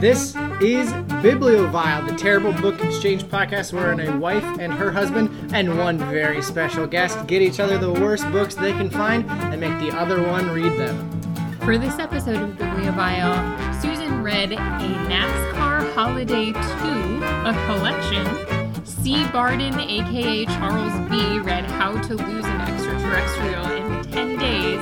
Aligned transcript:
This 0.00 0.34
is 0.62 0.90
Bibliovile, 1.20 2.08
the 2.08 2.16
terrible 2.16 2.54
book 2.54 2.82
exchange 2.82 3.24
podcast 3.24 3.74
wherein 3.74 4.00
a 4.00 4.16
wife 4.16 4.42
and 4.58 4.72
her 4.72 4.90
husband 4.90 5.28
and 5.52 5.76
one 5.76 5.98
very 5.98 6.40
special 6.40 6.86
guest 6.86 7.26
get 7.26 7.42
each 7.42 7.60
other 7.60 7.76
the 7.76 7.92
worst 7.92 8.24
books 8.32 8.54
they 8.54 8.72
can 8.72 8.88
find 8.88 9.28
and 9.30 9.60
make 9.60 9.78
the 9.78 9.94
other 9.94 10.22
one 10.22 10.50
read 10.52 10.72
them. 10.78 11.54
For 11.60 11.76
this 11.76 11.98
episode 11.98 12.40
of 12.40 12.56
Bibliovile, 12.56 13.82
Susan 13.82 14.22
read 14.22 14.52
A 14.52 14.56
NASCAR 14.56 15.92
Holiday 15.92 16.46
2, 16.46 16.56
a 16.56 17.52
collection. 17.66 18.86
C. 18.86 19.26
Barden, 19.28 19.78
aka 19.78 20.46
Charles 20.46 21.10
B., 21.10 21.40
read 21.40 21.66
How 21.66 21.92
to 21.92 22.14
Lose 22.14 22.46
an 22.46 22.60
Extraterrestrial 22.62 23.66
in 23.72 24.10
10 24.10 24.38
Days. 24.38 24.80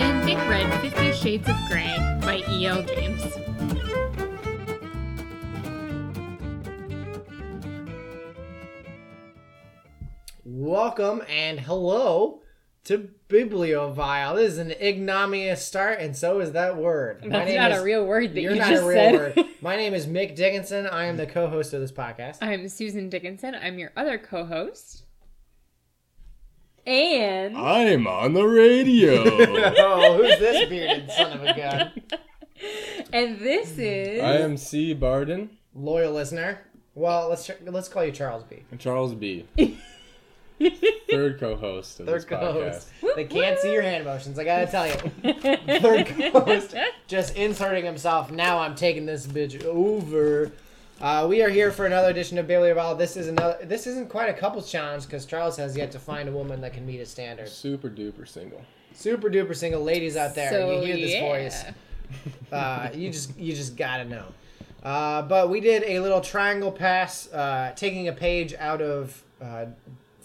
And 0.00 0.24
Nick 0.24 0.38
read 0.48 0.72
Fifty 0.80 1.12
Shades 1.12 1.46
of 1.50 1.56
Grey 1.68 1.94
by 2.22 2.42
E.L. 2.48 2.82
James. 2.84 3.43
Welcome 10.64 11.22
and 11.28 11.60
hello 11.60 12.40
to 12.84 13.10
Bibliovile. 13.28 14.36
This 14.36 14.52
is 14.52 14.58
an 14.58 14.70
ignominious 14.70 15.62
start, 15.62 16.00
and 16.00 16.16
so 16.16 16.40
is 16.40 16.52
that 16.52 16.78
word. 16.78 17.22
That's 17.22 17.54
not 17.54 17.72
a 17.72 17.82
real 17.82 18.06
word 18.06 18.34
that 18.34 18.40
You're 18.40 18.54
you 18.54 18.60
not 18.60 18.70
just 18.70 18.82
a 18.82 18.86
real 18.86 18.96
said. 18.96 19.36
word. 19.36 19.46
My 19.60 19.76
name 19.76 19.92
is 19.92 20.06
Mick 20.06 20.34
Dickinson. 20.34 20.86
I 20.86 21.04
am 21.04 21.18
the 21.18 21.26
co-host 21.26 21.74
of 21.74 21.82
this 21.82 21.92
podcast. 21.92 22.38
I'm 22.40 22.66
Susan 22.70 23.10
Dickinson. 23.10 23.54
I'm 23.54 23.78
your 23.78 23.92
other 23.94 24.16
co 24.16 24.46
host. 24.46 25.04
And. 26.86 27.58
I'm 27.58 28.06
on 28.06 28.32
the 28.32 28.46
radio. 28.46 29.22
oh, 29.22 30.16
who's 30.16 30.38
this 30.38 30.66
bearded 30.70 31.10
son 31.10 31.40
of 31.40 31.42
a 31.42 31.54
gun? 31.54 31.92
And 33.12 33.38
this 33.38 33.76
is. 33.76 34.22
I 34.22 34.38
am 34.38 34.56
C. 34.56 34.94
Barden 34.94 35.50
Loyal 35.74 36.14
listener. 36.14 36.60
Well, 36.94 37.28
let's 37.28 37.50
let's 37.66 37.88
call 37.88 38.04
you 38.04 38.12
Charles 38.12 38.44
B. 38.44 38.62
Charles 38.78 39.14
B. 39.14 39.46
Third 40.58 41.38
co-host 41.40 42.00
of 42.00 42.06
Third 42.06 42.22
podcast. 42.22 42.28
co-host. 42.28 42.88
They 43.16 43.24
can't 43.24 43.58
see 43.58 43.72
your 43.72 43.82
hand 43.82 44.04
motions. 44.04 44.38
I 44.38 44.44
gotta 44.44 44.66
tell 44.66 44.86
you. 44.86 44.94
Third 45.80 46.06
co-host 46.32 46.74
just 47.06 47.36
inserting 47.36 47.84
himself. 47.84 48.30
Now 48.30 48.58
I'm 48.58 48.74
taking 48.74 49.06
this 49.06 49.26
bitch 49.26 49.64
over. 49.64 50.52
Uh, 51.00 51.26
we 51.28 51.42
are 51.42 51.48
here 51.48 51.72
for 51.72 51.86
another 51.86 52.08
edition 52.08 52.38
of 52.38 52.46
Bailey 52.46 52.72
Ball. 52.72 52.94
This 52.94 53.16
is 53.16 53.26
another. 53.28 53.58
This 53.64 53.86
isn't 53.86 54.08
quite 54.08 54.28
a 54.28 54.32
couples 54.32 54.70
challenge 54.70 55.04
because 55.04 55.26
Charles 55.26 55.56
has 55.56 55.76
yet 55.76 55.90
to 55.92 55.98
find 55.98 56.28
a 56.28 56.32
woman 56.32 56.60
that 56.60 56.72
can 56.72 56.86
meet 56.86 56.98
his 56.98 57.10
standards. 57.10 57.52
Super 57.52 57.90
duper 57.90 58.26
single. 58.26 58.62
Super 58.92 59.28
duper 59.28 59.56
single 59.56 59.82
ladies 59.82 60.16
out 60.16 60.36
there. 60.36 60.50
So, 60.50 60.80
you 60.80 60.86
hear 60.86 60.96
this 60.96 61.12
yeah. 61.12 61.20
voice. 61.20 61.64
Uh, 62.52 62.90
you 62.94 63.10
just 63.10 63.36
you 63.36 63.54
just 63.54 63.76
gotta 63.76 64.04
know. 64.04 64.26
Uh, 64.84 65.22
but 65.22 65.50
we 65.50 65.60
did 65.60 65.82
a 65.84 65.98
little 66.00 66.20
triangle 66.20 66.70
pass, 66.70 67.32
uh, 67.32 67.72
taking 67.74 68.06
a 68.06 68.12
page 68.12 68.54
out 68.54 68.82
of 68.82 69.22
uh, 69.42 69.64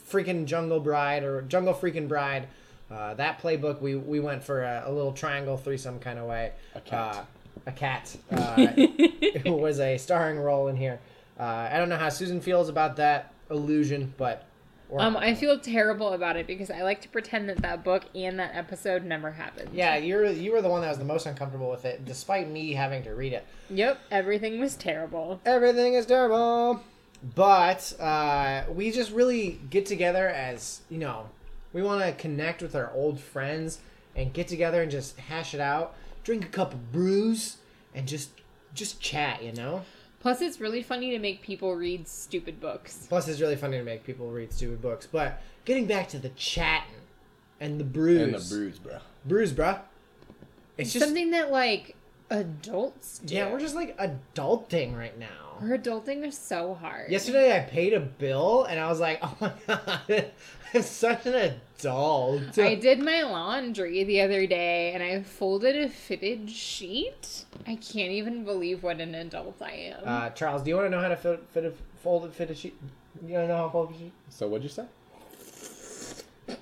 freaking 0.09 0.45
Jungle 0.45 0.79
Bride 0.79 1.23
or 1.23 1.41
Jungle 1.43 1.73
Freaking 1.73 2.07
Bride. 2.07 2.47
Uh, 2.91 3.13
that 3.15 3.39
playbook, 3.41 3.81
we 3.81 3.95
we 3.95 4.19
went 4.19 4.43
for 4.43 4.63
a, 4.63 4.83
a 4.85 4.91
little 4.91 5.11
triangle 5.13 5.57
threesome 5.57 5.99
kind 5.99 6.17
of 6.19 6.25
way. 6.25 6.51
A 6.75 6.81
cat. 6.81 7.15
Uh, 7.15 7.23
a 7.67 7.71
cat. 7.71 8.15
Uh, 8.31 8.67
was 9.51 9.79
a 9.79 9.97
starring 9.97 10.39
role 10.39 10.67
in 10.69 10.75
here. 10.75 10.99
Uh, 11.39 11.43
I 11.71 11.77
don't 11.77 11.89
know 11.89 11.97
how 11.97 12.09
Susan 12.09 12.41
feels 12.41 12.67
about 12.69 12.95
that 12.97 13.31
illusion, 13.51 14.13
but 14.17 14.45
or- 14.89 15.01
Um, 15.01 15.15
I 15.15 15.35
feel 15.35 15.59
terrible 15.59 16.13
about 16.13 16.35
it 16.35 16.47
because 16.47 16.71
I 16.71 16.81
like 16.81 16.99
to 17.01 17.09
pretend 17.09 17.47
that 17.49 17.57
that 17.61 17.83
book 17.83 18.05
and 18.15 18.39
that 18.39 18.55
episode 18.55 19.03
never 19.05 19.31
happened. 19.31 19.69
yeah, 19.71 19.95
you're 19.97 20.25
you 20.25 20.51
were 20.51 20.61
the 20.63 20.69
one 20.69 20.81
that 20.81 20.89
was 20.89 20.97
the 20.97 21.05
most 21.05 21.27
uncomfortable 21.27 21.69
with 21.69 21.85
it, 21.85 22.05
despite 22.05 22.49
me 22.49 22.73
having 22.73 23.03
to 23.03 23.11
read 23.13 23.33
it. 23.33 23.45
Yep, 23.69 23.99
everything 24.09 24.59
was 24.59 24.75
terrible. 24.75 25.39
everything 25.45 25.93
is 25.93 26.07
terrible. 26.07 26.81
But 27.35 27.99
uh, 27.99 28.63
we 28.73 28.91
just 28.91 29.11
really 29.11 29.59
get 29.69 29.85
together 29.85 30.27
as 30.29 30.81
you 30.89 30.97
know, 30.99 31.29
we 31.73 31.81
want 31.81 32.01
to 32.03 32.11
connect 32.13 32.61
with 32.61 32.75
our 32.75 32.91
old 32.93 33.19
friends 33.19 33.79
and 34.15 34.33
get 34.33 34.47
together 34.47 34.81
and 34.81 34.89
just 34.91 35.17
hash 35.19 35.53
it 35.53 35.59
out, 35.59 35.95
drink 36.23 36.45
a 36.45 36.49
couple 36.49 36.79
brews, 36.91 37.57
and 37.93 38.07
just 38.07 38.29
just 38.73 39.01
chat. 39.01 39.43
You 39.43 39.51
know. 39.53 39.83
Plus, 40.21 40.41
it's 40.41 40.59
really 40.59 40.83
funny 40.83 41.11
to 41.11 41.19
make 41.19 41.41
people 41.41 41.75
read 41.75 42.05
stupid 42.07 42.59
books. 42.59 43.05
Plus, 43.07 43.27
it's 43.29 43.39
really 43.39 43.55
funny 43.55 43.77
to 43.77 43.83
make 43.85 44.03
people 44.05 44.29
read 44.29 44.51
stupid 44.51 44.81
books. 44.81 45.07
But 45.09 45.41
getting 45.63 45.85
back 45.85 46.09
to 46.09 46.19
the 46.19 46.27
chatting 46.29 46.95
and 47.61 47.79
the 47.79 47.85
brews, 47.85 48.21
And 48.21 48.33
the 48.33 48.55
brews 48.55 48.79
bro. 48.79 48.97
brews, 49.25 49.53
bruh. 49.53 49.79
It's 50.77 50.91
just 50.91 51.05
Something 51.05 51.31
that, 51.31 51.51
like, 51.53 51.95
adults 52.29 53.19
do. 53.19 53.33
yeah, 53.33 53.49
we're 53.51 53.59
just 53.61 53.75
like 53.75 53.97
adulting 53.97 54.97
right 54.97 55.17
now. 55.17 55.48
We're 55.61 55.77
adulting 55.77 56.25
is 56.25 56.37
so 56.37 56.73
hard. 56.73 57.11
Yesterday 57.11 57.55
I 57.55 57.59
paid 57.61 57.93
a 57.93 57.99
bill 57.99 58.63
and 58.63 58.79
I 58.79 58.87
was 58.87 58.99
like, 58.99 59.19
oh 59.23 59.35
my 59.41 59.51
god, 59.67 60.31
I'm 60.73 60.81
such 60.81 61.25
an 61.25 61.55
adult. 61.77 62.57
I 62.57 62.75
did 62.75 62.99
my 62.99 63.23
laundry 63.23 64.03
the 64.03 64.21
other 64.21 64.47
day 64.47 64.93
and 64.93 65.03
I 65.03 65.21
folded 65.23 65.75
a 65.75 65.89
fitted 65.89 66.49
sheet. 66.49 67.45
I 67.67 67.75
can't 67.75 68.11
even 68.11 68.45
believe 68.45 68.83
what 68.83 69.01
an 69.01 69.15
adult 69.15 69.61
I 69.61 69.93
am. 69.97 70.03
Uh, 70.05 70.29
Charles, 70.29 70.61
do 70.63 70.69
you 70.69 70.75
want 70.75 70.87
to 70.87 70.91
know 70.91 71.01
how 71.01 71.09
to 71.09 71.17
fit, 71.17 71.43
fit 71.49 71.65
a 71.65 71.73
fold 72.01 72.25
a 72.25 72.29
fitted 72.29 72.57
sheet? 72.57 72.77
You 73.25 73.33
want 73.33 73.43
to 73.45 73.47
know 73.49 73.57
how 73.57 73.65
to 73.65 73.71
fold 73.71 73.91
a 73.93 73.97
sheet? 73.97 74.13
So 74.29 74.47
what'd 74.47 74.63
you 74.63 74.69
say? 74.69 74.85
Do 76.47 76.55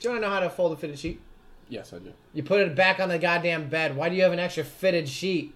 you 0.00 0.10
want 0.10 0.22
to 0.22 0.28
know 0.28 0.34
how 0.34 0.40
to 0.40 0.50
fold 0.50 0.72
a 0.72 0.76
fitted 0.76 0.98
sheet? 0.98 1.20
Yes, 1.68 1.92
I 1.92 1.98
do. 1.98 2.12
You 2.32 2.42
put 2.42 2.60
it 2.60 2.74
back 2.74 3.00
on 3.00 3.08
the 3.08 3.18
goddamn 3.18 3.68
bed. 3.68 3.96
Why 3.96 4.08
do 4.08 4.14
you 4.14 4.22
have 4.22 4.32
an 4.32 4.38
extra 4.38 4.64
fitted 4.64 5.08
sheet? 5.08 5.54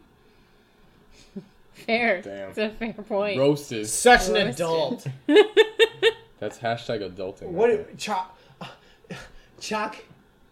Fair. 1.81 2.23
Damn. 2.23 2.51
It's 2.51 2.59
a 2.59 2.71
fair 2.71 2.93
point. 2.93 3.39
Roasted. 3.39 3.89
Such 3.89 4.29
an 4.29 4.35
Roasted. 4.35 4.55
adult. 4.55 5.07
That's 6.39 6.59
hashtag 6.59 7.01
adulting. 7.11 7.43
right 7.43 7.51
What, 7.53 7.69
there. 7.69 7.87
Chuck? 7.97 8.37
Chuck, 9.61 9.97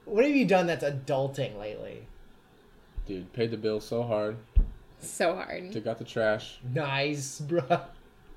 what 0.04 0.24
have 0.26 0.34
you 0.36 0.44
done 0.44 0.66
that's 0.66 0.84
adulting 0.84 1.58
lately? 1.58 2.06
Dude, 3.06 3.32
paid 3.32 3.50
the 3.50 3.56
bill 3.56 3.80
so 3.80 4.02
hard. 4.02 4.36
So 4.98 5.34
hard. 5.34 5.72
Took 5.72 5.86
out 5.86 5.96
the 5.98 6.04
trash. 6.04 6.58
Nice, 6.74 7.40
bruh. 7.46 7.82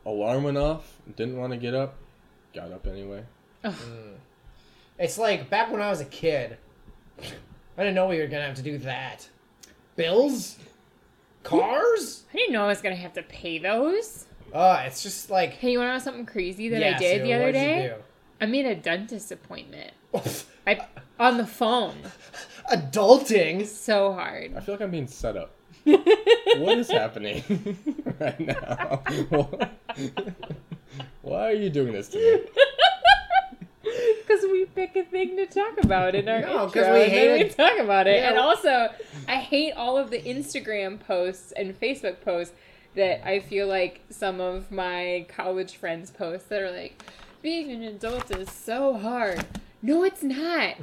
Alarm 0.05 0.43
went 0.43 0.57
off. 0.57 0.97
Didn't 1.17 1.35
want 1.37 1.51
to 1.51 1.57
get 1.57 1.73
up. 1.73 1.95
Got 2.55 2.71
up 2.71 2.87
anyway. 2.87 3.23
Mm. 3.65 4.13
It's 4.97 5.17
like 5.17 5.49
back 5.49 5.69
when 5.71 5.81
I 5.81 5.89
was 5.89 5.99
a 5.99 6.05
kid. 6.05 6.57
I 7.19 7.83
didn't 7.83 7.95
know 7.95 8.07
we 8.07 8.19
were 8.19 8.27
gonna 8.27 8.45
have 8.45 8.55
to 8.55 8.61
do 8.61 8.77
that. 8.79 9.27
Bills, 9.97 10.57
cars. 11.43 12.23
I 12.33 12.37
didn't 12.37 12.53
know 12.53 12.63
I 12.63 12.67
was 12.67 12.81
gonna 12.81 12.95
have 12.95 13.13
to 13.13 13.23
pay 13.23 13.57
those. 13.59 14.25
Uh, 14.53 14.83
it's 14.85 15.01
just 15.03 15.29
like 15.29 15.53
Hey, 15.53 15.71
you 15.71 15.79
wanna 15.79 15.93
know 15.93 15.99
something 15.99 16.25
crazy 16.25 16.69
that 16.69 16.81
yeah, 16.81 16.95
I 16.95 16.99
did 16.99 17.21
Sue, 17.21 17.23
the 17.23 17.33
other 17.33 17.45
what'd 17.45 17.61
you 17.61 17.67
day? 17.67 17.95
I 18.41 18.45
made 18.47 18.65
a 18.65 18.75
dentist 18.75 19.31
appointment. 19.31 19.91
I 20.67 20.87
on 21.19 21.37
the 21.37 21.45
phone. 21.45 21.95
Adulting. 22.71 23.65
So 23.65 24.13
hard. 24.13 24.55
I 24.55 24.59
feel 24.59 24.75
like 24.75 24.81
I'm 24.81 24.91
being 24.91 25.07
set 25.07 25.37
up. 25.37 25.55
what 25.83 26.77
is 26.77 26.89
happening 26.89 27.43
right 28.19 28.39
now? 28.39 29.01
Why 31.21 31.47
are 31.49 31.53
you 31.53 31.69
doing 31.69 31.93
this 31.93 32.09
to 32.09 32.17
me? 32.17 32.45
Because 34.27 34.43
we 34.43 34.65
pick 34.65 34.95
a 34.95 35.03
thing 35.03 35.35
to 35.37 35.45
talk 35.45 35.83
about 35.83 36.15
in 36.15 36.29
our 36.29 36.41
No, 36.41 36.65
intro, 36.65 36.93
we 36.93 37.03
and 37.03 37.11
then 37.13 37.39
we 37.39 37.49
talk 37.49 37.77
about 37.79 38.07
it. 38.07 38.17
Yeah. 38.17 38.29
And 38.29 38.37
also, 38.37 38.89
I 39.27 39.35
hate 39.37 39.73
all 39.73 39.97
of 39.97 40.09
the 40.09 40.21
Instagram 40.21 40.99
posts 40.99 41.51
and 41.51 41.77
Facebook 41.79 42.21
posts 42.21 42.53
that 42.95 43.27
I 43.27 43.39
feel 43.39 43.67
like 43.67 44.01
some 44.09 44.39
of 44.39 44.71
my 44.71 45.25
college 45.29 45.75
friends 45.75 46.11
post 46.11 46.49
that 46.49 46.61
are 46.61 46.71
like, 46.71 47.01
"Being 47.41 47.71
an 47.71 47.83
adult 47.83 48.31
is 48.31 48.49
so 48.51 48.97
hard." 48.97 49.45
No, 49.81 50.03
it's 50.03 50.23
not. 50.23 50.75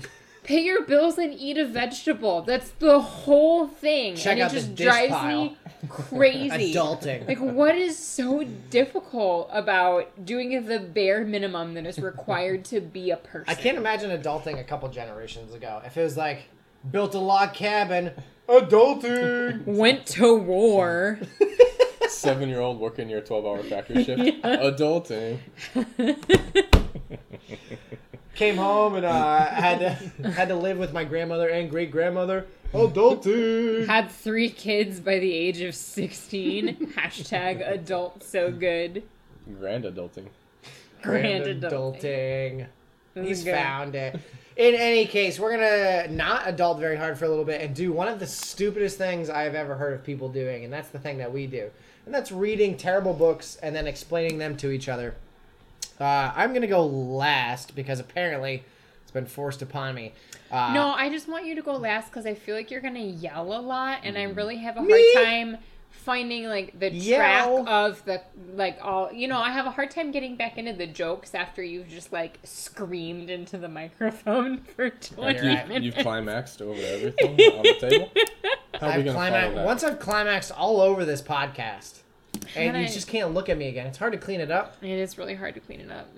Pay 0.49 0.63
your 0.63 0.83
bills 0.85 1.19
and 1.19 1.35
eat 1.35 1.59
a 1.59 1.67
vegetable. 1.67 2.41
That's 2.41 2.71
the 2.79 2.99
whole 3.01 3.67
thing. 3.67 4.17
Check 4.17 4.33
and 4.33 4.41
it 4.41 4.43
out 4.45 4.51
the 4.53 4.57
just 4.57 4.75
dish 4.77 4.87
drives 4.87 5.13
pile. 5.13 5.43
me 5.45 5.57
crazy. 5.91 6.73
Adulting. 6.73 7.29
Like, 7.29 7.39
what 7.39 7.77
is 7.77 7.99
so 7.99 8.45
difficult 8.71 9.51
about 9.53 10.25
doing 10.25 10.65
the 10.65 10.79
bare 10.81 11.23
minimum 11.23 11.75
that 11.75 11.85
is 11.85 11.99
required 11.99 12.65
to 12.65 12.81
be 12.81 13.11
a 13.11 13.19
person? 13.19 13.45
I 13.47 13.61
can't 13.61 13.77
imagine 13.77 14.11
adulting 14.11 14.59
a 14.59 14.65
couple 14.65 14.89
generations 14.89 15.53
ago. 15.53 15.83
If 15.85 15.99
it 15.99 16.03
was 16.03 16.17
like 16.17 16.45
built 16.91 17.15
a 17.15 17.19
log 17.19 17.53
cabin, 17.53 18.13
adulting. 18.49 19.67
Went 19.67 20.07
to 20.07 20.35
war. 20.35 21.19
Seven 22.09 22.49
year 22.49 22.61
old 22.61 22.81
working 22.81 23.11
your 23.11 23.21
12 23.21 23.45
hour 23.45 23.63
factory 23.65 24.03
shift. 24.05 24.43
Adulting. 24.43 25.41
Came 28.39 28.57
home 28.57 28.95
and 28.95 29.05
uh, 29.05 29.47
had 29.47 29.79
to 29.81 30.31
had 30.31 30.47
to 30.47 30.55
live 30.55 30.79
with 30.79 30.93
my 30.93 31.03
grandmother 31.03 31.49
and 31.49 31.69
great 31.69 31.91
grandmother. 31.91 32.47
Adulting. 32.73 33.89
Had 33.89 34.13
three 34.13 34.49
kids 34.49 35.01
by 35.01 35.19
the 35.19 35.35
age 35.35 35.61
of 35.61 35.75
16. 35.75 36.93
Hashtag 36.97 37.69
adult 37.69 38.23
so 38.23 38.53
good. 38.53 39.03
Grand 39.59 39.83
adulting. 39.83 40.29
Grand 41.03 41.47
adulting. 41.47 42.69
adulting. 43.17 43.27
He's 43.27 43.43
good. 43.43 43.57
found 43.57 43.97
it. 43.97 44.21
In 44.57 44.77
any 44.77 45.07
case, 45.07 45.41
we're 45.41 45.51
gonna 45.57 46.07
not 46.07 46.47
adult 46.47 46.79
very 46.79 46.97
hard 46.97 47.19
for 47.19 47.25
a 47.25 47.29
little 47.29 47.45
bit 47.45 47.61
and 47.61 47.75
do 47.75 47.93
one 47.93 48.07
of 48.07 48.21
the 48.21 48.27
stupidest 48.29 48.99
things 48.99 49.29
I've 49.29 49.57
ever 49.57 49.75
heard 49.75 49.95
of 49.95 50.05
people 50.05 50.29
doing, 50.29 50.63
and 50.63 50.73
that's 50.73 50.91
the 50.91 51.01
thing 51.01 51.19
that 51.19 51.33
we 51.33 51.49
do, 51.49 51.71
and 52.07 52.15
that's 52.15 52.31
reading 52.31 52.77
terrible 52.77 53.15
books 53.15 53.57
and 53.65 53.75
then 53.75 53.89
explaining 53.89 54.39
them 54.39 54.57
to 54.59 54.71
each 54.71 54.89
other. 54.89 55.17
Uh, 56.01 56.33
I'm 56.37 56.53
gonna 56.55 56.67
go 56.67 56.87
last 56.87 57.75
because 57.75 57.99
apparently 58.01 58.65
it's 59.03 59.11
been 59.11 59.27
forced 59.27 59.63
upon 59.63 59.95
me. 59.95 60.13
Uh, 60.51 60.73
No, 60.75 60.93
I 60.93 61.09
just 61.11 61.29
want 61.29 61.45
you 61.47 61.55
to 61.57 61.63
go 61.63 61.73
last 61.77 62.09
because 62.11 62.27
I 62.27 62.35
feel 62.35 62.55
like 62.55 62.71
you're 62.71 62.81
gonna 62.81 63.01
yell 63.01 63.53
a 63.53 63.61
lot, 63.61 64.01
and 64.05 64.17
I 64.17 64.25
really 64.25 64.57
have 64.59 64.77
a 64.77 64.83
Me? 64.83 64.93
hard 65.15 65.27
time 65.27 65.59
finding 65.91 66.47
like 66.47 66.79
the 66.79 66.91
Yell? 66.91 67.65
track 67.65 67.65
of 67.67 68.05
the 68.05 68.23
like 68.55 68.79
all. 68.83 69.13
You 69.13 69.29
know, 69.29 69.39
I 69.39 69.51
have 69.51 69.67
a 69.67 69.71
hard 69.71 69.91
time 69.91 70.11
getting 70.11 70.37
back 70.37 70.57
into 70.57 70.73
the 70.73 70.87
jokes 70.87 71.35
after 71.35 71.63
you've 71.63 71.89
just 71.89 72.13
like 72.13 72.39
screamed 72.45 73.29
into 73.31 73.59
the 73.59 73.69
microphone 73.81 74.59
for 74.59 74.91
twenty 74.91 75.39
You're 75.45 75.55
right. 75.55 75.69
minutes. 75.69 75.85
You've 75.97 76.05
climaxed 76.05 76.63
over 76.63 76.81
everything 76.81 77.41
on 77.53 77.63
the 77.63 77.77
table. 77.81 78.11
How 78.81 78.87
are 78.87 78.91
I've 78.93 79.05
gonna 79.05 79.13
climax- 79.13 79.55
that? 79.55 79.67
once 79.67 79.83
I've 79.85 79.99
climaxed 79.99 80.53
all 80.53 80.81
over 80.81 81.05
this 81.05 81.21
podcast, 81.21 82.01
and 82.57 82.77
you 82.77 82.85
I- 82.85 82.87
just 82.87 83.09
can't 83.09 83.33
look 83.35 83.49
at 83.49 83.57
me 83.59 83.69
again. 83.69 83.87
It's 83.87 83.99
hard 83.99 84.13
to 84.13 84.19
clean 84.19 84.41
it 84.41 84.51
up. 84.51 84.77
It 84.83 84.91
is 84.91 85.19
really 85.19 85.35
hard 85.35 85.55
to 85.55 85.61
clean 85.61 85.81
it 85.81 85.91
up. 85.91 86.09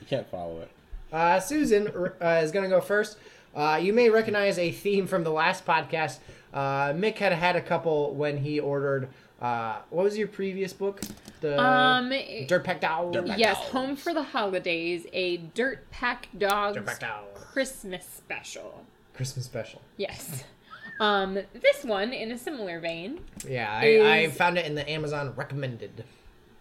You 0.00 0.06
can't 0.06 0.26
follow 0.30 0.60
it. 0.60 0.70
Uh, 1.12 1.40
Susan 1.40 1.88
uh, 2.20 2.40
is 2.42 2.50
going 2.50 2.64
to 2.64 2.68
go 2.68 2.80
first. 2.80 3.18
Uh, 3.54 3.78
you 3.80 3.92
may 3.92 4.10
recognize 4.10 4.58
a 4.58 4.70
theme 4.72 5.06
from 5.06 5.22
the 5.24 5.30
last 5.30 5.64
podcast. 5.64 6.18
Uh, 6.52 6.88
Mick 6.92 7.18
had 7.18 7.32
had 7.32 7.56
a 7.56 7.60
couple 7.60 8.12
when 8.14 8.38
he 8.38 8.58
ordered. 8.60 9.08
Uh, 9.40 9.76
what 9.90 10.04
was 10.04 10.16
your 10.18 10.26
previous 10.28 10.72
book? 10.72 11.00
The 11.40 11.60
Um, 11.60 12.12
Dirt 12.48 12.64
Pack 12.64 12.80
Doll. 12.80 13.10
Dirt 13.12 13.26
Pack 13.26 13.38
yes, 13.38 13.56
Dogs. 13.58 13.68
home 13.70 13.96
for 13.96 14.12
the 14.14 14.22
holidays, 14.22 15.06
a 15.12 15.36
Dirt 15.36 15.88
Pack 15.90 16.28
Dogs 16.36 16.76
Dirt 16.76 16.86
Pack 16.86 17.00
Doll. 17.00 17.24
Christmas 17.34 18.04
special. 18.06 18.84
Christmas 19.14 19.44
special. 19.44 19.82
Yes. 19.96 20.44
Um, 21.00 21.34
this 21.34 21.82
one 21.84 22.12
in 22.12 22.30
a 22.30 22.38
similar 22.38 22.78
vein, 22.80 23.20
Yeah, 23.48 23.68
I, 23.72 24.18
I 24.22 24.28
found 24.30 24.58
it 24.58 24.66
in 24.66 24.74
the 24.74 24.88
Amazon 24.88 25.32
recommended. 25.36 26.04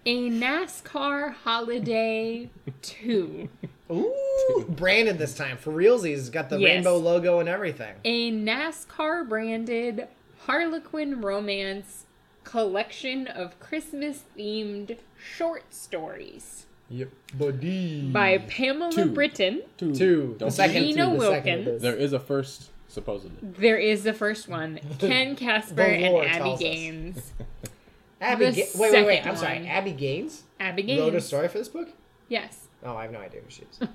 a 0.05 0.29
NASCAR 0.29 1.33
Holiday 1.33 2.49
2. 2.81 3.49
Ooh, 3.91 4.65
branded 4.69 5.17
this 5.19 5.35
time 5.35 5.57
for 5.57 5.71
realsies. 5.71 6.17
It's 6.17 6.29
got 6.29 6.49
the 6.49 6.57
Yes. 6.57 6.67
rainbow 6.77 6.97
logo 6.97 7.39
and 7.39 7.47
everything. 7.47 7.93
A 8.05 8.31
NASCAR 8.31 9.27
branded 9.29 10.07
Harlequin 10.47 11.21
romance 11.21 12.05
collection 12.43 13.27
of 13.27 13.59
Christmas 13.59 14.23
themed 14.37 14.97
short 15.17 15.73
stories 15.73 16.65
Yep, 16.89 17.09
buddy. 17.37 18.09
by 18.11 18.39
Pamela 18.39 18.91
Two. 18.91 19.05
Britton. 19.11 19.61
Two. 19.77 19.93
two. 19.95 20.33
The 20.33 20.39
Don't 20.39 20.51
second 20.51 20.83
Gina 20.83 21.05
two. 21.11 21.17
The 21.17 21.21
second 21.29 21.55
Wilkins. 21.59 21.65
this. 21.65 21.81
There 21.81 21.95
is 21.95 22.11
a 22.13 22.19
first, 22.19 22.69
supposedly. 22.93 23.37
There 23.41 23.77
is 23.77 24.03
the 24.03 24.13
first 24.13 24.47
one 24.47 24.79
Ken 24.99 25.35
Casper 25.35 25.81
and 25.81 26.25
Abby. 26.27 26.55
Gaines. 26.57 27.33
Abby. 28.21 28.51
Ga- 28.51 28.67
wait, 28.75 28.93
wait, 28.93 29.05
wait. 29.05 29.27
I'm 29.27 29.35
sorry. 29.35 29.67
Abby 29.67 29.91
Gaines 29.91 30.43
Abby 30.59 30.83
Gaines 30.83 31.01
wrote 31.01 31.15
a 31.15 31.21
story 31.21 31.47
for 31.47 31.57
this 31.57 31.67
book. 31.67 31.89
Yes. 32.29 32.67
Oh, 32.83 32.95
I 32.95 33.03
have 33.03 33.11
no 33.11 33.19
idea 33.19 33.41
who 33.41 33.49
she 33.49 33.63
is. 33.63 33.79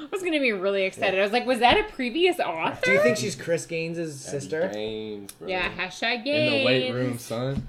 I 0.00 0.06
was 0.12 0.20
going 0.20 0.32
to 0.32 0.40
be 0.40 0.52
really 0.52 0.84
excited. 0.84 1.18
I 1.18 1.22
was 1.22 1.32
like, 1.32 1.44
was 1.44 1.58
that 1.58 1.78
a 1.78 1.82
previous 1.92 2.38
author? 2.38 2.84
Do 2.84 2.92
you 2.92 3.00
think 3.00 3.16
she's 3.16 3.34
Chris 3.34 3.66
Gaines' 3.66 4.14
sister? 4.20 4.68
Gaines, 4.72 5.32
bro. 5.32 5.48
Yeah, 5.48 5.68
hashtag 5.72 6.24
Gaines. 6.24 6.52
In 6.52 6.58
the 6.60 6.64
weight 6.64 6.92
room, 6.92 7.18
son. 7.18 7.66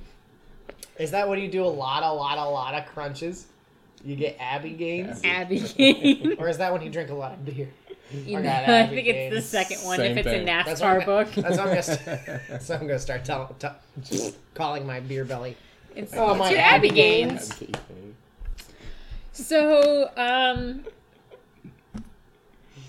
Is 1.00 1.12
that 1.12 1.28
when 1.28 1.40
you 1.40 1.50
do 1.50 1.64
a 1.64 1.66
lot, 1.66 2.04
a 2.04 2.12
lot, 2.14 2.38
a 2.38 2.48
lot 2.48 2.76
of 2.76 2.86
crunches? 2.88 3.48
You 4.04 4.16
get 4.16 4.38
Abby 4.40 4.72
Gaines? 4.72 5.22
Abby 5.24 5.60
Gaines. 5.60 6.36
Or 6.38 6.48
is 6.50 6.60
that 6.60 6.72
when 6.72 6.82
you 6.84 6.90
drink 6.92 7.10
a 7.10 7.16
lot 7.16 7.34
of 7.34 7.44
beer? 7.46 7.70
You 8.12 8.38
I 8.40 8.42
know, 8.42 8.50
I 8.50 8.54
Abby 8.54 8.96
think 8.96 9.08
it's 9.08 9.36
the 9.36 9.42
second 9.42 9.84
one 9.86 9.98
Same 9.98 10.12
if 10.12 10.26
it's 10.26 10.28
thing. 10.28 10.44
a 10.44 10.46
That's 10.46 10.82
what 10.82 10.90
I'm 10.90 11.02
NASCAR 11.02 11.06
gonna- 11.06 11.26
book. 11.26 11.34
That's 11.36 11.58
what 11.58 11.60
I'm 11.60 11.68
gonna, 11.68 11.84
st- 11.84 12.62
so 12.62 12.74
I'm 12.76 12.82
gonna 12.88 13.00
start 13.00 13.26
tell, 13.26 13.56
t- 14.04 14.32
calling 14.54 14.86
my 14.88 15.00
beer 15.00 15.26
belly. 15.26 15.56
It's, 15.96 16.14
Oh, 16.16 16.32
it's 16.32 16.40
my 16.40 16.50
your 16.52 16.60
Abby 16.60 16.88
Abby 16.90 16.96
Gaines. 16.96 17.54
So, 19.32 20.10
um, 20.18 20.84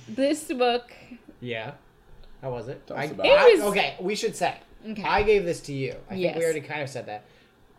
this 0.08 0.44
book. 0.52 0.92
Yeah. 1.40 1.72
How 2.42 2.50
was 2.50 2.68
it? 2.68 2.82
I, 2.94 3.04
us 3.06 3.10
about 3.12 3.26
it. 3.26 3.32
I- 3.38 3.44
was- 3.52 3.60
okay, 3.70 3.96
we 4.00 4.14
should 4.14 4.34
say. 4.36 4.56
Okay. 4.88 5.02
I 5.02 5.22
gave 5.22 5.44
this 5.44 5.60
to 5.62 5.74
you. 5.74 5.94
I 6.08 6.14
think 6.14 6.36
we 6.36 6.42
already 6.44 6.60
kind 6.62 6.80
of 6.82 6.88
said 6.88 7.04
that. 7.06 7.24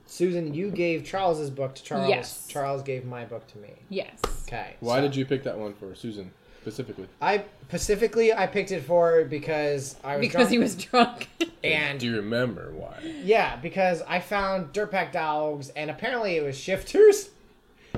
Susan, 0.06 0.54
you 0.54 0.70
gave 0.70 1.04
Charles's 1.06 1.50
book 1.50 1.74
to 1.76 1.84
Charles. 1.84 2.10
Yes. 2.10 2.46
Charles 2.48 2.84
gave 2.84 3.06
my 3.06 3.26
book 3.26 3.48
to 3.48 3.58
me. 3.58 3.70
Yes. 3.90 4.20
Okay. 4.48 4.76
Why 4.82 4.98
so- 4.98 5.02
did 5.04 5.16
you 5.16 5.26
pick 5.26 5.44
that 5.44 5.58
one 5.58 5.74
for 5.74 5.96
Susan 5.96 6.32
specifically? 6.62 7.08
I 7.22 7.44
specifically 7.68 8.34
I 8.34 8.48
picked 8.48 8.72
it 8.72 8.82
for 8.84 9.24
because 9.26 9.96
I 10.04 10.18
was 10.18 10.22
Because 10.28 10.34
drunk, 10.48 10.52
he 10.52 10.58
was 10.60 10.76
drunk. 10.76 11.30
and 11.64 12.00
Do 12.00 12.06
you 12.08 12.16
remember 12.18 12.72
why? 12.76 12.98
Yeah, 13.24 13.56
because 13.58 14.02
I 14.08 14.20
found 14.20 14.74
Dirtpack 14.74 15.12
Dogs, 15.12 15.70
and 15.70 15.90
apparently 15.90 16.38
it 16.38 16.44
was 16.44 16.58
shifters. 16.58 17.30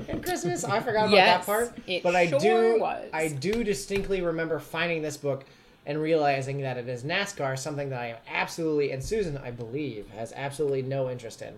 And 0.08 0.24
Christmas, 0.24 0.64
I 0.64 0.80
forgot 0.80 1.04
about 1.04 1.12
Yes, 1.12 1.46
that 1.46 1.46
part. 1.46 1.78
it 1.86 2.02
but 2.02 2.16
I 2.16 2.28
sure 2.28 2.40
do, 2.40 2.80
was. 2.80 3.08
I 3.12 3.28
do 3.28 3.62
distinctly 3.62 4.22
remember 4.22 4.58
finding 4.58 5.02
this 5.02 5.16
book 5.16 5.44
and 5.86 6.02
realizing 6.02 6.60
that 6.62 6.76
it 6.76 6.88
is 6.88 7.04
NASCAR, 7.04 7.56
something 7.56 7.90
that 7.90 8.00
I 8.00 8.06
am 8.08 8.16
absolutely, 8.28 8.90
and 8.90 9.02
Susan, 9.02 9.38
I 9.38 9.52
believe, 9.52 10.10
has 10.10 10.32
absolutely 10.34 10.82
no 10.82 11.08
interest 11.08 11.42
in. 11.42 11.54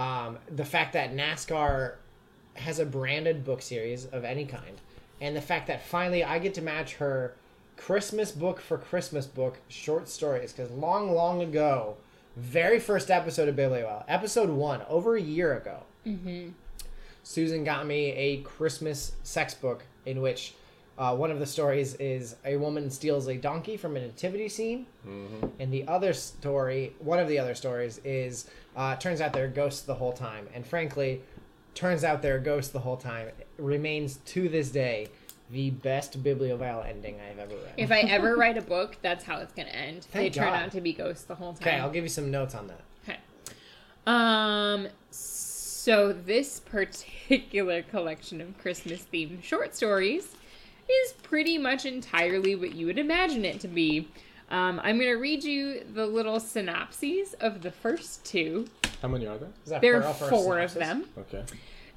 Um, 0.00 0.36
the 0.54 0.66
fact 0.66 0.92
that 0.92 1.14
NASCAR 1.16 1.94
has 2.54 2.78
a 2.78 2.84
branded 2.84 3.42
book 3.42 3.62
series 3.62 4.04
of 4.04 4.22
any 4.22 4.44
kind, 4.44 4.78
and 5.20 5.36
the 5.36 5.40
fact 5.40 5.66
that 5.68 5.82
finally 5.82 6.22
I 6.24 6.38
get 6.38 6.54
to 6.54 6.62
match 6.62 6.94
her 6.96 7.34
Christmas 7.76 8.32
book 8.32 8.60
for 8.60 8.78
Christmas 8.78 9.26
book 9.26 9.58
short 9.68 10.08
stories, 10.08 10.52
because 10.52 10.70
long, 10.70 11.14
long 11.14 11.42
ago, 11.42 11.96
very 12.36 12.78
first 12.80 13.10
episode 13.10 13.48
of 13.48 13.56
Bibliovile, 13.56 14.04
episode 14.08 14.50
one, 14.50 14.82
over 14.88 15.16
a 15.16 15.20
year 15.20 15.56
ago, 15.56 15.82
Susan 17.22 17.64
got 17.64 17.86
me 17.86 18.12
a 18.12 18.38
Christmas 18.42 19.12
sex 19.24 19.52
book 19.54 19.84
in 20.04 20.20
which 20.20 20.54
uh, 20.98 21.14
one 21.14 21.30
of 21.30 21.38
the 21.38 21.46
stories 21.46 21.94
is 21.96 22.36
a 22.44 22.56
woman 22.56 22.88
steals 22.90 23.26
a 23.28 23.36
donkey 23.36 23.76
from 23.76 23.96
a 23.96 24.00
nativity 24.00 24.48
scene, 24.48 24.86
and 25.58 25.72
the 25.72 25.86
other 25.88 26.12
story, 26.14 26.94
one 27.00 27.18
of 27.18 27.28
the 27.28 27.38
other 27.38 27.54
stories, 27.54 28.00
is 28.04 28.48
uh, 28.76 28.96
turns 28.96 29.20
out 29.20 29.32
they're 29.32 29.48
ghosts 29.48 29.82
the 29.82 29.94
whole 29.94 30.12
time, 30.12 30.48
and 30.54 30.66
frankly, 30.66 31.20
turns 31.76 32.02
out 32.02 32.22
they're 32.22 32.40
ghosts 32.40 32.72
the 32.72 32.80
whole 32.80 32.96
time. 32.96 33.28
It 33.28 33.46
remains 33.58 34.16
to 34.26 34.48
this 34.48 34.70
day 34.70 35.08
the 35.50 35.70
best 35.70 36.20
bibliovile 36.24 36.84
ending 36.84 37.20
I've 37.20 37.38
ever 37.38 37.54
read. 37.54 37.74
if 37.76 37.92
I 37.92 38.00
ever 38.00 38.36
write 38.38 38.58
a 38.58 38.62
book, 38.62 38.96
that's 39.02 39.22
how 39.24 39.38
it's 39.38 39.52
going 39.52 39.68
to 39.68 39.76
end. 39.76 40.04
Thank 40.04 40.34
they 40.34 40.40
turn 40.40 40.52
out 40.52 40.72
to 40.72 40.80
be 40.80 40.92
ghosts 40.92 41.24
the 41.24 41.36
whole 41.36 41.52
time. 41.52 41.68
okay, 41.68 41.78
I'll 41.78 41.90
give 41.90 42.02
you 42.02 42.08
some 42.08 42.32
notes 42.32 42.54
on 42.56 42.66
that. 42.66 42.80
Okay. 43.04 43.18
Um. 44.06 44.88
So 45.10 46.12
this 46.12 46.58
particular 46.58 47.82
collection 47.82 48.40
of 48.40 48.58
Christmas 48.58 49.06
themed 49.12 49.44
short 49.44 49.76
stories 49.76 50.34
is 50.88 51.12
pretty 51.22 51.58
much 51.58 51.84
entirely 51.84 52.56
what 52.56 52.74
you 52.74 52.86
would 52.86 52.98
imagine 52.98 53.44
it 53.44 53.60
to 53.60 53.68
be. 53.68 54.08
Um, 54.50 54.80
I'm 54.82 54.98
going 54.98 55.10
to 55.10 55.16
read 55.20 55.44
you 55.44 55.84
the 55.92 56.06
little 56.06 56.40
synopses 56.40 57.34
of 57.34 57.62
the 57.62 57.70
first 57.70 58.24
two. 58.24 58.66
How 59.02 59.08
many 59.08 59.26
are 59.26 59.38
there? 59.38 59.48
Is 59.64 59.70
that 59.70 59.80
There 59.80 59.96
are 59.96 60.12
plural 60.14 60.14
for 60.14 60.28
four 60.28 60.60
of 60.60 60.74
them. 60.74 61.04
Okay. 61.18 61.44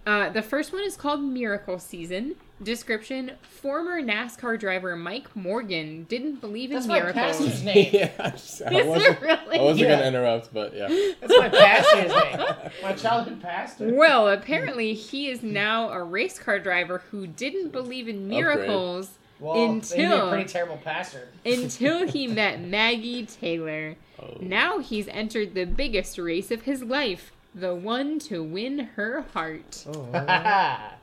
Uh, 0.10 0.28
the 0.30 0.42
first 0.42 0.74
one 0.74 0.84
is 0.84 0.96
called 0.98 1.22
Miracle 1.22 1.78
Season. 1.78 2.34
Description 2.64 3.32
Former 3.42 4.02
NASCAR 4.02 4.60
driver 4.60 4.96
Mike 4.96 5.34
Morgan 5.36 6.06
didn't 6.10 6.42
believe 6.42 6.72
in 6.72 6.76
That's 6.78 6.88
my 6.88 7.00
miracles. 7.00 7.38
pastor's 7.38 7.64
name. 7.70 7.90
yeah, 7.94 8.12
I, 8.20 8.30
just, 8.32 8.62
I 8.64 8.72
Is 8.72 8.78
it 8.80 8.86
wasn't, 8.88 9.22
really? 9.22 9.60
I 9.60 9.62
wasn't 9.62 9.80
Yeah. 9.90 9.96
gonna 9.96 10.08
interrupt, 10.08 10.54
but 10.54 10.76
yeah. 10.76 10.88
That's 11.22 11.38
my 11.38 11.50
pastor's 11.50 12.12
name. 12.12 12.72
My 12.84 12.94
childhood 12.94 13.40
pastor. 13.42 13.94
Well, 13.94 14.28
apparently 14.30 14.94
he 14.96 15.30
is 15.30 15.44
now 15.44 15.90
a 15.92 16.04
race 16.04 16.40
car 16.40 16.58
driver 16.60 17.04
who 17.12 17.28
didn't 17.28 17.72
believe 17.72 18.08
in 18.08 18.28
miracles 18.28 19.20
Well, 19.40 19.54
he'd 19.56 19.62
be 19.96 20.02
a 20.02 20.06
until 20.06 20.30
pretty 20.32 20.50
terrible 20.50 20.78
pastor. 20.78 21.30
until 21.46 22.08
he 22.12 22.26
met 22.28 22.60
Maggie 22.62 23.26
Taylor. 23.28 23.96
Oh. 24.20 24.36
Now 24.42 24.80
he's 24.80 25.08
entered 25.10 25.54
the 25.54 25.66
biggest 25.66 26.18
race 26.18 26.50
of 26.52 26.64
his 26.64 26.84
life, 26.84 27.32
the 27.56 27.74
one 27.76 28.20
to 28.20 28.44
win 28.44 28.80
her 28.96 29.26
heart. 29.34 29.86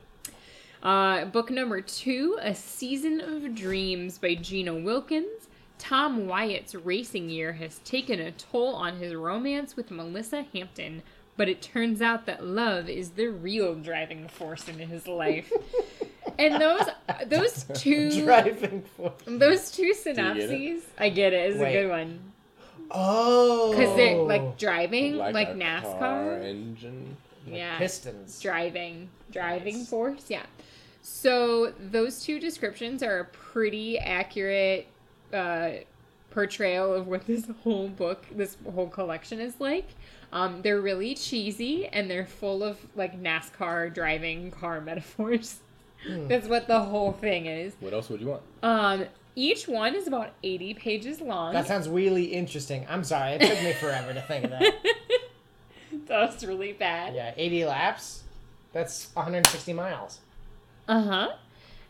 Uh, 0.83 1.25
book 1.25 1.49
number 1.49 1.81
two, 1.81 2.37
A 2.39 2.53
Season 2.53 3.19
of 3.19 3.55
Dreams 3.55 4.19
by 4.19 4.35
Gina 4.35 4.75
Wilkins. 4.75 5.47
Tom 5.79 6.27
Wyatt's 6.27 6.75
racing 6.75 7.29
year 7.29 7.53
has 7.53 7.79
taken 7.79 8.19
a 8.19 8.31
toll 8.31 8.75
on 8.75 8.97
his 8.97 9.13
romance 9.15 9.75
with 9.75 9.91
Melissa 9.91 10.45
Hampton, 10.53 11.01
but 11.35 11.49
it 11.49 11.61
turns 11.61 12.01
out 12.01 12.25
that 12.27 12.45
love 12.45 12.89
is 12.89 13.09
the 13.11 13.27
real 13.27 13.75
driving 13.75 14.27
force 14.27 14.67
in 14.69 14.77
his 14.77 15.07
life. 15.07 15.51
and 16.39 16.61
those 16.61 16.87
those 17.25 17.65
two 17.73 18.21
Driving 18.23 18.83
force. 18.95 19.13
those 19.25 19.71
two 19.71 19.87
get 19.87 19.97
synopses, 19.97 20.83
I 20.97 21.09
get 21.09 21.33
it. 21.33 21.51
It's 21.51 21.59
Wait. 21.59 21.75
a 21.75 21.81
good 21.81 21.89
one 21.89 22.19
Oh. 22.91 23.71
because 23.71 23.95
they're 23.95 24.17
like 24.17 24.57
driving, 24.57 25.17
like, 25.17 25.49
a 25.49 25.53
Car 25.53 25.55
NASCAR. 25.55 26.43
engine. 26.43 27.17
yeah, 27.45 27.77
Pistons. 27.77 28.39
driving 28.41 29.09
driving 29.31 29.79
Nice. 29.79 29.89
force 29.89 30.25
yeah 30.29 30.45
So 31.01 31.73
those 31.79 32.21
two 32.23 32.39
descriptions 32.39 33.03
are 33.03 33.19
a 33.19 33.25
pretty 33.25 33.97
accurate 33.99 34.87
uh, 35.33 35.69
portrayal 36.31 36.93
of 36.93 37.07
what 37.07 37.25
this 37.27 37.45
whole 37.63 37.87
book, 37.89 38.25
this 38.31 38.57
whole 38.73 38.87
collection 38.87 39.39
is 39.39 39.53
like. 39.59 39.87
Um, 40.33 40.61
they're 40.61 40.81
really 40.81 41.15
cheesy 41.15 41.87
and 41.87 42.09
they're 42.11 42.25
full 42.25 42.61
of 42.63 42.77
like 42.95 43.21
NASCAR 43.21 43.93
driving 43.93 44.51
car 44.51 44.81
metaphors. 44.89 45.59
That's 46.07 46.47
what 46.47 46.67
the 46.67 46.79
whole 46.81 47.11
thing 47.13 47.47
is. 47.47 47.73
What 47.79 47.93
else 47.93 48.09
would 48.09 48.21
you 48.21 48.27
want? 48.27 48.41
Um, 48.61 49.05
each 49.37 49.67
one 49.67 49.93
is 49.93 50.07
about 50.07 50.31
80 50.41 50.73
pages 50.73 51.21
long. 51.21 51.53
That 51.53 51.67
sounds 51.67 51.87
really 51.87 52.25
interesting. 52.25 52.87
I'm 52.89 53.03
sorry, 53.03 53.33
it 53.33 53.41
took 53.41 53.63
me 53.63 53.71
forever 53.73 54.11
to 54.11 54.21
think 54.23 54.45
of 54.45 54.49
that. 54.49 54.73
That's 56.07 56.43
really 56.43 56.73
bad. 56.73 57.13
Yeah, 57.13 57.33
80 57.37 57.65
laps. 57.65 58.23
That's 58.73 59.09
160 59.13 59.73
miles. 59.73 60.19
Uh 60.87 61.01
huh. 61.03 61.29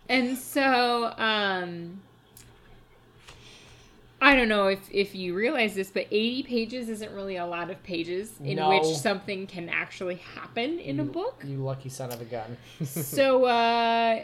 And 0.09 0.37
so, 0.37 1.13
um, 1.17 2.01
I 4.21 4.35
don't 4.35 4.49
know 4.49 4.67
if 4.67 4.79
if 4.91 5.13
you 5.13 5.35
realize 5.35 5.75
this, 5.75 5.91
but 5.91 6.07
eighty 6.09 6.41
pages 6.41 6.89
isn't 6.89 7.11
really 7.13 7.37
a 7.37 7.45
lot 7.45 7.69
of 7.69 7.81
pages 7.83 8.33
in 8.43 8.55
No. 8.55 8.69
which 8.69 8.85
something 8.97 9.45
can 9.45 9.69
actually 9.69 10.15
happen 10.15 10.79
in 10.79 10.99
a 10.99 11.03
book. 11.03 11.43
You 11.45 11.57
lucky 11.57 11.89
son 11.89 12.11
of 12.11 12.19
a 12.21 12.25
gun. 12.25 12.57
so, 12.83 13.45
uh, 13.45 14.23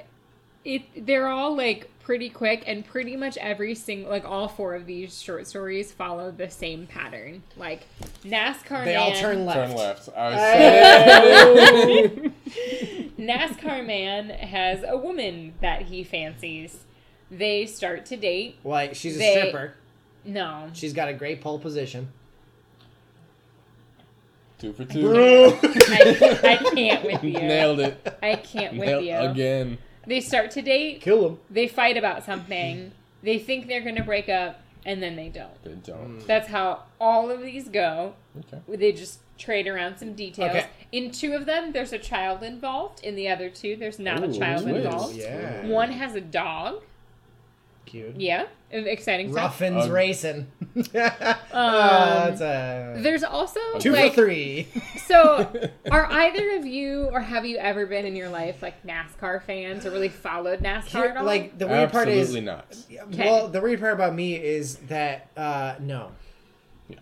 it 0.66 1.06
they're 1.06 1.28
all 1.28 1.56
like 1.56 1.90
pretty 2.02 2.30
quick, 2.30 2.64
and 2.68 2.86
pretty 2.86 3.16
much 3.16 3.38
every 3.38 3.74
single 3.76 4.10
like 4.12 4.26
all 4.26 4.48
four 4.48 4.76
of 4.76 4.86
these 4.86 5.22
short 5.22 5.48
stories 5.48 5.92
follow 5.92 6.32
the 6.32 6.50
same 6.50 6.86
pattern. 6.88 7.44
Like 7.58 7.88
NASCAR. 8.24 8.84
They 8.86 8.96
all 8.96 9.14
turn 9.14 9.46
left. 9.46 9.70
Turn 9.70 9.78
left. 9.78 10.10
I 10.16 10.30
was 10.30 10.36
Hey. 12.14 12.32
NASCAR 13.20 13.86
man 13.86 14.30
has 14.30 14.84
a 14.88 14.98
woman 14.98 15.54
that 15.62 15.84
he 15.84 16.04
fancies. 16.04 16.78
They 17.32 17.66
start 17.66 18.06
to 18.08 18.18
date. 18.18 18.58
Like, 18.64 18.96
she's 18.96 19.16
a 19.16 19.20
They- 19.20 19.38
stripper. 19.38 19.76
No. 20.26 20.70
She's 20.74 20.94
got 20.94 21.10
a 21.10 21.14
great 21.14 21.42
pole 21.42 21.58
position. 21.60 22.10
two 24.60 24.72
for 24.74 24.86
two. 24.86 25.12
I, 25.14 26.40
I 26.44 26.58
can't 26.74 27.04
with 27.06 27.24
you. 27.24 27.34
Nailed 27.34 27.80
it. 27.82 28.18
I 28.22 28.36
can't 28.36 28.78
with 28.78 28.88
Nailed 28.88 29.04
you. 29.06 29.16
again. 29.18 29.78
They 30.06 30.20
start 30.22 30.52
to 30.52 30.62
date. 30.62 31.02
Kill 31.02 31.22
them. 31.24 31.40
They 31.50 31.68
fight 31.68 31.98
about 31.98 32.24
something. 32.24 32.92
They 33.24 33.40
think 33.40 33.68
they're 33.68 33.80
going 33.80 33.96
to 33.96 34.04
break 34.04 34.28
up, 34.28 34.60
and 34.86 35.02
then 35.02 35.16
they 35.16 35.30
don't. 35.30 35.64
They 35.64 35.76
don't. 35.76 36.20
Hmm. 36.20 36.28
That's 36.28 36.50
how 36.50 36.84
all 37.00 37.32
of 37.32 37.42
these 37.42 37.70
go. 37.70 38.16
Okay. 38.38 38.60
They 38.78 38.92
just 38.92 39.20
trade 39.38 39.66
around 39.66 39.98
some 39.98 40.14
details. 40.14 40.50
Okay. 40.50 40.66
In 40.92 41.10
two 41.10 41.32
of 41.32 41.46
them, 41.46 41.72
there's 41.72 41.94
a 41.94 41.98
child 41.98 42.44
involved. 42.44 43.02
In 43.02 43.16
the 43.16 43.30
other 43.30 43.50
two, 43.50 43.78
there's 43.78 43.98
not 43.98 44.22
a 44.26 44.28
Ooh, 44.28 44.34
child 44.38 44.64
twist. 44.64 44.86
involved. 44.86 45.16
Yeah. 45.16 45.66
One 45.68 45.92
has 45.92 46.16
a 46.16 46.20
dog. 46.22 46.84
Cute. 47.94 48.20
Yeah, 48.20 48.48
exciting 48.72 49.32
stuff. 49.32 49.62
Ruffins 49.62 49.86
Um, 49.86 49.92
racing. 49.92 50.48
uh, 50.96 51.36
Um, 51.52 52.32
it's 52.34 52.42
a 52.42 52.96
There's 52.98 53.24
also 53.24 53.60
two 53.78 53.92
like 53.92 54.16
for 54.16 54.24
three. 54.24 54.68
So, 55.06 55.48
are 55.92 56.08
either 56.12 56.56
of 56.58 56.66
you, 56.66 57.04
or 57.14 57.20
have 57.22 57.46
you 57.46 57.58
ever 57.58 57.86
been 57.86 58.08
in 58.08 58.16
your 58.16 58.30
life 58.30 58.64
like 58.64 58.82
NASCAR 58.84 59.44
fans, 59.44 59.86
or 59.86 59.92
really 59.92 60.10
followed 60.10 60.62
NASCAR 60.62 60.86
Here, 60.88 61.04
at 61.06 61.18
all? 61.18 61.24
like 61.24 61.60
the 61.60 61.68
weird 61.68 61.92
part 61.92 62.08
is, 62.08 62.36
Absolutely 62.36 62.48
not. 62.48 62.76
well, 63.16 63.48
the 63.48 63.62
weird 63.62 63.80
part 63.80 63.94
about 63.94 64.16
me 64.16 64.38
is 64.38 64.78
that 64.88 65.30
uh 65.38 65.76
no. 65.80 66.14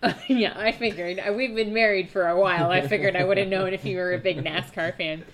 yeah, 0.28 0.52
I 0.54 0.72
figured 0.72 1.18
Uh, 1.26 1.32
we've 1.32 1.54
been 1.54 1.72
married 1.72 2.10
for 2.10 2.28
a 2.28 2.38
while. 2.38 2.70
I 2.70 2.86
figured 2.86 3.16
I 3.16 3.24
would 3.24 3.38
have 3.38 3.48
known 3.48 3.72
if 3.72 3.86
you 3.86 3.96
were 3.96 4.12
a 4.12 4.18
big 4.18 4.44
NASCAR 4.44 4.94
fan. 4.94 5.24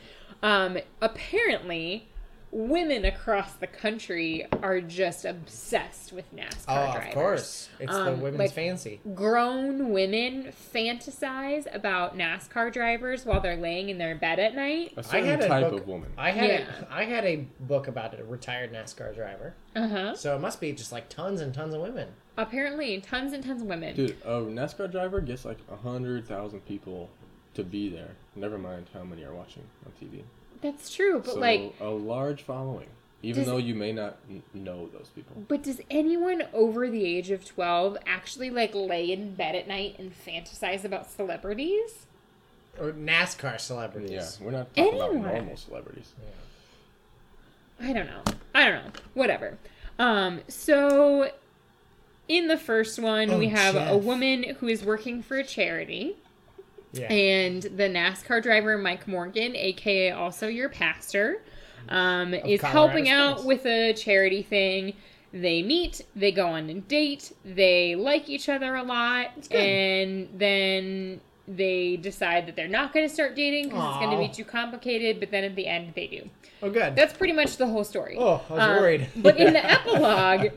Um, 0.41 0.79
apparently, 1.03 2.07
women 2.51 3.05
across 3.05 3.53
the 3.55 3.67
country 3.67 4.47
are 4.63 4.81
just 4.81 5.25
obsessed 5.25 6.13
with 6.13 6.25
NASCAR 6.35 6.65
Oh, 6.69 6.93
drivers. 6.93 7.09
of 7.09 7.15
course, 7.15 7.69
it's 7.79 7.93
the 7.93 8.13
Um, 8.13 8.21
women's 8.21 8.39
like- 8.39 8.53
fancy. 8.53 9.01
Grown 9.15 9.91
women 9.91 10.53
fantasize 10.75 11.73
about 11.75 12.17
NASCAR 12.17 12.73
drivers 12.73 13.27
while 13.27 13.41
they're 13.41 13.57
laying 13.57 13.89
in 13.91 13.99
their 13.99 14.15
bed 14.15 14.39
at 14.39 14.55
night. 14.55 14.93
A 14.97 15.01
I 15.01 15.03
certain 15.03 15.27
had 15.27 15.43
a 15.43 15.49
type 15.49 15.71
book. 15.71 15.81
of 15.83 15.89
woman. 15.89 16.11
I 16.17 16.31
had 16.31 16.49
Yeah. 16.51 16.67
a, 16.91 16.95
I 16.95 17.05
had 17.05 17.25
a 17.25 17.37
book 17.61 17.87
about 17.89 18.19
a 18.19 18.25
retired 18.25 18.73
NASCAR 18.73 19.15
driver, 19.15 19.55
Uh 19.77 19.89
huh. 19.89 20.15
so 20.15 20.35
it 20.35 20.41
must 20.41 20.61
be 20.61 20.73
just 20.73 20.91
like 20.93 21.09
tons 21.09 21.41
and 21.41 21.53
tons 21.55 21.75
of 21.75 21.81
women. 21.83 22.09
Apparently, 22.37 23.01
tons 23.01 23.33
and 23.33 23.43
tons 23.45 23.63
of 23.63 23.69
women. 23.69 23.95
Dude, 23.97 24.17
a 24.25 24.41
NASCAR 24.41 24.91
driver 24.91 25.21
gets 25.21 25.45
like 25.45 25.59
a 25.71 25.77
hundred 25.77 26.27
thousand 26.27 26.65
people 26.67 27.11
to 27.59 27.65
be 27.65 27.89
there. 27.89 28.11
Never 28.37 28.57
mind 28.57 28.87
how 28.95 29.03
many 29.03 29.25
are 29.25 29.35
watching 29.35 29.65
on 29.85 29.93
TV. 30.01 30.23
That's 30.63 30.91
true, 30.91 31.21
but 31.25 31.35
so 31.35 31.41
like, 31.41 31.75
a 31.81 31.89
large 31.89 32.43
following, 32.43 32.87
even 33.23 33.43
Does- 33.43 33.47
though 33.51 33.59
you 33.59 33.75
may 33.75 33.93
not 33.93 34.17
n- 34.31 34.43
know 34.55 34.89
those 34.93 35.09
people. 35.15 35.37
but 35.49 35.63
does 35.63 35.81
anyone 35.91 36.45
over 36.53 36.89
the 36.89 37.05
age 37.05 37.31
of 37.31 37.45
twelve 37.45 37.97
actually 38.07 38.51
like 38.51 38.75
lay 38.75 39.11
in 39.13 39.35
bed 39.35 39.55
at 39.55 39.69
night 39.69 39.97
and 39.99 40.13
fantasize 40.27 40.85
about 40.85 41.11
celebrities? 41.11 42.07
Or 42.81 42.93
NASCAR 42.93 43.61
celebrities. 43.61 44.11
Yeah, 44.41 44.45
we're 44.45 44.53
not 44.53 44.69
talking 44.75 44.95
Anyone. 44.95 45.17
about 45.17 45.35
normal 45.35 45.57
celebrities. 45.57 46.13
I 47.81 47.93
don't 47.93 48.07
know. 48.07 48.23
I 48.55 48.69
don't 48.71 48.85
know. 48.85 48.91
Whatever. 49.15 49.59
Um, 49.99 50.41
so 50.49 51.31
in 52.29 52.47
the 52.49 52.57
first 52.57 52.99
one, 53.01 53.31
Oh, 53.31 53.39
we 53.39 53.49
have 53.49 53.75
a 53.77 53.97
woman 53.97 54.45
who 54.61 54.69
is 54.69 54.85
working 54.85 55.23
for 55.23 55.37
a 55.39 55.45
charity, 55.45 56.17
Yeah. 56.93 57.13
and 57.13 57.63
the 57.63 57.85
NASCAR 57.85 58.43
driver 58.43 58.79
Mike 58.79 59.07
Morgan, 59.07 59.55
aka 59.55 60.11
also 60.13 60.49
your 60.49 60.69
pastor, 60.69 61.43
um, 61.89 62.33
is 62.35 62.61
Colorado 62.61 62.73
helping 62.89 63.09
out 63.09 63.45
with 63.45 63.67
a 63.67 63.93
charity 63.93 64.43
thing. 64.43 64.95
They 65.33 65.63
meet, 65.63 66.01
they 66.17 66.33
go 66.33 66.47
on 66.47 66.71
a 66.71 66.75
date, 66.75 67.33
they 67.45 67.95
like 67.95 68.29
each 68.31 68.49
other 68.49 68.75
a 68.77 68.83
lot, 68.83 69.31
and 69.51 70.29
then 70.35 71.21
they 71.47 71.97
decide 71.97 72.47
that 72.47 72.57
they're 72.57 72.67
not 72.69 72.93
going 72.95 73.07
to 73.07 73.13
start 73.13 73.35
dating 73.37 73.69
because 73.69 73.89
it's 73.97 74.05
going 74.05 74.11
to 74.11 74.27
be 74.27 74.33
too 74.33 74.45
complicated. 74.45 75.21
But 75.21 75.31
then 75.31 75.45
at 75.45 75.55
the 75.55 75.67
end, 75.67 75.93
they 75.95 76.07
do. 76.07 76.29
oh, 76.63 76.71
good. 76.71 76.97
That's 76.97 77.13
pretty 77.13 77.35
much 77.35 77.59
the 77.59 77.67
whole 77.67 77.85
story. 77.85 78.17
Oh, 78.19 78.43
I 78.49 78.53
was 78.55 78.63
Um, 78.63 78.77
worried. 78.79 79.07
But 79.17 79.37
in 79.37 79.53
the 79.53 79.65
epilogue, 79.71 80.53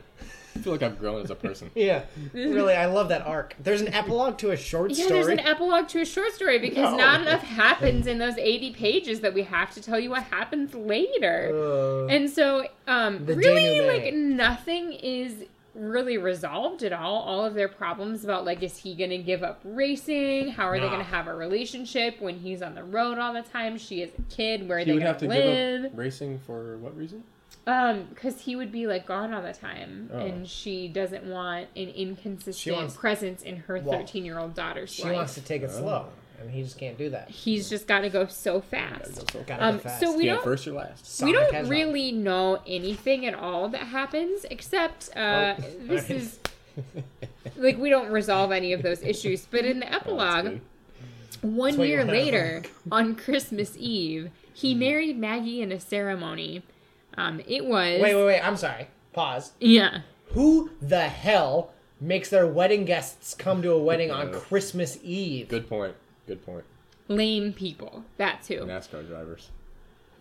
I 0.54 0.58
feel 0.58 0.72
like 0.72 0.82
I've 0.82 0.98
grown 0.98 1.22
as 1.22 1.30
a 1.30 1.34
person. 1.34 1.70
yeah, 1.74 2.04
really, 2.32 2.74
I 2.74 2.86
love 2.86 3.08
that 3.08 3.22
arc. 3.26 3.54
There's 3.62 3.80
an 3.80 3.88
epilogue 3.94 4.38
to 4.38 4.50
a 4.50 4.56
short 4.56 4.90
yeah, 4.90 5.04
story. 5.06 5.20
there's 5.22 5.26
an 5.38 5.40
epilogue 5.40 5.88
to 5.88 6.00
a 6.00 6.04
short 6.04 6.32
story 6.32 6.58
because 6.58 6.90
No. 6.92 6.96
not 6.96 7.20
enough 7.22 7.42
happens 7.42 8.06
in 8.06 8.18
those 8.18 8.36
80 8.38 8.72
pages 8.74 9.20
that 9.20 9.32
we 9.34 9.42
have 9.44 9.72
to 9.74 9.80
tell 9.80 9.98
you 9.98 10.10
what 10.10 10.24
happens 10.24 10.74
later. 10.74 11.50
Uh, 11.54 12.06
and 12.06 12.28
so, 12.28 12.66
um, 12.86 13.24
really, 13.26 13.42
denouement. 13.44 14.04
like, 14.04 14.14
nothing 14.14 14.92
is 14.92 15.44
really 15.74 16.18
resolved 16.18 16.82
at 16.82 16.92
all. 16.92 17.22
All 17.22 17.46
of 17.46 17.54
their 17.54 17.68
problems 17.68 18.24
about, 18.24 18.44
like, 18.44 18.62
is 18.62 18.76
he 18.76 18.94
going 18.94 19.08
to 19.08 19.16
give 19.18 19.42
up 19.42 19.58
racing? 19.64 20.48
How 20.48 20.64
are 20.68 20.78
they 20.78 20.86
going 20.86 20.98
to 20.98 21.04
have 21.04 21.28
a 21.28 21.34
relationship 21.34 22.20
when 22.20 22.36
he's 22.38 22.60
on 22.60 22.74
the 22.74 22.84
road 22.84 23.16
all 23.18 23.32
the 23.32 23.40
time? 23.40 23.78
She 23.78 24.02
is 24.02 24.10
a 24.18 24.22
kid. 24.34 24.68
Where 24.68 24.76
are 24.76 24.80
He 24.80 24.84
they 24.84 24.92
would 24.92 24.98
going 25.00 25.06
have 25.06 25.18
to 25.20 25.26
to 25.26 25.32
live? 25.32 25.82
give 25.84 25.92
up 25.92 25.98
racing 25.98 26.38
for 26.40 26.76
what 26.76 26.94
reason? 26.94 27.24
Um, 27.64 28.06
because 28.10 28.40
he 28.40 28.56
would 28.56 28.72
be 28.72 28.88
like 28.88 29.06
gone 29.06 29.32
all 29.32 29.40
the 29.42 29.52
time, 29.52 30.10
Oh. 30.12 30.18
and 30.18 30.48
she 30.48 30.88
doesn't 30.88 31.24
want 31.24 31.68
an 31.76 31.88
inconsistent 31.90 32.74
wants- 32.76 32.96
presence 32.96 33.42
in 33.42 33.56
her 33.56 33.78
thirteen-year-old 33.80 34.54
daughter's 34.54 34.90
she 34.92 35.02
life. 35.04 35.12
She 35.12 35.16
wants 35.16 35.34
to 35.34 35.40
take 35.42 35.62
it 35.62 35.70
Oh. 35.74 35.78
slow, 35.80 36.06
and 36.40 36.50
he 36.50 36.64
just 36.64 36.76
can't 36.76 36.98
do 36.98 37.08
that. 37.10 37.30
He's 37.30 37.70
just 37.70 37.86
got 37.86 38.00
to 38.00 38.08
go 38.08 38.26
so 38.26 38.54
Gotta 38.54 38.66
fast. 38.66 39.14
go 39.14 39.24
so 39.32 39.44
Gotta 39.46 39.64
Um, 39.64 39.76
go 39.76 39.82
fast. 39.84 40.00
so 40.00 40.16
we 40.16 40.26
Yeah, 40.26 40.34
don't 40.34 40.42
first 40.44 40.66
or 40.66 40.72
last. 40.72 41.06
Sonic 41.06 41.32
we 41.34 41.38
don't 41.40 41.52
Hedgehog. 41.54 41.70
really 41.70 42.10
know 42.10 42.60
anything 42.66 43.26
at 43.26 43.34
all 43.34 43.68
that 43.68 43.82
happens, 43.82 44.44
except 44.50 45.16
uh, 45.16 45.54
Oh, 45.56 45.62
this 45.86 46.10
is 46.10 46.40
like 47.56 47.78
we 47.78 47.90
don't 47.90 48.10
resolve 48.10 48.50
any 48.50 48.72
of 48.72 48.82
those 48.82 49.02
issues. 49.04 49.46
But 49.48 49.64
in 49.64 49.78
the 49.78 49.86
Oh, 49.92 49.96
epilogue, 49.98 50.44
good. 50.44 50.60
one 51.42 51.66
That's 51.72 51.78
what 51.78 51.86
you 51.86 51.94
year 51.94 52.04
later, 52.04 52.62
on 52.90 53.14
Christmas 53.14 53.76
Eve, 53.78 54.30
he 54.52 54.74
married 54.74 55.16
Maggie 55.16 55.62
in 55.62 55.70
a 55.70 55.78
ceremony. 55.78 56.62
Um, 57.16 57.40
it 57.46 57.64
was 57.64 58.00
Wait, 58.00 58.14
wait, 58.14 58.24
wait. 58.26 58.40
I'm 58.40 58.56
sorry. 58.56 58.88
Pause. 59.12 59.52
yeah. 59.60 60.00
Who 60.28 60.70
the 60.80 61.08
hell 61.08 61.72
makes 62.00 62.30
their 62.30 62.46
wedding 62.46 62.84
guests 62.86 63.34
come 63.34 63.60
to 63.62 63.70
a 63.72 63.78
wedding 63.78 64.10
on 64.10 64.32
Christmas 64.32 64.98
Eve? 65.02 65.48
Good 65.48 65.68
point. 65.68 65.94
Good 66.26 66.44
point. 66.46 66.64
lame 67.08 67.52
people. 67.52 68.04
That 68.16 68.42
too. 68.42 68.60
NASCAR 68.66 69.06
drivers. 69.06 69.50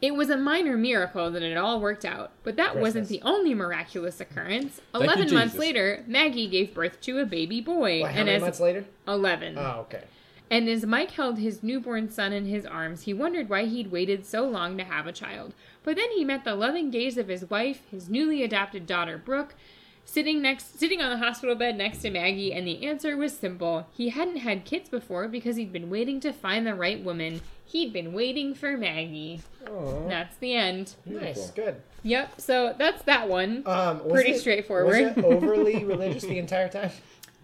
It 0.02 0.16
was 0.16 0.30
a 0.32 0.36
minor 0.38 0.76
miracle 0.78 1.30
that 1.30 1.44
it 1.44 1.56
all 1.56 1.80
worked 1.80 2.06
out, 2.06 2.32
but 2.44 2.56
that 2.58 2.76
wasn't 2.78 3.08
the 3.08 3.22
only 3.22 3.54
miraculous 3.54 4.20
occurrence. 4.20 4.82
you, 4.96 5.02
Eleven 5.02 5.32
months 5.34 5.56
later, 5.56 6.04
Maggie 6.08 6.48
gave 6.48 6.74
birth 6.74 7.00
to 7.02 7.20
a 7.20 7.26
baby 7.26 7.62
boy, 7.62 8.02
What, 8.02 8.12
how 8.12 8.18
and 8.18 8.26
many 8.26 8.36
as 8.38 8.42
months 8.42 8.60
later? 8.60 8.84
eleven, 9.08 9.58
Oh, 9.60 9.82
okay. 9.82 10.04
and 10.50 10.68
as 10.68 10.88
Mike 10.88 11.12
held 11.12 11.38
his 11.38 11.62
newborn 11.62 12.10
son 12.10 12.34
in 12.34 12.46
his 12.48 12.66
arms, 12.66 13.04
he 13.04 13.14
wondered 13.14 13.48
why 13.48 13.66
he'd 13.66 13.92
waited 13.92 14.26
so 14.26 14.44
long 14.44 14.76
to 14.80 14.84
have 14.84 15.06
a 15.06 15.12
child. 15.14 15.54
But 15.84 15.96
then 15.96 16.12
he 16.12 16.24
met 16.24 16.44
the 16.44 16.56
loving 16.56 16.92
gaze 16.92 17.18
of 17.18 17.28
his 17.28 17.50
wife, 17.50 17.82
his 17.90 18.10
newly 18.10 18.44
adopted 18.44 18.86
daughter 18.86 19.18
Brooke, 19.18 19.56
Sitting 20.04 20.42
next, 20.42 20.78
sitting 20.80 21.02
on 21.02 21.10
the 21.12 21.26
hospital 21.26 21.56
bed 21.56 21.78
next 21.78 22.00
to 22.00 22.10
Maggie, 22.10 22.52
and 22.52 22.68
the 22.68 22.86
answer 22.86 23.16
was 23.16 23.38
simple. 23.38 23.88
He 23.94 24.10
hadn't 24.10 24.38
had 24.38 24.66
kids 24.66 24.90
before 24.90 25.28
because 25.28 25.56
he'd 25.56 25.72
been 25.72 25.90
waiting 25.90 26.20
to 26.22 26.34
find 26.34 26.66
the 26.66 26.76
right 26.76 27.02
woman. 27.02 27.42
He'd 27.66 27.94
been 27.94 28.12
waiting 28.12 28.54
for 28.54 28.76
Maggie. 28.76 29.42
Aw, 29.70 30.08
That's 30.10 30.36
the 30.38 30.54
end. 30.56 30.96
Nice, 31.06 31.52
good. 31.52 31.82
Yep. 32.04 32.42
So 32.42 32.76
that's 32.78 33.04
that 33.04 33.30
one. 33.30 33.64
Um, 33.66 34.02
Pretty 34.10 34.32
it- 34.32 34.40
straightforward. 34.40 34.88
Was 34.88 35.18
it 35.18 35.24
overly 35.24 35.86
religious 35.86 36.24
the 36.24 36.40
entire 36.40 36.68
time? 36.68 36.92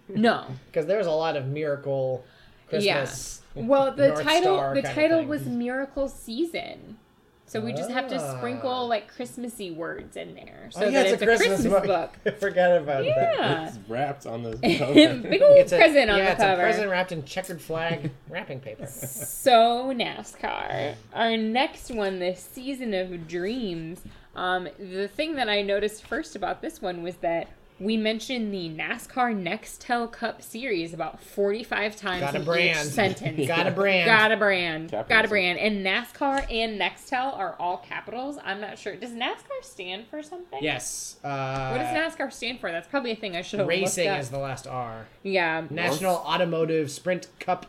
No. 0.08 0.44
Because 0.66 0.86
there's 0.86 1.06
a 1.06 1.12
lot 1.12 1.36
of 1.36 1.46
miracle 1.46 2.24
Christmas. 2.68 3.40
Well, 3.54 3.92
the 3.92 4.08
North 4.08 4.22
title 4.22 4.56
Star 4.56 4.74
the 4.74 4.82
title 4.82 5.24
was 5.24 5.46
Miracle 5.46 6.08
Season. 6.08 6.98
So 7.48 7.60
we 7.60 7.72
just 7.72 7.90
have 7.90 8.08
to 8.08 8.16
Ah. 8.16 8.36
sprinkle 8.36 8.86
like 8.86 9.08
Christmassy 9.08 9.70
words 9.70 10.16
in 10.16 10.34
there 10.34 10.68
so 10.70 10.82
Oh, 10.82 10.88
yeah, 10.88 11.02
that 11.02 11.12
it's, 11.14 11.22
a 11.22 11.24
Christmas, 11.26 11.62
book. 11.86 12.10
I 12.26 12.30
forgot 12.30 12.76
about 12.76 13.04
that. 13.04 13.06
Yeah. 13.06 13.66
It's 13.68 13.78
wrapped 13.88 14.26
on 14.26 14.42
the 14.42 14.56
Big 14.58 14.80
old 14.82 14.96
It's 14.96 15.72
a 15.72 15.78
present 15.78 16.10
on 16.10 16.18
yeah, 16.18 16.24
the 16.26 16.30
it's 16.32 16.40
cover. 16.42 16.62
a 16.62 16.64
present 16.64 16.90
wrapped 16.90 17.12
in 17.12 17.24
checkered 17.24 17.60
flag 17.60 18.10
wrapping 18.28 18.60
paper. 18.60 18.86
So 18.86 19.92
NASCAR. 19.94 20.94
Our 21.14 21.36
next 21.36 21.90
one, 21.90 22.18
the 22.18 22.34
season 22.34 22.92
of 22.94 23.26
dreams. 23.26 24.00
Um, 24.36 24.68
the 24.78 25.08
thing 25.08 25.34
that 25.36 25.48
I 25.48 25.62
noticed 25.62 26.06
first 26.06 26.36
about 26.36 26.60
this 26.62 26.80
one 26.82 27.02
was 27.02 27.16
that 27.16 27.48
we 27.80 27.96
mentioned 27.96 28.52
the 28.52 28.68
NASCAR 28.70 29.34
Nextel 29.40 30.10
Cup 30.10 30.42
series 30.42 30.92
about 30.92 31.20
45 31.22 31.94
times 31.96 32.20
Got 32.20 32.34
a 32.34 32.38
in 32.38 32.44
brand. 32.44 32.86
each 32.86 32.92
sentence. 32.94 33.46
Got 33.46 33.66
a 33.66 33.70
brand. 33.70 34.06
Got 34.06 34.32
a 34.32 34.36
brand. 34.36 34.90
Got 34.90 35.24
a 35.24 35.28
brand. 35.28 35.58
And 35.58 35.84
NASCAR 35.86 36.50
and 36.52 36.80
Nextel 36.80 37.36
are 37.38 37.54
all 37.60 37.76
capitals. 37.78 38.38
I'm 38.44 38.60
not 38.60 38.78
sure. 38.78 38.96
Does 38.96 39.10
NASCAR 39.10 39.62
stand 39.62 40.06
for 40.08 40.22
something? 40.22 40.58
yes. 40.62 41.16
Uh, 41.22 41.70
What 41.70 41.78
does 41.78 41.96
NASCAR 42.16 42.32
stand 42.32 42.58
for? 42.60 42.70
That's 42.72 42.88
probably 42.88 43.12
a 43.12 43.16
thing 43.16 43.36
I 43.36 43.42
should 43.42 43.60
have 43.60 43.68
Racing 43.68 44.04
looked 44.06 44.10
up. 44.10 44.16
Racing 44.16 44.20
is 44.22 44.30
the 44.30 44.38
last 44.38 44.66
R. 44.66 45.06
yeah. 45.22 45.64
National 45.70 46.16
Automotive 46.16 46.90
Sprint 46.90 47.28
Cup 47.38 47.66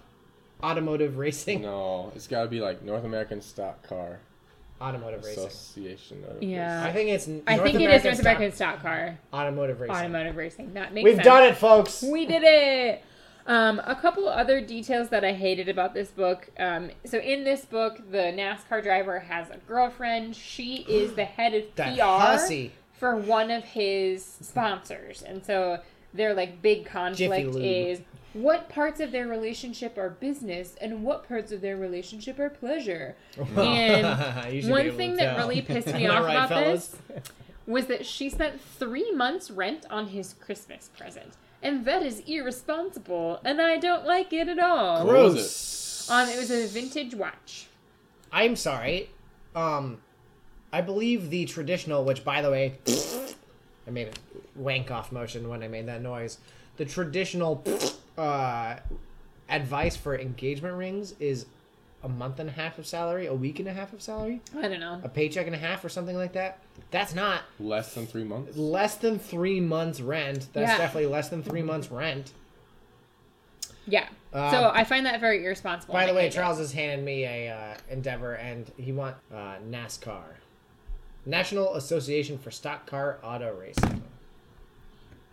Automotive 0.64 1.18
Racing. 1.18 1.62
No, 1.62 2.12
it's 2.16 2.28
got 2.28 2.44
to 2.44 2.48
be 2.50 2.60
like 2.62 2.82
North 2.84 3.04
American 3.06 3.42
Stock 3.42 3.82
Car 3.88 4.20
Automotive 4.82 5.24
Racing. 5.26 5.46
Association. 5.48 6.24
Of 6.30 6.42
Yeah. 6.44 6.84
I 6.84 6.92
think 6.94 7.10
it's 7.10 7.28
I 7.48 7.56
North 7.58 7.64
think 7.72 7.82
it 7.82 7.90
is 7.90 8.04
American 8.04 8.04
North 8.06 8.18
Stock 8.18 8.26
American 8.38 8.56
Stock 8.56 8.82
Car. 8.82 9.20
Automotive 9.34 9.82
Racing. 9.82 9.96
Automotive 9.96 10.36
Racing. 10.38 10.74
That 10.74 10.94
makes 10.94 11.04
We've 11.06 11.16
sense. 11.16 11.26
done 11.26 11.44
it, 11.44 11.58
folks. 11.58 12.02
We 12.04 12.26
did 12.26 12.44
it. 12.44 13.04
Um, 13.48 13.82
a 13.84 13.96
couple 13.96 14.30
other 14.30 14.62
details 14.62 15.10
that 15.10 15.26
I 15.26 15.34
hated 15.34 15.70
about 15.70 15.94
this 15.96 16.10
book. 16.12 16.50
Um, 16.60 16.92
so 17.06 17.18
in 17.18 17.44
this 17.44 17.66
book, 17.66 17.98
the 18.12 18.18
NASCAR 18.32 18.84
driver 18.84 19.20
has 19.20 19.50
a 19.50 19.58
girlfriend. 19.68 20.36
She 20.36 20.86
is 20.88 21.14
the 21.14 21.26
head 21.26 21.54
of 21.56 21.76
PR 21.76 22.02
hussy. 22.04 22.72
for 22.94 23.16
one 23.16 23.50
of 23.50 23.64
his 23.64 24.24
sponsors, 24.24 25.24
and 25.24 25.44
so 25.44 25.80
their 26.14 26.34
like 26.36 26.62
big 26.62 26.86
conflict 26.86 27.56
is 27.56 28.02
what 28.34 28.70
parts 28.70 29.00
of 29.00 29.12
their 29.12 29.28
relationship 29.28 29.98
are 29.98 30.10
business 30.10 30.76
and 30.80 31.04
what 31.04 31.28
parts 31.28 31.52
of 31.52 31.62
their 31.62 31.78
relationship 31.78 32.40
are 32.40 32.50
pleasure. 32.50 33.16
And 33.56 34.06
You 34.54 34.62
should 34.62 34.68
be 34.68 34.72
one 34.72 34.92
thing 34.92 35.16
that 35.16 35.38
really 35.38 35.62
pissed 35.64 35.94
me 35.94 36.08
off 36.08 36.26
right, 36.26 36.36
about 36.36 36.50
fellas? 36.50 36.96
this 37.08 37.24
was 37.66 37.86
that 37.86 38.06
she 38.06 38.30
spent 38.30 38.60
three 38.60 39.12
months 39.12 39.52
rent 39.52 39.86
on 39.90 40.08
his 40.08 40.34
Christmas 40.34 40.90
present. 40.98 41.34
And 41.62 41.86
that 41.86 42.04
is 42.04 42.22
irresponsible, 42.26 43.42
and 43.44 43.62
I 43.62 43.78
don't 43.78 44.06
like 44.06 44.32
it 44.32 44.48
at 44.48 44.60
all. 44.60 45.06
Gross. 45.06 46.10
Um, 46.10 46.28
it 46.30 46.38
was 46.38 46.50
a 46.50 46.66
vintage 46.68 47.14
watch. 47.14 47.68
I'm 48.32 48.56
sorry. 48.56 49.10
Um, 49.56 50.00
I 50.72 50.82
believe 50.82 51.30
the 51.30 51.46
traditional, 51.46 52.06
which 52.06 52.24
by 52.24 52.42
the 52.42 52.50
way, 52.50 52.78
I 53.88 53.92
made 53.92 54.08
a 54.08 54.60
wank 54.60 54.90
off 54.90 55.12
motion 55.12 55.50
when 55.50 55.62
I 55.62 55.68
made 55.68 55.88
that 55.88 56.02
noise. 56.02 56.38
The 56.78 56.86
traditional 56.86 57.64
uh, 58.20 58.80
advice 59.50 59.96
for 59.96 60.18
engagement 60.18 60.76
rings 60.76 61.14
is 61.20 61.46
a 62.04 62.10
month 62.10 62.40
and 62.40 62.50
a 62.50 62.52
half 62.54 62.78
of 62.80 62.86
salary, 62.86 63.26
a 63.26 63.34
week 63.34 63.60
and 63.60 63.68
a 63.68 63.74
half 63.74 63.92
of 63.94 64.02
salary, 64.02 64.42
I 64.58 64.68
don't 64.68 64.80
know. 64.80 65.02
a 65.04 65.10
paycheck 65.10 65.48
and 65.48 65.56
a 65.56 65.60
half, 65.60 65.84
or 65.84 65.90
something 65.90 66.16
like 66.16 66.34
that. 66.34 66.60
That's 66.92 67.14
not 67.14 67.42
Less 67.60 67.94
than 67.94 68.06
three 68.08 68.24
months. 68.24 68.56
less 68.58 68.96
than 68.96 69.20
three 69.20 69.60
months 69.60 70.00
rent. 70.00 70.48
That's 70.54 70.72
Yeah. 70.72 70.78
definitely 70.78 71.10
less 71.10 71.28
than 71.30 71.44
three 71.44 71.62
months 71.62 71.90
rent. 71.92 72.32
Yeah. 73.86 74.08
Um, 74.34 74.52
so 74.52 74.72
I 74.74 74.84
find 74.84 75.06
that 75.08 75.20
very 75.20 75.44
irresponsible. 75.44 75.94
By 75.94 76.06
the 76.06 76.14
way, 76.14 76.22
hate 76.24 76.28
it. 76.28 76.34
Charles 76.36 76.60
has 76.60 76.72
handed 76.72 77.04
me 77.04 77.26
a 77.26 77.50
uh, 77.52 77.78
endeavor, 77.90 78.36
and 78.36 78.72
he 78.78 78.92
want 78.94 79.16
uh, 79.34 79.56
NASCAR, 79.70 80.22
National 81.26 81.74
Association 81.76 82.38
for 82.38 82.52
Stock 82.52 82.86
Car 82.86 83.18
Auto 83.24 83.54
Racing. 83.56 84.04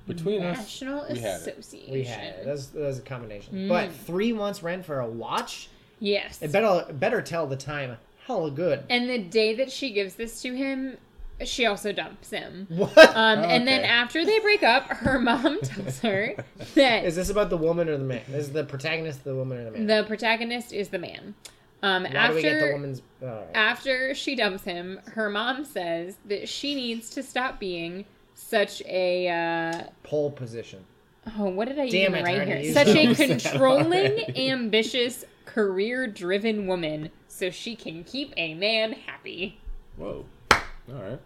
Between 0.07 0.43
us, 0.43 0.59
National 0.59 1.05
we 1.11 1.19
had 1.19 1.41
it. 1.43 1.59
Association. 1.59 1.93
We 1.93 2.05
had 2.05 2.23
it. 2.25 2.45
That's, 2.45 2.67
that's 2.67 2.99
a 2.99 3.03
combination. 3.03 3.55
Mm. 3.55 3.69
But 3.69 3.93
three 3.93 4.33
months 4.33 4.63
rent 4.63 4.85
for 4.85 5.01
a 5.01 5.07
watch. 5.09 5.69
Yes. 5.99 6.41
It 6.43 6.53
better 6.53 6.93
better 6.93 7.23
tell 7.23 7.47
the 7.47 7.57
time. 7.57 7.97
Hella 8.27 8.51
good. 8.51 8.85
And 8.91 9.09
the 9.09 9.19
day 9.19 9.55
that 9.55 9.71
she 9.71 9.91
gives 9.93 10.15
this 10.15 10.43
to 10.43 10.53
him, 10.55 10.97
she 11.45 11.65
also 11.67 11.93
dumps 11.93 12.31
him. 12.31 12.67
What 12.69 12.97
Um, 12.99 13.39
And 13.41 13.67
then 13.67 13.85
after 13.85 14.25
they 14.25 14.39
break 14.41 14.63
up, 14.63 14.85
her 14.89 15.19
mom 15.21 15.61
tells 15.61 16.01
her 16.01 16.35
that 16.75 17.05
is 17.05 17.17
this 17.17 17.31
about? 17.31 17.51
The 17.51 17.57
woman 17.57 17.89
or 17.89 17.97
the 17.97 18.05
man? 18.05 18.23
Is 18.33 18.53
the 18.53 18.65
protagonist 18.65 19.25
the 19.25 19.35
woman 19.35 19.59
or 19.59 19.65
the 19.65 19.71
man? 19.79 19.87
the 19.87 20.05
protagonist 20.07 20.73
is 20.73 20.89
the 20.89 20.99
man. 20.99 21.35
Um, 21.83 22.03
Why 22.05 22.09
after 22.11 22.29
do 22.31 22.35
we 22.37 22.43
get 22.43 22.67
the 22.67 22.73
woman's? 22.73 23.03
all 23.23 23.29
right. 23.29 23.47
after 23.55 24.15
she 24.15 24.35
dumps 24.35 24.65
him, 24.65 24.99
her 25.13 25.29
mom 25.31 25.65
says 25.65 26.17
that 26.27 26.49
she 26.49 26.75
needs 26.75 27.11
to 27.11 27.23
stop 27.23 27.61
being 27.61 28.07
such 28.37 28.83
a 28.87 29.29
uh, 29.29 29.83
Pole 30.05 30.31
position. 30.31 30.85
oh, 31.39 31.49
what 31.49 31.67
did 31.69 31.79
I 31.79 31.89
Damn 31.89 32.15
even 32.15 32.15
it, 32.15 32.23
write 32.25 32.47
here? 32.47 32.73
Such 32.73 32.89
a 32.89 33.15
controlling, 33.27 34.37
ambitious, 34.37 35.25
career-driven 35.47 36.67
woman, 36.67 37.11
so 37.29 37.51
she 37.51 37.75
can 37.75 38.05
keep 38.05 38.33
a 38.37 38.55
man 38.55 38.93
happy. 38.93 39.59
whoa. 39.97 40.25
All 40.53 41.03
right. 41.03 41.21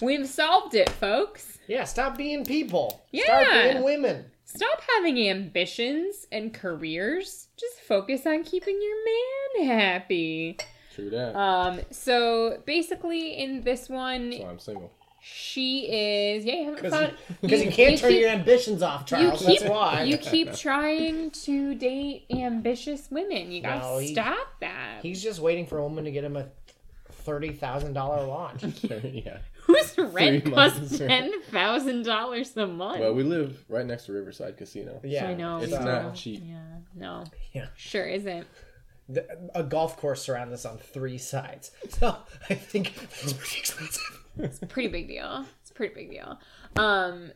We've 0.00 0.26
solved 0.26 0.74
it, 0.74 0.88
folks. 0.88 1.58
Yeah, 1.68 1.84
stop 1.84 2.16
being 2.16 2.44
people. 2.44 3.04
Yeah. 3.12 3.24
Start 3.24 3.72
being 3.72 3.82
women. 3.84 4.24
Stop 4.44 4.80
having 4.96 5.18
ambitions 5.28 6.26
and 6.32 6.52
careers. 6.52 7.48
Just 7.56 7.80
focus 7.80 8.26
on 8.26 8.42
keeping 8.42 8.80
your 8.82 9.66
man 9.66 9.78
happy. 9.78 10.56
True 10.94 11.10
that. 11.10 11.36
Um, 11.36 11.80
so 11.90 12.60
basically, 12.66 13.38
in 13.38 13.62
this 13.62 13.88
one, 13.88 14.30
That's 14.30 14.42
why 14.42 14.48
I'm 14.50 14.58
single. 14.58 14.92
She 15.22 15.86
is. 15.90 16.44
Yeah, 16.44 16.54
you 16.54 16.64
haven't 16.74 16.90
found. 16.90 17.12
Because 17.40 17.62
you, 17.64 17.70
can't 17.70 17.98
turn 17.98 18.10
keep- 18.12 18.20
your 18.20 18.30
ambitions 18.30 18.82
off, 18.82 19.06
Charles. 19.06 19.40
you 19.42 19.48
keep, 19.48 19.60
That's 19.60 19.70
why. 19.70 20.02
You 20.02 20.18
keep 20.18 20.54
trying 20.54 21.30
to 21.30 21.74
date 21.74 22.26
ambitious 22.30 23.10
women. 23.10 23.50
You 23.52 23.62
gotta 23.62 23.80
No, 23.80 23.98
he- 23.98 24.12
stop 24.12 24.48
that. 24.60 25.00
He's 25.02 25.22
just 25.22 25.40
waiting 25.40 25.66
for 25.66 25.78
a 25.78 25.82
woman 25.82 26.04
to 26.04 26.10
get 26.10 26.24
him 26.24 26.36
a 26.36 26.46
thirty 27.10 27.52
thousand 27.52 27.92
dollar 27.92 28.26
watch. 28.26 28.64
yeah. 28.82 29.38
Whose 29.64 29.96
rent 29.98 30.42
Three 30.44 30.52
costs 30.52 30.98
ten 30.98 31.42
thousand 31.42 32.04
dollars 32.04 32.56
a 32.56 32.66
month? 32.66 33.00
Well, 33.00 33.14
we 33.14 33.22
live 33.22 33.62
right 33.68 33.86
next 33.86 34.06
to 34.06 34.12
Riverside 34.12 34.56
Casino. 34.56 35.00
Yeah, 35.04 35.26
I 35.28 35.34
know. 35.34 35.58
It's 35.58 35.70
we 35.72 35.78
not 35.78 36.14
cheap. 36.14 36.42
Yeah, 36.44 36.56
no. 36.96 37.24
Yeah. 37.52 37.66
Sure 37.76 38.06
isn't. 38.06 38.46
The, 39.12 39.50
a 39.54 39.62
golf 39.62 39.96
course 39.96 40.22
surrounds 40.22 40.52
us 40.52 40.64
on 40.64 40.78
three 40.78 41.18
sides, 41.18 41.70
so 41.88 42.16
I 42.48 42.54
think 42.54 42.94
it's 43.22 43.32
pretty 43.32 43.58
expensive. 43.58 44.24
It's 44.38 44.62
a 44.62 44.66
pretty 44.66 44.88
big 44.88 45.08
deal. 45.08 45.44
It's 45.62 45.70
a 45.70 45.74
pretty 45.74 45.94
big 45.94 46.10
deal. 46.10 46.38
Um, 46.76 47.32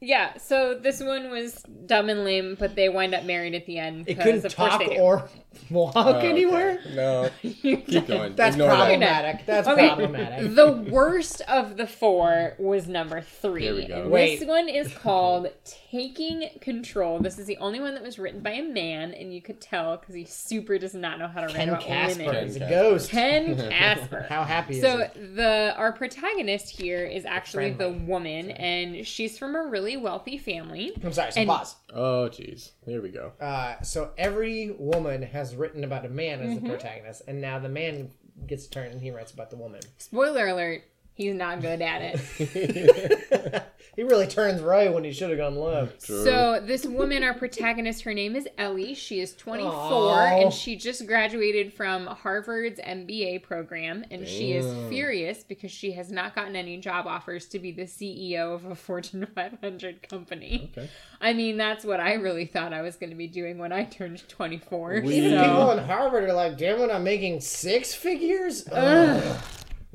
yeah. 0.00 0.36
So 0.38 0.74
this 0.74 1.00
one 1.02 1.30
was 1.30 1.62
dumb 1.86 2.08
and 2.08 2.24
lame, 2.24 2.56
but 2.58 2.74
they 2.76 2.88
wind 2.88 3.14
up 3.14 3.24
married 3.24 3.54
at 3.54 3.66
the 3.66 3.78
end. 3.78 4.08
It 4.08 4.20
couldn't 4.20 4.44
of 4.44 4.54
talk 4.54 4.80
they 4.80 4.98
or 4.98 5.28
walk 5.70 5.92
Oh, 5.96 6.14
okay. 6.16 6.28
anywhere. 6.30 6.78
No. 6.94 7.30
Keep 7.42 8.06
going. 8.06 8.34
That's 8.36 8.54
Ignore 8.54 8.68
that. 8.68 8.76
problematic. 8.76 9.46
That's 9.46 9.66
Okay. 9.68 9.88
problematic. 9.88 10.54
The 10.54 10.72
worst 10.72 11.40
of 11.48 11.76
the 11.76 11.86
four 11.86 12.54
was 12.58 12.86
number 12.86 13.20
three. 13.20 13.62
Here 13.62 13.74
we 13.74 13.86
go. 13.88 14.02
And 14.02 14.10
Wait. 14.10 14.38
this 14.38 14.48
one 14.48 14.68
is 14.68 14.92
called 14.94 15.48
Taking 15.90 16.48
Control. 16.60 17.18
This 17.18 17.38
is 17.38 17.46
the 17.46 17.56
only 17.58 17.80
one 17.80 17.94
that 17.94 18.02
was 18.02 18.18
written 18.18 18.40
by 18.40 18.50
a 18.52 18.62
man, 18.62 19.12
and 19.14 19.32
you 19.34 19.40
could 19.42 19.60
tell 19.60 19.96
because 19.96 20.14
he 20.14 20.24
super 20.24 20.78
does 20.78 20.94
not 20.94 21.18
know 21.18 21.26
how 21.28 21.40
to 21.40 21.46
write 21.46 21.56
Ken 21.56 21.68
about 21.70 21.80
Casper 21.82 22.24
women. 22.24 22.44
is 22.46 22.56
a 22.56 22.60
ghost. 22.60 23.10
Ken 23.10 23.56
Casper. 23.70 24.26
How 24.28 24.44
happy 24.44 24.76
is 24.76 24.82
So 24.82 25.08
he? 25.14 25.20
the 25.34 25.74
our 25.76 25.92
protagonist 25.92 26.68
here 26.70 27.04
is 27.04 27.24
actually 27.24 27.70
the 27.70 27.76
Friendly. 27.88 27.98
woman, 28.06 28.50
and 28.52 29.06
she's 29.06 29.36
from 29.38 29.56
a 29.56 29.62
really 29.66 29.87
wealthy 29.96 30.36
family. 30.38 30.92
I'm 31.02 31.12
sorry. 31.12 31.32
So 31.32 31.40
and- 31.40 31.48
pause. 31.48 31.76
Oh, 31.94 32.28
jeez. 32.30 32.72
Here 32.84 33.00
we 33.00 33.08
go. 33.10 33.32
Uh, 33.40 33.80
so 33.82 34.10
every 34.18 34.70
woman 34.78 35.22
has 35.22 35.56
written 35.56 35.84
about 35.84 36.04
a 36.04 36.08
man 36.08 36.40
as 36.40 36.50
Mm-hmm. 36.56 36.66
the 36.66 36.70
protagonist, 36.72 37.22
and 37.26 37.40
now 37.40 37.58
the 37.58 37.68
man 37.68 38.10
gets 38.46 38.66
a 38.66 38.70
turn 38.70 38.92
and 38.92 39.00
he 39.00 39.10
writes 39.10 39.32
about 39.32 39.50
the 39.50 39.56
woman. 39.56 39.80
Spoiler 39.98 40.48
alert: 40.48 40.82
he's 41.18 41.34
not 41.34 41.60
good 41.60 41.82
at 41.82 42.00
it. 42.14 43.64
He 43.98 44.04
really 44.04 44.28
turns 44.28 44.60
right 44.62 44.94
when 44.94 45.02
he 45.02 45.10
should 45.10 45.28
have 45.30 45.38
gone 45.40 45.56
left. 45.56 46.06
True. 46.06 46.22
So 46.22 46.62
this 46.64 46.86
woman, 46.86 47.24
our 47.24 47.34
protagonist, 47.34 48.02
her 48.02 48.14
name 48.14 48.36
is 48.36 48.46
Ellie. 48.56 48.94
She 48.94 49.18
is 49.18 49.34
24 49.34 49.72
Aw. 49.72 50.40
and 50.42 50.52
she 50.52 50.76
just 50.76 51.04
graduated 51.04 51.72
from 51.74 52.06
Harvard's 52.06 52.78
MBA 52.78 53.42
program, 53.42 54.04
and 54.12 54.24
she 54.24 54.52
is 54.52 54.64
furious 54.88 55.42
because 55.42 55.72
she 55.72 55.90
has 55.92 56.12
not 56.12 56.36
gotten 56.36 56.54
any 56.54 56.76
job 56.76 57.08
offers 57.08 57.46
to 57.46 57.58
be 57.58 57.72
the 57.72 57.86
CEO 57.86 58.54
of 58.54 58.66
a 58.66 58.76
Fortune 58.76 59.26
500 59.34 60.08
company. 60.08 60.70
Okay. 60.78 60.88
I 61.20 61.32
mean, 61.32 61.56
that's 61.56 61.84
what 61.84 61.98
I 61.98 62.12
really 62.12 62.46
thought 62.46 62.72
I 62.72 62.82
was 62.82 62.94
going 62.94 63.10
to 63.10 63.16
be 63.16 63.26
doing 63.26 63.58
when 63.58 63.72
I 63.72 63.82
turned 63.82 64.22
24. 64.28 65.00
We- 65.04 65.16
Even 65.16 65.32
so- 65.32 65.42
people 65.42 65.72
in 65.72 65.78
Harvard 65.84 66.22
are 66.22 66.34
like, 66.34 66.56
damn 66.56 66.78
it, 66.82 66.92
I'm 66.92 67.02
making 67.02 67.40
six 67.40 67.94
figures? 67.96 68.64
Ugh. 68.70 69.38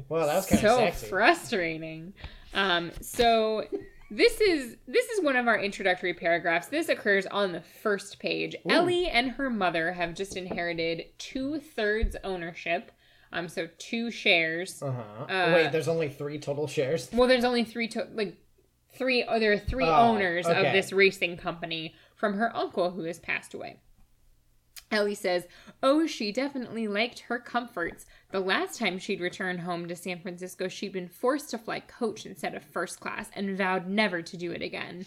Well, 0.09 0.27
that 0.27 0.35
was 0.35 0.45
kind 0.45 0.65
of 0.65 0.71
so 0.71 0.77
sexy. 0.77 1.07
frustrating. 1.07 2.13
Um, 2.53 2.91
so 3.01 3.65
this 4.11 4.39
is 4.41 4.75
this 4.87 5.05
is 5.09 5.23
one 5.23 5.35
of 5.35 5.47
our 5.47 5.59
introductory 5.59 6.13
paragraphs. 6.13 6.67
This 6.67 6.89
occurs 6.89 7.25
on 7.27 7.51
the 7.51 7.61
first 7.81 8.19
page. 8.19 8.55
Ellie 8.69 9.07
and 9.07 9.31
her 9.31 9.49
mother 9.49 9.91
have 9.93 10.13
just 10.13 10.35
inherited 10.37 11.05
two 11.17 11.59
thirds 11.59 12.15
ownership. 12.23 12.91
Um, 13.31 13.47
so 13.49 13.67
two 13.79 14.11
shares. 14.11 14.81
uh-huh. 14.83 15.23
Uh, 15.23 15.51
Wait, 15.55 15.71
there's 15.71 15.87
only 15.87 16.09
three 16.09 16.37
total 16.37 16.67
shares? 16.67 17.09
Well, 17.11 17.27
there's 17.27 17.43
only 17.45 17.63
three 17.63 17.87
to 17.89 18.07
like 18.13 18.37
three. 18.95 19.23
Oh, 19.27 19.39
there 19.39 19.53
are 19.53 19.57
three 19.57 19.85
Oh, 19.87 20.09
owners 20.11 20.45
of 20.45 20.55
this 20.71 20.93
racing 20.93 21.37
company 21.37 21.95
from 22.15 22.35
her 22.35 22.55
uncle 22.55 22.91
who 22.91 23.03
has 23.03 23.19
passed 23.19 23.53
away. 23.55 23.79
Ellie 24.93 25.15
says, 25.15 25.47
Oh, 25.81 26.05
she 26.05 26.31
definitely 26.31 26.87
liked 26.87 27.21
her 27.21 27.39
comforts. 27.39 28.05
The 28.31 28.39
last 28.39 28.79
time 28.79 28.99
she'd 28.99 29.19
returned 29.19 29.61
home 29.61 29.87
to 29.87 29.95
San 29.95 30.19
Francisco, 30.21 30.67
she'd 30.67 30.93
been 30.93 31.09
forced 31.09 31.49
to 31.49 31.57
fly 31.57 31.79
coach 31.81 32.25
instead 32.25 32.55
of 32.55 32.63
first 32.63 32.99
class 32.99 33.29
and 33.35 33.57
vowed 33.57 33.87
never 33.87 34.21
to 34.21 34.37
do 34.37 34.51
it 34.51 34.61
again. 34.61 35.05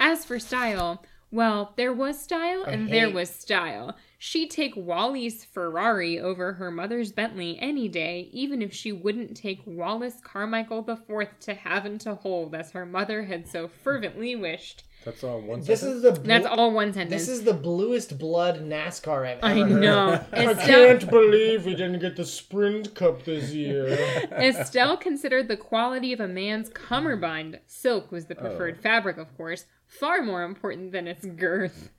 As 0.00 0.24
for 0.24 0.38
style, 0.38 1.04
well, 1.30 1.74
there 1.76 1.92
was 1.92 2.20
style 2.20 2.64
and 2.64 2.88
there 2.88 3.10
was 3.10 3.28
style. 3.28 3.96
She'd 4.18 4.50
take 4.50 4.74
Wally's 4.76 5.44
Ferrari 5.44 6.18
over 6.18 6.54
her 6.54 6.70
mother's 6.70 7.12
Bentley 7.12 7.58
any 7.60 7.88
day, 7.88 8.28
even 8.32 8.62
if 8.62 8.72
she 8.72 8.92
wouldn't 8.92 9.36
take 9.36 9.60
Wallace 9.66 10.20
Carmichael 10.22 10.88
IV 10.88 11.38
to 11.40 11.54
have 11.54 11.84
and 11.84 12.00
to 12.02 12.14
hold, 12.14 12.54
as 12.54 12.70
her 12.70 12.86
mother 12.86 13.24
had 13.24 13.48
so 13.48 13.68
fervently 13.68 14.34
wished. 14.34 14.84
That's 15.06 15.22
all 15.24 15.40
one 15.40 15.60
This 15.60 15.80
sentence? 15.80 15.96
is 15.96 16.02
the 16.02 16.12
blu- 16.12 16.24
That's 16.24 16.46
all 16.46 16.72
one 16.72 16.92
sentence. 16.92 17.10
This 17.26 17.28
is 17.28 17.44
the 17.44 17.54
bluest 17.54 18.18
blood 18.18 18.60
NASCAR 18.60 19.24
I've 19.26 19.38
ever 19.38 19.46
I 19.46 19.54
heard. 19.70 19.80
know. 19.80 20.24
I 20.32 20.52
can't 20.54 21.08
believe 21.18 21.64
we 21.64 21.74
didn't 21.76 22.00
get 22.00 22.16
the 22.16 22.24
Sprint 22.26 22.94
Cup 22.94 23.22
this 23.24 23.52
year. 23.52 23.86
Estelle 24.32 24.96
considered 24.98 25.46
the 25.48 25.56
quality 25.56 26.12
of 26.12 26.20
a 26.20 26.28
man's 26.28 26.68
cummerbund, 26.68 27.60
silk 27.66 28.10
was 28.12 28.26
the 28.26 28.34
preferred 28.34 28.76
Oh. 28.78 28.82
fabric, 28.82 29.16
of 29.16 29.34
course, 29.36 29.64
far 29.86 30.20
more 30.22 30.42
important 30.42 30.90
than 30.92 31.06
its 31.06 31.24
girth. 31.24 31.90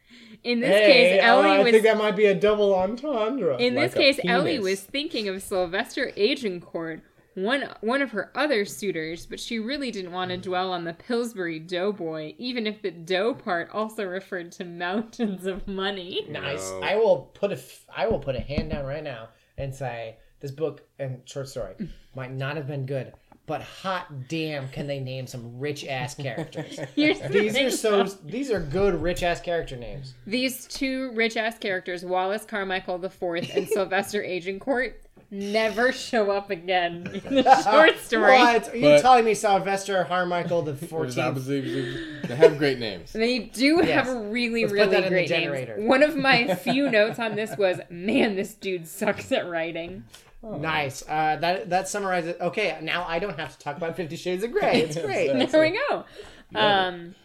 In 0.43 0.59
this 0.59 0.69
hey, 0.69 0.91
case, 0.91 1.21
uh, 1.23 1.25
Ellie 1.27 1.49
I 1.49 1.63
was 1.63 1.71
think 1.71 1.83
that 1.83 1.97
might 1.97 2.15
be 2.15 2.25
a 2.25 2.35
double 2.35 2.75
entendre. 2.75 3.55
In 3.57 3.75
Like 3.75 3.91
this 3.91 3.95
a 3.95 3.97
case, 3.97 4.19
Ellie 4.25 4.59
was 4.59 4.81
thinking 4.81 5.27
of 5.29 5.41
Sylvester 5.41 6.11
Agincourt, 6.17 7.01
one 7.37 7.69
one 7.81 8.01
of 8.01 8.11
her 8.11 8.31
other 8.33 8.65
suitors, 8.65 9.27
but 9.27 9.39
she 9.39 9.59
really 9.59 9.91
didn't 9.91 10.11
want 10.11 10.31
to 10.31 10.37
dwell 10.37 10.71
on 10.73 10.85
the 10.85 10.93
Pillsbury 10.93 11.59
doughboy, 11.59 12.33
even 12.39 12.65
if 12.65 12.81
the 12.81 12.89
dough 12.89 13.35
part 13.35 13.69
also 13.71 14.03
referred 14.05 14.51
to 14.53 14.65
mountains 14.65 15.45
of 15.45 15.67
money. 15.67 16.25
Nice. 16.29 16.71
No. 16.71 16.81
I 16.81 16.95
will 16.95 17.31
put 17.35 17.51
a 17.51 17.55
f- 17.55 17.85
I 17.95 18.07
will 18.07 18.19
put 18.19 18.35
a 18.35 18.39
hand 18.39 18.71
down 18.71 18.85
right 18.85 19.03
now 19.03 19.29
and 19.55 19.73
say 19.73 20.17
this 20.39 20.49
book 20.49 20.81
and 20.97 21.21
short 21.25 21.47
story 21.47 21.75
might 22.15 22.33
not 22.33 22.55
have 22.55 22.65
been 22.65 22.87
good, 22.87 23.13
but 23.45 23.61
hot 23.61 24.27
damn, 24.27 24.67
can 24.69 24.87
they 24.87 24.99
name 24.99 25.27
some 25.27 25.59
rich 25.59 25.85
ass 25.85 26.15
characters? 26.15 26.79
These 26.95 27.55
are 27.55 27.69
so 27.69 28.03
these 28.25 28.49
are 28.49 28.59
good 28.59 28.99
rich 28.99 29.21
ass 29.21 29.41
character 29.41 29.75
names. 29.75 30.15
These 30.25 30.65
two 30.65 31.11
rich 31.13 31.37
ass 31.37 31.59
characters, 31.59 32.03
Wallace 32.03 32.45
Carmichael 32.45 33.03
IV 33.05 33.47
and 33.55 33.67
Sylvester 33.71 34.23
Agincourt, 34.23 35.03
never 35.29 35.91
show 35.91 36.31
up 36.31 36.49
again 36.49 37.21
in 37.25 37.35
the 37.43 37.61
short 37.63 37.97
story. 37.99 38.37
What? 38.39 38.69
Are 38.73 38.75
you 38.75 38.81
But- 38.81 39.01
telling 39.01 39.25
me 39.25 39.33
Sylvester 39.33 40.05
Harmichael 40.09 40.63
the 40.65 40.71
There's 40.73 41.15
14th? 41.15 41.23
opposite- 41.23 42.27
They 42.27 42.35
have 42.35 42.57
great 42.57 42.79
names. 42.79 43.13
They 43.13 43.39
do 43.39 43.81
Yes. 43.83 44.07
have 44.07 44.07
really, 44.31 44.61
Let's 44.63 44.71
put 44.73 44.79
really 44.79 44.89
that 44.91 44.97
in 44.97 45.03
the 45.03 45.09
great 45.09 45.27
generator. 45.27 45.77
names. 45.77 45.89
One 45.89 46.03
of 46.03 46.15
my 46.15 46.55
few 46.63 46.89
notes 46.89 47.19
on 47.19 47.35
this 47.35 47.55
was, 47.57 47.79
"Man, 47.89 48.35
this 48.35 48.53
dude 48.53 48.87
sucks 48.87 49.31
at 49.31 49.47
writing." 49.49 50.03
Nice. 50.43 51.01
Uh, 51.07 51.37
that 51.41 51.69
that 51.71 51.89
summarizes. 51.89 52.39
Okay, 52.39 52.77
now 52.81 53.05
I 53.07 53.19
don't 53.19 53.37
have 53.39 53.57
to 53.57 53.59
talk 53.63 53.75
about 53.77 53.95
Fifty 53.97 54.15
Shades 54.15 54.43
of 54.43 54.51
Grey. 54.51 54.81
It's 54.83 54.95
great. 55.05 55.33
That's 55.33 55.51
there 55.51 55.61
we 55.61 55.79
go. 55.89 56.05
Um, 56.55 57.15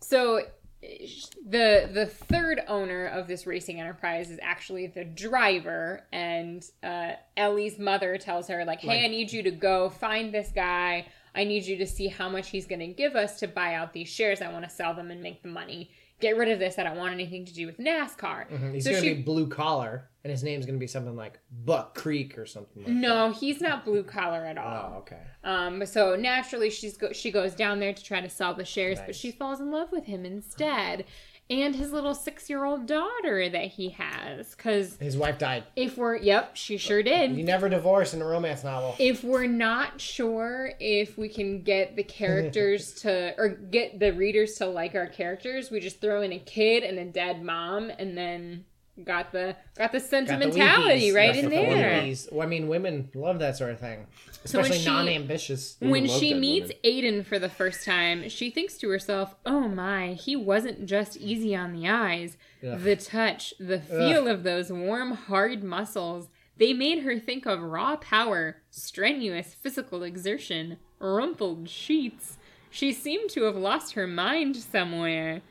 so 0.00 0.40
the 0.82 1.88
the 1.92 2.06
third 2.06 2.60
owner 2.66 3.06
of 3.06 3.28
this 3.28 3.46
racing 3.46 3.80
enterprise 3.80 4.30
is 4.30 4.38
actually 4.42 4.88
the 4.88 5.04
driver, 5.04 6.04
and 6.12 6.64
uh, 6.82 7.12
Ellie's 7.36 7.78
mother 7.78 8.18
tells 8.18 8.48
her 8.48 8.64
like, 8.64 8.80
"Hey, 8.80 9.04
I 9.04 9.08
need 9.08 9.32
you 9.32 9.42
to 9.44 9.50
go 9.50 9.90
find 9.90 10.34
this 10.34 10.50
guy. 10.52 11.06
I 11.34 11.44
need 11.44 11.64
you 11.64 11.76
to 11.78 11.86
see 11.86 12.08
how 12.08 12.28
much 12.28 12.50
he's 12.50 12.66
going 12.66 12.80
to 12.80 12.88
give 12.88 13.16
us 13.16 13.38
to 13.40 13.48
buy 13.48 13.74
out 13.74 13.92
these 13.92 14.08
shares. 14.08 14.42
I 14.42 14.52
want 14.52 14.64
to 14.64 14.70
sell 14.70 14.92
them 14.92 15.10
and 15.10 15.22
make 15.22 15.42
the 15.42 15.48
money. 15.48 15.90
Get 16.22 16.36
rid 16.38 16.48
of 16.48 16.58
this. 16.58 16.78
I 16.78 16.84
don't 16.84 16.96
want 16.96 17.12
anything 17.12 17.44
to 17.44 17.52
do 17.52 17.66
with 17.66 17.78
NASCAR." 17.78 18.46
He's 18.72 18.84
so 18.84 18.90
gonna 18.92 19.02
she 19.02 19.14
be 19.14 19.22
blue 19.22 19.46
collar, 19.48 20.08
and 20.24 20.30
his 20.30 20.42
name's 20.42 20.64
gonna 20.64 20.78
be 20.78 20.86
something 20.86 21.16
like 21.16 21.38
Buck 21.64 21.94
Creek 21.94 22.38
or 22.38 22.46
something. 22.46 22.84
like 22.84 22.92
no, 22.92 23.30
he's 23.32 23.60
not 23.60 23.84
blue 23.84 24.04
collar 24.04 24.44
at 24.46 24.56
all. 24.56 24.94
Oh, 24.94 24.98
okay. 25.00 25.20
Um, 25.44 25.84
so 25.84 26.16
naturally, 26.16 26.70
she's 26.70 26.96
go- 26.96 27.12
she 27.12 27.30
goes 27.30 27.54
down 27.54 27.80
there 27.80 27.92
to 27.92 28.02
try 28.04 28.20
to 28.20 28.28
sell 28.30 28.54
the 28.54 28.64
shares, 28.64 29.00
but 29.04 29.14
she 29.16 29.30
falls 29.32 29.60
in 29.60 29.70
love 29.70 29.90
with 29.92 30.04
him 30.06 30.24
instead, 30.24 31.04
and 31.50 31.74
his 31.76 31.92
little 31.92 32.14
six 32.14 32.48
year 32.48 32.64
old 32.64 32.86
daughter 32.86 33.48
that 33.48 33.66
he 33.66 33.90
has. 33.90 34.54
Because 34.54 34.96
His 34.96 35.16
wife 35.16 35.38
died. 35.38 35.64
if 35.76 35.96
we're 35.96 36.16
yep, 36.16 36.56
she 36.56 36.76
sure 36.76 37.02
did. 37.02 37.36
You 37.36 37.44
never 37.44 37.68
divorce 37.68 38.14
in 38.14 38.22
a 38.22 38.24
romance 38.24 38.64
novel. 38.64 38.94
If 38.98 39.22
we're 39.24 39.46
not 39.46 40.00
sure 40.00 40.72
if 40.80 41.18
we 41.18 41.28
can 41.28 41.62
get 41.62 41.96
the 41.96 42.02
characters 42.04 42.92
to 43.02 43.34
or 43.38 43.48
get 43.48 43.98
the 44.00 44.12
readers 44.12 44.54
to 44.54 44.66
like 44.66 44.94
our 44.94 45.06
characters, 45.06 45.70
we 45.70 45.80
just 45.80 46.00
throw 46.00 46.22
in 46.22 46.32
a 46.32 46.38
kid 46.38 46.82
and 46.84 46.98
a 46.98 47.04
dead 47.04 47.42
mom, 47.42 47.90
and 47.98 48.16
then 48.16 48.64
got 49.04 49.32
the 49.32 49.56
got 49.76 49.92
the 49.92 49.92
Got 49.92 49.92
the 49.92 50.00
sentimentality 50.00 51.12
right 51.12 51.34
Got 51.34 51.44
in 51.44 51.50
the 51.50 51.56
there. 51.56 52.14
Well, 52.30 52.46
I 52.46 52.48
mean, 52.48 52.68
women 52.68 53.08
love 53.14 53.38
that 53.40 53.56
sort 53.56 53.70
of 53.70 53.80
thing, 53.80 54.06
especially 54.44 54.78
she- 54.78 54.86
non-ambitious. 54.86 55.76
when 55.80 56.06
she 56.06 56.34
meets 56.34 56.72
Aiden 56.84 57.24
for 57.24 57.38
the 57.38 57.48
first 57.48 57.84
time, 57.84 58.28
she 58.28 58.50
thinks 58.50 58.76
to 58.78 58.88
herself, 58.88 59.34
"Oh 59.46 59.68
my, 59.68 60.14
he 60.14 60.36
wasn't 60.36 60.86
just 60.86 61.16
easy 61.16 61.54
on 61.54 61.72
the 61.72 61.88
eyes. 61.88 62.36
Ugh. 62.66 62.80
The 62.80 62.96
touch, 62.96 63.54
the 63.58 63.80
feel 63.80 64.28
of 64.28 64.42
those 64.42 64.72
warm, 64.72 65.12
hard 65.12 65.62
muscles, 65.62 66.28
they 66.58 66.72
made 66.72 67.02
her 67.02 67.18
think 67.18 67.46
of 67.46 67.60
raw 67.60 67.96
power, 67.96 68.62
strenuous 68.70 69.54
physical 69.54 70.02
exertion, 70.02 70.76
rumpled 70.98 71.68
sheets. 71.68 72.38
She 72.70 72.92
seemed 72.92 73.30
to 73.30 73.42
have 73.44 73.56
lost 73.56 73.94
her 73.94 74.06
mind 74.06 74.56
somewhere." 74.56 75.42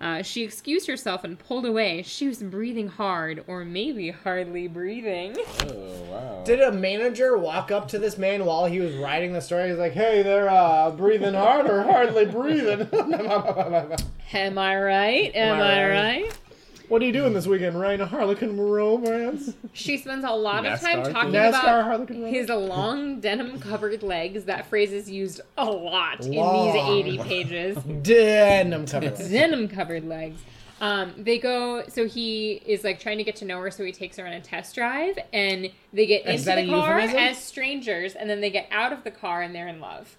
Uh, 0.00 0.22
she 0.22 0.44
excused 0.44 0.86
herself 0.86 1.24
and 1.24 1.38
pulled 1.38 1.66
away. 1.66 2.02
She 2.02 2.28
was 2.28 2.40
breathing 2.42 2.86
hard, 2.86 3.42
or 3.48 3.64
maybe 3.64 4.10
hardly 4.10 4.68
breathing. 4.68 5.36
Oh 5.62 6.02
wow. 6.10 6.42
Did 6.44 6.60
a 6.60 6.70
manager 6.70 7.36
walk 7.36 7.72
up 7.72 7.88
to 7.88 7.98
this 7.98 8.16
man 8.16 8.44
while 8.44 8.66
he 8.66 8.78
was 8.78 8.94
writing 8.94 9.32
the 9.32 9.40
story? 9.40 9.68
He's 9.70 9.78
like, 9.78 9.92
"Hey, 9.92 10.22
they're 10.22 10.48
uh, 10.48 10.92
breathing 10.92 11.34
hard 11.34 11.68
or 11.68 11.82
hardly 11.82 12.26
breathing." 12.26 12.86
Am 14.32 14.58
I 14.58 14.80
right? 14.80 15.34
Am, 15.34 15.56
Am 15.56 15.60
I 15.62 15.80
I 15.80 15.88
right? 15.88 16.22
right? 16.22 16.38
What 16.88 17.02
are 17.02 17.04
you 17.04 17.12
doing 17.12 17.32
this 17.34 17.46
weekend? 17.46 17.78
Writing 17.78 18.00
a 18.00 18.06
Harlequin 18.06 18.58
romance? 18.58 19.54
She 19.72 19.98
spends 19.98 20.24
a 20.24 20.30
lot 20.30 20.64
of 20.66 20.80
time 20.80 21.00
NASCAR 21.02 21.12
talking 21.12 21.32
thing? 21.32 21.40
NASCAR 21.40 21.48
about 21.62 21.84
Harlequin 21.84 22.26
his 22.26 22.48
long 22.48 23.20
denim 23.20 23.60
covered 23.60 24.02
legs. 24.02 24.44
That 24.44 24.66
phrase 24.66 24.92
is 24.92 25.10
used 25.10 25.40
a 25.56 25.64
lot 25.64 26.24
in 26.24 26.30
these 26.32 26.74
80 27.14 27.18
pages. 27.18 27.76
Denim 28.02 28.86
cover. 28.86 29.10
denim 29.10 29.68
covered 29.68 30.04
legs. 30.04 30.40
Um, 30.80 31.12
they 31.18 31.38
go, 31.38 31.82
so 31.88 32.06
he 32.06 32.62
is 32.64 32.84
like 32.84 33.00
trying 33.00 33.18
to 33.18 33.24
get 33.24 33.34
to 33.36 33.44
know 33.44 33.58
her, 33.60 33.70
so 33.70 33.84
he 33.84 33.90
takes 33.90 34.16
her 34.16 34.26
on 34.26 34.32
a 34.32 34.40
test 34.40 34.76
drive, 34.76 35.18
and 35.32 35.70
they 35.92 36.06
get 36.06 36.24
Is 36.26 36.42
into 36.42 36.44
that 36.46 36.54
the 36.64 36.68
car 36.70 37.00
euphemism? 37.00 37.20
as 37.20 37.38
strangers, 37.42 38.14
and 38.14 38.30
then 38.30 38.40
they 38.40 38.50
get 38.50 38.68
out 38.70 38.92
of 38.92 39.02
the 39.02 39.10
car 39.10 39.42
and 39.42 39.52
they're 39.54 39.66
in 39.68 39.80
love. 39.80 40.16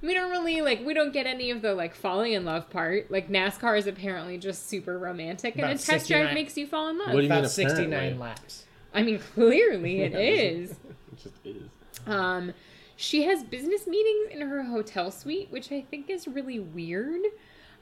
We 0.00 0.14
don't 0.14 0.30
really 0.30 0.62
like 0.62 0.84
we 0.84 0.94
don't 0.94 1.12
get 1.12 1.26
any 1.26 1.50
of 1.50 1.60
the 1.62 1.74
like 1.74 1.94
falling 1.94 2.32
in 2.34 2.44
love 2.44 2.70
part. 2.70 3.10
Like 3.10 3.28
NASCAR 3.28 3.76
is 3.78 3.86
apparently 3.86 4.38
just 4.38 4.68
super 4.68 4.98
romantic, 4.98 5.56
and 5.56 5.64
About 5.64 5.76
a 5.80 5.84
test 5.84 6.08
drive 6.08 6.34
makes 6.34 6.56
you 6.56 6.66
fall 6.66 6.88
in 6.88 6.98
love. 6.98 7.08
What 7.08 7.16
do 7.16 7.22
you 7.22 7.28
mean 7.28 7.38
About 7.38 7.50
sixty-nine 7.50 7.92
apparently? 7.92 8.18
laps. 8.20 8.64
I 8.94 9.02
mean, 9.02 9.18
clearly 9.18 10.02
it 10.02 10.14
is. 10.14 10.76
It 11.12 11.22
just 11.22 11.46
is. 11.46 11.68
Um, 12.06 12.52
she 12.94 13.24
has 13.24 13.42
business 13.42 13.86
meetings 13.88 14.30
in 14.30 14.40
her 14.40 14.62
hotel 14.62 15.10
suite, 15.10 15.48
which 15.50 15.72
I 15.72 15.80
think 15.80 16.10
is 16.10 16.28
really 16.28 16.60
weird. 16.60 17.22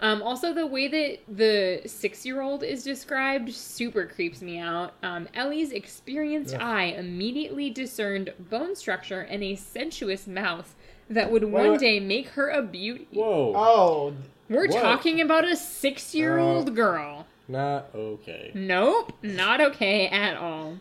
Um, 0.01 0.23
also, 0.23 0.53
the 0.53 0.67
way 0.67 0.89
that 0.89 1.37
the 1.37 1.83
six 1.87 2.25
year 2.25 2.41
old 2.41 2.63
is 2.63 2.83
described 2.83 3.53
super 3.53 4.07
creeps 4.07 4.41
me 4.43 4.59
out. 4.59 4.95
Um, 5.03 5.29
Ellie's 5.35 5.73
experienced 5.73 6.55
Ugh. 6.55 6.61
eye 6.63 6.85
immediately 6.99 7.71
discerned 7.71 8.33
bone 8.39 8.75
structure 8.77 9.21
and 9.23 9.43
a 9.43 9.55
sensuous 9.57 10.27
mouth 10.27 10.75
that 11.11 11.31
would 11.31 11.45
one 11.45 11.73
wait. 11.73 11.81
day 11.81 12.01
make 12.01 12.29
her 12.31 12.49
a 12.51 12.63
beauty. 12.63 13.07
Whoa. 13.13 13.53
Oh, 13.57 14.15
We're 14.49 14.69
What? 14.69 14.81
talking 14.81 15.21
about 15.21 15.45
a 15.45 15.57
six 15.57 16.15
year 16.15 16.39
old 16.39 16.69
Uh, 16.69 16.73
girl. 16.73 17.27
Not 17.49 17.89
okay. 17.95 18.51
Nope, 18.55 19.13
not 19.23 19.61
okay 19.61 20.09
at 20.09 20.37
all. 20.37 20.79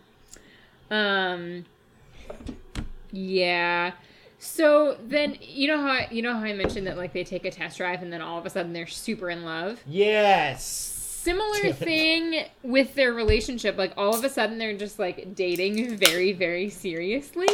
Um, 0.90 1.66
yeah. 3.12 3.92
So 4.40 4.98
then 5.04 5.38
you 5.42 5.68
know 5.68 5.78
how 5.78 5.88
I, 5.92 6.08
you 6.12 6.22
know 6.22 6.34
how 6.34 6.42
I 6.44 6.54
mentioned 6.54 6.86
that 6.88 6.98
like 6.98 7.14
they 7.14 7.24
take 7.24 7.46
a 7.46 7.52
test 7.52 7.78
drive 7.78 8.02
and 8.04 8.12
then 8.14 8.22
all 8.22 8.38
of 8.38 8.46
a 8.46 8.50
sudden 8.50 8.74
they're 8.74 8.88
super 8.88 9.30
in 9.30 9.44
love. 9.46 9.82
yes. 9.88 10.64
Similar 10.66 11.74
thing 11.74 12.46
with 12.62 12.94
their 12.94 13.12
relationship. 13.12 13.78
Like 13.80 13.94
all 13.98 14.14
of 14.16 14.24
a 14.24 14.30
sudden 14.30 14.60
they're 14.60 14.78
just 14.78 15.00
like 15.00 15.34
dating 15.34 15.98
very 15.98 16.34
very 16.34 16.70
seriously, 16.70 17.48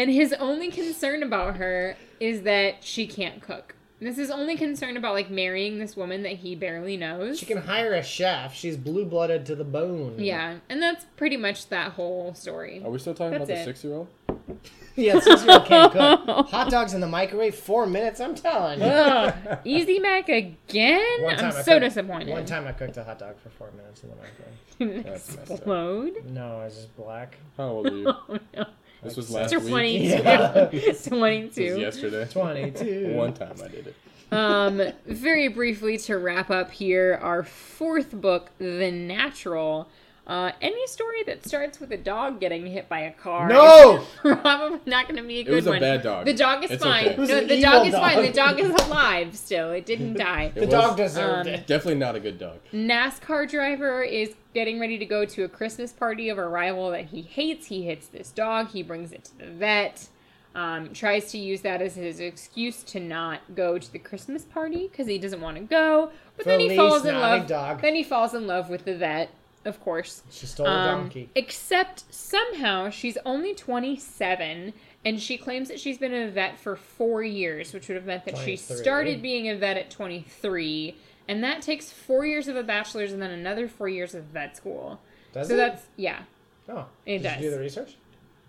and 0.00 0.10
his 0.10 0.32
only 0.34 0.70
concern 0.70 1.22
about 1.22 1.56
her 1.58 1.96
is 2.18 2.42
that 2.42 2.82
she 2.82 3.06
can't 3.06 3.42
cook. 3.42 3.74
This 4.02 4.16
is 4.16 4.30
only 4.30 4.56
concern 4.56 4.96
about 4.96 5.12
like 5.12 5.30
marrying 5.30 5.78
this 5.78 5.94
woman 5.94 6.22
that 6.22 6.32
he 6.38 6.54
barely 6.56 6.96
knows. 6.96 7.38
She 7.38 7.44
can 7.44 7.58
hire 7.58 7.92
a 7.92 8.02
chef. 8.02 8.54
She's 8.54 8.78
blue 8.78 9.04
blooded 9.04 9.44
to 9.46 9.54
the 9.54 9.64
bone. 9.64 10.14
Yeah, 10.18 10.56
and 10.70 10.80
that's 10.82 11.04
pretty 11.18 11.36
much 11.36 11.68
that 11.68 11.92
whole 11.92 12.32
story. 12.32 12.80
Are 12.82 12.90
we 12.90 12.98
still 12.98 13.12
talking 13.12 13.32
That's 13.38 13.44
about 13.50 13.54
the 13.56 13.60
it. 13.60 13.64
six 13.66 13.84
year 13.84 13.92
old? 13.94 14.08
Yeah, 14.96 15.20
six 15.20 15.44
year 15.44 15.52
old 15.52 15.66
can't 15.66 15.92
cook. 15.92 16.48
Hot 16.48 16.68
dogs 16.70 16.94
in 16.94 17.00
the 17.00 17.06
microwave, 17.06 17.54
four 17.54 17.86
minutes. 17.86 18.20
I'm 18.20 18.34
telling 18.34 18.80
you. 18.80 18.86
Ugh, 18.86 19.58
Easy 19.64 19.98
Mac 20.00 20.28
again? 20.28 21.22
One 21.22 21.36
time 21.36 21.52
I'm 21.52 21.56
I 21.56 21.62
so 21.62 21.72
cooked- 21.74 21.84
disappointed. 21.84 22.28
One 22.30 22.44
time 22.44 22.66
I 22.66 22.72
cooked 22.72 22.96
a 22.96 23.04
hot 23.04 23.18
dog 23.20 23.38
for 23.38 23.50
four 23.50 23.70
minutes 23.76 24.02
in 24.02 24.10
the 24.10 24.16
microwave. 24.16 25.04
That's 25.06 25.36
messed 25.36 25.50
up. 25.52 25.56
Explode? 25.58 26.24
No, 26.26 26.58
I 26.60 26.64
was 26.64 26.74
just 26.74 26.96
black. 26.96 27.36
How 27.56 27.68
old 27.68 27.86
are 27.86 27.96
you? 27.96 28.08
Oh 28.08 28.38
no. 28.54 28.64
This 29.02 29.16
was 29.16 29.30
Like 29.30 29.50
last 29.50 29.54
week. 29.64 29.68
22. 29.70 30.08
Yeah. 30.08 30.64
This 30.70 31.04
22. 31.06 31.70
was 31.72 31.78
yesterday. 31.78 32.26
22. 32.30 33.12
One 33.16 33.32
time 33.32 33.56
I 33.62 33.68
did 33.68 33.86
it. 33.88 33.96
um, 34.32 34.82
very 35.06 35.48
briefly 35.48 35.96
to 35.98 36.18
wrap 36.18 36.50
up 36.50 36.70
here, 36.70 37.18
our 37.22 37.42
fourth 37.42 38.12
book, 38.12 38.50
The 38.58 38.90
Natural. 38.90 39.88
Uh, 40.30 40.52
any 40.62 40.86
story 40.86 41.24
that 41.24 41.44
starts 41.44 41.80
with 41.80 41.90
a 41.90 41.96
dog 41.96 42.38
getting 42.38 42.64
hit 42.64 42.88
by 42.88 43.00
a 43.00 43.12
car 43.12 43.48
No! 43.48 43.96
is 43.98 44.04
probably 44.38 44.78
not 44.86 45.08
going 45.08 45.20
to 45.20 45.26
be 45.26 45.40
a 45.40 45.42
good 45.42 45.52
it 45.52 45.56
was 45.56 45.66
a 45.66 45.70
one. 45.70 45.80
bad 45.80 46.02
dog. 46.04 46.24
The 46.24 46.34
dog 46.34 46.62
is 46.62 46.70
It's 46.70 46.84
fine. 46.84 47.04
okay. 47.04 47.14
It 47.14 47.18
was 47.18 47.28
No, 47.30 47.38
an 47.38 47.46
the 47.48 47.54
evil 47.56 47.70
dog 47.72 47.86
is 47.88 47.92
dog. 47.94 48.00
fine. 48.02 48.22
The 48.22 48.32
dog 48.32 48.60
is 48.60 48.70
alive 48.86 49.36
still. 49.36 49.70
It 49.72 49.86
didn't 49.86 50.14
die. 50.18 50.52
The 50.54 50.62
It 50.62 50.70
dog 50.70 50.96
was 50.96 51.10
deserved 51.10 51.48
um, 51.48 51.54
it. 51.54 51.66
Definitely 51.66 51.96
not 51.98 52.14
a 52.14 52.20
good 52.20 52.38
dog. 52.38 52.58
NASCAR 52.72 53.50
driver 53.50 54.02
is 54.04 54.36
getting 54.54 54.78
ready 54.78 54.98
to 54.98 55.04
go 55.04 55.24
to 55.24 55.42
a 55.42 55.48
Christmas 55.48 55.92
party 55.92 56.28
of 56.28 56.38
a 56.38 56.46
rival 56.48 56.90
that 56.92 57.06
he 57.06 57.22
hates. 57.22 57.66
He 57.66 57.82
hits 57.82 58.06
this 58.06 58.30
dog. 58.30 58.68
He 58.70 58.84
brings 58.84 59.10
it 59.10 59.24
to 59.24 59.38
the 59.38 59.46
vet. 59.46 60.08
Um, 60.54 60.92
tries 60.92 61.30
to 61.32 61.38
use 61.38 61.60
that 61.62 61.82
as 61.82 61.94
his 61.96 62.18
excuse 62.20 62.82
to 62.84 63.00
not 63.00 63.40
go 63.54 63.78
to 63.78 63.92
the 63.92 63.98
Christmas 64.00 64.44
party 64.44 64.88
because 64.88 65.06
he 65.08 65.18
doesn't 65.18 65.40
want 65.40 65.56
to 65.56 65.62
go. 65.64 66.10
But 66.36 66.46
then 66.46 66.60
he 66.60 66.68
Feliz, 66.68 66.76
falls 66.78 67.04
in 67.04 67.14
love. 67.16 67.46
dog. 67.46 67.80
Then 67.82 67.94
he 67.96 68.02
falls 68.04 68.34
in 68.34 68.46
love 68.48 68.68
with 68.68 68.84
the 68.84 68.96
vet, 68.96 69.30
of 69.64 69.80
course. 69.80 70.22
She 70.30 70.46
stole 70.46 70.66
a 70.66 70.70
Um, 70.70 71.00
donkey. 71.02 71.28
except 71.34 72.04
somehow 72.12 72.90
she's 72.90 73.18
only 73.26 73.54
27 73.54 74.72
and 75.04 75.20
she 75.20 75.36
claims 75.38 75.68
that 75.68 75.80
she's 75.80 75.98
been 75.98 76.14
a 76.14 76.28
vet 76.30 76.58
for 76.58 76.76
four 76.76 77.22
years, 77.22 77.72
which 77.72 77.88
would 77.88 77.94
have 77.96 78.06
meant 78.06 78.24
that 78.26 78.36
she 78.38 78.56
started 78.56 79.22
being 79.22 79.48
a 79.48 79.56
vet 79.56 79.76
at 79.76 79.90
23. 79.90 80.96
And 81.28 81.42
that 81.44 81.62
takes 81.62 81.90
four 81.90 82.26
years 82.26 82.48
of 82.48 82.56
a 82.56 82.62
bachelor's 82.62 83.12
and 83.12 83.22
then 83.22 83.30
another 83.30 83.68
four 83.68 83.88
years 83.88 84.14
of 84.14 84.24
vet 84.24 84.56
school. 84.56 85.00
Does 85.32 85.48
so 85.48 85.54
it? 85.54 85.56
that's, 85.58 85.86
yeah. 85.96 86.20
oh, 86.68 86.86
it 87.06 87.18
did 87.18 87.22
does. 87.22 87.36
you 87.36 87.42
do 87.42 87.50
the 87.52 87.60
research? 87.60 87.96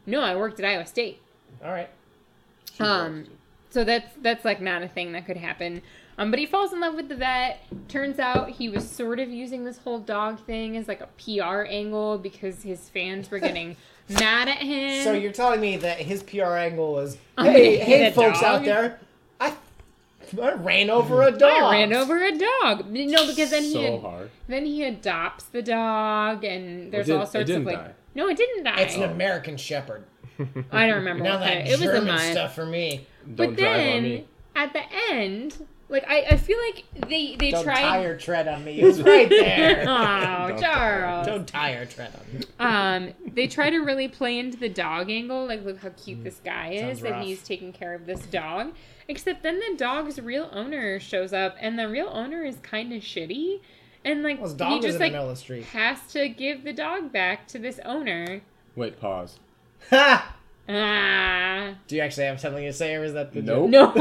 No, 0.05 0.21
I 0.21 0.35
worked 0.35 0.59
at 0.59 0.65
Iowa 0.65 0.85
State. 0.85 1.21
All 1.63 1.71
right. 1.71 1.89
She 2.73 2.83
Um. 2.83 3.25
So 3.69 3.83
that's 3.85 4.11
that's 4.21 4.43
like 4.43 4.59
not 4.61 4.81
a 4.83 4.87
thing 4.87 5.11
that 5.13 5.25
could 5.25 5.37
happen. 5.37 5.81
Um, 6.17 6.29
but 6.29 6.39
he 6.39 6.45
falls 6.45 6.73
in 6.73 6.79
love 6.79 6.95
with 6.95 7.09
the 7.09 7.15
vet. 7.15 7.63
Turns 7.87 8.19
out 8.19 8.49
he 8.49 8.69
was 8.69 8.89
sort 8.89 9.19
of 9.19 9.29
using 9.29 9.63
this 9.63 9.77
whole 9.79 9.99
dog 9.99 10.39
thing 10.45 10.77
as 10.77 10.87
like 10.87 11.01
a 11.01 11.07
PR 11.17 11.63
angle 11.63 12.17
because 12.17 12.63
his 12.63 12.89
fans 12.89 13.31
were 13.31 13.39
getting 13.39 13.75
mad 14.09 14.47
at 14.49 14.57
him. 14.57 15.03
So 15.03 15.13
you're 15.13 15.31
telling 15.31 15.61
me 15.61 15.77
that 15.77 15.99
his 15.99 16.21
PR 16.23 16.55
angle 16.57 16.91
was, 16.93 17.17
hey, 17.39 17.77
hey, 17.77 18.11
folks 18.11 18.41
dog." 18.41 18.59
out 18.59 18.65
there, 18.65 18.99
I, 19.39 19.55
I 20.41 20.53
ran 20.53 20.89
over 20.89 21.23
a 21.23 21.31
dog. 21.31 21.51
I 21.63 21.71
ran 21.71 21.93
over 21.93 22.21
a 22.23 22.31
dog. 22.37 22.87
No, 22.89 23.25
because 23.27 23.49
then 23.49 23.63
he 23.63 23.73
so 23.73 23.81
had- 23.93 24.01
hard. 24.01 24.31
then 24.47 24.65
he 24.65 24.83
adopts 24.83 25.45
the 25.45 25.61
dog, 25.61 26.43
and 26.43 26.91
there's 26.91 27.07
did- 27.07 27.15
all 27.15 27.25
sorts 27.25 27.35
of 27.35 27.47
didn't 27.47 27.65
like. 27.65 27.77
die. 27.77 27.91
No, 28.13 28.27
it 28.27 28.35
didn't 28.37 28.63
die. 28.65 28.81
It's 28.81 28.95
an 28.95 29.03
American 29.03 29.55
Shepherd. 29.57 30.03
I 30.71 30.85
don't 30.87 30.95
remember. 30.97 31.23
Now 31.23 31.37
that 31.37 31.47
kind 31.47 31.59
of- 31.61 31.67
it 31.67 31.71
was 31.79 31.81
a 31.81 31.99
German 31.99 32.19
stuff 32.31 32.53
for 32.55 32.65
me. 32.65 33.07
Don't 33.25 33.35
But 33.35 33.55
drive 33.57 33.69
on 33.71 33.75
then 33.77 34.03
me. 34.03 34.25
at 34.55 34.73
the 34.73 34.81
end, 35.09 35.65
like 35.91 36.05
I, 36.07 36.21
I 36.31 36.37
feel 36.37 36.57
like 36.69 36.85
they 37.07 37.35
they 37.35 37.51
Don't 37.51 37.63
tried. 37.63 37.81
tire 37.81 38.17
tread 38.17 38.47
on 38.47 38.63
me. 38.63 38.79
It's 38.81 38.99
right 38.99 39.29
there. 39.29 39.81
oh, 39.87 40.47
Don't 40.47 40.59
Charles. 40.59 41.27
Don't 41.27 41.47
tire 41.47 41.85
tread 41.85 42.11
on 42.15 42.39
me. 42.39 42.45
Um, 42.59 43.13
they 43.33 43.47
try 43.47 43.69
to 43.69 43.79
really 43.79 44.07
play 44.07 44.39
into 44.39 44.57
the 44.57 44.69
dog 44.69 45.11
angle, 45.11 45.45
like 45.45 45.63
look 45.63 45.79
how 45.79 45.89
cute 45.89 46.23
this 46.23 46.39
guy 46.43 46.71
is, 46.71 46.81
Mm. 46.81 46.87
Sounds 46.87 47.01
that 47.01 47.11
rough. 47.11 47.25
he's 47.25 47.43
taking 47.43 47.73
care 47.73 47.93
of 47.93 48.05
this 48.05 48.21
dog. 48.27 48.71
Except 49.07 49.43
then 49.43 49.59
the 49.59 49.75
dog's 49.77 50.19
real 50.19 50.49
owner 50.53 50.99
shows 50.99 51.33
up, 51.33 51.55
and 51.59 51.77
the 51.77 51.89
real 51.89 52.07
owner 52.07 52.45
is 52.45 52.57
kind 52.63 52.93
of 52.93 53.01
shitty, 53.01 53.59
and 54.05 54.23
like 54.23 54.37
Well, 54.37 54.45
his 54.45 54.53
he 54.53 54.57
dog 54.57 54.81
just 54.81 54.99
like 54.99 55.11
the 55.11 55.33
the 55.47 55.61
has 55.63 55.99
to 56.13 56.29
give 56.29 56.63
the 56.63 56.71
dog 56.73 57.11
back 57.11 57.47
to 57.47 57.59
this 57.59 57.79
owner. 57.85 58.41
Wait, 58.75 58.99
pause. 58.99 59.39
Ha! 59.89 60.35
Ah, 60.73 61.73
Do 61.87 61.97
you 61.97 62.01
actually 62.01 62.27
have 62.27 62.39
something 62.39 62.63
to 62.63 62.71
say, 62.71 62.95
or 62.95 63.03
is 63.03 63.11
that 63.13 63.33
the 63.33 63.41
Nope. 63.41 63.69
no. 63.69 63.91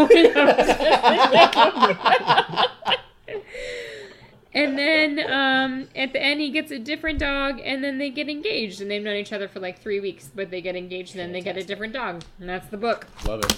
and 4.54 4.78
then 4.78 5.18
um, 5.30 5.88
at 5.96 6.12
the 6.12 6.22
end, 6.22 6.40
he 6.40 6.50
gets 6.50 6.70
a 6.70 6.78
different 6.78 7.18
dog, 7.18 7.60
and 7.64 7.82
then 7.82 7.98
they 7.98 8.10
get 8.10 8.28
engaged, 8.28 8.80
and 8.80 8.88
they've 8.88 9.02
known 9.02 9.16
each 9.16 9.32
other 9.32 9.48
for 9.48 9.58
like 9.58 9.80
three 9.80 9.98
weeks, 9.98 10.30
but 10.32 10.50
they 10.50 10.60
get 10.60 10.76
engaged, 10.76 11.16
and 11.16 11.20
then 11.20 11.32
they 11.32 11.40
get 11.40 11.56
a 11.56 11.64
different 11.64 11.92
dog, 11.92 12.22
and 12.38 12.48
that's 12.48 12.68
the 12.68 12.76
book. 12.76 13.08
Love 13.26 13.40
it. 13.40 13.56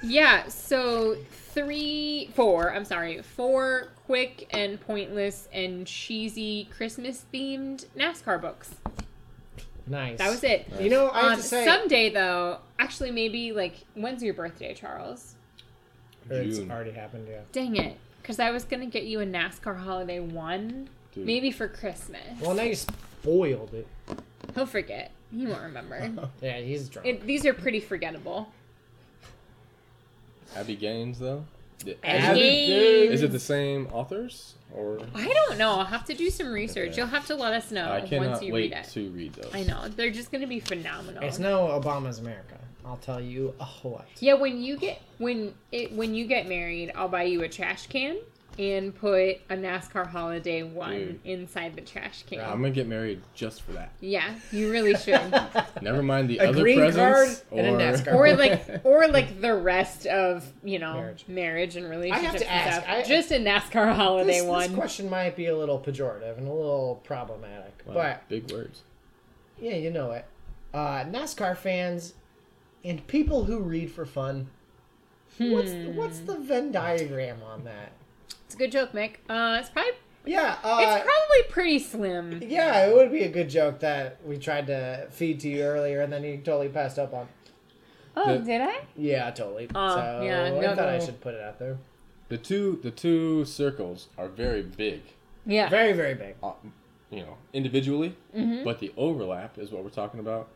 Yeah, 0.00 0.46
so 0.46 1.16
three, 1.30 2.30
four, 2.34 2.72
I'm 2.72 2.84
sorry, 2.84 3.22
four 3.22 3.88
quick 4.06 4.46
and 4.52 4.80
pointless 4.80 5.48
and 5.52 5.84
cheesy 5.84 6.68
Christmas 6.76 7.24
themed 7.34 7.86
NASCAR 7.96 8.40
books. 8.40 8.76
Nice. 9.88 10.18
That 10.18 10.30
was 10.30 10.44
it. 10.44 10.66
You 10.80 10.90
know, 10.90 11.10
I 11.10 11.20
have 11.22 11.30
Um, 11.32 11.36
to 11.38 11.42
say, 11.42 11.64
someday 11.64 12.10
though, 12.10 12.58
actually 12.78 13.10
maybe 13.10 13.52
like 13.52 13.74
when's 13.94 14.22
your 14.22 14.34
birthday, 14.34 14.74
Charles? 14.74 15.34
it's 16.30 16.58
already 16.70 16.90
happened. 16.90 17.26
Yeah. 17.30 17.40
Dang 17.52 17.76
it, 17.76 17.96
because 18.20 18.38
I 18.38 18.50
was 18.50 18.64
gonna 18.64 18.86
get 18.86 19.04
you 19.04 19.20
a 19.20 19.24
NASCAR 19.26 19.78
Holiday 19.78 20.20
One, 20.20 20.88
Dude. 21.14 21.24
maybe 21.26 21.50
for 21.50 21.68
Christmas. 21.68 22.20
Well, 22.40 22.54
now 22.54 22.62
you 22.64 22.74
spoiled 22.74 23.72
it. 23.74 23.86
He'll 24.54 24.66
forget. 24.66 25.10
He 25.34 25.46
won't 25.46 25.62
remember. 25.62 26.10
Yeah, 26.42 26.58
he's 26.60 26.88
drunk. 26.88 27.06
it, 27.08 27.26
these 27.26 27.44
are 27.46 27.54
pretty 27.54 27.80
forgettable. 27.80 28.48
Abby 30.56 30.76
Gaines, 30.76 31.18
though? 31.18 31.44
The- 31.84 31.96
Abby 32.04 32.40
Is 32.40 33.22
it 33.22 33.30
the 33.32 33.38
same 33.38 33.88
authors? 33.92 34.54
Or 34.74 34.98
I 35.14 35.28
don't 35.28 35.58
know. 35.58 35.70
I'll 35.70 35.84
have 35.84 36.04
to 36.06 36.14
do 36.14 36.28
some 36.30 36.52
research. 36.52 36.88
Okay. 36.90 36.96
You'll 36.98 37.06
have 37.06 37.26
to 37.26 37.34
let 37.34 37.54
us 37.54 37.70
know 37.70 37.84
I 37.88 38.00
once 38.18 38.42
you 38.42 38.52
wait 38.52 38.72
read 38.72 38.80
it. 38.80 38.90
to 38.90 39.10
read 39.10 39.32
those. 39.34 39.50
I 39.54 39.62
know 39.62 39.88
they're 39.88 40.10
just 40.10 40.30
gonna 40.30 40.46
be 40.46 40.60
phenomenal. 40.60 41.22
It's 41.22 41.38
no 41.38 41.68
Obama's 41.68 42.18
America. 42.18 42.58
I'll 42.84 42.98
tell 42.98 43.20
you 43.20 43.54
a 43.60 43.64
what. 43.64 44.06
Yeah, 44.20 44.34
when 44.34 44.62
you 44.62 44.76
get 44.76 45.00
when 45.18 45.54
it 45.72 45.92
when 45.92 46.14
you 46.14 46.26
get 46.26 46.48
married, 46.48 46.92
I'll 46.94 47.08
buy 47.08 47.24
you 47.24 47.42
a 47.42 47.48
trash 47.48 47.86
can 47.86 48.18
and 48.58 48.94
put 48.94 49.36
a 49.50 49.54
NASCAR 49.56 50.06
Holiday 50.06 50.62
One 50.64 50.92
Dude. 50.92 51.20
inside 51.24 51.76
the 51.76 51.80
trash 51.80 52.24
can. 52.28 52.40
I'm 52.40 52.60
gonna 52.60 52.70
get 52.70 52.88
married 52.88 53.20
just 53.34 53.62
for 53.62 53.72
that. 53.72 53.92
yeah, 54.00 54.34
you 54.50 54.70
really 54.70 54.96
should. 54.96 55.20
Never 55.82 56.02
mind 56.02 56.28
the 56.28 56.38
A 56.38 56.48
other 56.48 56.62
green 56.62 56.78
presents. 56.80 57.42
card 57.50 57.58
and 57.58 57.66
a 57.66 57.72
or 57.72 57.78
NASCAR. 57.78 58.14
or 58.14 58.34
like 58.36 58.80
or 58.84 59.08
like 59.08 59.40
the 59.40 59.54
rest 59.54 60.06
of 60.06 60.50
you 60.64 60.78
know 60.78 60.94
Marriage. 60.94 61.24
marriage, 61.28 61.76
and 61.76 61.88
relationships. 61.88 62.26
I 62.26 62.30
have 62.30 62.40
to 62.40 62.50
and 62.50 62.68
ask, 62.68 62.82
stuff. 62.82 62.94
I- 62.96 63.02
just 63.08 63.30
a 63.30 63.34
NASCAR 63.36 63.94
Holiday 63.94 64.38
this, 64.40 64.44
One. 64.44 64.68
this 64.68 64.76
question 64.76 65.08
might 65.08 65.36
be 65.36 65.46
a 65.46 65.56
little 65.56 65.78
pejorative 65.78 66.36
and 66.38 66.48
a 66.48 66.52
little 66.52 67.00
problematic, 67.04 67.72
Wow, 67.86 67.94
but 67.94 68.28
big 68.28 68.50
words. 68.50 68.82
yeah, 69.60 69.76
you 69.76 69.90
know 69.90 70.10
it. 70.12 70.24
Uh, 70.74 71.04
NASCAR 71.04 71.56
fans 71.56 72.14
and 72.84 73.06
people 73.06 73.44
who 73.44 73.60
read 73.60 73.90
for 73.90 74.04
fun. 74.04 74.48
What's 75.38 75.70
the, 75.70 75.92
what's 75.94 76.18
the 76.20 76.36
Venn 76.36 76.72
diagram 76.72 77.42
on 77.44 77.62
that? 77.64 77.92
It's 78.48 78.54
a 78.54 78.58
good 78.58 78.72
joke, 78.72 78.92
Mick. 78.92 79.16
Uh, 79.28 79.58
it's 79.60 79.68
probably 79.68 79.92
Yeah, 80.24 80.56
uh, 80.64 80.78
it's 80.80 81.04
probably 81.04 81.42
pretty 81.50 81.78
slim. 81.78 82.42
yeah, 82.42 82.86
it 82.86 82.94
would 82.96 83.12
be 83.12 83.24
a 83.24 83.28
good 83.28 83.50
joke 83.50 83.80
that 83.80 84.16
we 84.24 84.38
tried 84.38 84.68
to 84.68 85.06
feed 85.10 85.40
to 85.40 85.50
you 85.50 85.62
earlier, 85.64 86.00
and 86.00 86.10
then 86.10 86.24
you 86.24 86.38
totally 86.38 86.70
passed 86.70 86.98
up 86.98 87.12
on. 87.12 87.28
Oh, 88.16 88.38
The- 88.38 88.44
did 88.44 88.62
I? 88.62 88.78
Yeah, 88.96 89.30
totally. 89.32 89.68
Oh, 89.74 89.96
so 89.96 90.22
yeah, 90.24 90.44
I 90.44 90.50
no, 90.60 90.74
thought 90.74 90.88
I 90.88 90.98
should 90.98 91.20
put 91.20 91.34
it 91.34 91.42
out 91.42 91.58
there. 91.58 91.76
The 92.30 92.38
two 92.38 92.80
the 92.82 92.90
two 92.90 93.44
circles 93.44 94.08
are 94.16 94.28
very 94.28 94.62
big, 94.62 95.02
Yeah. 95.44 95.68
Very, 95.68 95.92
very 95.92 96.14
big. 96.14 96.36
uh, 96.42 96.52
you 97.10 97.20
know, 97.20 97.36
individually, 97.52 98.16
Mhm. 98.34 98.64
but 98.64 98.78
the 98.78 98.94
overlap 98.96 99.58
is 99.58 99.70
what 99.70 99.84
we're 99.84 99.90
talking 99.90 100.20
about. 100.20 100.48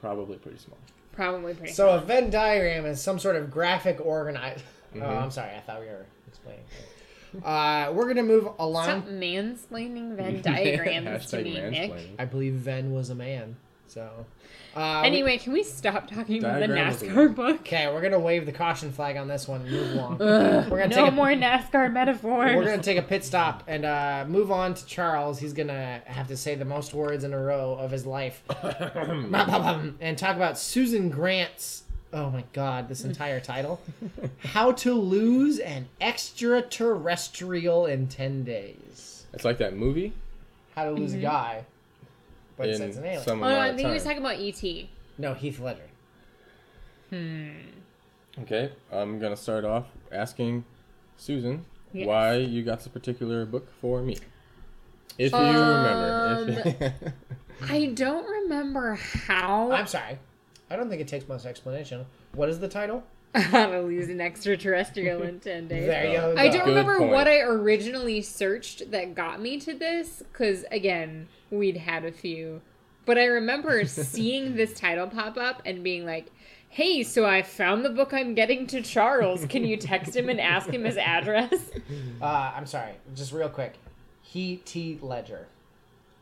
Probably 0.00 0.36
pretty 0.38 0.58
small. 0.58 0.78
Probably 1.10 1.54
pretty. 1.54 1.72
So 1.72 1.90
a 1.90 1.98
Venn 1.98 2.30
diagram 2.30 2.86
is 2.86 3.02
some 3.02 3.18
sort 3.18 3.34
of 3.34 3.50
graphic 3.50 4.00
organize. 4.06 4.62
Oh, 4.96 5.00
I'm 5.04 5.30
sorry. 5.32 5.50
I 5.56 5.60
thought 5.60 5.80
we 5.80 5.86
were 5.86 6.06
explaining. 6.28 6.62
Uh, 7.42 7.92
we're 7.94 8.06
gonna 8.08 8.22
move 8.22 8.48
along. 8.58 8.84
Stop 8.84 9.06
mansplaining 9.08 10.14
Venn 10.16 10.42
diagrams 10.42 11.26
to 11.26 11.42
me, 11.42 11.54
Nick. 11.70 11.92
I 12.18 12.24
believe 12.26 12.54
Venn 12.54 12.92
was 12.92 13.10
a 13.10 13.14
man. 13.14 13.56
So. 13.86 14.26
Uh, 14.76 15.00
we- 15.02 15.06
Anyway, 15.08 15.38
can 15.38 15.52
we 15.52 15.62
stop 15.62 16.08
talking 16.10 16.38
about 16.40 16.58
the 16.58 16.66
Diagram 16.66 16.88
was 16.88 17.02
a- 17.02 17.06
NASCAR 17.06 17.34
book? 17.36 17.60
Okay, 17.60 17.86
we're 17.92 18.00
gonna 18.00 18.18
wave 18.18 18.44
the 18.44 18.50
caution 18.50 18.90
flag 18.90 19.16
on 19.16 19.28
this 19.28 19.46
one 19.46 19.60
and 19.60 19.70
move 19.70 19.92
along. 19.92 20.18
we're 20.18 20.68
gonna 20.68 20.88
No 20.88 20.96
take 20.96 21.08
a, 21.08 21.10
more 21.12 21.28
NASCAR 21.28 21.92
metaphors. 21.92 22.56
We're 22.56 22.64
gonna 22.64 22.82
take 22.82 22.98
a 22.98 23.02
pit 23.02 23.24
stop 23.24 23.62
and 23.68 23.84
uh, 23.84 24.24
move 24.26 24.50
on 24.50 24.74
to 24.74 24.84
Charles. 24.86 25.38
He's 25.38 25.52
gonna 25.52 26.02
have 26.06 26.26
to 26.26 26.36
say 26.36 26.56
the 26.56 26.64
most 26.64 26.92
words 26.92 27.22
in 27.22 27.32
a 27.32 27.38
row 27.38 27.74
of 27.74 27.92
his 27.92 28.04
life, 28.04 28.42
and 28.64 30.18
talk 30.18 30.34
about 30.34 30.58
Susan 30.58 31.08
Grant's. 31.08 31.83
Oh 32.14 32.30
my 32.30 32.44
God! 32.52 32.88
This 32.88 33.04
entire 33.10 33.40
title: 33.40 33.80
"How 34.38 34.72
to 34.72 34.94
Lose 34.94 35.58
an 35.58 35.88
Extraterrestrial 36.00 37.86
in 37.86 38.06
Ten 38.08 38.44
Days." 38.44 39.26
It's 39.32 39.44
like 39.44 39.58
that 39.58 39.74
movie. 39.76 40.12
How 40.74 40.84
to 40.84 40.92
lose 40.92 41.10
Mm-hmm. 41.10 41.20
a 41.20 41.22
guy, 41.22 41.64
but 42.56 42.68
in 42.68 42.80
it's 42.82 42.96
an 42.96 43.04
alien. 43.04 43.22
some 43.22 43.42
Oh, 43.42 43.48
no, 43.48 43.58
I 43.58 43.68
of 43.68 43.76
think 43.76 43.88
he 43.88 43.94
was 43.94 44.04
talking 44.04 44.18
about 44.18 44.38
ET. 44.38 44.62
No, 45.18 45.34
Heath 45.34 45.58
Ledger. 45.60 45.80
Hmm. 47.10 47.50
Okay, 48.42 48.70
I'm 48.92 49.18
gonna 49.18 49.36
start 49.36 49.64
off 49.64 49.86
asking 50.10 50.64
Susan 51.16 51.64
Yes. 51.92 52.06
why 52.08 52.36
you 52.36 52.62
got 52.64 52.78
this 52.78 52.88
particular 52.88 53.44
book 53.46 53.68
for 53.80 54.02
me. 54.02 54.18
If 55.18 55.30
you 55.32 55.38
Um, 55.38 55.84
remember. 55.84 56.94
If 57.60 57.70
I 57.70 57.86
don't 57.86 58.26
remember 58.28 58.94
how 58.94 59.70
I'm 59.70 59.86
sorry. 59.86 60.18
I 60.70 60.76
don't 60.76 60.88
think 60.88 61.00
it 61.00 61.08
takes 61.08 61.28
much 61.28 61.44
explanation. 61.44 62.06
What 62.32 62.48
is 62.48 62.58
the 62.60 62.68
title? 62.68 63.04
how 63.34 63.66
to 63.66 63.80
lose 63.80 64.08
an 64.08 64.20
extraterrestrial 64.20 65.22
in 65.24 65.40
10 65.40 65.66
days. 65.68 65.86
There 65.86 66.06
you 66.06 66.16
go. 66.18 66.34
I 66.38 66.48
don't 66.48 66.64
Good 66.64 66.70
remember 66.70 66.98
point. 66.98 67.10
what 67.10 67.26
I 67.26 67.40
originally 67.40 68.22
searched 68.22 68.90
that 68.92 69.14
got 69.14 69.40
me 69.40 69.58
to 69.60 69.74
this, 69.74 70.22
because 70.32 70.64
again, 70.70 71.28
we'd 71.50 71.78
had 71.78 72.04
a 72.04 72.12
few. 72.12 72.60
But 73.06 73.18
I 73.18 73.24
remember 73.24 73.84
seeing 73.86 74.54
this 74.54 74.72
title 74.72 75.08
pop 75.08 75.36
up 75.36 75.62
and 75.66 75.82
being 75.82 76.06
like, 76.06 76.30
hey, 76.68 77.02
so 77.02 77.26
I 77.26 77.42
found 77.42 77.84
the 77.84 77.90
book 77.90 78.12
I'm 78.14 78.34
getting 78.34 78.66
to 78.68 78.82
Charles. 78.82 79.44
Can 79.46 79.64
you 79.64 79.76
text 79.76 80.14
him 80.14 80.28
and 80.28 80.40
ask 80.40 80.68
him 80.70 80.84
his 80.84 80.96
address? 80.96 81.70
Uh, 82.22 82.52
I'm 82.56 82.64
sorry. 82.64 82.92
Just 83.14 83.32
real 83.32 83.50
quick. 83.50 83.74
He 84.22 84.56
T 84.64 84.98
Ledger. 85.02 85.46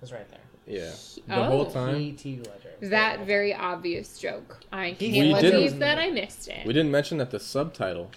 Is 0.02 0.11
right 0.12 0.28
there. 0.31 0.40
Yeah. 0.66 0.90
The 1.29 1.37
Oh. 1.37 1.42
whole 1.44 1.66
time 1.66 2.16
T 2.16 2.37
Ledger. 2.38 2.90
That 2.90 3.18
there. 3.18 3.27
very 3.27 3.55
obvious 3.55 4.18
joke. 4.18 4.61
I 4.72 4.88
can't 4.92 4.98
didn't- 4.98 5.40
believe 5.40 5.79
that 5.79 5.98
I 5.98 6.11
missed 6.11 6.48
it. 6.48 6.66
we 6.66 6.72
didn't 6.72 6.90
mention 6.90 7.18
that 7.18 7.31
the 7.31 7.38
subtitle, 7.40 8.11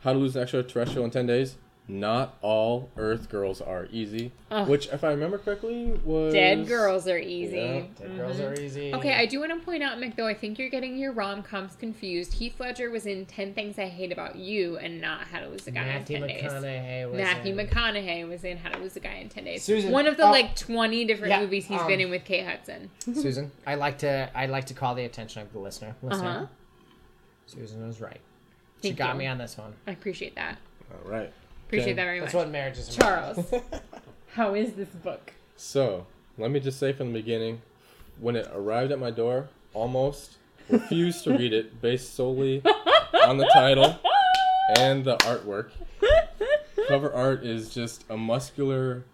"How 0.00 0.12
to 0.12 0.18
Lose 0.18 0.36
an 0.36 0.42
Extraterrestrial 0.42 1.04
in 1.04 1.10
Ten 1.10 1.26
Days." 1.26 1.56
Not 1.88 2.36
all 2.42 2.90
Earth 2.96 3.28
girls 3.28 3.60
are 3.60 3.86
easy, 3.92 4.32
Ugh. 4.50 4.66
which, 4.68 4.88
if 4.88 5.04
I 5.04 5.10
remember 5.10 5.38
correctly, 5.38 5.92
was 6.04 6.32
Dead 6.32 6.66
girls 6.66 7.06
are 7.06 7.16
easy. 7.16 7.58
Yeah. 7.58 7.82
Dead 7.96 8.16
girls 8.16 8.40
are 8.40 8.60
easy. 8.60 8.92
Okay, 8.92 9.14
I 9.14 9.24
do 9.26 9.38
want 9.38 9.52
to 9.52 9.64
point 9.64 9.84
out, 9.84 9.96
Mick, 9.98 10.16
though, 10.16 10.26
I 10.26 10.34
think 10.34 10.58
you're 10.58 10.68
getting 10.68 10.98
your 10.98 11.12
rom 11.12 11.44
coms 11.44 11.76
confused. 11.76 12.32
Heath 12.34 12.58
Ledger 12.58 12.90
was 12.90 13.06
in 13.06 13.24
10 13.26 13.54
Things 13.54 13.78
I 13.78 13.84
Hate 13.86 14.10
About 14.10 14.34
You 14.34 14.78
and 14.78 15.00
not 15.00 15.28
How 15.28 15.38
to 15.38 15.46
Lose 15.48 15.64
a 15.68 15.70
Guy 15.70 15.84
Matthew 15.84 16.16
in 16.16 16.22
10 16.22 16.28
Days. 16.28 16.42
McConaughey 16.50 17.10
was 17.12 17.20
Matthew 17.20 17.56
in. 17.56 17.66
McConaughey 17.68 18.28
was 18.28 18.42
in 18.42 18.56
How 18.56 18.70
to 18.70 18.78
Lose 18.80 18.96
a 18.96 19.00
Guy 19.00 19.14
in 19.14 19.28
10 19.28 19.44
Days. 19.44 19.62
Susan- 19.62 19.92
One 19.92 20.08
of 20.08 20.16
the 20.16 20.24
oh. 20.26 20.30
like 20.32 20.56
20 20.56 21.04
different 21.04 21.30
Yeah, 21.30 21.40
movies 21.40 21.66
he's 21.66 21.80
um, 21.80 21.86
been 21.86 22.00
in 22.00 22.10
with 22.10 22.24
Kate 22.24 22.44
Hudson. 22.46 22.90
Susan, 22.98 23.52
I 23.64 23.76
like 23.76 23.98
to 23.98 24.28
I 24.34 24.46
like 24.46 24.64
to 24.66 24.74
call 24.74 24.96
the 24.96 25.04
attention 25.04 25.40
of 25.42 25.52
the 25.52 25.60
listener. 25.60 25.94
Listener, 26.02 26.28
Uh-huh. 26.28 26.46
Susan 27.46 27.86
was 27.86 28.00
right. 28.00 28.20
She 28.82 28.90
got 28.90 29.12
you. 29.14 29.20
me 29.20 29.26
on 29.28 29.38
this 29.38 29.56
one. 29.56 29.72
I 29.86 29.92
appreciate 29.92 30.34
that. 30.34 30.58
All 30.90 31.08
right. 31.10 31.32
Appreciate 31.66 31.84
Okay. 31.84 31.92
that 31.94 32.04
very 32.04 32.20
much. 32.20 32.26
That's 32.32 32.34
what 32.34 32.50
marriage 32.50 32.78
is 32.78 32.96
about. 32.96 33.34
Charles, 33.34 33.54
how 34.34 34.54
is 34.54 34.72
this 34.74 34.88
book? 34.88 35.32
So, 35.56 36.06
let 36.38 36.50
me 36.50 36.60
just 36.60 36.78
say 36.78 36.92
from 36.92 37.12
the 37.12 37.18
beginning, 37.20 37.60
when 38.20 38.36
it 38.36 38.46
arrived 38.54 38.92
at 38.92 38.98
my 38.98 39.10
door, 39.10 39.48
almost 39.74 40.36
refused 40.68 41.24
to 41.24 41.36
read 41.36 41.52
it 41.52 41.80
based 41.80 42.14
solely 42.14 42.62
on 43.26 43.36
the 43.38 43.48
title 43.52 43.98
and 44.76 45.04
the 45.04 45.16
artwork. 45.18 45.70
Cover 46.88 47.12
art 47.12 47.44
is 47.44 47.72
just 47.74 48.04
a 48.10 48.16
muscular, 48.16 49.04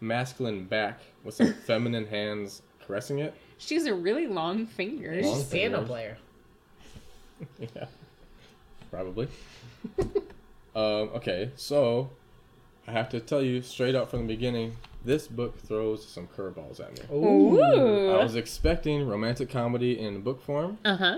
masculine 0.00 0.64
back 0.66 1.00
with 1.24 1.34
some 1.34 1.52
feminine 1.66 2.06
hands 2.06 2.62
caressing 2.86 3.18
it. 3.18 3.34
She 3.58 3.74
has 3.74 3.86
a 3.86 3.94
really 3.94 4.26
long 4.28 4.66
finger. 4.66 5.20
Long 5.20 5.34
She's 5.34 5.48
a 5.48 5.50
piano 5.50 5.78
fingers. 5.78 5.88
player. 5.88 6.16
Yeah, 7.74 7.84
probably. 8.90 9.28
um, 10.78 11.10
okay, 11.16 11.50
so 11.56 12.10
I 12.86 12.92
have 12.92 13.08
to 13.10 13.20
tell 13.20 13.42
you 13.42 13.62
straight 13.62 13.94
up 13.94 14.10
from 14.10 14.20
the 14.26 14.34
beginning, 14.34 14.76
this 15.04 15.26
book 15.26 15.58
throws 15.58 16.06
some 16.06 16.28
curveballs 16.28 16.78
at 16.80 16.92
me. 16.92 17.04
I 17.10 17.14
Ooh. 17.14 18.22
was 18.22 18.36
expecting 18.36 19.06
romantic 19.06 19.50
comedy 19.50 19.98
in 19.98 20.20
book 20.22 20.40
form. 20.42 20.78
Uh 20.84 20.96
huh. 20.96 21.16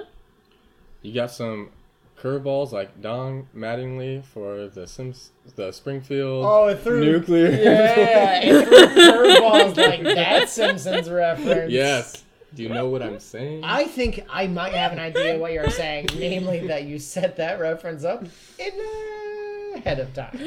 You 1.03 1.13
got 1.13 1.31
some 1.31 1.71
curveballs 2.19 2.73
like 2.73 3.01
Don 3.01 3.49
Mattingly 3.55 4.25
for 4.25 4.69
the 4.69 4.87
Sims, 4.87 5.33
the 5.57 5.73
Springfield 5.73 6.45
Oh, 6.47 6.69
it 6.69 6.81
threw 6.81 7.01
nuclear. 7.01 7.51
Yeah, 7.51 8.41
it 8.43 8.65
threw 8.67 9.05
curveballs 9.05 9.77
like 9.77 10.03
that 10.03 10.49
Simpsons 10.49 11.11
reference. 11.11 11.71
yes. 11.71 12.25
Do 12.53 12.65
you 12.65 12.69
know 12.69 12.89
what 12.89 13.01
I'm 13.01 13.21
saying? 13.21 13.63
I 13.63 13.85
think 13.85 14.25
I 14.29 14.49
might 14.49 14.73
have 14.75 14.91
an 14.93 14.99
idea 14.99 15.39
what 15.39 15.53
you're 15.53 15.71
saying, 15.71 16.09
namely 16.19 16.67
that 16.67 16.83
you 16.83 16.99
set 16.99 17.37
that 17.37 17.61
reference 17.61 18.03
up 18.03 18.25
in 18.59 18.73
uh, 18.73 19.10
ahead 19.75 19.99
of 20.01 20.13
time. 20.15 20.31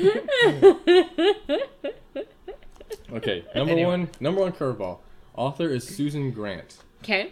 okay, 3.13 3.43
number 3.55 3.71
Anyway. 3.71 3.85
one, 3.85 4.09
number 4.19 4.41
one 4.41 4.51
curveball. 4.51 4.99
Author 5.35 5.69
is 5.69 5.87
Susan 5.87 6.31
Grant. 6.31 6.77
Okay. 7.03 7.31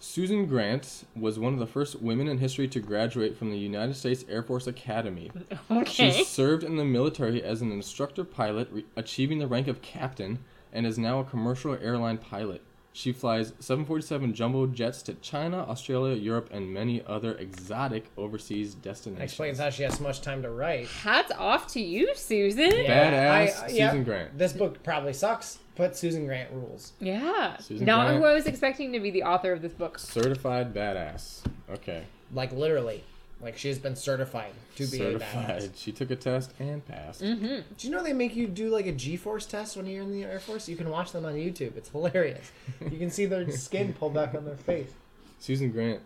Susan 0.00 0.46
Grant 0.46 1.04
was 1.16 1.38
one 1.40 1.52
of 1.52 1.58
the 1.58 1.66
first 1.66 2.00
women 2.00 2.28
in 2.28 2.38
history 2.38 2.68
to 2.68 2.78
graduate 2.80 3.36
from 3.36 3.50
the 3.50 3.58
United 3.58 3.94
States 3.94 4.24
Air 4.28 4.42
Force 4.44 4.66
Academy. 4.68 5.30
Okay. 5.70 6.10
She 6.12 6.24
served 6.24 6.62
in 6.62 6.76
the 6.76 6.84
military 6.84 7.42
as 7.42 7.62
an 7.62 7.72
instructor 7.72 8.22
pilot, 8.24 8.68
re- 8.70 8.84
achieving 8.96 9.38
the 9.40 9.48
rank 9.48 9.66
of 9.66 9.82
captain, 9.82 10.38
and 10.72 10.86
is 10.86 10.98
now 10.98 11.18
a 11.18 11.24
commercial 11.24 11.74
airline 11.80 12.18
pilot. 12.18 12.62
She 12.92 13.12
flies 13.12 13.52
747 13.60 14.34
jumbo 14.34 14.66
jets 14.66 15.02
to 15.02 15.14
China, 15.14 15.58
Australia, 15.68 16.16
Europe, 16.16 16.48
and 16.52 16.72
many 16.72 17.02
other 17.06 17.34
exotic 17.36 18.06
overseas 18.16 18.74
destinations. 18.74 19.22
Explains 19.30 19.58
how 19.58 19.70
she 19.70 19.84
has 19.84 19.96
so 19.98 20.02
much 20.02 20.20
time 20.20 20.42
to 20.42 20.50
write. 20.50 20.88
Hats 20.88 21.30
off 21.38 21.68
to 21.74 21.80
you, 21.80 22.12
Susan. 22.16 22.70
Yeah. 22.72 23.10
Badass 23.12 23.30
I- 23.30 23.42
I- 23.42 23.68
Susan 23.68 23.76
yeah. 23.76 23.96
Grant. 24.02 24.38
This 24.38 24.52
book 24.52 24.82
probably 24.82 25.12
sucks, 25.12 25.58
but 25.76 25.96
Susan 25.96 26.26
Grant 26.26 26.50
rules. 26.50 26.92
Yeah. 26.98 27.56
Susan 27.58 27.86
Not 27.86 28.06
Grant. 28.06 28.18
who 28.20 28.24
I 28.28 28.34
was 28.34 28.46
expecting 28.46 28.92
to 28.92 29.00
be 29.00 29.10
the 29.12 29.22
author 29.22 29.52
of 29.52 29.62
this 29.62 29.72
book. 29.72 29.98
Certified 29.98 30.74
badass. 30.74 31.42
Okay. 31.70 32.02
Like 32.32 32.50
literally. 32.52 33.04
Like 33.40 33.56
she's 33.56 33.78
been 33.78 33.94
certified 33.94 34.52
to 34.76 34.86
be 34.86 34.96
a 35.00 35.12
Certified. 35.12 35.60
badass. 35.62 35.70
She 35.76 35.92
took 35.92 36.10
a 36.10 36.16
test 36.16 36.52
and 36.58 36.84
passed. 36.86 37.22
Mm-hmm. 37.22 37.60
Do 37.76 37.86
you 37.86 37.90
know 37.92 38.02
they 38.02 38.12
make 38.12 38.34
you 38.34 38.48
do 38.48 38.68
like 38.68 38.86
a 38.86 38.92
G-force 38.92 39.46
test 39.46 39.76
when 39.76 39.86
you're 39.86 40.02
in 40.02 40.10
the 40.10 40.24
Air 40.24 40.40
Force? 40.40 40.68
You 40.68 40.74
can 40.76 40.90
watch 40.90 41.12
them 41.12 41.24
on 41.24 41.34
YouTube. 41.34 41.76
It's 41.76 41.88
hilarious. 41.90 42.50
You 42.80 42.98
can 42.98 43.10
see 43.10 43.26
their 43.26 43.48
skin 43.52 43.92
pull 43.92 44.10
back 44.10 44.34
on 44.34 44.44
their 44.44 44.56
face. 44.56 44.90
Susan 45.38 45.70
Grant 45.70 46.00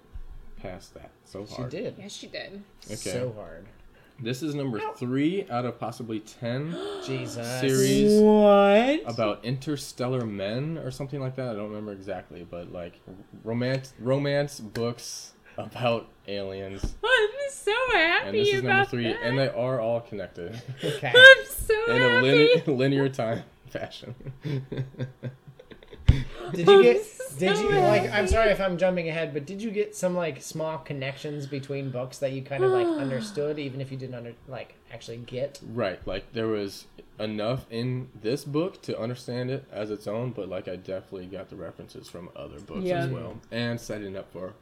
passed 0.61 0.92
that 0.95 1.11
so 1.25 1.47
hard. 1.47 1.73
She 1.73 1.79
did. 1.79 1.95
Yes, 1.99 2.12
she 2.12 2.27
did. 2.27 2.62
Okay. 2.87 2.97
So 2.97 3.33
hard. 3.35 3.64
This 4.21 4.42
is 4.42 4.55
number 4.55 4.79
three 4.97 5.47
out 5.51 5.64
of 5.64 5.81
possibly 5.81 6.21
ten 6.21 6.77
Jesus. 7.07 7.61
series 7.61 8.21
What? 8.21 9.11
about 9.11 9.42
interstellar 9.45 10.27
men 10.27 10.77
or 10.79 10.90
something 10.90 11.18
like 11.18 11.35
that. 11.37 11.49
I 11.49 11.55
don't 11.55 11.71
remember 11.71 11.92
exactly, 11.92 12.47
but 12.49 12.71
like 12.73 13.01
romance 13.42 13.95
romance 13.99 14.61
books 14.61 15.33
about 15.59 16.09
aliens. 16.29 16.95
I'm 17.05 17.51
so 17.51 17.73
happy 17.93 18.27
And 18.29 18.37
this 18.37 18.49
is 18.49 18.62
number 18.62 18.85
three, 18.87 19.05
that. 19.05 19.23
and 19.23 19.38
they 19.38 19.49
are 19.49 19.81
all 19.81 20.01
connected 20.01 20.61
Okay. 20.85 21.12
I'm 21.15 21.47
so 21.47 21.75
in 21.93 22.03
a 22.03 22.09
happy. 22.09 22.23
linear, 22.23 22.62
linear 22.67 23.09
time 23.09 23.43
fashion. 23.71 24.15
Did 26.53 26.69
you 26.69 26.83
get? 26.83 26.97
I'm 26.97 27.38
Did 27.38 27.57
so 27.57 27.62
you 27.62 27.79
like? 27.81 28.11
I'm 28.12 28.27
sorry 28.27 28.51
if 28.51 28.61
I'm 28.61 28.77
jumping 28.77 29.09
ahead, 29.09 29.33
but 29.33 29.47
did 29.47 29.62
you 29.62 29.71
get 29.71 29.97
some 29.97 30.15
like 30.15 30.43
small 30.43 30.77
connections 30.79 31.47
between 31.47 31.91
books 31.91 32.19
that 32.19 32.33
you 32.33 32.43
kind 32.43 32.62
of 32.62 32.71
like 32.73 32.87
understood, 33.01 33.59
even 33.59 33.81
if 33.81 33.91
you 33.91 33.97
didn't 33.97 34.15
under 34.17 34.35
like 34.49 34.75
actually 34.93 35.17
get? 35.19 35.61
right, 35.73 36.05
like 36.07 36.31
there 36.35 36.49
was 36.49 36.85
enough 37.19 37.65
in 37.71 38.09
this 38.21 38.45
book 38.45 38.83
to 38.83 38.99
understand 39.01 39.51
it 39.51 39.65
as 39.73 39.91
its 39.91 40.07
own, 40.07 40.33
but 40.33 40.49
like 40.51 40.69
I 40.69 40.77
definitely 40.77 41.27
got 41.27 41.49
the 41.49 41.57
references 41.57 42.09
from 42.11 42.29
other 42.37 42.61
books 42.61 42.83
Yeah. 42.85 43.05
as 43.05 43.11
well, 43.11 43.41
and 43.51 43.81
setting 43.81 44.14
up 44.16 44.31
for 44.31 44.53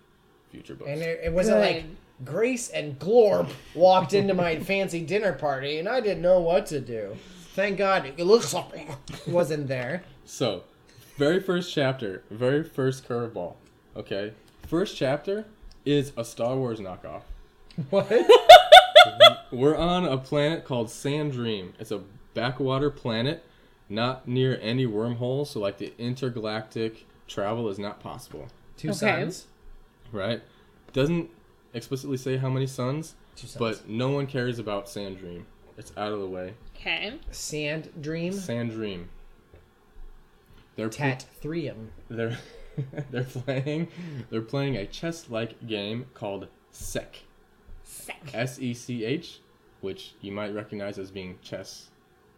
future 0.51 0.75
books. 0.75 0.91
And 0.91 1.01
it, 1.01 1.21
it 1.25 1.33
wasn't 1.33 1.61
like 1.61 1.85
Grace 2.25 2.69
and 2.69 2.99
Glorp 2.99 3.51
walked 3.75 4.13
into 4.15 4.35
my 4.35 4.59
fancy 4.61 5.01
dinner 5.03 5.33
party, 5.33 5.79
and 5.79 5.89
I 5.89 6.01
didn't 6.01 6.23
know 6.23 6.41
what 6.41 6.67
to 6.67 6.81
do. 6.81 7.17
Thank 7.55 7.79
God, 7.79 8.13
it 8.17 8.25
looks 8.25 8.53
like 8.55 8.89
wasn't 9.27 9.67
there. 9.69 10.05
So, 10.25 10.65
very 11.17 11.41
first 11.41 11.73
chapter, 11.73 12.23
very 12.31 12.63
first 12.63 13.09
curveball. 13.09 13.55
Okay, 13.97 14.33
first 14.67 14.97
chapter 14.97 15.45
is 15.85 16.13
a 16.17 16.25
Star 16.25 16.57
Wars 16.57 16.79
knockoff. 16.79 17.23
What? 17.91 18.09
We're 19.51 19.77
on 19.77 20.05
a 20.05 20.19
planet 20.19 20.65
called 20.65 20.89
Sandream. 20.89 21.73
It's 21.79 21.91
a 21.91 22.03
backwater 22.35 22.91
planet, 22.91 23.45
not 23.89 24.29
near 24.29 24.59
any 24.63 24.87
wormholes, 24.87 25.51
so 25.51 25.61
like 25.61 25.79
the 25.79 25.93
intergalactic 25.99 27.07
travel 27.27 27.69
is 27.69 27.79
not 27.79 28.01
possible. 28.01 28.49
Two 28.77 28.89
Okay. 28.91 28.97
sons. 28.99 29.47
Right? 30.13 30.43
Doesn't 30.93 31.31
explicitly 31.75 32.17
say 32.17 32.37
how 32.37 32.49
many 32.49 32.67
suns, 32.67 33.15
sons. 33.37 33.57
but 33.57 33.89
no 33.89 34.11
one 34.11 34.27
cares 34.27 34.59
about 34.59 34.87
Sandream. 34.87 35.45
It's 35.79 35.93
out 35.97 36.13
of 36.13 36.21
the 36.21 36.27
way. 36.27 36.55
Okay. 36.77 37.15
Sand 37.31 37.91
Dream. 38.01 38.33
Sandream. 38.33 39.07
They're 40.77 40.89
pl- 40.89 40.97
Tat 40.99 41.27
Threum. 41.41 41.91
they're 42.09 42.39
they're 43.11 43.25
playing 43.25 43.89
they're 44.31 44.41
playing 44.43 44.77
a 44.77 44.87
chess-like 44.87 45.67
game 45.67 46.07
called 46.15 46.49
Sec. 46.71 47.17
Sec. 47.83 48.31
S 48.33 48.59
E 48.59 48.75
C 48.75 49.05
H, 49.05 49.41
which 49.81 50.15
you 50.21 50.33
might 50.33 50.55
recognize 50.55 50.99
as 50.99 51.11
being 51.11 51.39
chess. 51.43 51.89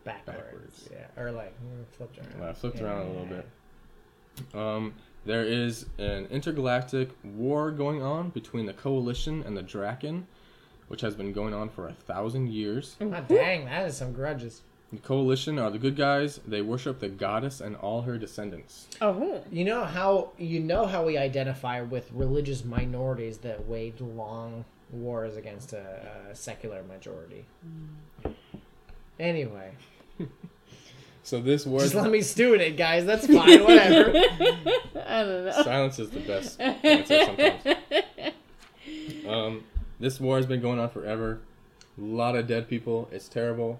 Backwards. 0.04 0.36
Backwards. 0.38 0.88
Yeah. 0.92 1.22
Or 1.22 1.30
like 1.30 1.54
mm, 1.60 1.84
flipped 1.96 2.18
around. 2.18 2.40
Well, 2.40 2.48
I 2.48 2.52
flipped 2.52 2.80
around 2.80 3.06
a 3.06 3.08
little 3.10 3.26
bit. 3.26 3.46
Um, 4.54 4.94
there 5.24 5.44
is 5.44 5.86
an 5.98 6.26
intergalactic 6.26 7.10
war 7.22 7.70
going 7.70 8.02
on 8.02 8.30
between 8.30 8.66
the 8.66 8.72
Coalition 8.72 9.42
and 9.46 9.56
the 9.56 9.62
Draken, 9.62 10.26
which 10.88 11.00
has 11.00 11.14
been 11.14 11.32
going 11.32 11.54
on 11.54 11.68
for 11.68 11.88
a 11.88 11.92
thousand 11.92 12.48
years. 12.48 12.96
Ah, 13.00 13.20
dang, 13.20 13.66
that 13.66 13.88
is 13.88 13.96
some 13.96 14.12
grudges. 14.12 14.62
The 14.92 14.98
Coalition 14.98 15.58
are 15.58 15.70
the 15.70 15.78
good 15.78 15.96
guys. 15.96 16.38
They 16.46 16.60
worship 16.60 17.00
the 17.00 17.08
goddess 17.08 17.62
and 17.62 17.76
all 17.76 18.02
her 18.02 18.18
descendants. 18.18 18.88
Oh. 19.00 19.42
You 19.50 19.64
know 19.64 19.84
how 19.84 20.32
you 20.36 20.60
know 20.60 20.86
how 20.86 21.06
we 21.06 21.16
identify 21.16 21.80
with 21.80 22.10
religious 22.12 22.62
minorities 22.64 23.38
that 23.38 23.66
waged 23.66 24.02
long 24.02 24.66
wars 24.90 25.36
against 25.36 25.72
a, 25.72 26.28
a 26.30 26.34
secular 26.34 26.82
majority. 26.82 27.46
Anyway, 29.18 29.72
So 31.24 31.40
this 31.40 31.64
war 31.66 31.80
just 31.80 31.94
let 31.94 32.10
me 32.10 32.20
stew 32.20 32.54
in 32.54 32.60
it, 32.60 32.76
guys. 32.76 33.06
That's 33.06 33.26
fine. 33.28 33.62
Whatever. 33.64 34.10
I 35.06 35.22
don't 35.24 35.44
know. 35.44 35.62
silence 35.62 35.98
is 35.98 36.10
the 36.10 36.20
best 36.20 36.60
answer 36.60 37.24
sometimes. 37.24 37.76
Um, 39.26 39.64
this 40.00 40.18
war 40.20 40.36
has 40.36 40.46
been 40.46 40.60
going 40.60 40.78
on 40.80 40.90
forever. 40.90 41.40
A 41.96 42.00
lot 42.00 42.34
of 42.36 42.46
dead 42.46 42.68
people. 42.68 43.08
It's 43.12 43.28
terrible, 43.28 43.78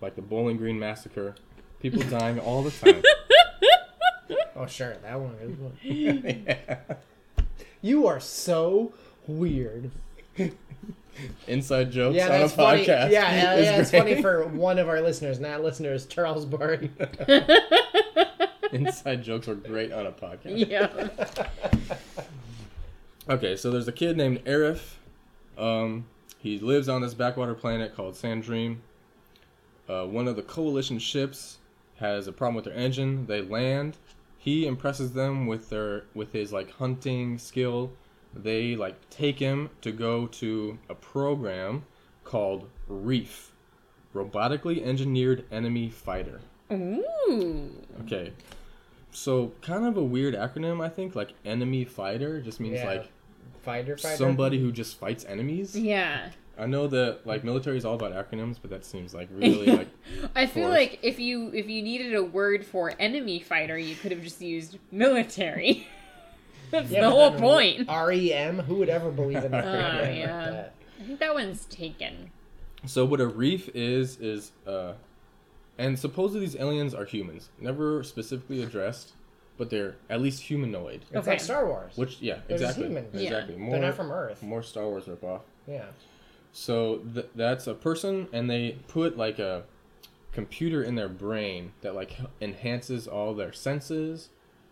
like 0.00 0.14
the 0.14 0.22
Bowling 0.22 0.56
Green 0.56 0.78
massacre. 0.78 1.34
People 1.80 2.02
dying 2.10 2.38
all 2.38 2.62
the 2.62 2.70
time. 2.70 3.02
oh, 4.54 4.66
sure, 4.66 4.96
that 5.02 5.20
one 5.20 5.34
is 5.42 5.56
one. 5.58 6.56
You 7.82 8.06
are 8.08 8.18
so 8.18 8.94
weird. 9.28 9.90
Inside 11.48 11.90
jokes 11.92 12.16
Yeah, 12.16 12.34
on 12.34 12.42
a 12.42 12.48
funny. 12.48 12.84
podcast. 12.84 13.10
Yeah, 13.10 13.10
yeah, 13.10 13.60
yeah 13.60 13.80
it's 13.80 13.90
funny 13.90 14.20
for 14.20 14.46
one 14.46 14.78
of 14.78 14.88
our 14.88 15.00
listeners. 15.00 15.36
And 15.36 15.44
that 15.46 15.62
listener 15.62 15.92
is 15.92 16.06
Charles 16.06 16.44
Barry. 16.46 16.90
Inside 18.72 19.22
jokes 19.22 19.48
are 19.48 19.54
great 19.54 19.92
on 19.92 20.06
a 20.06 20.12
podcast. 20.12 20.68
Yeah. 20.68 21.96
Okay, 23.28 23.56
so 23.56 23.72
there's 23.72 23.88
a 23.88 23.92
kid 23.92 24.16
named 24.16 24.44
Arif. 24.44 24.94
Um, 25.58 26.06
he 26.38 26.60
lives 26.60 26.88
on 26.88 27.00
this 27.02 27.12
backwater 27.12 27.54
planet 27.54 27.96
called 27.96 28.14
Sandream. 28.14 28.76
Uh, 29.88 30.04
one 30.04 30.28
of 30.28 30.36
the 30.36 30.42
coalition 30.42 31.00
ships 31.00 31.58
has 31.98 32.28
a 32.28 32.32
problem 32.32 32.54
with 32.54 32.66
their 32.66 32.74
engine. 32.74 33.26
They 33.26 33.42
land. 33.42 33.96
He 34.38 34.64
impresses 34.64 35.12
them 35.12 35.48
with 35.48 35.70
their 35.70 36.04
with 36.14 36.32
his 36.32 36.52
like 36.52 36.70
hunting 36.74 37.36
skill. 37.38 37.90
They 38.42 38.76
like 38.76 38.94
take 39.10 39.38
him 39.38 39.70
to 39.80 39.92
go 39.92 40.26
to 40.26 40.78
a 40.88 40.94
program 40.94 41.84
called 42.24 42.68
Reef, 42.86 43.52
robotically 44.14 44.84
engineered 44.84 45.44
enemy 45.50 45.88
fighter. 45.90 46.40
Ooh. 46.72 47.70
Okay. 48.02 48.32
So 49.10 49.52
kind 49.62 49.86
of 49.86 49.96
a 49.96 50.02
weird 50.02 50.34
acronym, 50.34 50.84
I 50.84 50.88
think. 50.88 51.14
Like 51.14 51.32
enemy 51.44 51.84
fighter 51.84 52.40
just 52.40 52.60
means 52.60 52.74
Yeah. 52.74 52.86
like 52.86 53.10
Fighter, 53.62 53.96
fighter. 53.96 54.16
somebody 54.16 54.60
who 54.60 54.70
just 54.70 54.98
fights 54.98 55.24
enemies. 55.24 55.74
Yeah. 55.76 56.30
I 56.58 56.66
know 56.66 56.86
that 56.88 57.26
like 57.26 57.42
military 57.44 57.76
is 57.78 57.84
all 57.84 57.94
about 57.94 58.12
acronyms, 58.12 58.56
but 58.60 58.70
that 58.70 58.84
seems 58.84 59.14
like 59.14 59.28
really 59.32 59.66
like 59.78 59.88
I 60.34 60.46
feel 60.46 60.64
Force. 60.68 60.74
like 60.76 60.98
if 61.02 61.18
you 61.18 61.50
if 61.52 61.68
you 61.68 61.82
needed 61.82 62.14
a 62.14 62.22
word 62.22 62.64
for 62.64 62.92
enemy 62.98 63.40
fighter, 63.40 63.76
you 63.78 63.94
could 63.94 64.12
have 64.12 64.22
just 64.22 64.40
used 64.42 64.78
military. 64.92 65.86
That's 66.70 66.90
Yeah, 66.90 67.02
the 67.02 67.10
whole 67.10 67.30
then 67.30 67.40
point. 67.40 67.88
REM. 67.88 68.58
Who 68.60 68.76
would 68.76 68.88
ever 68.88 69.10
believe 69.10 69.44
in 69.44 69.50
that? 69.52 69.64
Oh, 69.64 70.02
like 70.08 70.16
yeah. 70.18 70.50
that? 70.50 70.74
I 71.00 71.02
think 71.04 71.18
that 71.20 71.34
one's 71.34 71.64
taken. 71.66 72.30
so 72.86 73.04
what 73.04 73.20
a 73.20 73.26
reef 73.26 73.68
is 73.74 74.18
is 74.18 74.52
uh 74.66 74.92
and 75.78 75.98
supposedly 75.98 76.40
these 76.40 76.56
aliens 76.56 76.94
are 76.94 77.04
humans. 77.04 77.50
Never 77.60 78.02
specifically 78.02 78.62
addressed, 78.62 79.12
but 79.58 79.68
they're 79.70 79.96
at 80.08 80.20
least 80.22 80.42
humanoid. 80.42 81.02
It's 81.10 81.16
Okay. 81.18 81.30
like 81.32 81.40
Star 81.40 81.66
Wars. 81.66 81.96
Which 81.96 82.20
yeah, 82.22 82.38
They're 82.48 82.56
just 82.58 82.78
exactly. 82.78 82.86
human. 82.86 83.06
Yeah. 83.12 83.20
Exactly. 83.20 83.56
More 83.56 83.70
They're 83.72 83.86
not 83.86 83.94
from 83.94 84.10
Earth. 84.10 84.42
more 84.42 84.62
Star 84.62 84.84
Wars 84.84 85.04
ripoff. 85.04 85.42
Yeah. 85.68 85.84
So 86.52 86.98
th- 87.12 87.26
that's 87.34 87.66
a 87.66 87.74
person, 87.74 88.28
and 88.32 88.48
they 88.48 88.78
put 88.88 89.18
like 89.18 89.38
a 89.38 89.64
computer 90.32 90.82
in 90.82 90.94
their 90.94 91.08
brain 91.10 91.72
that 91.82 91.94
like 91.94 92.16
enhances 92.40 93.06
all 93.06 93.34
their 93.34 93.52
senses, 93.52 94.30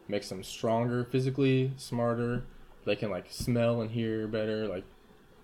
makes 0.09 0.29
them 0.29 0.43
stronger 0.43 1.05
physically, 1.05 1.73
smarter. 1.77 2.45
They 2.85 2.97
can 2.97 3.11
like 3.11 3.27
smell 3.31 3.81
and 3.81 3.91
hear 3.91 4.27
better. 4.27 4.67
Like 4.69 4.85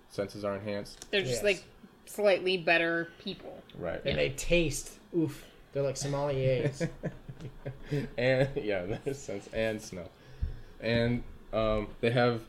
senses 0.09 0.43
are 0.45 0.55
enhanced. 0.55 1.09
They're 1.11 1.21
just 1.21 1.35
Yes. 1.35 1.43
like 1.43 1.63
slightly 2.05 2.57
better 2.57 3.09
people. 3.23 3.61
Right. 3.77 4.01
And 4.05 4.17
they 4.17 4.29
taste. 4.29 4.99
Oof. 5.17 5.43
They're 5.73 5.83
like 5.83 5.95
sommeliers. 5.95 6.87
and 8.17 8.49
yeah, 8.55 8.97
there's 9.03 9.17
sense 9.19 9.47
and 9.53 9.81
smell. 9.81 10.09
And 10.81 11.23
um, 11.53 11.87
they 12.01 12.11
have 12.11 12.41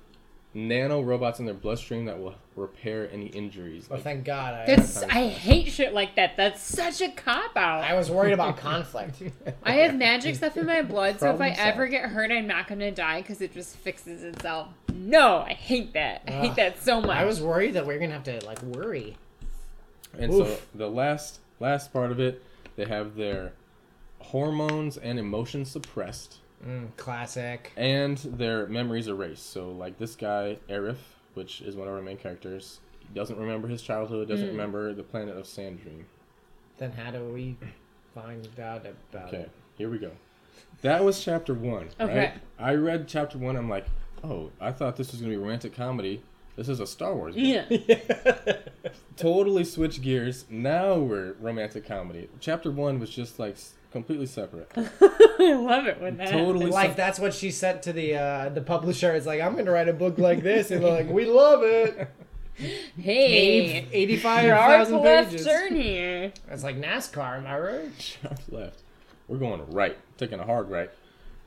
nano 0.55 1.01
robots 1.01 1.39
in 1.39 1.47
their 1.47 1.55
bloodstream 1.55 2.05
that 2.05 2.19
will 2.19 2.35
repair 2.57 3.09
any 3.11 3.27
injuries. 3.27 3.89
well, 3.89 3.97
Like, 3.99 4.05
thank 4.05 4.25
God. 4.25 4.55
I, 4.55 4.67
That's 4.67 5.03
I 5.03 5.29
hate 5.29 5.69
shit 5.69 5.95
like 5.95 6.17
that. 6.17 6.37
That's 6.37 6.61
such 6.61 7.01
a 7.01 7.09
cop 7.09 7.57
out. 7.57 7.83
I 7.83 7.95
was 7.95 8.11
worried 8.11 8.33
about 8.33 8.59
conflict. 8.59 9.23
I 9.63 9.73
have 9.75 9.97
magic 9.97 10.37
stuff 10.37 10.57
in 10.57 10.67
my 10.67 10.83
blood, 10.83 11.19
so 11.21 11.31
if 11.31 11.41
I 11.41 11.51
Problem 11.51 11.69
ever 11.69 11.87
get 11.87 12.11
hurt, 12.11 12.31
I'm 12.31 12.47
not 12.47 12.69
gonna 12.69 12.91
die 12.91 13.23
because 13.23 13.41
it 13.41 13.55
just 13.55 13.77
fixes 13.77 14.23
itself. 14.23 14.69
No, 14.93 15.39
I 15.39 15.55
hate 15.55 15.95
that. 15.95 16.23
I 16.29 16.31
hate 16.33 16.51
Ugh. 16.51 16.57
that 16.57 16.83
so 16.83 17.01
much. 17.01 17.17
I 17.17 17.25
was 17.25 17.41
worried 17.41 17.75
that 17.75 17.87
we 17.87 17.95
are 17.95 17.99
gonna 17.99 18.13
have 18.13 18.25
to 18.25 18.45
like 18.45 18.63
worry. 18.63 19.17
And 20.19 20.33
so 20.33 20.59
the 20.75 20.89
last 20.91 21.39
last 21.61 21.93
part 21.93 22.11
of 22.11 22.21
it, 22.21 22.43
they 22.77 22.85
have 22.85 23.17
their 23.17 23.53
hormones 24.19 24.97
and 24.99 25.19
emotions 25.19 25.71
suppressed, 25.71 26.37
Mm, 26.67 26.97
classic. 26.97 27.73
and 27.77 28.19
their 28.19 28.67
memories 28.67 29.09
erased. 29.09 29.51
So 29.51 29.71
like 29.73 29.99
this 29.99 30.15
guy 30.15 30.59
Arif, 30.69 30.97
which 31.35 31.61
is 31.61 31.75
one 31.77 31.89
of 31.89 31.95
our 31.95 32.03
main 32.03 32.17
characters, 32.17 32.79
doesn't 33.15 33.39
remember 33.39 33.67
his 33.69 33.83
childhood, 33.83 34.29
doesn't 34.29 34.47
Mm. 34.47 34.53
remember 34.53 34.95
the 34.95 35.03
planet 35.03 35.37
of 35.37 35.45
Sandream. 35.45 36.05
Then 36.79 36.93
how 36.93 37.11
do 37.11 37.25
we 37.25 37.57
find 38.15 38.49
out 38.61 38.87
about 38.87 39.29
Okay, 39.29 39.39
it? 39.43 39.51
here 39.77 39.91
we 39.91 39.99
go. 39.99 40.13
That 40.83 41.05
was 41.05 41.23
chapter 41.23 41.53
one. 41.55 41.89
Okay. 42.01 42.19
Right? 42.19 42.33
I 42.59 42.75
read 42.75 43.09
chapter 43.09 43.39
one. 43.39 43.57
I'm 43.57 43.69
like, 43.69 43.87
oh, 44.25 44.51
I 44.61 44.71
thought 44.73 44.97
this 44.97 45.11
was 45.13 45.21
gonna 45.21 45.33
be 45.33 45.37
romantic 45.37 45.75
comedy. 45.75 46.23
This 46.57 46.69
is 46.69 46.81
a 46.81 46.87
Star 46.87 47.15
Wars. 47.15 47.35
book. 47.35 47.43
yeah. 47.45 48.57
Totally 49.17 49.65
switch 49.65 50.01
gears. 50.03 50.45
Now 50.51 50.97
we're 50.99 51.33
romantic 51.41 51.87
comedy. 51.87 52.29
Chapter 52.41 52.71
one 52.71 52.99
was 52.99 53.11
just 53.11 53.39
like 53.39 53.57
completely 53.93 54.27
separate. 54.27 54.71
I 54.77 55.53
love 55.55 55.87
it 55.87 56.01
when 56.01 56.17
that. 56.17 56.31
Totally 56.31 56.67
like 56.67 56.91
sep- 56.91 56.97
that's 56.97 57.19
what 57.21 57.33
she 57.35 57.51
sent 57.51 57.83
to 57.85 57.93
the 57.93 58.15
uh, 58.17 58.49
the 58.49 58.61
publisher. 58.63 59.15
It's 59.15 59.27
like 59.27 59.41
I'm 59.41 59.55
gonna 59.57 59.71
write 59.71 59.89
a 59.89 59.93
book 59.93 60.19
like 60.19 60.43
this, 60.43 60.71
and 60.71 60.83
they're 60.83 60.91
like, 60.91 61.11
we 61.11 61.25
love 61.27 61.63
it. 61.63 62.09
Hey, 62.99 63.89
Eighty-five 63.91 64.45
sharp 64.45 64.71
thousand 64.71 65.01
left 65.01 65.31
pages. 65.31 65.47
turn 65.47 65.75
here. 65.81 66.33
It's 66.51 66.63
like 66.63 66.77
NASCAR, 66.81 67.39
am 67.39 67.47
I 67.47 67.59
right? 67.59 67.91
Sharp 67.99 68.39
left. 68.51 68.83
We're 69.27 69.39
going 69.39 69.65
right. 69.71 69.97
Taking 70.19 70.39
a 70.39 70.45
hard 70.45 70.69
right. 70.71 70.91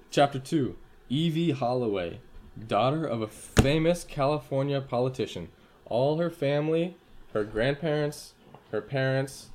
Chapter 0.09 0.39
2 0.39 0.75
Evie 1.09 1.51
Holloway, 1.51 2.19
daughter 2.67 3.05
of 3.05 3.21
a 3.21 3.27
famous 3.27 4.03
California 4.03 4.81
politician. 4.81 5.49
All 5.85 6.17
her 6.17 6.31
family, 6.31 6.97
her 7.33 7.43
grandparents, 7.43 8.33
her 8.71 8.81
parents, 8.81 9.49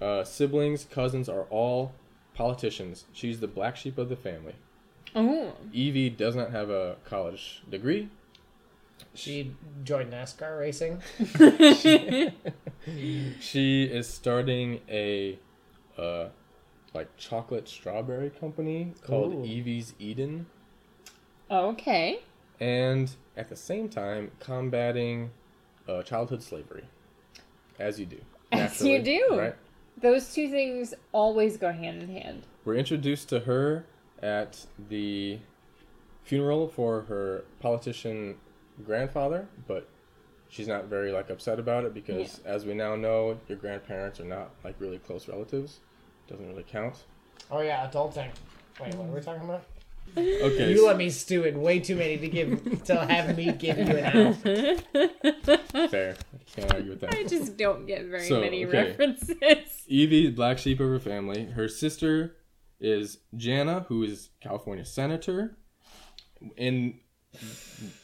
uh, 0.00 0.22
siblings, 0.22 0.84
cousins 0.84 1.28
are 1.28 1.42
all 1.50 1.92
politicians. 2.34 3.04
She's 3.12 3.40
the 3.40 3.48
black 3.48 3.76
sheep 3.76 3.98
of 3.98 4.08
the 4.08 4.16
family. 4.16 4.54
Oh, 5.14 5.52
Evie 5.72 6.10
does 6.10 6.34
not 6.34 6.50
have 6.50 6.70
a 6.70 6.96
college 7.04 7.62
degree. 7.70 8.08
She 9.14 9.54
joined 9.84 10.12
NASCAR 10.12 10.58
racing. 10.58 11.02
She 13.40 13.84
is 13.84 14.08
starting 14.08 14.80
a 14.88 15.38
uh, 15.96 16.28
like 16.94 17.16
chocolate 17.16 17.68
strawberry 17.68 18.30
company 18.30 18.94
called 19.06 19.34
Ooh. 19.34 19.44
Evie's 19.44 19.94
Eden. 19.98 20.46
okay. 21.50 22.20
and 22.60 23.14
at 23.36 23.48
the 23.48 23.56
same 23.56 23.88
time 23.88 24.30
combating 24.40 25.30
uh, 25.88 26.02
childhood 26.02 26.42
slavery, 26.42 26.84
as 27.78 28.00
you 28.00 28.06
do. 28.06 28.20
As 28.50 28.82
you 28.84 29.00
do. 29.02 29.26
Right. 29.38 29.54
Those 30.00 30.32
two 30.32 30.50
things 30.50 30.94
always 31.12 31.56
go 31.56 31.72
hand 31.72 32.02
in 32.02 32.08
hand. 32.08 32.46
We're 32.64 32.76
introduced 32.76 33.28
to 33.30 33.40
her 33.40 33.86
at 34.22 34.66
the 34.88 35.38
funeral 36.24 36.68
for 36.68 37.02
her 37.02 37.44
politician 37.60 38.36
grandfather, 38.84 39.48
but 39.66 39.88
she's 40.48 40.68
not 40.68 40.86
very 40.86 41.12
like 41.12 41.30
upset 41.30 41.58
about 41.58 41.84
it 41.84 41.94
because, 41.94 42.40
as 42.44 42.64
we 42.64 42.74
now 42.74 42.96
know, 42.96 43.38
your 43.48 43.58
grandparents 43.58 44.20
are 44.20 44.24
not 44.24 44.50
like 44.64 44.76
really 44.78 44.98
close 44.98 45.28
relatives. 45.28 45.80
Doesn't 46.28 46.48
really 46.48 46.64
count. 46.64 47.04
Oh 47.50 47.60
yeah, 47.60 47.88
adulting. 47.88 48.30
Wait, 48.80 48.94
what 48.94 49.08
are 49.08 49.12
we 49.12 49.20
talking 49.20 49.42
about? 49.42 49.64
Okay. 50.16 50.72
You 50.72 50.86
let 50.86 50.98
me 50.98 51.08
stew 51.08 51.44
in 51.44 51.60
way 51.62 51.80
too 51.80 51.96
many 51.96 52.18
to 52.18 52.28
give 52.28 52.84
to 52.84 52.96
have 53.06 53.36
me 53.36 53.50
give 53.52 53.78
you 53.78 53.96
an 53.96 54.04
out. 54.04 54.36
fair. 55.90 56.16
I 56.34 56.60
can't 56.60 56.72
argue 56.74 56.90
with 56.90 57.00
that. 57.00 57.14
I 57.14 57.24
just 57.24 57.56
don't 57.56 57.86
get 57.86 58.04
very 58.06 58.28
So, 58.28 58.40
many 58.40 58.66
okay. 58.66 58.88
references. 58.90 59.36
Evie, 59.86 60.30
black 60.30 60.58
sheep 60.58 60.80
of 60.80 60.88
her 60.88 60.98
family. 61.00 61.46
Her 61.46 61.66
sister 61.68 62.36
is 62.78 63.18
Jana, 63.36 63.86
who 63.88 64.02
is 64.02 64.30
California 64.40 64.84
senator. 64.84 65.56
In 66.56 66.98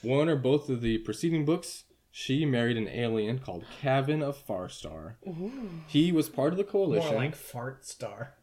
one 0.03 0.29
or 0.29 0.37
both 0.37 0.71
of 0.71 0.81
the 0.81 0.99
preceding 0.99 1.45
books, 1.45 1.85
she 2.11 2.47
married 2.47 2.77
an 2.77 2.89
alien 2.89 3.39
called 3.39 3.65
Kavin 3.83 4.23
of 4.23 4.39
Farstar. 4.47 5.17
He 5.87 6.11
was 6.11 6.29
part 6.29 6.53
of 6.53 6.57
the 6.57 6.65
coalition. 6.65 7.11
More 7.13 7.21
like 7.21 7.35
fart 7.37 7.85
star. 7.85 8.35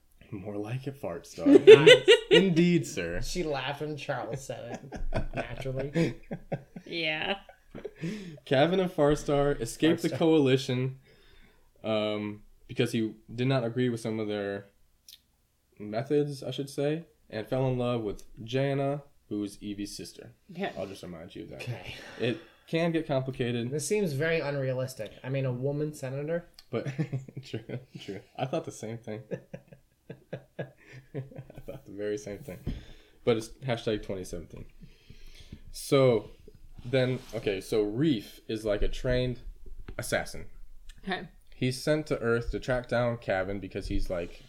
More 0.44 0.58
like 0.58 0.88
a 0.88 0.92
fart 0.92 1.26
star. 1.32 1.48
Indeed, 2.32 2.86
sir. 2.88 3.22
she 3.22 3.44
laughed 3.44 3.82
when 3.82 3.96
Charles 3.98 4.46
said 4.46 4.80
it. 5.14 5.24
Naturally. 5.36 6.16
Yeah. 6.86 7.38
Kavin 8.46 8.80
of 8.84 8.94
Farstar 8.96 9.60
escaped 9.60 10.02
the 10.02 10.10
coalition 10.10 10.98
um, 11.84 12.42
because 12.68 12.92
he 12.92 13.14
did 13.34 13.48
not 13.48 13.64
agree 13.64 13.90
with 13.90 14.00
some 14.00 14.20
of 14.20 14.28
their 14.28 14.66
methods, 15.80 16.44
I 16.44 16.52
should 16.52 16.70
say, 16.70 17.06
and 17.30 17.48
fell 17.48 17.68
in 17.68 17.78
love 17.78 18.02
with 18.02 18.24
Jana, 18.44 19.04
who's 19.30 19.58
Evie's 19.62 19.96
sister. 19.96 20.32
Yeah. 20.54 20.72
I'll 20.78 20.88
just 20.88 21.04
remind 21.04 21.36
you 21.36 21.44
of 21.44 21.50
that. 21.52 21.62
Okay. 21.64 21.96
It 22.20 22.40
can 22.68 22.92
get 22.92 23.08
complicated, 23.08 23.70
This 23.72 23.88
seems 23.88 24.14
very 24.14 24.40
unrealistic. 24.40 25.12
I 25.24 25.30
mean, 25.30 25.46
a 25.46 25.52
woman 25.52 25.94
senator. 25.94 26.46
but 26.72 26.88
true, 27.46 27.60
true. 28.00 28.22
I 28.38 28.46
thought 28.46 28.66
the 28.66 28.72
same 28.72 28.98
thing. 28.98 29.22
I 30.60 31.60
thought 31.66 31.86
the 31.86 31.92
very 31.92 32.18
same 32.18 32.40
thing. 32.40 32.60
But 33.24 33.38
it's 33.38 33.50
hashtag 33.66 34.04
2017. 34.04 34.66
So 35.72 36.32
then, 36.86 37.20
okay, 37.34 37.60
so 37.60 37.82
Reef 37.82 38.40
is 38.48 38.66
like 38.66 38.82
a 38.82 38.88
trained 38.88 39.40
assassin. 39.98 40.46
Okay. 41.04 41.28
He's 41.56 41.82
sent 41.82 42.08
to 42.08 42.20
Earth 42.20 42.52
to 42.52 42.60
track 42.60 42.88
down 42.88 43.18
Kevin 43.18 43.60
because 43.60 43.88
he's 43.88 44.10
like, 44.10 44.44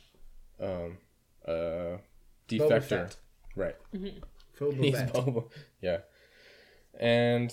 um, 0.60 0.98
uh, 1.46 1.50
Boba 1.50 2.00
defector. 2.48 2.82
Fett. 2.82 3.16
Right. 3.54 3.76
Boba 4.58 4.84
He's 4.84 4.96
Boba. 4.96 5.48
Yeah. 5.80 5.98
And 6.98 7.52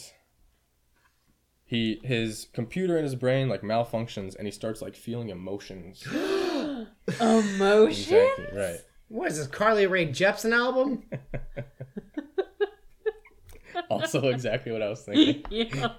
he 1.65 1.99
his 2.03 2.47
computer 2.53 2.97
in 2.97 3.03
his 3.03 3.15
brain 3.15 3.49
like 3.49 3.61
malfunctions 3.61 4.35
and 4.35 4.45
he 4.45 4.51
starts 4.51 4.81
like 4.81 4.95
feeling 4.95 5.29
emotions. 5.29 6.05
Emotion? 7.19 7.87
exactly. 7.87 8.57
Right. 8.59 8.79
What 9.09 9.31
is 9.31 9.37
this, 9.37 9.47
Carly 9.47 9.87
Rae 9.87 10.07
Jepsen 10.07 10.53
album? 10.53 11.03
Also 13.89 14.29
exactly 14.29 14.71
what 14.71 14.81
I 14.81 14.89
was 14.89 15.01
thinking. 15.01 15.43
Yeah. 15.49 15.89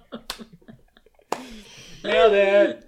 Nailed 2.05 2.33
it. 2.35 2.85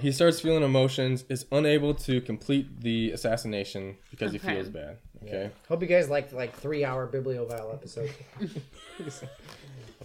He 0.00 0.10
starts 0.12 0.40
feeling 0.40 0.62
emotions, 0.64 1.24
is 1.28 1.46
unable 1.52 1.94
to 1.94 2.20
complete 2.20 2.80
the 2.80 3.12
assassination 3.12 3.96
because 4.10 4.32
he 4.32 4.38
feels 4.38 4.68
bad. 4.68 4.98
Okay. 5.22 5.50
Hope 5.68 5.82
you 5.82 5.88
guys 5.88 6.10
liked 6.10 6.32
like 6.32 6.56
three 6.56 6.84
hour 6.84 7.06
Bibliovile 7.06 7.72
episode. 7.72 8.10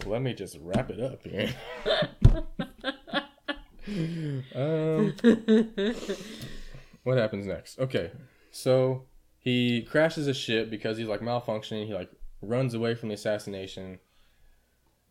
Let 0.06 0.22
me 0.22 0.32
just 0.32 0.56
wrap 0.62 0.90
it 0.90 1.00
up 1.00 1.22
here. 1.24 1.52
um, 4.54 5.14
what 7.08 7.18
happens 7.18 7.46
next? 7.46 7.78
Okay, 7.78 8.10
so 8.50 9.04
he 9.38 9.82
crashes 9.82 10.26
his 10.26 10.36
ship 10.36 10.70
because 10.70 10.98
he's 10.98 11.08
like 11.08 11.20
malfunctioning. 11.20 11.86
He 11.86 11.94
like 11.94 12.10
runs 12.42 12.74
away 12.74 12.94
from 12.94 13.08
the 13.08 13.14
assassination. 13.14 13.98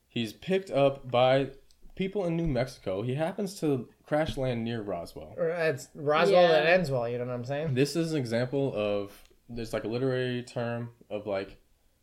He's 0.08 0.34
picked 0.34 0.72
up 0.72 1.10
by 1.12 1.50
people 1.95 2.26
in 2.26 2.38
New 2.38 2.48
Mexico. 2.48 3.02
He 3.02 3.16
happens 3.16 3.60
to 3.60 3.89
crash 4.06 4.38
land 4.38 4.64
near 4.64 4.82
Roswell. 4.82 5.34
Or 5.38 5.50
it's 5.50 5.89
Roswell 5.95 6.43
Yeah. 6.43 6.48
that 6.50 6.68
ends 6.68 6.89
well, 6.91 7.10
you 7.10 7.18
know 7.18 7.26
what 7.26 7.34
I'm 7.34 7.45
saying? 7.45 7.74
This 7.74 7.95
is 7.95 8.14
an 8.14 8.20
example 8.20 8.72
of 8.76 9.12
there's 9.50 9.74
like 9.74 9.84
a 9.84 9.88
literary 9.88 10.43
term 10.43 10.89
of 11.10 11.26
like 11.28 11.58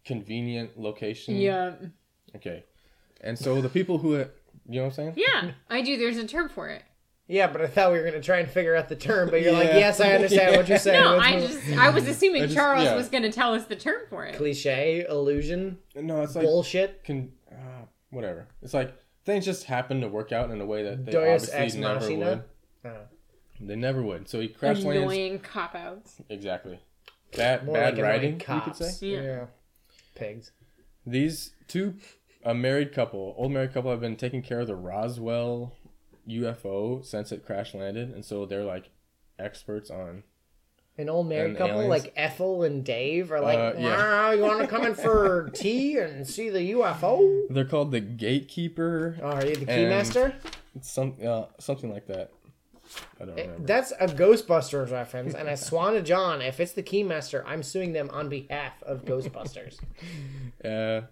convenient 0.05 0.79
location. 0.79 1.37
Yeah. 1.37 1.75
Okay. 2.37 2.65
And 3.21 3.39
so 3.39 3.61
the 3.63 3.69
people 3.69 3.99
who, 3.99 4.17
you 4.17 4.27
know 4.69 4.83
what 4.83 4.87
I'm 4.87 4.93
saying? 4.93 5.15
Yeah. 5.17 5.53
I 5.71 5.81
do. 5.83 5.97
There's 5.97 6.19
a 6.19 6.27
term 6.27 6.49
for 6.49 6.69
it. 6.69 6.83
Yeah, 7.27 7.47
but 7.47 7.63
I 7.63 7.67
thought 7.69 7.91
we 7.93 7.99
were 7.99 8.05
gonna 8.05 8.21
try 8.21 8.39
and 8.41 8.51
figure 8.51 8.75
out 8.77 8.89
the 8.91 8.97
term, 8.97 9.31
but 9.31 9.41
you're 9.41 9.53
like, 9.53 9.69
yes, 9.69 9.99
I 10.01 10.13
understand 10.13 10.57
what 10.57 10.69
you're 10.69 10.79
saying. 10.89 11.03
No, 11.03 11.17
Let's 11.17 11.27
I 11.27 11.37
move- 11.37 11.51
just 11.51 11.79
I 11.79 11.89
was 11.91 12.07
assuming 12.07 12.43
I 12.45 12.47
just- 12.47 12.57
Charles 12.57 12.85
yeah. 12.85 12.95
was 12.95 13.09
going 13.09 13.23
to 13.23 13.33
tell 13.33 13.55
us 13.55 13.65
the 13.65 13.77
term 13.77 14.03
for 14.11 14.25
it. 14.27 14.37
cliche, 14.37 15.07
illusion, 15.09 15.79
No, 15.97 16.21
it's 16.23 16.35
like 16.37 16.45
bullshit. 16.45 17.03
can 17.03 17.33
uh, 17.51 17.87
whatever. 18.11 18.49
It's 18.61 18.75
like 18.75 18.95
things 19.25 19.47
just 19.47 19.65
happen 19.65 20.03
to 20.03 20.09
work 20.09 20.33
out 20.33 20.51
in 20.51 20.61
a 20.61 20.67
way 20.67 20.83
that 20.83 21.07
they 21.07 21.13
Deus 21.13 21.49
obviously 21.51 21.81
never 21.81 22.01
machina? 22.01 22.43
would. 22.83 22.91
Uh, 22.91 22.97
They 23.59 23.77
never 23.77 24.03
would. 24.03 24.29
So 24.29 24.41
he 24.41 24.49
crash 24.49 24.81
lands 24.85 25.01
Annoying 25.03 25.39
cop 25.39 25.75
outs. 25.75 26.17
exactly. 26.29 26.79
Bad 27.35 27.65
more 27.65 27.75
bad 27.75 27.95
like 27.95 28.03
writing, 28.03 28.35
annoying 28.35 28.61
you 28.67 28.73
could 28.73 28.77
say. 28.77 29.07
Yeah. 29.07 29.47
Pigs. 30.15 30.53
These 31.07 31.53
two, 31.69 31.95
a 32.45 32.55
married 32.55 32.93
couple, 32.93 33.35
old 33.39 33.51
married 33.51 33.73
couple, 33.73 33.91
have 33.91 34.01
been 34.01 34.17
taking 34.17 34.43
care 34.43 34.61
of 34.61 34.67
the 34.67 34.77
Roswell 34.77 35.73
UFO 36.29 37.05
since 37.05 37.33
it 37.33 37.45
crash 37.45 37.75
landed, 37.75 38.11
and 38.13 38.25
so 38.25 38.47
they're 38.47 38.65
like 38.65 38.91
experts 39.39 39.91
on. 39.91 40.23
An 40.97 41.09
old 41.09 41.29
married 41.29 41.57
couple 41.57 41.81
aliens. 41.83 42.05
like 42.05 42.13
Ethel 42.17 42.63
and 42.63 42.85
Dave 42.85 43.33
are 43.33 43.41
like, 43.41 43.59
Uh, 43.59 43.73
yeah. 43.79 44.33
you 44.33 44.43
want 44.43 44.61
to 44.61 44.69
come 44.69 44.87
in 44.87 44.95
for 44.95 45.51
tea 45.55 45.97
and 45.97 46.25
see 46.25 46.51
the 46.51 46.71
UFO? 46.73 47.49
They're 47.51 47.65
called 47.65 47.91
the 47.91 47.99
Gatekeeper. 47.99 49.19
Oh, 49.21 49.27
are 49.31 49.45
you 49.45 49.57
the 49.57 49.67
Keymaster? 49.67 50.35
Some 50.83 51.17
uh, 51.27 51.47
something 51.59 51.93
like 51.93 52.07
that. 52.07 52.31
I 53.21 53.25
don't 53.25 53.35
remember. 53.37 53.67
That's 53.67 53.91
a 53.93 54.07
Ghostbusters 54.07 54.93
reference, 54.93 55.35
and 55.35 55.49
I 55.49 55.57
swan 55.57 55.95
to 55.95 56.03
John, 56.03 56.41
if 56.43 56.61
it's 56.61 56.73
the 56.73 56.83
Keymaster, 56.83 57.43
I'm 57.47 57.63
suing 57.65 57.93
them 57.93 58.09
on 58.13 58.29
behalf 58.29 58.81
of 58.85 59.05
Ghostbusters. 59.05 59.79
Uh, 60.65 61.03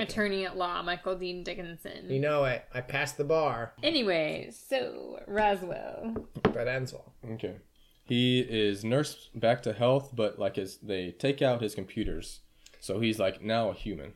Attorney 0.00 0.44
at 0.46 0.56
law 0.56 0.82
Michael 0.82 1.16
Dean 1.16 1.42
Dickinson. 1.44 2.08
you 2.10 2.18
know 2.20 2.44
it. 2.44 2.64
I 2.74 2.80
passed 2.80 3.16
the 3.16 3.24
bar. 3.24 3.72
Anyway, 3.82 4.50
so 4.52 5.20
Roswell. 5.26 6.26
That 6.52 6.68
ends 6.68 6.92
well. 6.92 7.12
Okay. 7.32 7.56
He 8.04 8.40
is 8.40 8.84
nursed 8.84 9.38
back 9.38 9.62
to 9.64 9.72
health, 9.72 10.10
but 10.14 10.38
like 10.38 10.56
his 10.56 10.76
they 10.78 11.10
take 11.12 11.42
out 11.42 11.60
his 11.60 11.74
computers, 11.74 12.40
so 12.80 13.00
he's 13.00 13.18
like 13.18 13.42
now 13.42 13.70
a 13.70 13.74
human. 13.74 14.12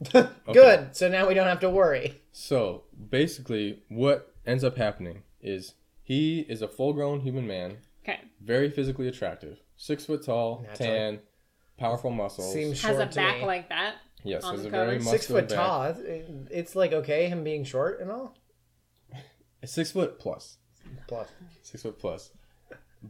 Good. 0.52 0.96
So 0.96 1.08
now 1.08 1.26
we 1.28 1.34
don't 1.34 1.46
have 1.46 1.60
to 1.60 1.70
worry. 1.70 2.20
So 2.32 2.84
basically, 3.10 3.82
what 3.88 4.34
ends 4.46 4.64
up 4.64 4.76
happening 4.76 5.22
is 5.40 5.74
he 6.02 6.40
is 6.48 6.62
a 6.62 6.68
full-grown 6.68 7.20
human 7.20 7.46
man, 7.46 7.78
Okay. 8.04 8.20
very 8.42 8.70
physically 8.70 9.08
attractive, 9.08 9.58
six 9.76 10.04
foot 10.04 10.24
tall, 10.24 10.64
Naturally. 10.68 10.90
tan, 10.92 11.18
powerful 11.78 12.10
muscles. 12.10 12.52
Seems 12.52 12.80
Has 12.82 12.96
short 12.96 13.12
a 13.12 13.14
back 13.14 13.40
me. 13.40 13.46
like 13.46 13.68
that. 13.68 13.96
Yes, 14.24 14.44
on 14.44 14.56
the 14.56 14.66
a 14.66 14.70
very 14.70 14.98
cover. 14.98 15.10
muscular 15.10 15.18
Six 15.18 15.26
foot 15.26 15.48
back. 15.48 15.56
tall. 15.66 15.84
It's- 15.84 16.46
It's 16.50 16.76
like 16.76 16.92
okay, 16.92 17.28
him 17.28 17.44
being 17.44 17.64
short 17.64 18.00
and 18.00 18.10
all. 18.10 18.36
Six 19.64 19.90
foot 19.92 20.18
plus. 20.18 20.58
Plus, 21.06 21.28
Six 21.62 21.82
foot 21.82 21.98
plus. 21.98 22.30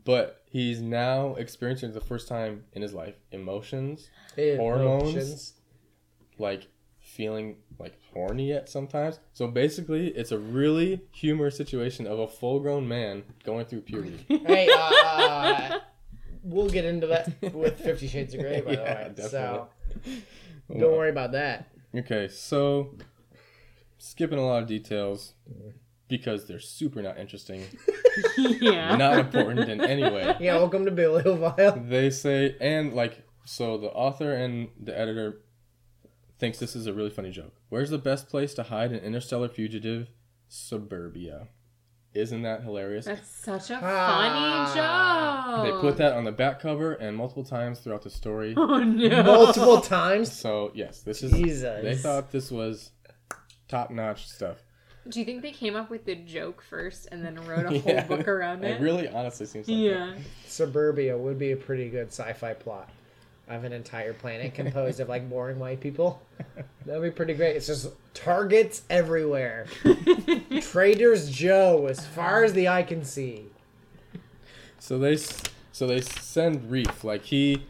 But 0.05 0.43
he's 0.51 0.81
now 0.81 1.35
experiencing 1.37 1.93
the 1.93 2.01
first 2.01 2.29
time 2.29 2.65
in 2.73 2.83
his 2.83 2.93
life 2.93 3.15
emotions, 3.33 4.11
Hormones? 4.37 5.03
Emotions. 5.15 5.53
like 6.39 6.67
feeling 7.01 7.57
like 7.79 7.95
horny 8.13 8.53
at 8.53 8.69
sometimes. 8.69 9.19
So 9.33 9.47
basically, 9.49 10.09
it's 10.09 10.31
a 10.33 10.39
really 10.39 11.01
humorous 11.13 11.57
situation 11.57 12.07
of 12.07 12.19
a 12.19 12.29
full-grown 12.29 12.87
man 12.87 13.23
going 13.45 13.65
through 13.67 13.81
puberty. 13.83 14.25
hey, 14.47 14.69
uh, 14.77 15.79
we'll 16.43 16.69
get 16.69 16.85
into 16.85 17.07
that 17.09 17.55
with 17.55 17.81
Fifty 17.81 18.09
Shades 18.09 18.35
of 18.35 18.41
Grey, 18.41 18.61
by 18.61 18.73
Yeah, 18.73 19.09
the 19.09 19.23
way. 19.23 19.29
So 19.29 19.69
definitely. 20.05 20.23
Don't 20.71 20.93
worry 20.93 21.11
about 21.11 21.33
that. 21.33 21.71
Okay, 21.95 22.29
so 22.29 22.95
skipping 23.99 24.39
a 24.39 24.47
lot 24.47 24.63
of 24.63 24.69
details 24.69 25.35
because 26.09 26.47
they're 26.47 26.61
super 26.61 27.03
not 27.03 27.19
interesting, 27.19 27.65
yeah. 28.39 28.97
not 28.97 29.19
important 29.19 29.69
in 29.69 29.81
any 29.81 30.03
way. 30.03 30.35
Yeah, 30.41 30.57
welcome 30.57 30.85
to 30.85 30.91
Bibliovile. 30.91 31.89
They 31.89 32.11
say, 32.11 32.57
and 32.61 32.95
like, 32.95 33.25
so 33.45 33.79
the 33.79 33.89
author 33.89 34.33
and 34.35 34.69
the 34.79 34.99
editor 34.99 35.41
thinks 36.39 36.59
this 36.59 36.77
is 36.77 36.87
a 36.87 36.93
really 36.93 37.11
funny 37.11 37.31
joke. 37.31 37.55
Where's 37.69 37.91
the 37.91 37.99
best 37.99 38.29
place 38.29 38.55
to 38.55 38.65
hide 38.65 38.93
an 38.93 39.01
interstellar 39.01 39.49
fugitive? 39.49 40.09
Suburbia. 40.49 41.49
Isn't 42.19 42.43
that 42.43 42.63
hilarious? 42.63 43.05
That's 43.07 43.29
such 43.29 43.71
a 43.71 43.79
Ah. 43.83 45.55
funny 45.55 45.65
joke. 45.71 45.75
They 45.75 45.81
put 45.89 45.97
that 45.99 46.13
on 46.15 46.25
the 46.25 46.33
back 46.33 46.61
cover 46.61 46.95
and 46.95 47.17
multiple 47.17 47.45
times 47.45 47.81
throughout 47.81 48.03
the 48.03 48.11
story. 48.11 48.55
Oh 48.59 48.79
no. 48.83 49.23
Multiple 49.23 49.81
times. 49.99 50.33
So 50.33 50.73
yes, 50.75 51.01
this 51.03 51.23
is. 51.23 51.33
Jesus. 51.33 51.83
They 51.83 51.97
thought 51.97 52.31
this 52.33 52.51
was 52.51 52.91
top 53.69 53.91
notch 53.91 54.29
stuff. 54.29 54.63
Do 55.09 55.21
you 55.21 55.25
think 55.25 55.41
they 55.43 55.53
came 55.53 55.75
up 55.77 55.89
with 55.91 56.05
the 56.05 56.17
joke 56.17 56.61
first 56.61 57.09
and 57.13 57.25
then 57.25 57.37
wrote 57.47 57.67
a 57.67 57.79
whole 57.81 57.93
Yeah. 57.95 58.05
book 58.07 58.27
around 58.29 58.65
it? 58.65 58.73
It 58.73 58.81
really 58.83 59.09
honestly 59.09 59.47
seems 59.47 59.69
like 59.69 59.77
that. 59.79 59.83
yeah. 59.83 60.15
Suburbia 60.47 61.17
would 61.17 61.39
be 61.39 61.53
a 61.53 61.57
pretty 61.57 61.89
good 61.89 62.09
sci-fi 62.09 62.53
plot. 62.55 62.91
I 63.49 63.55
have 63.55 63.65
an 63.65 63.73
entire 63.73 64.13
planet 64.13 64.55
composed 64.55 65.01
of 65.01 65.09
like 65.09 65.29
boring 65.31 65.59
white 65.59 65.81
people. 65.81 66.21
That'd 66.85 67.03
be 67.03 67.11
pretty 67.11 67.35
great. 67.35 67.57
It's 67.57 67.67
just 67.67 67.89
targets 68.15 68.83
everywhere. 68.91 69.67
Trader's 70.61 71.31
Joe, 71.31 71.87
as 71.87 72.07
far 72.07 72.45
as 72.45 72.53
the 72.53 72.69
eye 72.69 72.83
can 72.83 73.05
see. 73.05 73.47
So 74.79 74.99
they 74.99 75.17
so 75.17 75.87
they 75.87 76.01
send 76.01 76.71
Reef 76.71 77.05
like 77.05 77.25
he, 77.25 77.65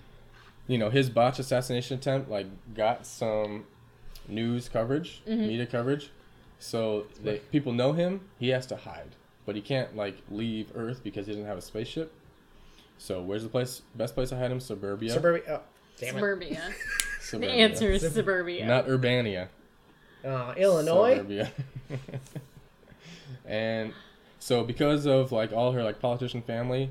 you 0.66 0.78
know, 0.78 0.90
his 0.90 1.10
botch 1.10 1.38
assassination 1.38 1.98
attempt 1.98 2.28
like 2.28 2.46
got 2.74 3.06
some 3.06 3.64
news 4.26 4.68
coverage, 4.68 5.22
mm-hmm. 5.26 5.46
media 5.46 5.66
coverage. 5.66 6.10
So 6.58 7.06
they 7.22 7.38
people 7.38 7.72
know 7.72 7.92
him. 7.92 8.22
He 8.38 8.48
has 8.48 8.66
to 8.66 8.76
hide, 8.76 9.14
but 9.46 9.54
he 9.54 9.62
can't 9.62 9.96
like 9.96 10.16
leave 10.30 10.72
Earth 10.74 11.02
because 11.04 11.26
he 11.26 11.32
doesn't 11.32 11.46
have 11.46 11.58
a 11.58 11.62
spaceship. 11.62 12.12
So 12.98 13.22
where's 13.22 13.42
the 13.42 13.48
place? 13.48 13.82
Best 13.94 14.14
place 14.14 14.28
to 14.30 14.36
hide 14.36 14.50
him? 14.50 14.60
Suburbia. 14.60 15.12
Suburbia. 15.12 15.42
Oh, 15.48 15.60
damn 15.98 16.08
it. 16.08 16.12
Suburbia. 16.12 16.62
The 17.30 17.46
answer 17.46 17.90
is 17.90 18.10
suburbia. 18.14 18.66
Not 18.66 18.86
Urbania. 18.86 19.48
Uh, 20.24 20.54
Illinois. 20.56 21.16
Suburbia. 21.16 21.52
and 23.46 23.92
so 24.38 24.64
because 24.64 25.06
of 25.06 25.30
like 25.30 25.52
all 25.52 25.72
her 25.72 25.82
like 25.82 26.00
politician 26.00 26.40
family, 26.40 26.90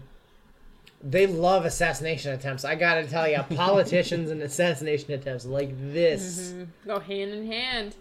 They 1.03 1.25
love 1.25 1.65
assassination 1.65 2.33
attempts. 2.33 2.63
I 2.65 2.75
gotta 2.75 3.07
tell 3.07 3.27
you, 3.27 3.39
politicians 3.55 4.29
and 4.29 4.41
assassination 4.43 5.11
attempts 5.13 5.45
like 5.45 5.71
this. 5.91 6.53
Go 6.85 6.99
hand 6.99 7.31
in 7.31 7.47
hand. 7.47 7.95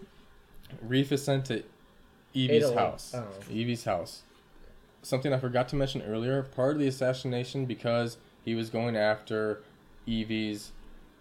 Reef 0.81 1.11
is 1.11 1.23
sent 1.23 1.45
to 1.45 1.63
Evie's 2.35 2.63
Italy. 2.63 2.75
house. 2.75 3.13
Oh. 3.15 3.25
Evie's 3.49 3.83
house. 3.83 4.21
Something 5.01 5.33
I 5.33 5.39
forgot 5.39 5.69
to 5.69 5.75
mention 5.75 6.01
earlier. 6.01 6.43
Part 6.43 6.73
of 6.73 6.79
the 6.79 6.87
assassination 6.87 7.65
because 7.65 8.17
he 8.43 8.55
was 8.55 8.69
going 8.69 8.95
after 8.95 9.61
Evie's 10.07 10.71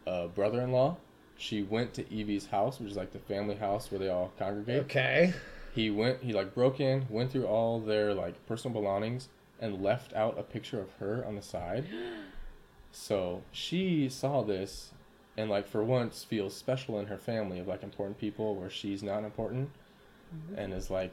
uh, 0.07 0.29
brother-in-law. 0.29 0.97
She 1.37 1.62
went 1.62 1.93
to 1.95 2.05
Evie's 2.05 2.47
house, 2.47 2.81
which 2.81 2.91
is 2.91 2.97
like 2.97 3.12
the 3.12 3.18
family 3.18 3.57
house 3.57 3.91
where 3.91 3.99
they 3.99 4.09
all 4.09 4.33
congregate. 4.39 4.85
Okay. 4.85 5.35
He 5.74 5.91
went. 5.91 6.22
He 6.22 6.33
like 6.33 6.55
broke 6.55 6.81
in, 6.81 7.07
went 7.11 7.31
through 7.31 7.47
all 7.47 7.81
their 7.81 8.14
like 8.14 8.47
personal 8.47 8.81
belongings, 8.81 9.29
and 9.61 9.83
left 9.83 10.14
out 10.14 10.39
a 10.39 10.43
picture 10.43 10.81
of 10.81 10.93
her 11.01 11.24
on 11.27 11.37
the 11.37 11.43
side. 11.43 11.87
So 12.93 13.43
she 13.53 14.09
saw 14.09 14.43
this, 14.43 14.91
and 15.37 15.51
like 15.51 15.68
for 15.68 15.85
once 15.85 16.24
feels 16.24 16.57
special 16.57 16.99
in 16.99 17.09
her 17.09 17.18
family 17.18 17.59
of 17.59 17.68
like 17.68 17.83
important 17.83 18.18
people 18.18 18.55
where 18.55 18.70
she's 18.70 19.03
not 19.03 19.22
important, 19.22 19.68
and 20.57 20.72
is 20.72 20.89
like 20.89 21.12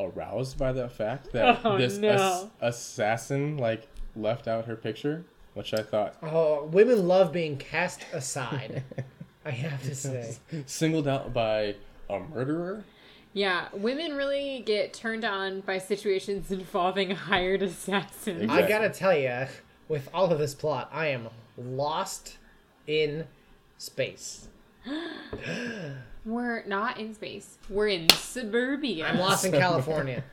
aroused 0.00 0.58
by 0.58 0.72
the 0.72 0.88
fact 0.88 1.32
that 1.32 1.60
Oh, 1.64 1.76
this 1.78 1.98
no. 1.98 2.10
ass- 2.10 2.46
assassin 2.60 3.56
like 3.56 3.88
left 4.16 4.46
out 4.48 4.64
her 4.66 4.76
picture, 4.76 5.24
which 5.54 5.74
I 5.74 5.82
thought 5.82 6.14
Oh, 6.22 6.64
women 6.64 7.06
love 7.08 7.32
being 7.32 7.56
cast 7.56 8.04
aside. 8.12 8.82
I 9.44 9.50
have 9.50 9.82
to 9.84 9.94
say. 9.94 10.36
singled 10.66 11.08
out 11.08 11.32
by 11.32 11.76
a 12.10 12.20
murderer. 12.20 12.84
Yeah, 13.32 13.68
women 13.72 14.14
really 14.16 14.62
get 14.64 14.92
turned 14.92 15.24
on 15.24 15.60
by 15.60 15.78
situations 15.78 16.50
involving 16.50 17.10
hired 17.10 17.62
assassins. 17.62 18.42
Exactly. 18.42 18.64
I 18.64 18.68
gotta 18.68 18.90
tell 18.90 19.16
you, 19.16 19.46
with 19.88 20.08
all 20.12 20.30
of 20.32 20.38
this 20.38 20.54
plot, 20.54 20.90
I 20.92 21.08
am 21.08 21.28
lost 21.56 22.36
in 22.86 23.26
space. 23.78 24.48
We're 26.24 26.64
not 26.64 26.98
in 26.98 27.14
space. 27.14 27.58
We're 27.70 27.88
in 27.88 28.08
suburbia. 28.10 29.06
I'm 29.06 29.18
lost 29.18 29.44
in 29.44 29.52
California. 29.52 30.24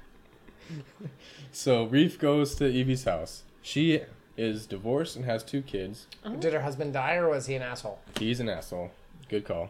So 1.52 1.86
Reef 1.86 2.20
goes 2.20 2.56
to 2.56 2.66
Evie's 2.66 3.06
house. 3.06 3.44
She 3.62 4.02
is 4.36 4.66
divorced 4.66 5.16
and 5.16 5.24
has 5.24 5.42
two 5.42 5.62
kids. 5.62 6.08
Did 6.40 6.52
her 6.52 6.60
husband 6.60 6.92
die, 6.92 7.16
or 7.16 7.30
was 7.30 7.46
he 7.46 7.56
an 7.56 7.62
asshole? 7.62 8.00
He's 8.20 8.42
an 8.42 8.50
asshole. 8.50 8.92
Good 9.30 9.46
call. 9.46 9.70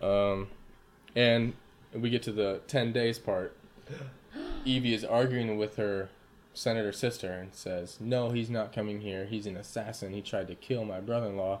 Um, 0.00 0.48
and 1.16 1.54
we 1.92 2.10
get 2.10 2.22
to 2.22 2.32
the 2.32 2.60
ten 2.68 2.92
days 2.92 3.18
part. 3.18 3.56
Evie 4.64 4.94
is 4.94 5.04
arguing 5.04 5.58
with 5.58 5.76
her 5.76 6.10
senator 6.54 6.92
sister 6.92 7.32
and 7.32 7.52
says, 7.52 7.98
"No, 8.00 8.30
he's 8.30 8.48
not 8.50 8.72
coming 8.72 9.00
here. 9.00 9.24
He's 9.24 9.46
an 9.46 9.56
assassin. 9.56 10.12
He 10.12 10.22
tried 10.22 10.46
to 10.46 10.54
kill 10.54 10.84
my 10.84 11.00
brother-in-law. 11.00 11.60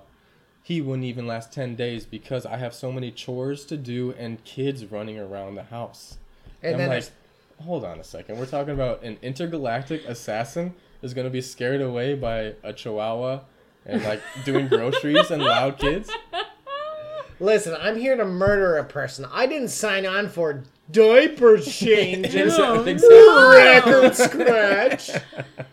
He 0.62 0.80
wouldn't 0.80 1.04
even 1.04 1.26
last 1.26 1.52
ten 1.52 1.74
days 1.74 2.06
because 2.06 2.46
I 2.46 2.56
have 2.56 2.74
so 2.74 2.92
many 2.92 3.10
chores 3.10 3.64
to 3.66 3.76
do 3.76 4.14
and 4.18 4.42
kids 4.44 4.86
running 4.86 5.18
around 5.18 5.56
the 5.56 5.64
house." 5.64 6.18
And 6.62 6.74
I'm 6.74 6.78
then 6.78 6.88
like, 6.88 7.10
hold 7.62 7.84
on 7.84 7.98
a 7.98 8.04
second. 8.04 8.38
We're 8.38 8.46
talking 8.46 8.74
about 8.74 9.02
an 9.02 9.18
intergalactic 9.22 10.04
assassin 10.06 10.74
is 11.02 11.14
going 11.14 11.26
to 11.26 11.30
be 11.30 11.40
scared 11.40 11.80
away 11.80 12.14
by 12.14 12.54
a 12.62 12.72
chihuahua 12.72 13.40
and 13.84 14.02
like 14.04 14.20
doing 14.44 14.68
groceries 14.68 15.30
and 15.30 15.42
loud 15.42 15.78
kids. 15.78 16.10
listen, 17.40 17.76
I'm 17.80 17.96
here 17.98 18.16
to 18.16 18.24
murder 18.24 18.76
a 18.76 18.84
person. 18.84 19.26
I 19.32 19.46
didn't 19.46 19.68
sign 19.68 20.06
on 20.06 20.28
for 20.28 20.62
diaper 20.90 21.58
changes. 21.60 22.58
No. 22.58 22.82
Record 22.84 24.14
scratch. 24.16 25.10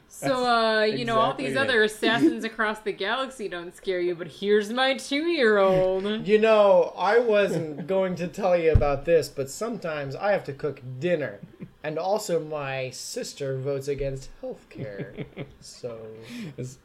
So, 0.07 0.45
uh, 0.45 0.82
you 0.84 1.05
know, 1.05 1.18
all 1.18 1.34
these 1.34 1.49
Exactly. 1.49 1.70
other 1.76 1.84
assassins 1.84 2.43
across 2.43 2.80
the 2.80 2.91
galaxy 2.91 3.47
don't 3.47 3.74
scare 3.76 4.01
you, 4.01 4.16
but 4.16 4.28
here's 4.28 4.72
my 4.72 4.95
two-year-old. 4.95 6.26
You 6.28 6.39
know, 6.39 6.93
I 6.97 7.20
wasn't 7.20 7.88
going 7.88 8.16
to 8.16 8.28
tell 8.28 8.57
you 8.57 8.72
about 8.74 9.05
this, 9.05 9.30
but 9.30 9.49
sometimes 9.49 10.16
I 10.16 10.32
have 10.32 10.43
to 10.45 10.53
cook 10.53 10.82
dinner. 10.99 11.39
And 11.84 11.97
also, 11.97 12.41
my 12.41 12.89
sister 12.89 13.57
votes 13.57 13.88
against 13.88 14.30
healthcare. 14.41 15.26
So, 15.62 15.97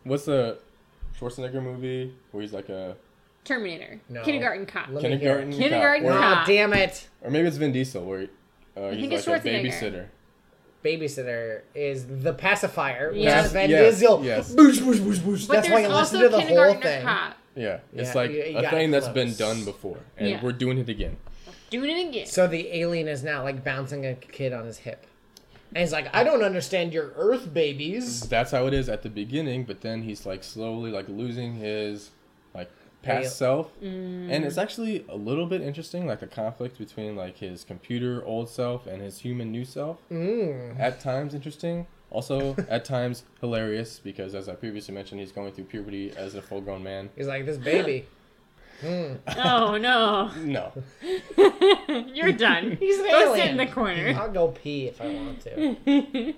What's 0.05 0.27
the 0.27 0.59
Schwarzenegger 1.19 1.63
movie 1.63 2.15
where 2.31 2.43
he's 2.43 2.53
like 2.53 2.69
a. 2.69 2.97
Terminator. 3.45 4.01
No. 4.09 4.23
Kindergarten 4.23 4.67
cop. 4.67 4.89
Let 4.89 5.03
me 5.03 5.11
kindergarten 5.11 5.53
hear 5.53 5.61
cop, 5.61 5.71
Kindergarten 5.71 6.07
or, 6.07 6.13
cop. 6.13 6.39
oh, 6.49 6.51
damn 6.53 6.73
it. 6.73 7.09
or 7.23 7.31
maybe 7.31 7.47
it's 7.49 7.57
Vin 7.59 7.73
Diesel 7.73 8.05
where 8.05 8.21
he, 8.21 8.29
uh, 8.77 8.91
think 8.91 9.11
he's 9.13 9.21
it's 9.21 9.27
like 9.29 9.45
a 9.45 9.49
Schwarzenegger. 9.49 9.65
babysitter. 9.65 10.07
Babysitter 10.85 11.61
is 11.75 12.07
the 12.23 12.33
pacifier. 12.35 13.11
which 13.13 13.23
Yes. 13.23 13.47
is 13.47 13.53
Van 13.53 13.71
Yes, 13.71 13.95
Diesel. 14.01 14.25
yes. 14.25 14.55
Boosh, 14.55 14.79
boosh, 14.79 14.97
boosh, 14.99 15.17
boosh. 15.19 15.49
But 15.49 15.55
That's 15.55 15.69
why 15.71 15.81
there's 15.83 15.89
you 15.91 15.97
listen 15.97 16.17
also 16.17 16.21
to 16.21 16.29
the 16.29 16.31
whole 16.41 16.41
kindergarten 16.47 16.83
thing. 16.83 17.03
cop. 17.05 17.37
Yeah, 17.57 17.79
it's 17.95 18.09
Yeah, 18.11 18.15
like 18.15 18.31
you- 18.33 18.37
you 18.45 18.59
a 18.59 18.63
got 18.63 18.71
thing 18.73 18.91
that's 18.91 19.09
been 19.09 19.29
close. 19.29 19.39
done 19.39 19.65
before, 19.65 19.99
and 20.19 20.29
Yeah. 20.29 20.41
we're 20.43 20.53
doing 20.53 20.79
it 20.79 20.89
again. 20.89 21.17
Doing 21.71 21.91
it 21.99 22.09
again. 22.09 22.27
So 22.27 22.47
the 22.47 22.77
alien 22.77 23.09
is 23.09 23.23
now 23.23 23.43
like 23.43 23.65
bouncing 23.65 24.05
a 24.05 24.15
kid 24.15 24.53
on 24.53 24.67
his 24.67 24.79
hip. 24.79 25.07
And 25.75 25.79
he's 25.81 25.93
like, 25.93 26.15
I 26.15 26.23
don't 26.25 26.43
understand 26.43 26.93
your 26.93 27.13
Earth 27.17 27.53
babies. 27.53 28.21
That's 28.29 28.51
how 28.51 28.67
it 28.67 28.75
is 28.75 28.89
at 28.89 29.03
the 29.03 29.09
beginning, 29.09 29.65
but 29.65 29.81
then 29.81 30.03
he's 30.03 30.27
like 30.27 30.45
slowly 30.45 30.91
like 30.91 31.09
losing 31.09 31.55
his 31.57 32.05
like 32.05 32.11
past 33.05 33.23
Real- 33.23 33.31
self, 33.31 33.71
and 33.83 34.31
it's 34.45 34.59
actually 34.59 35.05
a 35.09 35.17
little 35.17 35.47
bit 35.47 35.61
interesting, 35.61 36.07
like 36.07 36.21
the 36.21 36.27
conflict 36.27 36.79
between 36.79 37.17
like 37.17 37.39
his 37.39 37.65
computer 37.65 38.25
old 38.25 38.49
self 38.49 38.87
and 38.87 39.03
his 39.03 39.19
human 39.21 39.51
new 39.53 39.65
self. 39.65 39.99
Mm. 40.11 40.79
At 40.79 41.01
times 41.01 41.35
interesting, 41.35 41.87
also 42.11 42.57
at 42.69 42.85
times 42.85 43.25
hilarious 43.41 43.99
because 43.99 44.35
as 44.35 44.49
I 44.49 44.55
previously 44.55 44.95
mentioned, 44.95 45.21
he's 45.21 45.33
going 45.33 45.53
through 45.53 45.65
puberty 45.65 46.13
as 46.17 46.35
a 46.35 46.43
full 46.43 46.61
grown 46.61 46.83
man. 46.83 47.11
He's 47.17 47.27
like, 47.27 47.47
this 47.47 47.59
baby. 47.59 48.07
Oh 48.85 49.79
no. 49.79 50.31
No, 50.37 50.73
You're 52.13 52.33
done. 52.33 52.77
He's 52.79 52.99
an 52.99 53.07
Go 53.07 53.35
sit 53.35 53.47
in 53.47 53.57
the 53.57 53.67
corner. 53.67 54.15
I'll 54.19 54.31
go 54.31 54.49
pee 54.49 54.89
if 54.89 55.01
I 55.01 55.07
want 55.15 55.41
to. 55.43 56.35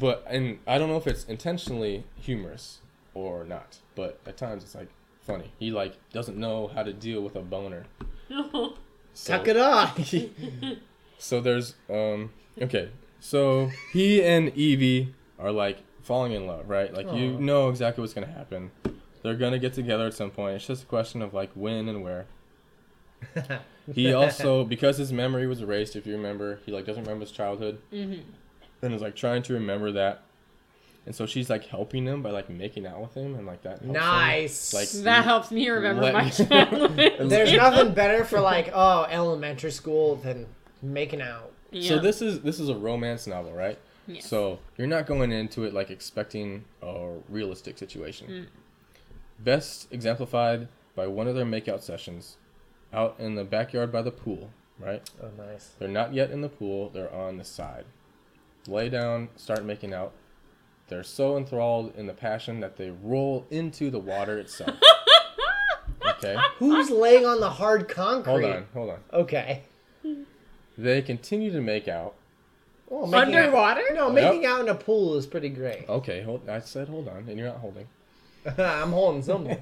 but 0.00 0.24
and 0.28 0.58
I 0.66 0.78
don't 0.78 0.88
know 0.88 0.96
if 0.96 1.06
it's 1.06 1.24
intentionally 1.24 2.04
humorous 2.20 2.78
or 3.12 3.44
not, 3.44 3.78
but 3.94 4.18
at 4.26 4.36
times 4.36 4.64
it's 4.64 4.74
like 4.74 4.88
funny. 5.26 5.52
He 5.58 5.70
like 5.70 5.94
doesn't 6.12 6.36
know 6.36 6.68
how 6.68 6.82
to 6.82 6.92
deal 6.92 7.20
with 7.22 7.36
a 7.36 7.40
boner. 7.42 7.84
So- 9.16 9.36
Tuck 9.38 9.46
it 9.48 9.56
off. 9.56 9.98
So 11.18 11.40
there's 11.40 11.74
um 11.88 12.30
okay. 12.60 12.88
So 13.20 13.70
he 13.92 14.22
and 14.22 14.48
Evie 14.56 15.14
are 15.38 15.52
like 15.52 15.78
falling 16.02 16.32
in 16.32 16.46
love, 16.46 16.68
right? 16.68 16.92
Like 16.92 17.10
you 17.12 17.38
know 17.38 17.68
exactly 17.70 18.02
what's 18.02 18.12
gonna 18.12 18.26
happen. 18.26 18.70
They're 19.22 19.36
gonna 19.36 19.58
get 19.60 19.72
together 19.72 20.06
at 20.06 20.14
some 20.14 20.30
point. 20.30 20.56
It's 20.56 20.66
just 20.66 20.82
a 20.82 20.86
question 20.86 21.22
of 21.22 21.32
like 21.32 21.50
when 21.54 21.88
and 21.88 22.02
where. 22.02 22.26
He 23.94 24.12
also 24.14 24.64
because 24.64 24.96
his 24.96 25.12
memory 25.12 25.46
was 25.46 25.60
erased, 25.60 25.94
if 25.94 26.06
you 26.06 26.14
remember, 26.16 26.58
he 26.64 26.72
like 26.72 26.86
doesn't 26.86 27.02
remember 27.04 27.24
his 27.26 27.32
childhood. 27.32 27.78
Mhm. 27.92 28.22
And 28.82 28.94
is 28.94 29.02
like 29.02 29.14
trying 29.14 29.42
to 29.44 29.52
remember 29.54 29.92
that. 29.92 30.22
And 31.06 31.14
so 31.14 31.26
she's 31.26 31.50
like 31.50 31.64
helping 31.66 32.06
him 32.06 32.22
by 32.22 32.30
like 32.30 32.48
making 32.48 32.86
out 32.86 33.00
with 33.00 33.14
him 33.14 33.34
and 33.34 33.46
like 33.46 33.62
that. 33.62 33.80
helps 33.80 33.84
him, 33.84 33.92
Nice. 33.92 34.74
Like 34.74 34.88
That 35.04 35.24
helps 35.24 35.50
me 35.50 35.68
remember 35.68 36.12
my 36.12 36.24
me- 36.24 36.30
childhood. 36.30 36.96
There's 37.30 37.52
nothing 37.52 37.92
better 37.94 38.24
for 38.24 38.40
like 38.40 38.70
oh 38.72 39.04
elementary 39.10 39.70
school 39.72 40.16
than 40.16 40.46
making 40.82 41.20
out. 41.20 41.52
So 41.80 41.98
this 41.98 42.22
is 42.22 42.40
this 42.40 42.60
is 42.60 42.68
a 42.68 42.74
romance 42.74 43.26
novel, 43.26 43.52
right? 43.52 43.78
Yes. 44.06 44.26
So 44.26 44.58
you're 44.76 44.86
not 44.86 45.06
going 45.06 45.32
into 45.32 45.64
it 45.64 45.74
like 45.74 45.90
expecting 45.90 46.64
a 46.82 47.14
realistic 47.28 47.78
situation. 47.78 48.28
Mm. 48.28 48.46
Best 49.40 49.88
exemplified 49.92 50.68
by 50.94 51.06
one 51.06 51.26
of 51.26 51.34
their 51.34 51.44
makeout 51.44 51.82
sessions 51.82 52.36
out 52.92 53.16
in 53.18 53.34
the 53.34 53.44
backyard 53.44 53.90
by 53.90 54.02
the 54.02 54.10
pool, 54.12 54.50
right? 54.78 55.02
Oh 55.22 55.30
nice. 55.36 55.72
They're 55.78 55.88
not 55.88 56.14
yet 56.14 56.30
in 56.30 56.40
the 56.42 56.48
pool, 56.48 56.90
they're 56.90 57.12
on 57.12 57.38
the 57.38 57.44
side. 57.44 57.84
Lay 58.68 58.88
down, 58.88 59.28
start 59.36 59.64
making 59.64 59.92
out. 59.92 60.12
They're 60.88 61.02
so 61.02 61.36
enthralled 61.36 61.94
in 61.96 62.06
the 62.06 62.12
passion 62.12 62.60
that 62.60 62.76
they 62.76 62.90
roll 62.90 63.46
into 63.50 63.90
the 63.90 63.98
water 63.98 64.38
itself. 64.38 64.76
okay? 66.06 66.36
Who's 66.58 66.90
laying 66.90 67.24
on 67.24 67.40
the 67.40 67.50
hard 67.50 67.88
concrete? 67.88 68.32
Hold 68.32 68.44
on, 68.44 68.66
hold 68.74 68.90
on. 68.90 68.98
Okay. 69.12 69.62
They 70.76 71.02
continue 71.02 71.52
to 71.52 71.60
make 71.60 71.88
out. 71.88 72.14
Well, 72.88 73.06
making 73.06 73.34
Underwater? 73.36 73.82
Out, 73.90 73.94
no, 73.94 74.10
making 74.10 74.44
out 74.44 74.60
in 74.60 74.68
a 74.68 74.74
pool 74.74 75.16
is 75.16 75.26
pretty 75.26 75.48
great. 75.48 75.84
Okay, 75.88 76.22
hold 76.22 76.48
I 76.48 76.60
said 76.60 76.88
hold 76.88 77.08
on, 77.08 77.26
and 77.28 77.38
you're 77.38 77.48
not 77.48 77.58
holding. 77.58 77.86
I'm 78.58 78.92
holding 78.92 79.22
something. 79.22 79.58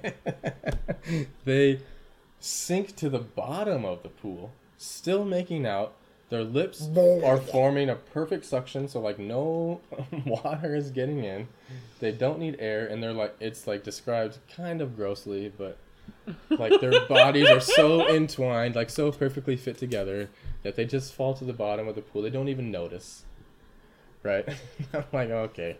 they 1.44 1.80
sink 2.40 2.96
to 2.96 3.08
the 3.08 3.20
bottom 3.20 3.84
of 3.84 4.02
the 4.02 4.08
pool, 4.08 4.52
still 4.76 5.24
making 5.24 5.66
out. 5.66 5.94
Their 6.32 6.44
lips 6.44 6.88
are 6.96 7.36
forming 7.36 7.90
a 7.90 7.94
perfect 7.94 8.46
suction, 8.46 8.88
so 8.88 9.00
like 9.00 9.18
no 9.18 9.82
water 10.24 10.74
is 10.74 10.90
getting 10.90 11.22
in. 11.22 11.46
They 12.00 12.10
don't 12.10 12.38
need 12.38 12.56
air, 12.58 12.86
and 12.86 13.02
they're 13.02 13.12
like 13.12 13.36
it's 13.38 13.66
like 13.66 13.84
described 13.84 14.38
kind 14.56 14.80
of 14.80 14.96
grossly, 14.96 15.52
but 15.54 15.76
like 16.48 16.80
their 16.80 17.04
bodies 17.06 17.50
are 17.50 17.60
so 17.60 18.08
entwined, 18.08 18.74
like 18.74 18.88
so 18.88 19.12
perfectly 19.12 19.56
fit 19.56 19.76
together 19.76 20.30
that 20.62 20.74
they 20.74 20.86
just 20.86 21.12
fall 21.12 21.34
to 21.34 21.44
the 21.44 21.52
bottom 21.52 21.86
of 21.86 21.96
the 21.96 22.00
pool. 22.00 22.22
They 22.22 22.30
don't 22.30 22.48
even 22.48 22.70
notice. 22.70 23.24
Right? 24.22 24.48
I'm 24.94 25.04
like, 25.12 25.28
okay. 25.28 25.76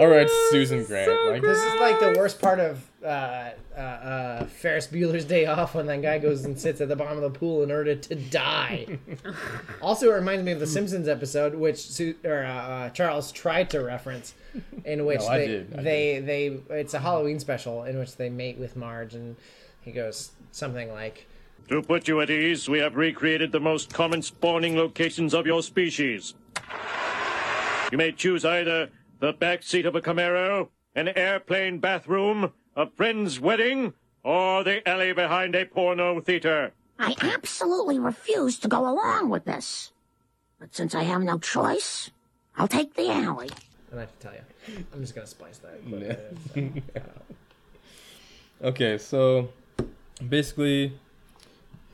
All 0.00 0.06
right, 0.06 0.30
Susan 0.50 0.82
Grant. 0.84 1.10
like 1.26 1.42
This 1.42 1.58
is 1.58 1.78
like 1.78 2.00
the 2.00 2.14
worst 2.16 2.40
part 2.40 2.58
of 2.58 2.90
uh, 3.04 3.50
uh, 3.76 3.80
uh, 3.80 4.44
Ferris 4.46 4.86
Bueller's 4.86 5.26
Day 5.26 5.44
Off 5.44 5.74
when 5.74 5.84
that 5.86 6.00
guy 6.00 6.18
goes 6.18 6.46
and 6.46 6.58
sits 6.58 6.80
at 6.80 6.88
the 6.88 6.96
bottom 6.96 7.22
of 7.22 7.32
the 7.32 7.38
pool 7.38 7.62
in 7.62 7.70
order 7.70 7.94
to 7.94 8.14
die. 8.14 8.98
also, 9.82 10.10
it 10.10 10.14
reminds 10.14 10.42
me 10.42 10.52
of 10.52 10.58
the 10.60 10.66
Simpsons 10.66 11.06
episode, 11.06 11.54
which 11.54 11.76
Su- 11.76 12.14
or, 12.24 12.44
uh, 12.44 12.48
uh, 12.50 12.88
Charles 12.90 13.30
tried 13.30 13.68
to 13.70 13.80
reference, 13.80 14.32
in 14.86 15.04
which 15.04 15.20
No, 15.20 15.28
I 15.28 15.38
they 15.38 15.66
they 15.70 16.20
they 16.20 16.78
it's 16.78 16.94
a 16.94 16.98
Halloween 17.00 17.38
special 17.38 17.84
in 17.84 17.98
which 17.98 18.16
they 18.16 18.30
mate 18.30 18.56
with 18.56 18.76
Marge, 18.76 19.14
and 19.14 19.36
he 19.82 19.92
goes 19.92 20.30
something 20.50 20.90
like, 20.92 21.26
To 21.68 21.82
put 21.82 22.08
you 22.08 22.22
at 22.22 22.30
ease, 22.30 22.70
we 22.70 22.78
have 22.78 22.96
recreated 22.96 23.52
the 23.52 23.60
most 23.60 23.92
common 23.92 24.22
spawning 24.22 24.76
locations 24.76 25.34
of 25.34 25.46
your 25.46 25.62
species. 25.62 26.32
You 27.92 27.98
may 27.98 28.12
choose 28.12 28.44
either 28.44 28.88
the 29.20 29.32
back 29.32 29.62
seat 29.62 29.86
of 29.86 29.94
a 29.94 30.00
Camaro, 30.00 30.68
an 30.94 31.08
airplane 31.08 31.78
bathroom, 31.78 32.52
a 32.74 32.90
friend's 32.90 33.38
wedding, 33.38 33.92
or 34.24 34.64
the 34.64 34.86
alley 34.88 35.12
behind 35.12 35.54
a 35.54 35.64
porno 35.64 36.20
theater. 36.20 36.72
I 36.98 37.14
absolutely 37.20 37.98
refuse 37.98 38.58
to 38.58 38.68
go 38.68 38.80
along 38.80 39.30
with 39.30 39.44
this. 39.44 39.92
But 40.58 40.74
since 40.74 40.94
I 40.94 41.04
have 41.04 41.22
no 41.22 41.38
choice, 41.38 42.10
I'll 42.56 42.68
take 42.68 42.94
the 42.94 43.10
alley. 43.10 43.50
I 43.94 44.00
have 44.00 44.18
to 44.18 44.26
tell 44.26 44.34
you, 44.34 44.84
I'm 44.92 45.00
just 45.00 45.14
gonna 45.14 45.26
splice 45.26 45.58
that. 45.58 45.86
clip 45.86 46.02
in, 46.56 46.82
so. 46.94 47.02
Okay, 48.62 48.98
so 48.98 49.48
basically, 50.26 50.92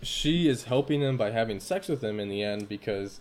she 0.03 0.49
is 0.49 0.65
helping 0.65 1.01
him 1.01 1.17
by 1.17 1.31
having 1.31 1.61
sex 1.61 1.89
with 1.89 2.03
him 2.03 2.19
in 2.19 2.29
the 2.29 2.43
end 2.43 2.69
because 2.69 3.21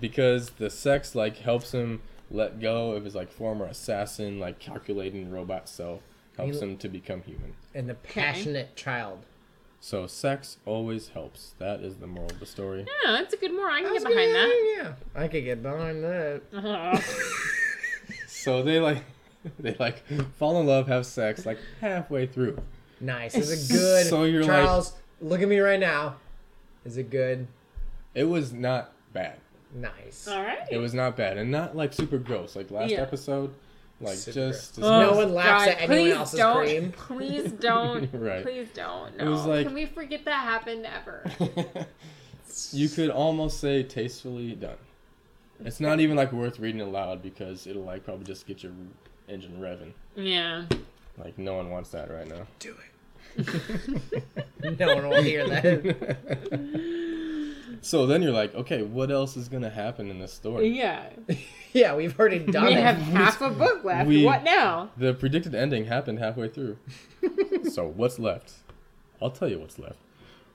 because 0.00 0.50
the 0.50 0.70
sex 0.70 1.14
like 1.14 1.38
helps 1.38 1.72
him 1.72 2.02
let 2.30 2.60
go 2.60 2.92
of 2.92 3.04
his 3.04 3.14
like 3.14 3.30
former 3.30 3.66
assassin, 3.66 4.38
like 4.38 4.58
calculating 4.58 5.30
robot 5.30 5.68
self, 5.68 6.00
helps 6.36 6.60
He- 6.60 6.64
him 6.66 6.76
to 6.78 6.88
become 6.88 7.22
human. 7.22 7.54
And 7.74 7.88
the 7.88 7.94
passionate 7.94 8.76
child. 8.76 9.24
So 9.80 10.06
sex 10.06 10.58
always 10.64 11.08
helps. 11.08 11.54
That 11.58 11.80
is 11.80 11.96
the 11.96 12.06
moral 12.06 12.30
of 12.30 12.38
the 12.38 12.46
story. 12.46 12.86
Yeah, 13.04 13.12
that's 13.12 13.34
a 13.34 13.36
good 13.36 13.52
moral. 13.52 13.74
I 13.74 13.80
can 13.82 13.92
get 13.94 14.04
behind 14.04 14.34
that. 14.34 14.74
Yeah, 14.76 14.92
I 15.20 15.28
could 15.28 15.44
get 15.44 15.62
behind 15.62 16.04
that. 16.04 17.02
So 18.26 18.62
they 18.64 18.80
like 18.80 19.04
they 19.60 19.74
like 19.78 20.02
fall 20.36 20.60
in 20.60 20.66
love, 20.66 20.88
have 20.88 21.06
sex 21.06 21.46
like 21.46 21.58
halfway 21.80 22.26
through. 22.26 22.58
Nice. 23.00 23.34
Is 23.36 23.50
it 23.70 23.72
good? 23.72 24.06
So 24.06 24.24
you're 24.24 24.42
like- 24.42 24.50
Charles, 24.64 24.94
look 25.20 25.40
at 25.42 25.48
me 25.48 25.60
right 25.60 25.78
now. 25.78 26.16
Is 26.84 26.96
it 26.96 27.08
good? 27.10 27.46
It 28.14 28.24
was 28.24 28.52
not 28.52 28.91
bad. 29.12 29.36
Nice. 29.74 30.28
All 30.28 30.42
right. 30.42 30.66
It 30.70 30.78
was 30.78 30.92
not 30.94 31.16
bad 31.16 31.38
and 31.38 31.50
not 31.50 31.74
like 31.76 31.92
super 31.92 32.18
gross 32.18 32.54
like 32.56 32.70
last 32.70 32.90
Yeah. 32.90 33.00
episode. 33.00 33.54
Like 34.00 34.16
Super 34.16 34.34
just, 34.50 34.74
gross. 34.74 34.88
just 34.88 35.12
No 35.12 35.12
one 35.16 35.32
laughs 35.32 35.68
at 35.68 35.80
anyone 35.80 35.88
please 35.88 36.14
else's 36.14 36.38
don't, 36.38 36.56
cream. 36.64 36.92
Please 36.96 37.52
don't. 37.52 38.10
Right. 38.20 38.42
Please 38.42 38.68
don't. 38.74 39.14
It 39.14 39.24
No. 39.24 39.30
was 39.30 39.46
like- 39.46 39.64
Can 39.66 39.74
we 39.74 39.86
forget 39.86 40.24
that 40.24 40.40
happened 40.42 40.86
ever? 40.86 41.24
you 42.72 42.88
could 42.88 43.10
almost 43.10 43.60
say 43.60 43.84
tastefully 43.84 44.54
done. 44.56 44.76
It's 45.64 45.78
not 45.78 46.00
even 46.00 46.16
like 46.16 46.32
worth 46.32 46.58
reading 46.58 46.80
aloud 46.80 47.22
because 47.22 47.68
it'll 47.68 47.84
like 47.84 48.02
probably 48.04 48.24
just 48.24 48.44
get 48.46 48.64
your 48.64 48.72
engine 49.28 49.56
revving. 49.60 49.92
yeah. 50.16 50.64
Like 51.16 51.38
no 51.38 51.54
one 51.54 51.70
wants 51.70 51.90
that 51.90 52.10
right 52.10 52.26
now. 52.26 52.46
Do 52.58 52.74
it. 53.36 54.78
no 54.80 54.94
one 54.96 55.08
will 55.10 55.22
hear 55.22 55.46
that. 55.48 57.12
So 57.80 58.06
then 58.06 58.22
you're 58.22 58.32
like, 58.32 58.54
okay, 58.54 58.82
what 58.82 59.10
else 59.10 59.36
is 59.36 59.48
gonna 59.48 59.70
happen 59.70 60.10
in 60.10 60.18
this 60.18 60.32
story? 60.32 60.68
Yeah. 60.68 61.08
Yeah, 61.74 61.94
we've 61.94 62.20
already 62.20 62.38
done 62.40 62.66
We 62.66 62.72
it. 62.74 62.82
have 62.82 62.98
half 62.98 63.40
a 63.40 63.48
book 63.48 63.82
left. 63.84 64.06
We- 64.06 64.26
What 64.26 64.44
now? 64.44 64.90
The 64.98 65.14
predicted 65.14 65.54
ending 65.54 65.86
happened 65.86 66.18
halfway 66.18 66.48
through. 66.50 66.76
so 67.70 67.86
what's 67.86 68.18
left? 68.18 68.52
I'll 69.22 69.30
tell 69.30 69.48
you 69.48 69.58
what's 69.58 69.78
left. 69.78 69.96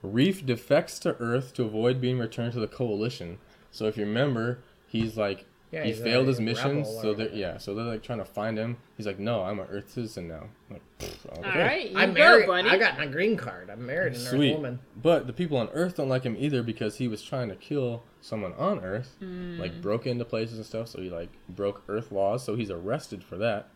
Reef 0.03 0.45
defects 0.45 0.99
to 0.99 1.15
Earth 1.19 1.55
to 1.55 1.63
avoid 1.63 1.99
being 1.99 2.19
returned 2.19 2.53
to 2.53 2.59
the 2.59 2.67
Coalition. 2.67 3.39
So 3.71 3.85
if 3.87 3.97
you 3.97 4.05
remember, 4.05 4.59
he's 4.87 5.17
like 5.17 5.45
Yeah, 5.71 5.83
he 5.83 5.91
failed 5.91 6.27
his 6.27 6.39
mission, 6.39 6.85
so 6.85 7.13
they're 7.13 7.27
yeah, 7.33 7.57
so 7.57 7.75
they're 7.75 7.83
like 7.83 8.01
trying 8.01 8.19
to 8.19 8.25
find 8.25 8.57
him. 8.57 8.77
He's 8.95 9.05
like, 9.05 9.19
no, 9.19 9.41
I'm 9.43 9.59
an 9.59 9.67
Earth 9.69 9.91
citizen 9.91 10.29
now. 10.29 10.43
I'm 10.69 10.75
like, 10.75 10.81
"Pfft, 10.99 11.39
okay. 11.39 11.49
All 11.49 11.57
right. 11.57 11.91
I'm 11.93 12.13
go, 12.13 12.19
married. 12.19 12.47
buddy. 12.47 12.69
I 12.69 12.77
got 12.77 12.97
my 12.97 13.05
green 13.05 13.35
card. 13.35 13.69
I'm 13.69 13.85
married 13.85 14.13
an 14.13 14.19
Sweet. 14.19 14.51
Earth 14.51 14.55
woman. 14.55 14.79
But 15.01 15.27
the 15.27 15.33
people 15.33 15.57
on 15.57 15.67
Earth 15.73 15.97
don't 15.97 16.07
like 16.07 16.23
him 16.23 16.37
either 16.39 16.63
because 16.63 16.95
he 16.97 17.09
was 17.09 17.21
trying 17.21 17.49
to 17.49 17.55
kill 17.57 18.03
someone 18.21 18.53
on 18.53 18.79
Earth, 18.79 19.17
Mm. 19.21 19.59
like 19.59 19.81
broke 19.81 20.07
into 20.07 20.23
places 20.23 20.55
and 20.55 20.65
stuff. 20.65 20.87
So 20.87 21.01
he 21.01 21.09
like 21.09 21.29
broke 21.49 21.83
Earth 21.89 22.13
laws. 22.13 22.45
So 22.45 22.55
he's 22.55 22.71
arrested 22.71 23.21
for 23.21 23.37
that. 23.37 23.67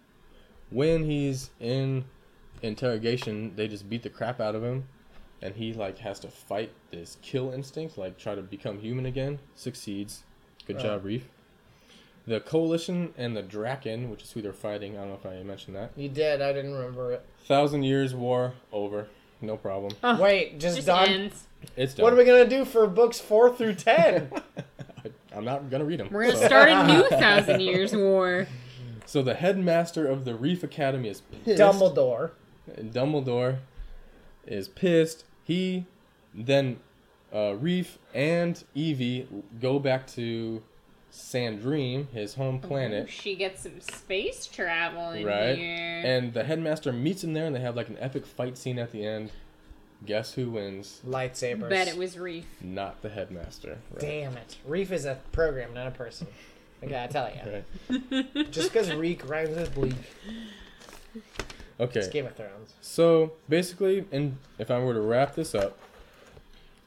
When 0.70 1.04
he's 1.04 1.50
in 1.60 2.06
interrogation, 2.62 3.54
they 3.56 3.68
just 3.68 3.90
beat 3.90 4.04
the 4.04 4.10
crap 4.10 4.40
out 4.40 4.56
of 4.56 4.64
him, 4.64 4.86
and 5.42 5.56
he 5.56 5.74
like 5.74 5.98
has 6.00 6.20
to 6.22 6.30
fight 6.30 6.72
this 6.92 7.18
kill 7.22 7.52
instinct, 7.52 7.98
like 7.98 8.18
try 8.18 8.36
to 8.36 8.42
become 8.42 8.80
human 8.80 9.06
again. 9.06 9.40
Succeeds. 9.56 10.24
Good 10.66 10.78
Oh. 10.78 10.84
job, 10.84 11.06
Reef. 11.06 11.28
The 12.28 12.40
Coalition 12.40 13.14
and 13.18 13.36
the 13.36 13.42
Draken, 13.42 14.10
which 14.12 14.24
is 14.24 14.32
who 14.32 14.42
they're 14.42 14.54
fighting. 14.54 14.96
I 14.96 15.02
don't 15.02 15.10
know 15.10 15.16
if 15.16 15.26
I 15.26 15.42
mentioned 15.44 15.76
that. 15.76 15.92
You 15.96 16.08
did. 16.10 16.42
I 16.42 16.54
didn't 16.54 16.74
remember 16.74 17.12
it. 17.14 17.26
Thousand 17.46 17.84
Years 17.84 18.14
War 18.14 18.54
over. 18.72 19.08
No 19.42 19.58
problem. 19.58 19.94
Wait, 20.20 20.60
just, 20.60 20.76
Just 20.76 20.88
done. 20.88 21.10
ends. 21.10 21.48
It's 21.76 21.96
done. 21.96 22.04
What 22.04 22.14
are 22.14 22.16
we 22.16 22.26
gonna 22.26 22.48
do 22.48 22.64
for 22.64 22.86
books 22.86 23.20
four 23.20 23.54
through 23.56 23.76
ten? 23.76 24.32
I'm 25.36 25.46
not 25.46 25.70
gonna 25.72 25.86
read 25.86 26.00
them. 26.00 26.10
We're 26.12 26.32
gonna 26.32 26.46
start 26.46 26.70
a 26.70 26.86
new 26.86 27.04
Thousand 27.10 27.62
Years 27.62 27.96
War. 27.96 28.48
So 29.06 29.24
the 29.24 29.34
headmaster 29.34 30.08
of 30.08 30.26
the 30.26 30.36
Reef 30.36 30.64
Academy 30.64 31.10
is 31.10 31.22
pissed. 31.44 31.60
Dumbledore. 31.60 32.32
And 32.76 32.94
Dumbledore 32.94 33.58
is 34.46 34.68
pissed. 34.68 35.26
He 35.44 35.86
then 36.34 36.80
uh, 37.34 37.56
Reef 37.56 37.98
and 38.14 38.64
Evie 38.76 39.28
go 39.60 39.80
back 39.80 40.06
to 40.08 40.62
Sandream, 41.12 42.10
his 42.12 42.36
home 42.36 42.60
planet, 42.60 43.10
She 43.10 43.36
gets 43.36 43.64
some 43.64 43.82
space 43.82 44.46
travel 44.46 45.12
in 45.12 45.26
right? 45.26 45.58
here. 45.58 46.02
And 46.06 46.34
the 46.34 46.44
headmaster 46.44 46.94
meets 46.94 47.24
him 47.24 47.34
there, 47.34 47.46
and 47.46 47.56
they 47.56 47.60
have 47.60 47.76
like 47.76 47.90
an 47.90 47.98
epic 48.00 48.26
fight 48.26 48.58
scene 48.58 48.80
at 48.80 48.92
the 48.92 49.06
end. 49.06 49.32
Guess 50.06 50.34
who 50.34 50.50
wins? 50.52 51.02
Lightsabers. 51.08 51.70
Bet 51.70 51.88
it 51.88 51.98
was 51.98 52.18
Reef. 52.18 52.46
Not 52.62 53.02
the 53.02 53.10
headmaster. 53.10 53.78
Right. 53.92 54.00
Damn 54.00 54.38
it. 54.38 54.58
Reef 54.66 54.92
is 54.92 55.06
a 55.06 55.20
program, 55.32 55.74
not 55.74 55.88
a 55.88 55.92
person. 55.92 56.28
I 56.82 56.88
gotta 56.88 57.12
tell 57.14 57.30
you. 57.30 57.64
Right. 58.24 58.52
Just 58.52 58.74
because 58.74 58.92
Reek 58.92 59.30
rhymes 59.30 59.56
with 59.56 59.76
bleak. 59.76 59.94
Okay. 61.80 62.00
It's 62.00 62.08
Game 62.08 62.26
of 62.26 62.36
Thrones. 62.36 62.74
So 62.82 63.34
basically, 63.50 64.06
and 64.12 64.38
if 64.58 64.72
I 64.72 64.80
were 64.80 64.94
to 64.94 65.02
wrap 65.02 65.36
this 65.36 65.54
up, 65.54 65.78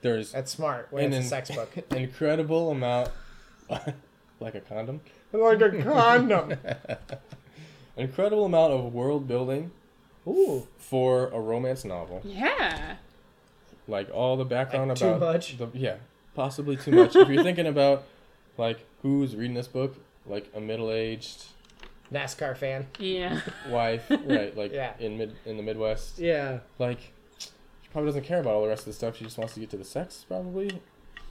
there's 0.02 0.32
That's 0.32 0.50
smart 0.50 0.88
when 0.90 1.04
And 1.04 1.14
it's 1.14 1.26
a 1.26 1.28
sex 1.28 1.50
book. 1.50 1.70
incredible 1.90 2.70
amount 2.72 3.10
like 4.44 4.54
a 4.54 4.60
condom. 4.60 5.00
like 5.32 5.60
a 5.60 5.82
condom. 5.82 6.52
An 6.52 6.88
incredible 7.96 8.44
amount 8.44 8.72
of 8.72 8.92
world 8.92 9.26
building 9.26 9.70
Ooh. 10.26 10.66
for 10.78 11.28
a 11.28 11.40
romance 11.40 11.84
novel. 11.84 12.20
Yeah. 12.24 12.96
Like 13.88 14.10
all 14.12 14.36
the 14.36 14.44
background 14.44 14.88
Like, 14.90 14.98
too 14.98 15.08
about 15.08 15.20
much? 15.34 15.58
The, 15.58 15.68
yeah, 15.74 15.96
possibly 16.34 16.76
too 16.76 16.92
much. 16.92 17.16
if 17.16 17.28
you're 17.28 17.42
thinking 17.50 17.66
about 17.66 18.04
like 18.56 18.84
who's 19.02 19.34
reading 19.36 19.54
this 19.54 19.66
book, 19.68 19.96
like 20.26 20.50
a 20.54 20.60
middle-aged 20.60 21.44
NASCAR 22.12 22.56
fan. 22.56 22.86
Yeah. 22.98 23.40
wife, 23.68 24.04
right? 24.10 24.56
Like 24.56 24.72
Yeah. 24.72 24.92
in 24.98 25.18
mid 25.18 25.34
in 25.46 25.56
the 25.56 25.62
Midwest, 25.62 26.18
Yeah. 26.18 26.60
like 26.78 27.12
she 27.38 27.88
probably 27.92 28.08
doesn't 28.08 28.24
care 28.24 28.40
about 28.40 28.54
all 28.54 28.62
the 28.62 28.68
rest 28.68 28.80
of 28.82 28.86
the 28.86 28.92
stuff. 28.94 29.16
She 29.16 29.24
just 29.24 29.38
wants 29.38 29.54
to 29.54 29.60
get 29.60 29.70
to 29.70 29.76
the 29.76 29.84
sex, 29.84 30.24
probably. 30.28 30.80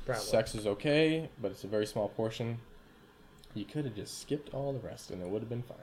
Probably. 0.05 0.21
Sex 0.23 0.53
is 0.53 0.67
okay, 0.67 1.29
but 1.41 1.51
it's 1.51 1.63
a 1.63 1.67
very 1.67 1.85
small 1.85 2.09
portion. 2.09 2.57
You 3.53 3.65
could 3.65 3.85
have 3.85 3.95
just 3.95 4.21
skipped 4.21 4.53
all 4.53 4.73
the 4.73 4.79
rest, 4.79 5.11
and 5.11 5.21
it 5.21 5.27
would 5.29 5.41
have 5.41 5.49
been 5.49 5.63
fine. 5.63 5.77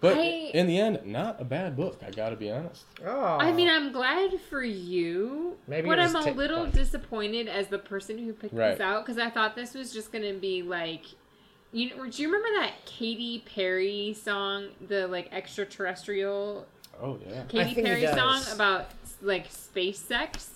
But 0.00 0.16
I- 0.16 0.50
in 0.54 0.66
the 0.66 0.78
end, 0.78 1.00
not 1.04 1.40
a 1.40 1.44
bad 1.44 1.76
book. 1.76 2.00
I 2.06 2.10
gotta 2.10 2.34
be 2.36 2.50
honest. 2.50 2.84
Oh. 3.04 3.36
I 3.38 3.52
mean, 3.52 3.68
I'm 3.68 3.92
glad 3.92 4.40
for 4.48 4.62
you. 4.64 5.58
Maybe 5.68 5.86
but 5.88 5.98
I'm 6.00 6.14
was 6.14 6.24
a 6.26 6.30
little 6.30 6.64
bite. 6.64 6.72
disappointed 6.72 7.48
as 7.48 7.66
the 7.68 7.78
person 7.78 8.16
who 8.16 8.32
picked 8.32 8.54
Right. 8.54 8.70
this 8.72 8.80
out 8.80 9.04
because 9.04 9.18
I 9.18 9.28
thought 9.28 9.54
this 9.56 9.74
was 9.74 9.92
just 9.92 10.10
gonna 10.10 10.32
be 10.32 10.62
like, 10.62 11.04
you. 11.72 11.90
Do 12.10 12.22
you 12.22 12.28
remember 12.32 12.48
that 12.60 12.72
Katy 12.86 13.40
Perry 13.54 14.14
song, 14.14 14.68
the 14.88 15.06
like 15.06 15.30
extraterrestrial 15.32 16.66
Oh 17.02 17.18
yeah. 17.28 17.42
Katy 17.48 17.74
think 17.74 17.86
Perry 17.86 18.06
song 18.06 18.42
about 18.54 18.86
like 19.20 19.50
space 19.50 19.98
sex? 19.98 20.50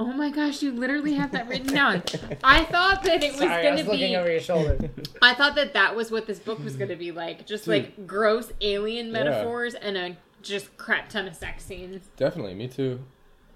Oh 0.00 0.12
my 0.12 0.30
gosh, 0.30 0.62
you 0.62 0.70
literally 0.70 1.14
have 1.14 1.32
that 1.32 1.48
written 1.48 1.72
down. 1.74 2.02
I 2.44 2.64
thought 2.64 3.02
that 3.02 3.22
it 3.24 3.32
was 3.32 3.40
Sorry, 3.40 3.52
I 3.52 3.62
gonna 3.62 3.76
was 3.78 3.86
looking 3.86 4.14
over 4.14 4.30
your 4.30 4.40
shoulder. 4.40 4.78
I 5.22 5.34
thought 5.34 5.56
that 5.56 5.72
that 5.72 5.96
was 5.96 6.10
what 6.12 6.26
this 6.26 6.38
book 6.38 6.62
was 6.62 6.76
going 6.76 6.90
to 6.90 6.96
be 6.96 7.10
like, 7.10 7.46
just 7.46 7.66
like 7.66 8.06
gross 8.06 8.52
alien 8.60 9.10
metaphors 9.10 9.74
and 9.74 9.96
a 9.96 10.16
just 10.40 10.76
crap 10.76 11.08
ton 11.08 11.26
of 11.26 11.34
sex 11.34 11.64
scenes. 11.64 12.08
Definitely, 12.16 12.54
me 12.54 12.68
too. 12.68 13.00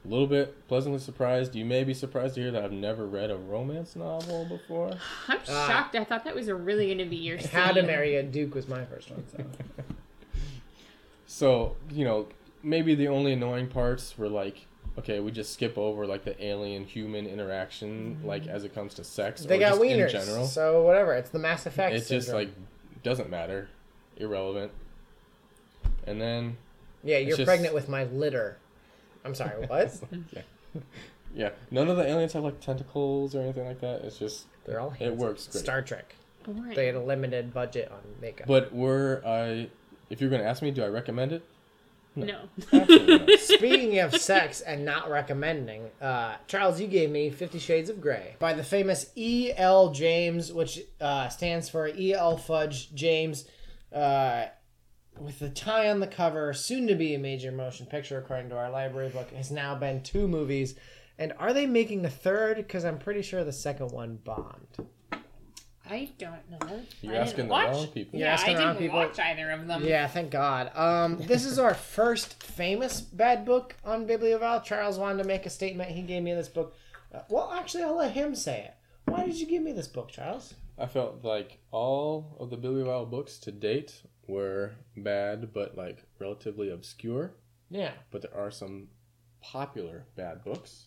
A 0.05 0.09
little 0.09 0.27
bit 0.27 0.67
pleasantly 0.67 0.99
surprised. 0.99 1.55
You 1.55 1.65
may 1.65 1.85
be 1.85 1.95
surprised 1.95 2.35
to 2.35 2.41
hear 2.41 2.51
that 2.51 2.65
I've 2.65 2.73
never 2.73 3.07
read 3.07 3.31
a 3.31 3.37
romance 3.37 3.95
novel 3.95 4.45
before. 4.47 4.91
I'm 5.29 5.39
Ah. 5.49 5.67
shocked. 5.69 5.95
I 5.95 6.03
thought 6.03 6.25
that 6.25 6.35
was 6.35 6.51
really 6.51 6.87
going 6.87 6.99
to 6.99 7.05
be 7.05 7.17
your. 7.17 7.39
How 7.39 7.71
to. 7.71 7.83
Marry 7.83 8.17
a 8.17 8.23
Duke 8.25 8.57
was 8.57 8.67
my 8.67 8.85
first 8.85 9.11
one. 9.13 9.23
So. 9.31 9.45
So, 11.27 11.77
you 11.91 12.05
know, 12.05 12.29
maybe 12.63 12.95
the 12.95 13.09
only 13.09 13.33
annoying 13.33 13.69
parts 13.69 14.19
were 14.19 14.29
like, 14.29 14.67
okay, 14.99 15.21
we 15.21 15.31
just 15.31 15.53
skip 15.53 15.79
over 15.79 16.07
like 16.07 16.25
the 16.25 16.45
alien 16.45 16.85
human 16.85 17.27
interaction, 17.27 18.17
mm-hmm. 18.17 18.27
like 18.27 18.47
as 18.47 18.65
it 18.65 18.75
comes 18.75 18.95
to 18.95 19.05
sex 19.05 19.45
They 19.45 19.57
or 19.57 19.61
got 19.61 19.69
just 19.71 19.81
wieners, 19.83 20.05
in 20.05 20.11
general. 20.11 20.47
so 20.47 20.83
whatever. 20.83 21.15
It's 21.15 21.31
the 21.31 21.39
Mass 21.39 21.67
Effect. 21.67 21.95
it 21.95 21.99
just 22.07 22.27
syndrome. 22.29 22.35
like 22.35 23.03
doesn't 23.03 23.31
matter, 23.31 23.69
irrelevant. 24.17 24.73
And 26.07 26.21
then, 26.21 26.57
yeah, 27.03 27.19
you're 27.19 27.37
just- 27.37 27.47
pregnant 27.47 27.75
with 27.75 27.89
my 27.89 28.05
litter. 28.05 28.59
I'm 29.25 29.35
sorry, 29.35 29.67
what? 29.67 29.95
yeah, 31.35 31.51
none 31.71 31.89
of 31.89 31.97
the 31.97 32.07
aliens 32.07 32.33
have 32.33 32.43
like 32.43 32.61
tentacles 32.61 33.35
or 33.35 33.41
anything 33.41 33.67
like 33.67 33.81
that. 33.81 34.03
It's 34.03 34.19
just 34.19 34.47
They're 34.65 34.81
all 34.81 34.95
it 34.99 35.17
works 35.17 35.47
great. 35.47 35.63
Star 35.63 35.83
Trek. 35.83 36.17
Boring. 36.45 36.75
They 36.75 36.87
had 36.87 36.97
a 36.97 37.01
limited 37.01 37.55
budget 37.55 37.89
on 37.93 38.01
makeup. 38.21 38.49
But 38.49 38.75
were 38.75 39.23
I, 39.25 39.69
if 40.11 40.21
you're 40.21 40.29
gonna 40.31 40.43
ask 40.43 40.61
me, 40.61 40.73
do 40.73 40.83
I 40.83 40.89
recommend 40.89 41.33
it? 41.33 41.45
No. 42.15 42.41
Not. 42.73 43.31
Speaking 43.39 43.99
of 43.99 44.15
sex 44.17 44.61
and 44.61 44.85
not 44.85 45.11
recommending, 45.11 45.89
uh, 46.01 46.37
Charles, 46.47 46.81
you 46.81 46.87
gave 46.87 47.11
me 47.11 47.31
Fifty 47.31 47.59
Shades 47.59 47.91
of 47.91 48.01
Grey 48.01 48.37
by 48.39 48.53
the 48.53 48.65
famous 48.65 49.11
E. 49.15 49.53
L. 49.57 49.91
James, 49.93 50.53
which 50.53 50.81
uh, 51.01 51.29
stands 51.29 51.69
for 51.69 51.89
E. 51.89 52.15
L. 52.15 52.37
Fudge 52.37 52.95
James, 52.95 53.47
uh, 53.95 54.47
with 55.19 55.39
the 55.39 55.51
tie 55.51 55.89
on 55.91 56.01
the 56.01 56.07
cover, 56.07 56.53
soon 56.53 56.87
to 56.87 56.95
be 56.95 57.15
a 57.15 57.19
major 57.19 57.53
motion 57.53 57.87
picture, 57.87 58.19
according 58.19 58.49
to 58.51 58.57
our 58.57 58.71
library 58.71 59.11
book, 59.11 59.31
has 59.33 59.51
now 59.51 59.75
been 59.75 60.03
two 60.03 60.27
movies. 60.29 60.75
And 61.19 61.33
are 61.39 61.53
they 61.53 61.67
making 61.67 62.05
a 62.05 62.11
third? 62.11 62.57
Because 62.57 62.85
I'm 62.85 62.99
pretty 62.99 63.23
sure 63.23 63.45
the 63.45 63.53
second 63.53 63.93
one 63.93 64.19
bombed. 64.25 64.89
I 65.93 66.11
don't 66.19 66.51
know. 66.51 66.81
You're 67.03 67.15
I 67.15 67.19
asking 67.19 67.37
didn't 67.37 67.49
the 67.49 67.53
watch. 67.53 67.73
wrong 67.73 67.87
people. 67.89 68.19
You're 68.19 68.29
Yeah, 68.29 68.35
asking 68.35 68.57
I 68.57 68.61
didn't 68.61 68.79
people. 68.79 68.99
watch 68.99 69.19
either 69.19 69.51
of 69.51 69.67
them. 69.67 69.85
Yeah, 69.85 70.07
thank 70.07 70.31
God. 70.31 70.71
Um, 70.75 71.19
this 71.19 71.45
is 71.45 71.59
our 71.59 71.75
first 71.97 72.43
famous 72.43 73.01
bad 73.01 73.45
book 73.45 73.77
on 73.85 74.07
Bibliovile. 74.07 74.65
Charles 74.65 74.99
wanted 74.99 75.23
to 75.23 75.29
make 75.29 75.45
a 75.47 75.51
statement. 75.51 75.91
He 75.91 76.03
gave 76.03 76.23
me 76.23 76.33
this 76.35 76.49
book. 76.49 76.75
Uh, 77.15 77.21
well, 77.29 77.53
actually, 77.55 77.83
I'll 77.85 77.97
let 77.97 78.13
him 78.13 78.35
say 78.35 78.61
it. 78.65 78.75
Why 79.05 79.27
did 79.27 79.39
you 79.39 79.47
give 79.47 79.63
me 79.63 79.73
this 79.73 79.89
book, 79.89 80.09
Charles? 80.11 80.55
I 80.79 80.87
felt 80.87 81.23
like 81.25 81.59
all 81.71 82.37
of 82.41 82.49
the 82.51 82.57
Bibliovile 82.57 83.11
books 83.11 83.39
to 83.41 83.53
date 83.53 84.01
were 84.27 84.73
bad, 84.97 85.53
but 85.53 85.77
like 85.77 86.05
relatively 86.19 86.71
obscure. 86.71 87.35
Yeah. 87.71 87.93
But 88.11 88.23
there 88.23 88.35
are 88.35 88.51
some 88.51 88.89
popular 89.43 90.07
bad 90.17 90.43
books, 90.45 90.87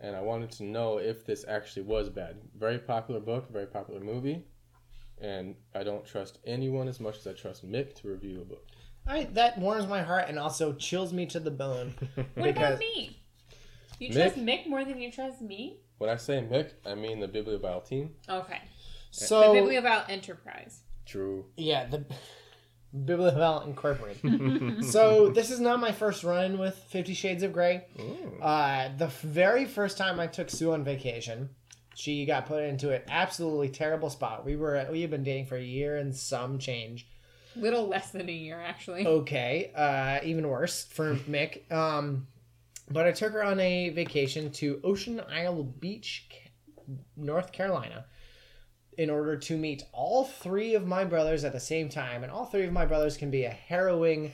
and 0.00 0.14
I 0.16 0.20
wanted 0.20 0.50
to 0.52 0.64
know 0.64 0.98
if 0.98 1.24
this 1.24 1.44
actually 1.48 1.82
was 1.82 2.08
bad. 2.08 2.36
Very 2.56 2.78
popular 2.78 3.20
book, 3.20 3.50
very 3.50 3.66
popular 3.66 4.00
movie, 4.00 4.44
and 5.20 5.54
I 5.74 5.82
don't 5.84 6.04
trust 6.04 6.38
anyone 6.46 6.88
as 6.88 7.00
much 7.00 7.18
as 7.18 7.26
I 7.26 7.32
trust 7.32 7.68
Mick 7.68 7.94
to 7.96 8.08
review 8.08 8.42
a 8.42 8.44
book. 8.44 8.66
I, 9.06 9.24
that 9.32 9.58
warms 9.58 9.86
my 9.86 10.02
heart 10.02 10.26
and 10.28 10.38
also 10.38 10.72
chills 10.72 11.12
me 11.12 11.26
to 11.26 11.40
the 11.40 11.50
bone. 11.50 11.94
What 12.34 12.50
about 12.50 12.78
me? 12.78 13.22
You 13.98 14.10
Mick? 14.10 14.14
trust 14.14 14.36
Mick 14.36 14.66
more 14.66 14.84
than 14.84 15.00
you 15.00 15.12
trust 15.12 15.40
me? 15.40 15.80
When 15.98 16.10
I 16.10 16.16
say 16.16 16.40
Mick, 16.40 16.72
I 16.84 16.94
mean 16.94 17.20
the 17.20 17.28
Bibliovile 17.28 17.86
team. 17.86 18.10
Okay. 18.28 18.60
So, 19.10 19.52
the 19.54 19.60
Bibliovile 19.60 20.08
Enterprise. 20.08 20.80
True. 21.06 21.44
yeah, 21.56 21.86
the 21.86 22.04
Bibliovile 22.94 23.66
Incorporated. 23.66 24.84
so, 24.90 25.28
this 25.30 25.50
is 25.50 25.60
not 25.60 25.80
my 25.80 25.92
first 25.92 26.22
run 26.24 26.58
with 26.58 26.76
Fifty 26.88 27.14
Shades 27.14 27.42
of 27.42 27.52
Grey. 27.52 27.84
Uh, 28.40 28.90
the 28.96 29.06
f- 29.06 29.20
very 29.20 29.64
first 29.64 29.98
time 29.98 30.20
I 30.20 30.26
took 30.26 30.48
Sue 30.50 30.72
on 30.72 30.84
vacation, 30.84 31.50
she 31.94 32.24
got 32.26 32.46
put 32.46 32.62
into 32.62 32.94
an 32.94 33.02
absolutely 33.08 33.68
terrible 33.68 34.10
spot. 34.10 34.44
We 34.44 34.56
were 34.56 34.86
we 34.90 35.00
had 35.00 35.10
been 35.10 35.24
dating 35.24 35.46
for 35.46 35.56
a 35.56 35.62
year 35.62 35.96
and 35.96 36.14
some 36.14 36.58
change. 36.58 37.08
Little 37.56 37.86
less 37.86 38.10
than 38.10 38.28
a 38.28 38.32
year, 38.32 38.60
actually. 38.60 39.06
Okay, 39.06 39.70
uh, 39.74 40.18
even 40.24 40.48
worse 40.48 40.84
for 40.84 41.14
Mick. 41.28 41.70
Um, 41.72 42.26
but 42.90 43.06
I 43.06 43.12
took 43.12 43.32
her 43.32 43.44
on 43.44 43.60
a 43.60 43.90
vacation 43.90 44.50
to 44.52 44.80
Ocean 44.84 45.20
Isle 45.30 45.62
Beach, 45.62 46.28
North 47.16 47.52
Carolina, 47.52 48.06
in 48.98 49.10
order 49.10 49.36
to 49.36 49.56
meet 49.56 49.82
all 49.92 50.24
three 50.24 50.74
of 50.74 50.86
my 50.86 51.04
brothers 51.04 51.44
at 51.44 51.52
the 51.52 51.60
same 51.60 51.88
time, 51.88 52.22
and 52.22 52.32
all 52.32 52.44
three 52.46 52.64
of 52.64 52.72
my 52.72 52.86
brothers 52.86 53.16
can 53.16 53.30
be 53.30 53.44
a 53.44 53.50
harrowing 53.50 54.32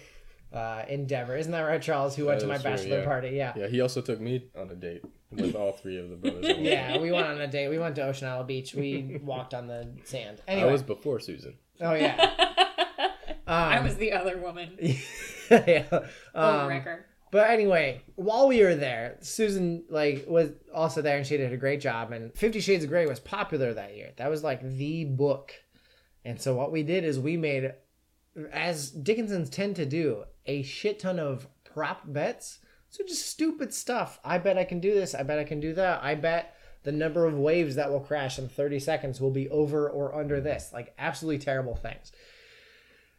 uh, 0.53 0.83
endeavor. 0.89 1.37
Isn't 1.37 1.53
that 1.53 1.63
right, 1.63 1.81
Charles? 1.81 2.17
Who 2.17 2.27
went 2.27 2.41
That 2.41 2.47
to 2.47 2.49
my 2.49 2.57
is 2.57 2.63
true, 2.63 2.71
bachelor 2.71 2.99
yeah. 3.01 3.05
party? 3.05 3.29
Yeah. 3.31 3.53
Yeah, 3.57 3.67
he 3.69 3.81
also 3.81 4.01
took 4.01 4.21
me 4.21 4.49
on 4.59 4.71
a 4.71 4.75
date 4.75 5.03
with 5.31 5.55
all 5.55 5.73
three 5.73 5.99
of 5.99 6.11
the 6.11 6.17
brothers. 6.17 6.57
Yeah, 6.59 6.99
we 6.99 7.13
went 7.13 7.27
on 7.27 7.41
a 7.41 7.47
date. 7.47 7.69
We 7.69 7.79
went 7.79 7.95
to 7.97 8.03
Ocean 8.07 8.27
Isle 8.29 8.45
Beach. 8.45 8.75
We 8.75 9.21
walked 9.23 9.55
on 9.55 9.67
the 9.67 9.89
sand. 10.05 10.41
I 10.49 10.65
was 10.65 10.83
before 10.83 11.21
Susan. 11.21 11.55
oh 11.81 11.95
yeah, 11.95 12.17
I 13.47 13.79
um, 13.79 13.85
was 13.85 13.97
the 13.97 14.13
other 14.13 14.39
woman. 14.39 14.77
yeah. 15.51 15.85
Um, 16.35 16.69
wrecker. 16.69 17.07
But 17.31 17.51
anyway, 17.51 18.03
while 18.17 18.49
we 18.49 18.63
were 18.63 18.75
there, 18.75 19.17
Susan 19.21 19.85
like 19.89 20.25
was 20.27 20.51
also 20.75 21.01
there 21.01 21.17
and 21.17 21.27
she 21.27 21.37
did 21.37 21.53
a 21.53 21.57
great 21.57 21.81
job. 21.81 22.13
And 22.13 22.35
Fifty 22.35 22.61
Shades 22.61 22.85
of 22.85 22.91
Grey 22.91 23.07
was 23.07 23.21
popular 23.21 23.73
that 23.73 23.97
year. 23.97 24.11
That 24.17 24.31
was 24.31 24.43
like 24.43 24.63
the 24.63 25.05
book. 25.05 25.53
And 26.25 26.41
so 26.41 26.55
what 26.55 26.73
we 26.73 26.83
did 26.83 27.05
is 27.05 27.19
we 27.19 27.37
made, 27.37 27.73
as 28.53 28.91
Dickinson's 28.91 29.49
tend 29.49 29.77
to 29.77 29.87
do, 29.87 30.25
a 30.47 30.63
shit 30.63 30.99
ton 30.99 31.19
of 31.19 31.47
prop 31.65 32.03
bets. 32.05 32.59
So 32.91 33.05
just 33.07 33.27
stupid 33.27 33.73
stuff. 33.73 34.19
I 34.25 34.39
bet 34.39 34.59
I 34.59 34.65
can 34.65 34.81
do 34.81 34.93
this. 34.93 35.15
I 35.15 35.23
bet 35.23 35.39
I 35.39 35.45
can 35.45 35.61
do 35.61 35.73
that. 35.75 36.03
I 36.03 36.17
bet 36.17 36.57
the 36.83 36.93
number 36.93 37.27
of 37.27 37.39
waves 37.39 37.77
that 37.77 37.91
will 37.91 38.01
crash 38.01 38.39
in 38.39 38.49
30 38.49 38.81
seconds 38.81 39.21
will 39.21 39.31
be 39.31 39.49
over 39.51 39.89
or 39.89 40.15
under 40.19 40.41
this. 40.41 40.71
Like 40.73 40.95
absolutely 40.99 41.39
terrible 41.39 41.77
things. 41.77 42.11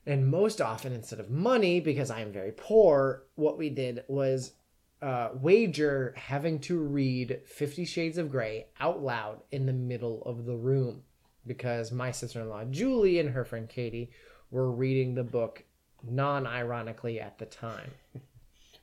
And 0.06 0.28
most 0.28 0.62
often, 0.62 0.93
instead 0.93 1.20
of 1.20 1.30
money, 1.30 1.80
because 1.80 2.10
I 2.10 2.22
am 2.22 2.32
very 2.32 2.52
poor, 2.52 3.24
what 3.36 3.58
we 3.58 3.70
did 3.70 4.04
was 4.08 4.54
uh, 5.02 5.30
wager 5.34 6.14
having 6.18 6.60
to 6.60 6.80
read 6.80 7.41
Fifty 7.45 7.86
Shades 7.86 8.18
of 8.18 8.32
Grey 8.32 8.68
out 8.80 9.02
loud 9.04 9.41
in 9.52 9.66
the 9.66 9.74
middle 9.74 10.24
of 10.24 10.45
the 10.45 10.56
room. 10.56 11.04
Because 11.45 11.91
my 11.91 12.12
sister 12.12 12.41
in 12.41 12.49
law, 12.49 12.64
Julie, 12.66 13.20
and 13.20 13.32
her 13.32 13.43
friend 13.45 13.68
Katie 13.68 14.12
were 14.52 14.72
reading 14.72 15.16
the 15.16 15.24
book 15.24 15.64
non 16.04 16.45
ironically 16.45 17.20
at 17.20 17.38
the 17.39 17.45
time. 17.45 17.91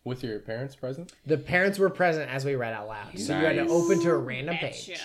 With 0.04 0.24
your 0.24 0.38
parents 0.38 0.74
present? 0.74 1.12
The 1.26 1.36
parents 1.36 1.78
were 1.78 1.90
present 1.90 2.30
as 2.30 2.44
we 2.44 2.54
read 2.54 2.72
out 2.72 2.88
loud. 2.88 3.18
So 3.18 3.38
you 3.38 3.44
had 3.44 3.56
to 3.56 3.68
open 3.68 4.00
to 4.02 4.10
a 4.10 4.16
random 4.16 4.56
Betcha. 4.60 4.92
page. 4.92 5.00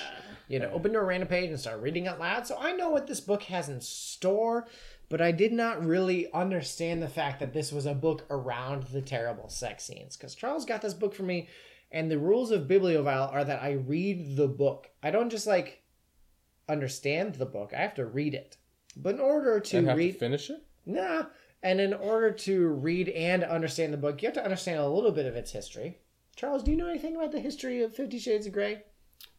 You 0.47 0.59
know, 0.59 0.69
open 0.71 0.93
to 0.93 0.99
a 0.99 1.03
random 1.03 1.27
page 1.27 1.49
and 1.49 1.59
start 1.59 1.81
reading 1.81 2.07
out 2.07 2.19
loud. 2.19 2.45
So 2.45 2.57
I 2.59 2.73
know 2.73 2.89
what 2.89 3.07
this 3.07 3.19
book 3.19 3.43
has 3.43 3.69
in 3.69 3.81
store, 3.81 4.67
but 5.13 5.21
I 5.21 5.31
did 5.31 5.53
not 5.53 5.85
really 5.85 6.27
understand 6.33 6.99
the 6.99 7.07
fact 7.07 7.39
that 7.39 7.53
this 7.53 7.71
was 7.71 7.85
a 7.85 7.93
book 7.93 8.25
around 8.31 8.85
the 8.85 8.99
terrible 8.99 9.47
sex 9.47 9.83
scenes. 9.83 10.17
Because 10.17 10.33
Charles 10.33 10.65
got 10.65 10.81
this 10.81 10.95
book 10.95 11.13
for 11.13 11.21
me, 11.21 11.49
and 11.91 12.09
the 12.09 12.17
rules 12.17 12.49
of 12.49 12.67
Bibliovile 12.67 13.31
are 13.31 13.43
that 13.43 13.61
I 13.61 13.73
read 13.73 14.35
the 14.35 14.47
book. 14.47 14.89
I 15.03 15.11
don't 15.11 15.29
just 15.29 15.45
like 15.45 15.83
understand 16.67 17.35
the 17.35 17.45
book, 17.45 17.73
I 17.77 17.81
have 17.81 17.93
to 17.93 18.07
read 18.07 18.33
it. 18.33 18.57
But 18.95 19.13
in 19.13 19.21
order 19.21 19.59
to 19.59 19.77
And 19.77 19.87
have 19.87 19.97
read 19.97 20.13
to 20.13 20.17
finish 20.17 20.49
it. 20.49 20.65
Nah. 20.87 21.25
And 21.61 21.79
in 21.79 21.93
order 21.93 22.31
to 22.31 22.69
read 22.69 23.07
and 23.09 23.43
understand 23.43 23.93
the 23.93 23.97
book, 23.97 24.19
you 24.23 24.25
have 24.29 24.33
to 24.33 24.43
understand 24.43 24.79
a 24.79 24.87
little 24.87 25.11
bit 25.11 25.27
of 25.27 25.35
its 25.35 25.51
history. 25.51 25.99
Charles, 26.35 26.63
do 26.63 26.71
you 26.71 26.77
know 26.77 26.89
anything 26.89 27.15
about 27.15 27.31
the 27.31 27.39
history 27.39 27.83
of 27.83 27.95
Fifty 27.95 28.17
Shades 28.17 28.47
of 28.47 28.53
Grey? 28.53 28.81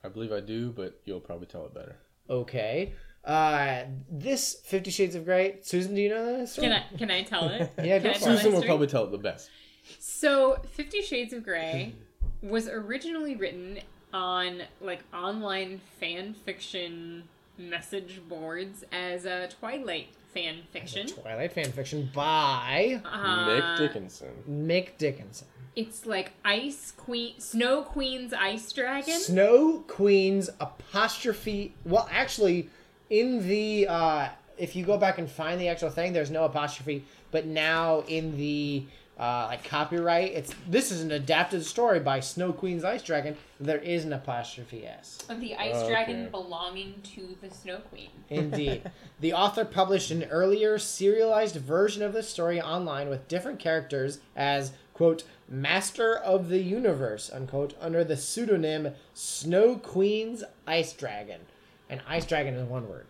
I 0.05 0.09
believe 0.09 0.31
I 0.31 0.39
do, 0.39 0.71
but 0.71 1.01
you'll 1.05 1.19
probably 1.19 1.49
tell 1.49 1.67
it 1.67 1.75
better. 1.75 1.97
Okay. 2.31 2.93
Uh, 3.25 3.85
this 4.11 4.55
Fifty 4.65 4.91
Shades 4.91 5.15
of 5.15 5.25
Grey, 5.25 5.57
Susan, 5.63 5.95
do 5.95 6.01
you 6.03 6.11
know 6.11 6.41
the 6.41 6.47
story? 6.47 6.69
Can 6.69 6.77
I 6.93 6.97
can 6.99 7.11
I 7.11 7.23
tell 7.23 7.49
it? 7.49 7.73
Yeah, 7.83 7.99
go 7.99 8.11
Can 8.11 8.11
I 8.11 8.15
for 8.15 8.21
tell 8.21 8.33
it. 8.33 8.35
the 8.35 8.37
Susan 8.37 8.45
will 8.53 8.53
history? 8.61 8.69
probably 8.69 8.87
tell 8.87 9.05
it 9.05 9.11
the 9.13 9.19
best. 9.19 9.51
So, 9.99 10.59
Fifty 10.73 11.01
Shades 11.03 11.33
of 11.33 11.43
Grey 11.43 11.95
was 12.43 12.69
originally 12.69 13.35
written 13.37 13.79
on 14.13 14.63
like 14.81 15.03
online 15.15 15.81
fan 16.01 16.35
fiction 16.35 17.25
message 17.57 18.21
boards 18.29 18.85
as 18.93 19.25
a 19.25 19.49
Twilight 19.49 20.09
fan 20.35 20.59
fiction. 20.73 21.07
Twilight 21.07 21.53
fan 21.53 21.71
fiction 21.73 22.11
by 22.15 23.01
Uh, 23.05 23.47
Nick 23.47 23.79
Dickinson. 23.79 24.29
Mick 24.49 24.99
Dickinson. 24.99 25.47
It's 25.77 26.07
like 26.07 26.33
Ice 26.45 26.93
Queen, 26.97 27.39
Snow 27.41 27.83
Queen's 27.83 28.33
Ice 28.33 28.71
Dragon. 28.73 29.19
Snow 29.19 29.79
Queen's 29.89 30.49
apostrophe. 30.61 31.75
Well, 31.85 32.09
actually, 32.13 32.69
in 33.11 33.47
the 33.49 33.87
uh, 33.89 34.29
if 34.57 34.77
you 34.77 34.85
go 34.85 34.97
back 34.97 35.19
and 35.19 35.31
find 35.31 35.61
the 35.61 35.69
actual 35.69 35.91
thing, 35.91 36.13
there's 36.13 36.31
no 36.31 36.45
apostrophe. 36.45 37.05
But 37.31 37.47
now 37.47 38.05
in 38.07 38.37
the 38.37 38.85
uh, 39.19 39.47
like 39.49 39.65
copyright, 39.65 40.33
it's 40.33 40.53
this 40.69 40.91
is 40.91 41.03
an 41.03 41.13
adapted 41.13 41.65
story 41.65 42.01
by 42.01 42.21
Snow 42.21 42.53
Queen's 42.53 42.83
Ice 42.85 43.03
Dragon. 43.03 43.37
There 43.61 43.79
is 43.79 44.05
an 44.05 44.13
apostrophe 44.13 44.87
s. 44.87 45.19
Of 45.29 45.41
the 45.41 45.55
ice 45.55 45.77
Okay. 45.77 45.89
dragon 45.89 46.31
belonging 46.31 46.95
to 47.15 47.37
the 47.41 47.51
Snow 47.55 47.79
Queen. 47.91 48.11
Indeed. 48.29 48.91
the 49.21 49.33
author 49.33 49.65
published 49.65 50.11
an 50.11 50.25
earlier 50.25 50.79
serialized 50.79 51.57
version 51.57 52.03
of 52.03 52.13
the 52.13 52.23
story 52.25 52.61
online 52.61 53.09
with 53.09 53.29
different 53.29 53.61
characters 53.61 54.19
as, 54.35 54.73
quote, 54.93 55.23
Master 55.49 56.17
of 56.17 56.49
the 56.49 56.61
Universe, 56.63 57.31
unquote, 57.33 57.75
under 57.81 58.03
the 58.03 58.17
pseudonym 58.17 58.95
Snow 59.13 59.77
Queen's 59.77 60.43
Ice 60.67 60.93
Dragon. 60.93 61.43
And 61.89 62.01
Ice 62.09 62.27
Dragon 62.27 62.55
is 62.55 62.69
one 62.69 62.89
word. 62.89 63.07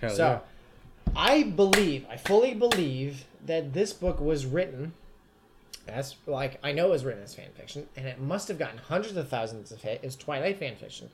Hell 0.00 0.10
So, 0.10 0.26
yeah. 0.26 0.38
I 1.16 1.42
believe, 1.44 2.06
I 2.10 2.16
fully 2.16 2.54
believe 2.54 3.24
that 3.46 3.72
this 3.72 3.92
book 3.92 4.20
was 4.20 4.46
written 4.46 4.94
as, 5.86 6.16
like, 6.26 6.58
I 6.62 6.72
know 6.72 6.86
it 6.86 6.90
was 6.90 7.04
written 7.04 7.22
as 7.22 7.34
fan 7.34 7.50
fiction, 7.54 7.86
and 7.96 8.06
it 8.06 8.18
must 8.18 8.48
have 8.48 8.58
gotten 8.58 8.78
hundreds 8.78 9.16
of 9.16 9.28
thousands 9.28 9.70
of 9.70 9.82
hits. 9.82 10.02
It's 10.02 10.16
Twilight 10.16 10.58
fan 10.58 10.76
fiction. 10.76 11.10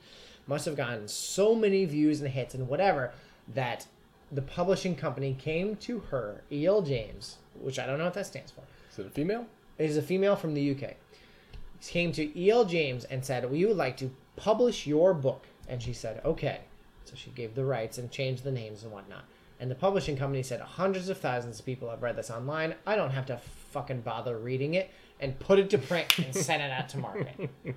Must 0.47 0.65
have 0.65 0.77
gotten 0.77 1.07
so 1.07 1.53
many 1.53 1.85
views 1.85 2.21
and 2.21 2.29
hits 2.29 2.55
and 2.55 2.67
whatever 2.67 3.11
that 3.53 3.85
the 4.31 4.41
publishing 4.41 4.95
company 4.95 5.35
came 5.37 5.75
to 5.75 5.99
her, 5.99 6.41
E.L. 6.51 6.81
James, 6.81 7.37
which 7.59 7.77
I 7.79 7.85
don't 7.85 7.97
know 7.97 8.05
what 8.05 8.13
that 8.13 8.25
stands 8.25 8.51
for. 8.51 8.61
Is 8.91 8.99
it 8.99 9.07
a 9.07 9.09
female? 9.09 9.45
It 9.77 9.89
is 9.89 9.97
a 9.97 10.01
female 10.01 10.35
from 10.35 10.53
the 10.53 10.71
UK. 10.71 10.95
Came 11.81 12.11
to 12.13 12.39
E.L. 12.39 12.65
James 12.65 13.03
and 13.05 13.25
said, 13.25 13.49
We 13.51 13.65
would 13.65 13.77
like 13.77 13.97
to 13.97 14.11
publish 14.35 14.87
your 14.87 15.13
book. 15.13 15.45
And 15.67 15.81
she 15.81 15.93
said, 15.93 16.21
Okay. 16.25 16.61
So 17.05 17.13
she 17.15 17.31
gave 17.31 17.55
the 17.55 17.65
rights 17.65 17.97
and 17.97 18.11
changed 18.11 18.43
the 18.43 18.51
names 18.51 18.83
and 18.83 18.91
whatnot. 18.91 19.25
And 19.59 19.69
the 19.69 19.75
publishing 19.75 20.17
company 20.17 20.43
said, 20.43 20.61
Hundreds 20.61 21.09
of 21.09 21.17
thousands 21.17 21.59
of 21.59 21.65
people 21.65 21.89
have 21.89 22.01
read 22.03 22.15
this 22.15 22.29
online. 22.29 22.75
I 22.85 22.95
don't 22.95 23.11
have 23.11 23.25
to 23.27 23.37
fucking 23.71 24.01
bother 24.01 24.37
reading 24.37 24.73
it. 24.75 24.91
And 25.19 25.37
put 25.39 25.59
it 25.59 25.69
to 25.69 25.77
print 25.77 26.17
and 26.17 26.33
send 26.35 26.63
it 26.63 26.71
out 26.71 26.89
to 26.89 26.97
market. 26.97 27.49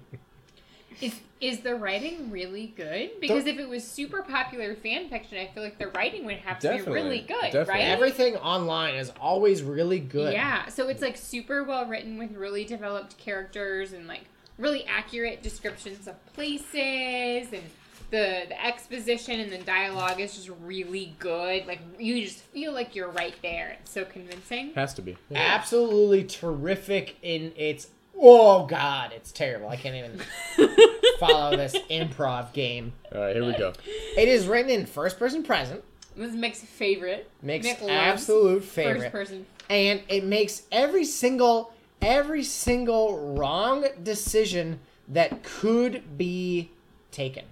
Is 1.01 1.20
is 1.41 1.61
the 1.61 1.74
writing 1.74 2.30
really 2.30 2.68
good? 2.68 3.11
Because 3.20 3.47
if 3.47 3.59
it 3.59 3.68
was 3.68 3.82
super 3.87 4.22
popular 4.22 4.74
fan 4.76 5.09
fiction, 5.09 5.39
I 5.39 5.49
feel 5.53 5.62
like 5.62 5.78
the 5.78 5.89
writing 5.89 6.24
would 6.24 6.37
have 6.37 6.61
to 6.61 6.68
Definitely. 6.68 6.95
be 6.95 7.03
really 7.03 7.20
good, 7.20 7.43
Definitely. 7.53 7.72
right? 7.74 7.85
Everything 7.89 8.37
online 8.37 8.95
is 8.95 9.12
always 9.20 9.62
really 9.62 9.99
good. 9.99 10.32
Yeah, 10.32 10.68
so 10.68 10.89
it's 10.89 11.03
like 11.03 11.16
super 11.16 11.64
well 11.64 11.87
written 11.87 12.16
with 12.16 12.32
really 12.37 12.64
developed 12.64 13.18
characters 13.18 13.93
and 13.93 14.07
like 14.07 14.22
really 14.59 14.85
accurate 14.87 15.43
descriptions 15.43 16.07
of 16.07 16.25
places 16.35 17.53
and 17.53 17.63
the 18.11 18.45
the 18.49 18.65
exposition 18.65 19.41
and 19.41 19.51
the 19.51 19.59
dialogue 19.59 20.21
is 20.21 20.35
just 20.35 20.51
really 20.63 21.15
good. 21.19 21.67
Like 21.67 21.81
you 21.99 22.23
just 22.23 22.39
feel 22.39 22.73
like 22.73 22.95
you're 22.95 23.11
right 23.11 23.35
there. 23.43 23.77
It's 23.81 23.91
so 23.91 24.05
convincing. 24.05 24.73
Has 24.75 24.95
to 24.95 25.03
be. 25.03 25.17
Absolutely 25.35 26.25
terrific 26.25 27.17
in 27.23 27.53
its. 27.57 27.89
Oh, 28.17 28.65
God. 28.67 29.13
It's 29.13 29.33
terrible. 29.33 29.69
I 29.69 29.75
can't 29.75 29.97
even 29.97 30.21
follow 31.19 31.57
this 31.57 31.75
improv 31.91 32.53
game. 32.53 32.93
All 33.13 33.21
right, 33.21 33.35
here 33.35 33.45
we 33.45 33.55
go. 33.55 33.73
It 34.17 34.29
is 34.29 34.47
written 34.47 34.71
in 34.71 34.87
first 34.87 35.19
person 35.19 35.43
present. 35.43 35.83
This 36.17 36.33
is 36.33 36.37
Mick's 36.37 36.61
favorite. 36.61 37.29
Mick's 37.45 37.67
Mick 37.67 37.81
loves 37.81 37.91
absolute 37.91 38.63
First 38.63 39.11
person. 39.11 39.47
And 39.69 40.03
it 40.09 40.23
makes 40.23 40.63
every 40.71 41.05
single 41.05 41.74
every 42.01 42.42
single 42.42 43.34
wrong 43.34 43.86
decision 44.03 44.80
that 45.09 45.42
could 45.42 46.16
be 46.16 46.70
taken. 47.11 47.45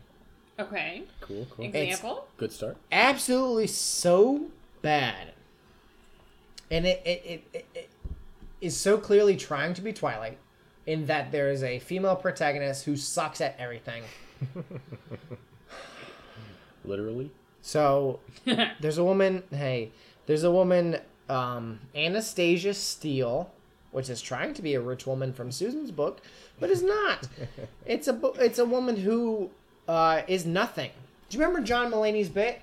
Okay. 0.58 1.02
Cool, 1.20 1.46
cool. 1.50 1.64
Example. 1.64 2.28
Good 2.36 2.52
start. 2.52 2.76
Absolutely 2.90 3.66
so 3.66 4.46
bad. 4.82 5.32
And 6.70 6.86
it 6.86 7.02
it, 7.04 7.22
it, 7.24 7.44
it, 7.52 7.66
it 7.74 7.90
is 8.60 8.76
so 8.76 8.96
clearly 8.96 9.36
trying 9.36 9.74
to 9.74 9.82
be 9.82 9.92
Twilight 9.92 10.38
in 10.86 11.06
that 11.06 11.32
there 11.32 11.50
is 11.50 11.62
a 11.62 11.78
female 11.78 12.16
protagonist 12.16 12.84
who 12.84 12.96
sucks 12.96 13.40
at 13.40 13.56
everything. 13.58 14.02
Literally. 16.84 17.30
So 17.60 18.20
there's 18.80 18.98
a 18.98 19.04
woman. 19.04 19.42
Hey, 19.50 19.92
there's 20.26 20.44
a 20.44 20.50
woman, 20.50 20.98
um, 21.28 21.80
Anastasia 21.94 22.74
Steele, 22.74 23.52
which 23.92 24.10
is 24.10 24.20
trying 24.20 24.54
to 24.54 24.62
be 24.62 24.74
a 24.74 24.80
rich 24.80 25.06
woman 25.06 25.32
from 25.32 25.52
Susan's 25.52 25.90
book, 25.90 26.20
but 26.58 26.70
is 26.70 26.82
not. 26.82 27.28
it's 27.86 28.08
a 28.08 28.18
it's 28.38 28.58
a 28.58 28.64
woman 28.64 28.96
who 28.96 29.50
uh, 29.86 30.22
is 30.26 30.44
nothing. 30.44 30.90
Do 31.28 31.38
you 31.38 31.44
remember 31.44 31.64
John 31.64 31.92
Mulaney's 31.92 32.28
bit? 32.28 32.62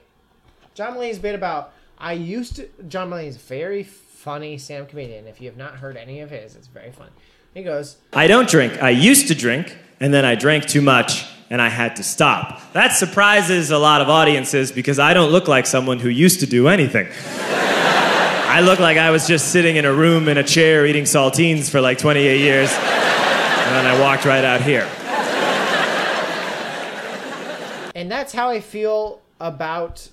John 0.73 0.95
Mulaney's 0.95 1.19
bit 1.19 1.36
about 1.36 1.73
I 1.97 2.13
used 2.13 2.57
to. 2.57 2.69
John 2.88 3.09
Mulaney's 3.09 3.38
very 3.38 3.84
funny 3.84 4.57
stand-up 4.57 4.89
comedian. 4.89 5.27
If 5.27 5.39
you 5.39 5.47
have 5.47 5.57
not 5.57 5.75
heard 5.77 5.95
any 5.95 6.19
of 6.19 6.30
his, 6.30 6.55
it's 6.55 6.67
very 6.67 6.91
fun. 6.91 7.09
He 7.53 7.63
goes, 7.63 7.97
I 8.13 8.27
don't 8.27 8.47
drink. 8.47 8.82
I 8.82 8.89
used 8.89 9.27
to 9.30 9.36
drink, 9.36 9.75
and 9.99 10.13
then 10.13 10.23
I 10.23 10.36
drank 10.36 10.65
too 10.67 10.82
much, 10.82 11.25
and 11.49 11.61
I 11.61 11.69
had 11.69 11.95
to 11.95 12.03
stop. 12.03 12.61
That 12.73 12.89
surprises 12.89 13.71
a 13.71 13.77
lot 13.77 14.01
of 14.01 14.09
audiences 14.09 14.71
because 14.71 14.99
I 14.99 15.13
don't 15.13 15.32
look 15.32 15.47
like 15.47 15.65
someone 15.65 15.99
who 15.99 16.09
used 16.09 16.41
to 16.41 16.45
do 16.45 16.67
anything. 16.67 17.07
I 18.50 18.62
look 18.62 18.80
like 18.80 18.97
I 18.97 19.12
was 19.12 19.28
just 19.28 19.52
sitting 19.52 19.76
in 19.76 19.86
a 19.86 19.93
room 19.93 20.28
in 20.28 20.39
a 20.39 20.43
chair 20.43 20.84
eating 20.88 21.04
saltines 21.04 21.70
for 21.70 21.80
like 21.80 22.00
28 22.00 22.39
years, 22.41 22.72
and 22.72 23.76
then 23.76 23.86
I 23.86 24.00
walked 24.02 24.26
right 24.26 24.43
out 24.43 24.62
here. 24.62 24.89
And 27.93 28.12
that's 28.12 28.34
how 28.34 28.50
I 28.50 28.60
feel 28.60 29.22
about 29.39 30.10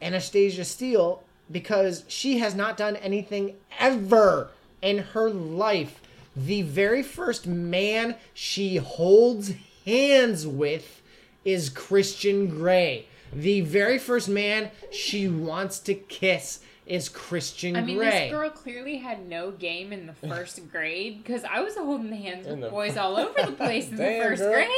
Anastasia 0.00 0.64
Steele 0.64 1.24
because 1.50 2.04
she 2.06 2.38
has 2.38 2.54
not 2.54 2.76
done 2.76 2.94
anything 2.94 3.56
ever 3.80 4.50
in 4.80 4.98
her 4.98 5.28
life. 5.28 6.00
The 6.36 6.62
very 6.62 7.02
first 7.02 7.48
man 7.48 8.14
she 8.32 8.76
holds 8.76 9.54
hands 9.84 10.46
with 10.46 11.02
is 11.44 11.68
Christian 11.68 12.46
Grey. 12.46 13.06
The 13.32 13.62
very 13.62 13.98
first 13.98 14.28
man 14.28 14.70
she 14.92 15.26
wants 15.26 15.80
to 15.80 15.94
kiss 15.94 16.60
is 16.86 17.08
Christian 17.08 17.72
Grey. 17.72 17.82
I 17.82 17.84
mean, 17.84 17.96
Grey. 17.98 18.10
this 18.10 18.30
girl 18.30 18.50
clearly 18.50 18.98
had 18.98 19.28
no 19.28 19.50
game 19.50 19.92
in 19.92 20.06
the 20.06 20.12
first 20.28 20.70
grade 20.70 21.22
because 21.22 21.42
I 21.44 21.60
was 21.60 21.76
holding 21.76 22.10
the 22.10 22.16
hands 22.16 22.46
with 22.46 22.60
the- 22.60 22.70
boys 22.70 22.96
all 22.96 23.16
over 23.16 23.34
the 23.44 23.52
place 23.52 23.88
in 23.88 23.96
the 23.96 24.04
first 24.22 24.42
girl. 24.42 24.52
grade. 24.52 24.68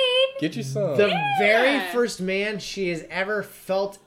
Get 0.40 0.56
you 0.56 0.62
some. 0.62 0.96
the 0.96 1.12
very 1.38 1.80
first 1.92 2.20
man 2.20 2.58
she 2.60 2.88
has 2.88 3.04
ever 3.10 3.42
felt 3.42 3.98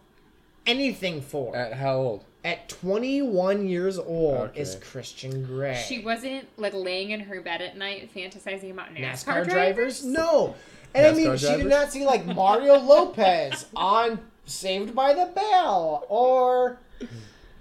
anything 0.65 1.21
for 1.21 1.55
At 1.55 1.73
how 1.73 1.95
old? 1.97 2.23
at 2.43 2.67
21 2.69 3.67
years 3.67 3.99
old 3.99 4.35
Okay. 4.49 4.61
is 4.61 4.75
Christian 4.81 5.45
Grey. 5.45 5.83
She 5.87 5.99
wasn't 5.99 6.47
like 6.57 6.73
laying 6.73 7.11
in 7.11 7.19
her 7.19 7.39
bed 7.41 7.61
at 7.61 7.77
night 7.77 8.09
fantasizing 8.15 8.71
about 8.71 8.89
NASCAR, 8.95 9.03
NASCAR 9.03 9.23
drivers. 9.49 9.51
drivers? 10.01 10.05
No. 10.05 10.55
And 10.95 11.05
I 11.05 11.11
mean, 11.13 11.27
NASCAR 11.27 11.39
she 11.51 11.57
did 11.57 11.67
not 11.67 11.91
see 11.91 12.03
like 12.05 12.25
Mario 12.25 12.77
Lopez 12.79 13.67
on 13.75 14.19
Saved 14.45 14.95
by 14.95 15.13
the 15.13 15.27
Bell 15.35 16.03
or 16.09 16.79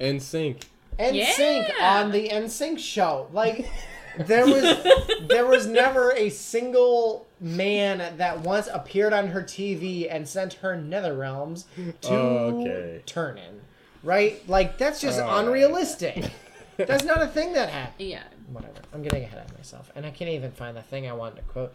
In 0.01 0.19
sync. 0.21 0.69
NSYNC 0.99 1.69
Yeah. 1.79 2.01
on 2.01 2.11
the 2.11 2.29
NSYNC 2.29 2.79
show. 2.79 3.29
Like 3.33 3.67
there 4.19 4.45
was 4.47 4.63
there 5.29 5.47
was 5.47 5.67
never 5.67 6.13
a 6.13 6.29
single 6.31 7.27
man 7.41 8.17
that 8.19 8.41
once 8.41 8.69
appeared 8.73 9.13
on 9.13 9.29
her 9.29 9.43
TV 9.43 10.07
and 10.11 10.29
sent 10.29 10.55
her 10.55 10.77
nether 10.77 11.15
realms 11.15 11.65
to 12.03 12.13
Okay. 12.15 13.03
Turnin. 13.07 13.61
Right? 14.03 14.47
Like 14.49 14.77
that's 14.79 15.01
just 15.01 15.21
All 15.21 15.29
right. 15.29 15.45
unrealistic. 15.45 16.31
That's 16.77 17.05
not 17.05 17.21
a 17.23 17.27
thing 17.27 17.53
that 17.53 17.69
happened. 17.69 18.09
Yeah. 18.09 18.23
whatever. 18.51 18.73
I'm 18.95 19.03
getting 19.03 19.23
ahead 19.23 19.45
of 19.47 19.55
myself, 19.57 19.93
and 19.95 20.05
I 20.07 20.11
can't 20.11 20.31
even 20.31 20.51
find 20.51 20.75
the 20.77 20.83
thing 20.83 21.07
I 21.09 21.13
wanted 21.13 21.37
to 21.37 21.43
quote. 21.43 21.75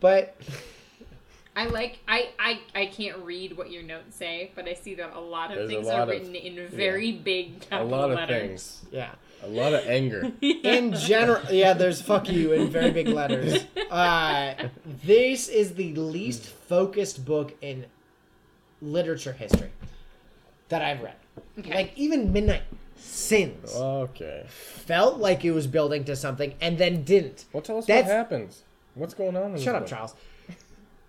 But 0.00 0.34
I 1.54 1.66
like 1.66 1.98
I, 2.08 2.30
I 2.38 2.60
I 2.74 2.86
can't 2.86 3.18
read 3.18 3.56
what 3.58 3.70
your 3.70 3.82
notes 3.82 4.16
say, 4.16 4.52
but 4.54 4.66
I 4.66 4.72
see 4.74 4.94
that 4.94 5.14
a 5.14 5.20
lot 5.20 5.50
of 5.50 5.58
There's 5.58 5.70
things 5.70 5.86
lot 5.86 5.98
are 5.98 6.02
of- 6.02 6.08
written 6.08 6.34
in 6.34 6.66
very 6.68 7.12
big 7.12 7.56
A 7.56 7.66
capital 7.66 7.88
lot 7.88 8.10
of 8.10 8.16
letters. 8.16 8.38
things. 8.40 8.82
Yeah. 8.90 9.10
A 9.44 9.48
lot 9.48 9.74
of 9.74 9.84
anger. 9.86 10.30
In 10.40 10.94
general, 10.94 11.42
yeah, 11.50 11.72
there's 11.72 12.00
fuck 12.00 12.28
you 12.30 12.52
in 12.52 12.70
very 12.70 12.90
big 12.92 13.08
letters. 13.08 13.64
Uh, 13.90 14.54
this 15.04 15.48
is 15.48 15.74
the 15.74 15.92
least 15.96 16.46
focused 16.46 17.26
book 17.26 17.52
in 17.60 17.84
literature 18.80 19.32
history 19.34 19.70
that 20.70 20.80
I've 20.80 21.02
read. 21.02 21.16
Okay. 21.58 21.74
Like, 21.74 21.92
even 21.96 22.32
Midnight 22.32 22.62
Sins 22.96 23.74
Okay. 23.74 24.44
felt 24.48 25.18
like 25.18 25.44
it 25.44 25.50
was 25.52 25.66
building 25.66 26.04
to 26.04 26.16
something 26.16 26.54
and 26.60 26.78
then 26.78 27.04
didn't. 27.04 27.44
Well, 27.52 27.62
tell 27.62 27.76
us 27.76 27.84
That's- 27.86 28.06
what 28.06 28.14
happens. 28.16 28.62
What's 28.94 29.12
going 29.12 29.36
on? 29.36 29.54
In 29.56 29.60
Shut 29.60 29.74
up, 29.74 29.82
book? 29.82 29.90
Charles. 29.90 30.14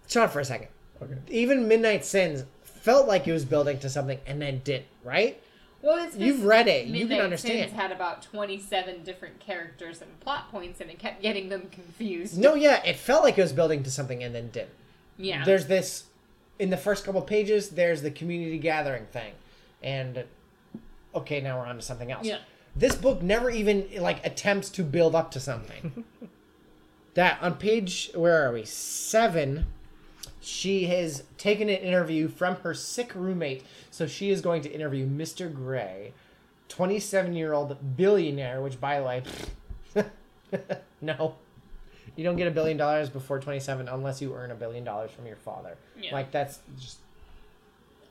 Shut 0.08 0.24
up 0.24 0.32
for 0.32 0.40
a 0.40 0.46
second. 0.46 0.68
Okay. 1.02 1.16
Even 1.30 1.68
Midnight 1.68 2.06
Sins 2.06 2.46
felt 2.64 3.08
like 3.08 3.28
it 3.28 3.34
was 3.34 3.46
building 3.46 3.80
to 3.80 3.90
something 3.90 4.20
and 4.26 4.42
then 4.42 4.62
didn't, 4.64 4.86
right? 5.04 5.42
Well, 5.82 5.98
it's 6.04 6.14
'cause 6.16 6.22
You've 6.24 6.46
read 6.46 6.68
it. 6.68 6.86
You 6.88 7.00
can 7.02 7.10
Midnight 7.10 7.24
understand. 7.26 7.70
Sins 7.70 7.74
had 7.74 7.92
about 7.92 8.22
twenty-seven 8.24 9.04
different 9.04 9.40
characters 9.40 10.02
and 10.02 10.18
plot 10.22 10.50
points, 10.50 10.80
and 10.80 10.90
it 10.90 10.98
kept 10.98 11.22
getting 11.22 11.50
them 11.50 11.70
confused. 11.72 12.38
No, 12.38 12.56
yeah, 12.56 12.82
it 12.86 12.96
felt 12.96 13.24
like 13.24 13.38
it 13.38 13.42
was 13.42 13.52
building 13.54 13.84
to 13.84 13.92
something 13.92 14.24
and 14.24 14.34
then 14.34 14.50
didn't. 14.50 14.70
Yeah. 15.18 15.44
There's 15.44 15.68
this 15.68 16.06
in 16.58 16.70
the 16.70 16.78
first 16.78 17.04
couple 17.04 17.22
pages. 17.22 17.70
There's 17.70 18.02
the 18.02 18.12
community 18.12 18.60
gathering 18.60 19.08
thing, 19.08 19.34
and 19.82 20.24
okay, 21.14 21.42
now 21.42 21.60
we're 21.60 21.66
on 21.66 21.76
to 21.76 21.82
something 21.82 22.12
else. 22.12 22.26
Yeah. 22.26 22.40
This 22.76 22.96
book 22.96 23.22
never 23.22 23.50
even 23.50 23.88
like 24.00 24.26
attempts 24.26 24.70
to 24.72 24.84
build 24.84 25.16
up 25.16 25.32
to 25.32 25.40
something. 25.40 26.06
that 27.14 27.38
on 27.42 27.56
page 27.56 28.10
where 28.16 28.48
are 28.48 28.54
we 28.54 28.64
seven? 28.66 29.68
She 30.44 30.86
has 30.88 31.24
taken 31.38 31.70
an 31.70 31.78
interview 31.78 32.28
from 32.28 32.58
her 32.58 32.74
sick 32.74 33.14
roommate, 33.16 33.64
so 33.90 34.06
she 34.08 34.30
is 34.30 34.42
going 34.42 34.62
to 34.64 34.72
interview 34.72 35.08
Mr. 35.08 35.54
Grey, 35.54 36.12
twenty-seven-year-old 36.68 37.96
billionaire. 37.96 38.62
Which, 38.62 38.80
by 38.80 39.00
the 39.00 39.06
way, 39.06 39.24
no, 41.02 41.36
you 42.16 42.24
don't 42.24 42.36
get 42.36 42.48
a 42.48 42.52
billion 42.52 42.78
dollars 42.78 43.10
before 43.10 43.40
27 43.40 43.88
unless 43.88 44.22
you 44.22 44.34
earn 44.36 44.52
a 44.52 44.56
billion 44.56 44.84
dollars 44.84 45.12
from 45.12 45.26
your 45.26 45.38
father. 45.38 45.78
Yeah. 46.00 46.14
Like 46.14 46.32
that's 46.32 46.60
just 46.78 46.98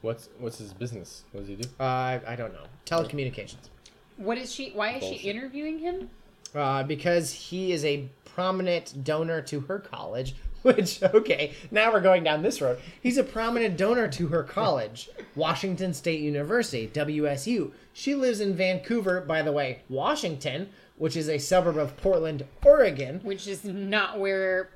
What's 0.01 0.29
what's 0.39 0.59
his 0.59 0.73
business? 0.73 1.23
What 1.33 1.41
does 1.43 1.49
he 1.49 1.55
do? 1.57 1.69
uh, 1.79 1.83
I, 1.85 2.21
I 2.27 2.35
don't 2.35 2.53
know. 2.53 2.65
Telecommunications. 2.87 3.69
what 4.17 4.37
is 4.39 4.53
she? 4.53 4.71
Why 4.71 4.93
is 4.95 5.01
Bullshit. 5.01 5.21
she 5.21 5.29
interviewing 5.31 5.79
him? 5.79 6.11
Uh, 6.55 6.83
because 6.83 7.33
he 7.33 7.73
is 7.73 7.85
a 7.85 8.09
prominent 8.25 9.05
donor 9.05 9.41
to 9.43 9.61
her 9.61 9.79
college. 9.79 10.35
Which 10.77 11.03
okay, 11.03 11.55
now 11.71 11.93
we're 11.93 12.01
going 12.01 12.23
down 12.23 12.43
this 12.43 12.61
road. 12.61 12.79
He's 13.03 13.19
a 13.19 13.25
prominent 13.25 13.77
donor 13.77 14.09
to 14.09 14.29
her 14.29 14.43
college, 14.43 15.09
Washington 15.35 15.93
State 15.93 16.21
University 16.21 16.89
(WSU). 16.89 17.73
She 17.93 18.15
lives 18.15 18.41
in 18.41 18.55
Vancouver, 18.55 19.21
by 19.21 19.43
the 19.43 19.53
way, 19.53 19.83
Washington, 19.89 20.69
which 20.97 21.17
is 21.17 21.29
a 21.29 21.39
suburb 21.39 21.77
of 21.77 21.97
Portland, 21.97 22.45
Oregon. 22.65 23.21
Which 23.23 23.49
is 23.49 23.65
not 23.65 24.21
where 24.21 24.71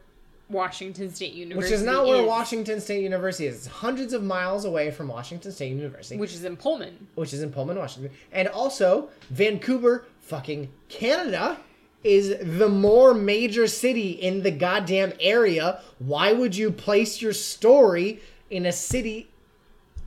Washington 0.49 1.13
State 1.13 1.35
University 1.35 1.73
Which 1.73 1.81
is 1.81 1.85
not 1.85 2.07
where 2.07 2.25
Washington 2.25 2.81
State 2.81 3.03
University 3.03 3.47
is. 3.47 3.57
It's 3.57 3.67
hundreds 3.67 4.13
of 4.13 4.23
miles 4.23 4.65
away 4.65 4.91
from 4.91 5.09
Washington 5.09 5.53
State 5.53 5.71
University. 5.71 6.17
Which 6.17 6.35
is 6.35 6.45
in 6.45 6.57
Pullman. 6.57 7.09
which 7.15 7.33
is 7.33 7.43
in 7.43 7.51
Pullman, 7.53 7.79
Washington. 7.79 8.13
And 8.33 8.49
also, 8.49 9.09
Vancouver, 9.31 10.05
fucking 10.21 10.71
Canada, 10.89 11.59
is 12.07 12.37
the 12.59 12.69
more 12.69 13.13
major 13.13 13.67
city 13.67 14.11
in 14.13 14.43
the 14.43 14.51
goddamn 14.53 15.13
area. 15.21 15.81
Why 15.99 16.33
would 16.33 16.57
you 16.57 16.71
place 16.71 17.21
your 17.21 17.33
story 17.33 18.21
in 18.49 18.65
a 18.65 18.73
city? 18.73 19.29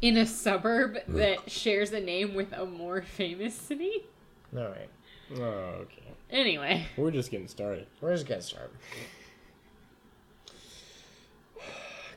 In 0.01 0.15
a 0.15 0.25
suburb 0.25 0.95
mm. 0.95 1.15
that 1.15 1.51
shares 1.51 1.91
a 1.91 1.99
name 1.99 2.33
with 2.33 2.53
a 2.53 2.65
more 2.65 3.01
famous 3.01 3.53
city? 3.53 4.05
All 4.55 4.63
right, 4.63 4.89
Oh, 5.35 5.43
okay. 5.81 6.13
Anyway. 6.31 6.85
We're 6.97 7.11
just 7.11 7.29
getting 7.29 7.47
started. 7.47 7.85
we're 8.01 8.13
just 8.13 8.25
getting 8.25 8.41
started. 8.43 8.71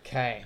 Okay, 0.07 0.45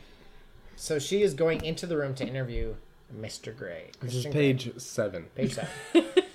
so 0.76 0.98
she 0.98 1.22
is 1.22 1.34
going 1.34 1.64
into 1.64 1.86
the 1.86 1.96
room 1.96 2.14
to 2.14 2.26
interview 2.26 2.74
Mr. 3.14 3.56
Grey. 3.56 3.90
This 4.00 4.14
is 4.14 4.22
Christian 4.24 4.32
Grey. 4.32 4.52
page 4.52 4.80
seven. 4.80 5.26
Page 5.34 5.54
seven. 5.54 5.70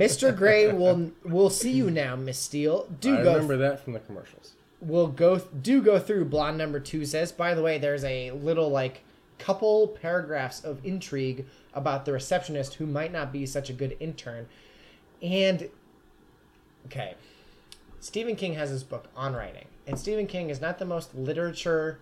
Mr. 0.00 0.34
Grey 0.36 0.72
will 0.72 1.12
will 1.24 1.50
see 1.50 1.72
you 1.72 1.90
now, 1.90 2.16
Miss 2.16 2.38
Steele. 2.38 2.88
Do 3.00 3.18
I 3.18 3.22
go 3.22 3.32
remember 3.34 3.56
that 3.58 3.84
from 3.84 3.92
the 3.92 4.00
commercials. 4.00 4.52
we'll 4.80 5.08
go 5.08 5.38
do 5.38 5.82
go 5.82 5.98
through 5.98 6.24
blonde 6.24 6.56
number 6.56 6.80
two 6.80 7.04
says 7.04 7.30
by 7.32 7.54
the 7.54 7.60
way 7.62 7.76
there's 7.76 8.02
a 8.04 8.30
little 8.30 8.70
like 8.70 9.02
couple 9.38 9.88
paragraphs 9.88 10.64
of 10.64 10.82
intrigue 10.84 11.44
about 11.74 12.04
the 12.06 12.12
receptionist 12.12 12.74
who 12.74 12.86
might 12.86 13.12
not 13.12 13.30
be 13.30 13.44
such 13.44 13.68
a 13.68 13.72
good 13.74 13.94
intern 14.00 14.46
and 15.22 15.68
okay 16.86 17.14
stephen 18.00 18.36
king 18.36 18.54
has 18.54 18.70
his 18.70 18.82
book 18.82 19.06
on 19.14 19.34
writing 19.34 19.66
and 19.86 19.98
stephen 19.98 20.26
king 20.26 20.48
is 20.50 20.60
not 20.62 20.78
the 20.78 20.84
most 20.86 21.14
literature 21.14 21.98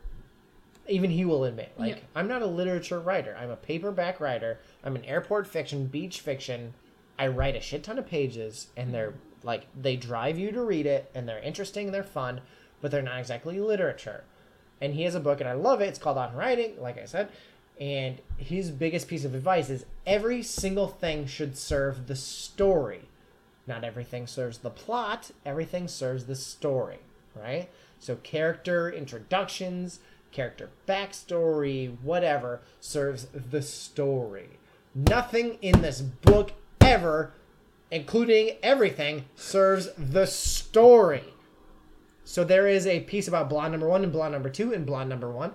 even 0.88 1.11
he 1.11 1.24
will 1.24 1.44
admit 1.44 1.72
like 1.78 1.96
Yeah. 1.96 2.03
i'm 2.14 2.28
not 2.28 2.42
a 2.42 2.46
literature 2.46 3.01
writer 3.01 3.36
i'm 3.40 3.51
a 3.51 3.57
paperback 3.57 4.20
writer 4.20 4.59
i'm 4.84 4.94
an 4.96 5.05
airport 5.05 5.46
fiction 5.49 5.86
beach 5.86 6.20
fiction 6.20 6.74
i 7.19 7.27
write 7.27 7.57
a 7.57 7.61
shit 7.61 7.83
ton 7.83 7.99
of 7.99 8.07
pages 8.07 8.69
and 8.77 8.93
they're 8.95 9.14
like 9.43 9.66
they 9.81 9.97
drive 9.97 10.39
you 10.39 10.51
to 10.53 10.62
read 10.62 10.87
it 10.87 11.11
and 11.14 11.29
they're 11.29 11.39
interesting 11.41 11.87
and 11.87 11.95
they're 11.95 12.03
fun 12.03 12.41
but 12.81 12.91
they're 12.91 13.03
not 13.03 13.19
exactly 13.19 13.59
literature. 13.59 14.25
And 14.81 14.95
he 14.95 15.03
has 15.03 15.14
a 15.14 15.21
book 15.21 15.41
and 15.41 15.49
i 15.49 15.53
love 15.53 15.81
it. 15.81 15.87
It's 15.87 15.99
called 15.99 16.19
on 16.19 16.35
writing 16.35 16.81
like 16.81 16.99
i 16.99 17.05
said. 17.05 17.31
And 17.81 18.19
his 18.37 18.71
biggest 18.71 19.07
piece 19.07 19.25
of 19.25 19.35
advice 19.35 19.71
is 19.71 19.87
every 20.07 20.43
single 20.43 20.89
thing 20.89 21.27
should 21.27 21.57
serve 21.57 22.09
the 22.09 22.16
story. 22.16 23.03
Not 23.66 23.85
everything 23.85 24.27
serves 24.27 24.59
the 24.59 24.71
plot 24.71 25.31
everything 25.45 25.89
serves 25.89 26.25
the 26.25 26.37
story 26.37 26.99
right? 27.35 27.69
So 28.01 28.16
character 28.16 28.91
introductions 28.91 30.01
character 30.31 30.71
backstory 30.87 31.97
whatever 32.03 32.61
serves 32.81 33.27
the 33.27 33.62
story. 33.62 34.59
Nothing 34.95 35.59
in 35.62 35.81
this 35.81 36.01
book 36.01 36.53
ever 36.89 37.32
including 37.91 38.57
everything 38.62 39.24
serves 39.36 39.89
the 39.97 40.26
story 40.26 41.24
so 42.24 42.45
there 42.45 42.66
is 42.68 42.86
a 42.86 43.01
piece 43.01 43.26
about 43.28 43.49
blonde 43.49 43.72
number 43.72 43.89
one 43.89 44.03
and 44.03 44.12
blonde 44.12 44.32
number 44.32 44.51
two 44.51 44.72
and 44.74 44.84
blonde 44.84 45.09
number 45.09 45.30
one 45.30 45.53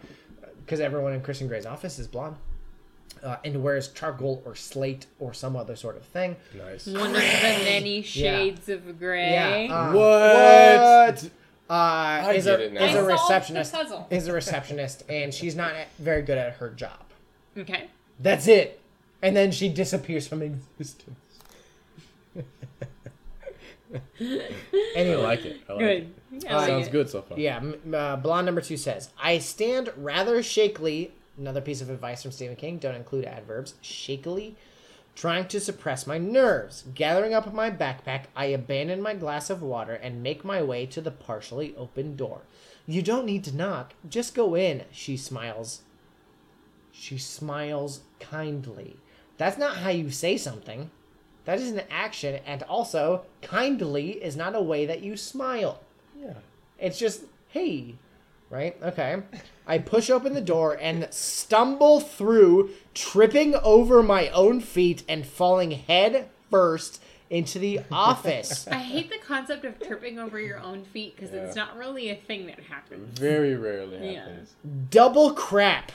because 0.66 0.80
everyone 0.80 1.14
in 1.14 1.22
Christian 1.22 1.48
Grey's 1.48 1.66
office 1.66 2.00
is 2.00 2.08
blonde 2.08 2.36
uh, 3.22 3.36
and 3.46 3.62
wears 3.62 3.90
charcoal 3.90 4.42
or 4.46 4.56
slate 4.56 5.06
or 5.20 5.34
some 5.34 5.56
other 5.56 5.76
sort 5.76 5.96
of 5.98 6.04
thing. 6.04 6.36
Nice. 6.58 6.88
One 6.88 7.08
of 7.08 7.14
the 7.14 7.20
many 7.22 8.02
shades 8.02 8.68
of 8.70 8.98
gray. 9.00 9.32
Yeah. 9.32 9.74
Uh, 9.74 9.94
What? 9.94 11.24
what? 11.24 11.30
Uh, 11.70 12.32
is 12.34 12.46
get 12.46 12.60
a, 12.60 12.64
it 12.66 12.74
now. 12.74 12.84
is 12.86 12.90
I 12.90 12.92
a 12.92 12.94
solved 12.96 13.08
the 13.10 13.14
receptionist 13.14 13.74
puzzle. 13.74 14.08
is 14.10 14.28
a 14.28 14.34
receptionist 14.34 15.04
and 15.10 15.34
she's 15.34 15.56
not 15.56 15.74
very 16.00 16.22
good 16.24 16.38
at 16.38 16.54
her 16.56 16.70
job. 16.72 17.04
okay. 17.58 17.90
That's 18.20 18.48
it. 18.48 18.80
And 19.22 19.36
then 19.36 19.52
she 19.52 19.70
disappears 19.70 20.28
from 20.28 20.42
existence. 20.42 21.20
I 22.36 22.40
like 25.16 25.46
it. 25.46 25.62
I 25.70 25.74
like 25.74 25.80
Good. 25.80 26.14
it. 26.32 26.46
I 26.50 26.56
like 26.56 26.68
Sounds 26.68 26.88
it. 26.88 26.92
good 26.92 27.10
so 27.10 27.22
far. 27.22 27.38
Yeah, 27.40 27.62
uh, 27.94 28.16
blonde 28.18 28.46
number 28.46 28.62
two 28.62 28.78
says, 28.78 29.10
I 29.22 29.40
stand 29.40 29.92
rather 29.98 30.42
shakily. 30.42 31.12
Another 31.38 31.62
piece 31.62 31.82
of 31.82 31.90
advice 31.90 32.22
from 32.22 32.32
Stephen 32.32 32.56
King 32.56 32.78
don't 32.78 32.96
include 32.96 33.26
adverbs. 33.26 33.76
Shakily, 33.82 34.56
trying 35.16 35.48
to 35.48 35.60
suppress 35.60 36.08
my 36.08 36.18
nerves. 36.18 36.84
Gathering 36.94 37.34
up 37.34 37.52
my 37.54 37.72
backpack, 37.72 38.26
I 38.36 38.46
abandon 38.46 39.02
my 39.02 39.14
glass 39.14 39.50
of 39.50 39.62
water 39.62 39.94
and 39.94 40.24
make 40.24 40.44
my 40.44 40.62
way 40.62 40.86
to 40.88 41.02
the 41.02 41.12
partially 41.12 41.76
open 41.76 42.16
door. 42.16 42.42
You 42.86 43.02
don't 43.02 43.26
need 43.26 43.44
to 43.46 43.56
knock, 43.56 43.94
just 44.10 44.36
go 44.36 44.56
in, 44.56 44.84
she 44.92 45.18
smiles. 45.18 45.82
She 46.92 47.18
smiles 47.18 48.02
kindly. 48.20 48.98
That's 49.38 49.58
not 49.58 49.78
how 49.78 49.90
you 49.90 50.12
say 50.12 50.38
something. 50.38 50.92
That 51.46 51.60
is 51.60 51.72
an 51.72 51.82
action, 51.92 52.40
and 52.46 52.64
also, 52.64 53.26
kindly 53.42 54.12
is 54.24 54.36
not 54.36 54.56
a 54.56 54.62
way 54.62 54.86
that 54.86 55.02
you 55.02 55.18
smile. 55.18 55.82
Yeah. 56.20 56.36
It's 56.80 56.98
just, 56.98 57.24
hey, 57.50 57.96
right? 58.50 58.78
Okay. 58.82 59.22
I 59.68 59.78
push 59.80 60.10
open 60.10 60.34
the 60.34 60.42
door 60.42 60.78
and 60.80 61.08
stumble 61.12 62.00
through, 62.00 62.70
tripping 62.94 63.56
over 63.56 64.02
my 64.02 64.30
own 64.30 64.62
feet 64.62 65.04
and 65.10 65.26
falling 65.26 65.72
head 65.72 66.30
first 66.50 67.02
into 67.30 67.60
the 67.60 67.82
office. 67.92 68.68
I 68.68 68.76
hate 68.76 69.10
the 69.10 69.18
concept 69.18 69.66
of 69.66 69.80
tripping 69.82 70.20
over 70.20 70.40
your 70.40 70.60
own 70.60 70.84
feet 70.86 71.16
because 71.16 71.34
it's 71.34 71.56
not 71.56 71.76
really 71.78 72.10
a 72.10 72.16
thing 72.16 72.46
that 72.48 72.60
happens. 72.60 73.18
Very 73.20 73.56
rarely 73.56 74.14
Yeah. 74.14 74.20
happens. 74.22 74.54
Double 74.90 75.34
crap. 75.34 75.92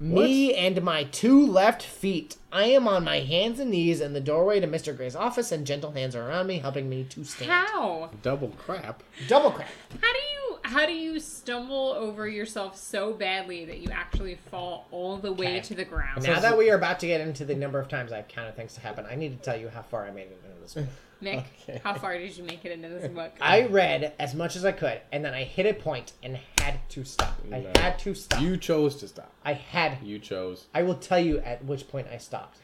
Me 0.00 0.54
and 0.54 0.82
my 0.82 1.04
two 1.04 1.46
left 1.46 1.82
feet. 1.82 2.36
I 2.50 2.64
am 2.64 2.88
on 2.88 3.04
my 3.04 3.20
hands 3.20 3.60
and 3.60 3.70
knees 3.70 4.00
in 4.00 4.14
the 4.14 4.20
doorway 4.20 4.58
to 4.58 4.66
Mr. 4.66 4.96
Grey's 4.96 5.14
office, 5.14 5.52
and 5.52 5.66
gentle 5.66 5.92
hands 5.92 6.16
are 6.16 6.26
around 6.26 6.46
me, 6.46 6.58
helping 6.58 6.88
me 6.88 7.04
to 7.10 7.22
stand. 7.24 7.50
How? 7.50 8.10
Double 8.22 8.48
crap. 8.56 9.02
Double 9.28 9.50
crap. 9.50 9.68
How 10.00 10.12
do 10.12 10.18
you 10.18 10.58
how 10.62 10.86
do 10.86 10.92
you 10.92 11.18
stumble 11.20 11.92
over 11.98 12.28
yourself 12.28 12.76
so 12.76 13.12
badly 13.12 13.64
that 13.64 13.78
you 13.78 13.90
actually 13.90 14.36
fall 14.50 14.86
all 14.90 15.16
the 15.16 15.32
way 15.32 15.46
Okay. 15.56 15.60
to 15.60 15.74
the 15.74 15.84
ground? 15.84 16.22
Now 16.22 16.38
that 16.40 16.56
we 16.56 16.70
are 16.70 16.76
about 16.76 17.00
to 17.00 17.06
get 17.06 17.20
into 17.20 17.44
the 17.44 17.54
number 17.56 17.78
of 17.80 17.88
times 17.88 18.12
I've 18.12 18.28
counted 18.28 18.56
things 18.56 18.74
to 18.74 18.80
happen, 18.80 19.04
I 19.10 19.16
need 19.16 19.36
to 19.36 19.42
tell 19.44 19.58
you 19.58 19.68
how 19.68 19.82
far 19.82 20.06
I 20.06 20.12
made 20.12 20.28
it 20.28 20.40
into 20.44 20.60
this 20.62 20.74
book. 20.74 20.84
Nick, 21.20 21.44
Okay. 21.68 21.80
how 21.84 21.94
far 21.94 22.16
did 22.16 22.36
you 22.36 22.44
make 22.44 22.64
it 22.64 22.72
into 22.72 22.88
this 22.88 23.08
book? 23.12 23.32
I 23.40 23.66
read 23.66 24.14
as 24.18 24.34
much 24.34 24.56
as 24.56 24.64
I 24.64 24.72
could, 24.72 25.00
and 25.12 25.24
then 25.24 25.34
I 25.34 25.44
hit 25.44 25.66
a 25.66 25.74
point 25.74 26.12
and 26.22 26.38
had 26.58 26.80
to 26.90 27.04
stop. 27.04 27.36
I 27.52 27.66
had 27.76 27.98
to 28.00 28.14
stop. 28.14 28.40
You 28.40 28.56
chose 28.56 28.96
to 28.96 29.08
stop. 29.08 29.30
I 29.44 29.52
had. 29.52 29.98
You 30.02 30.18
chose. 30.18 30.66
I 30.74 30.82
will 30.82 30.94
tell 30.94 31.18
you 31.20 31.38
at 31.40 31.64
which 31.64 31.88
point 31.88 32.06
I 32.12 32.16
stopped. 32.18 32.58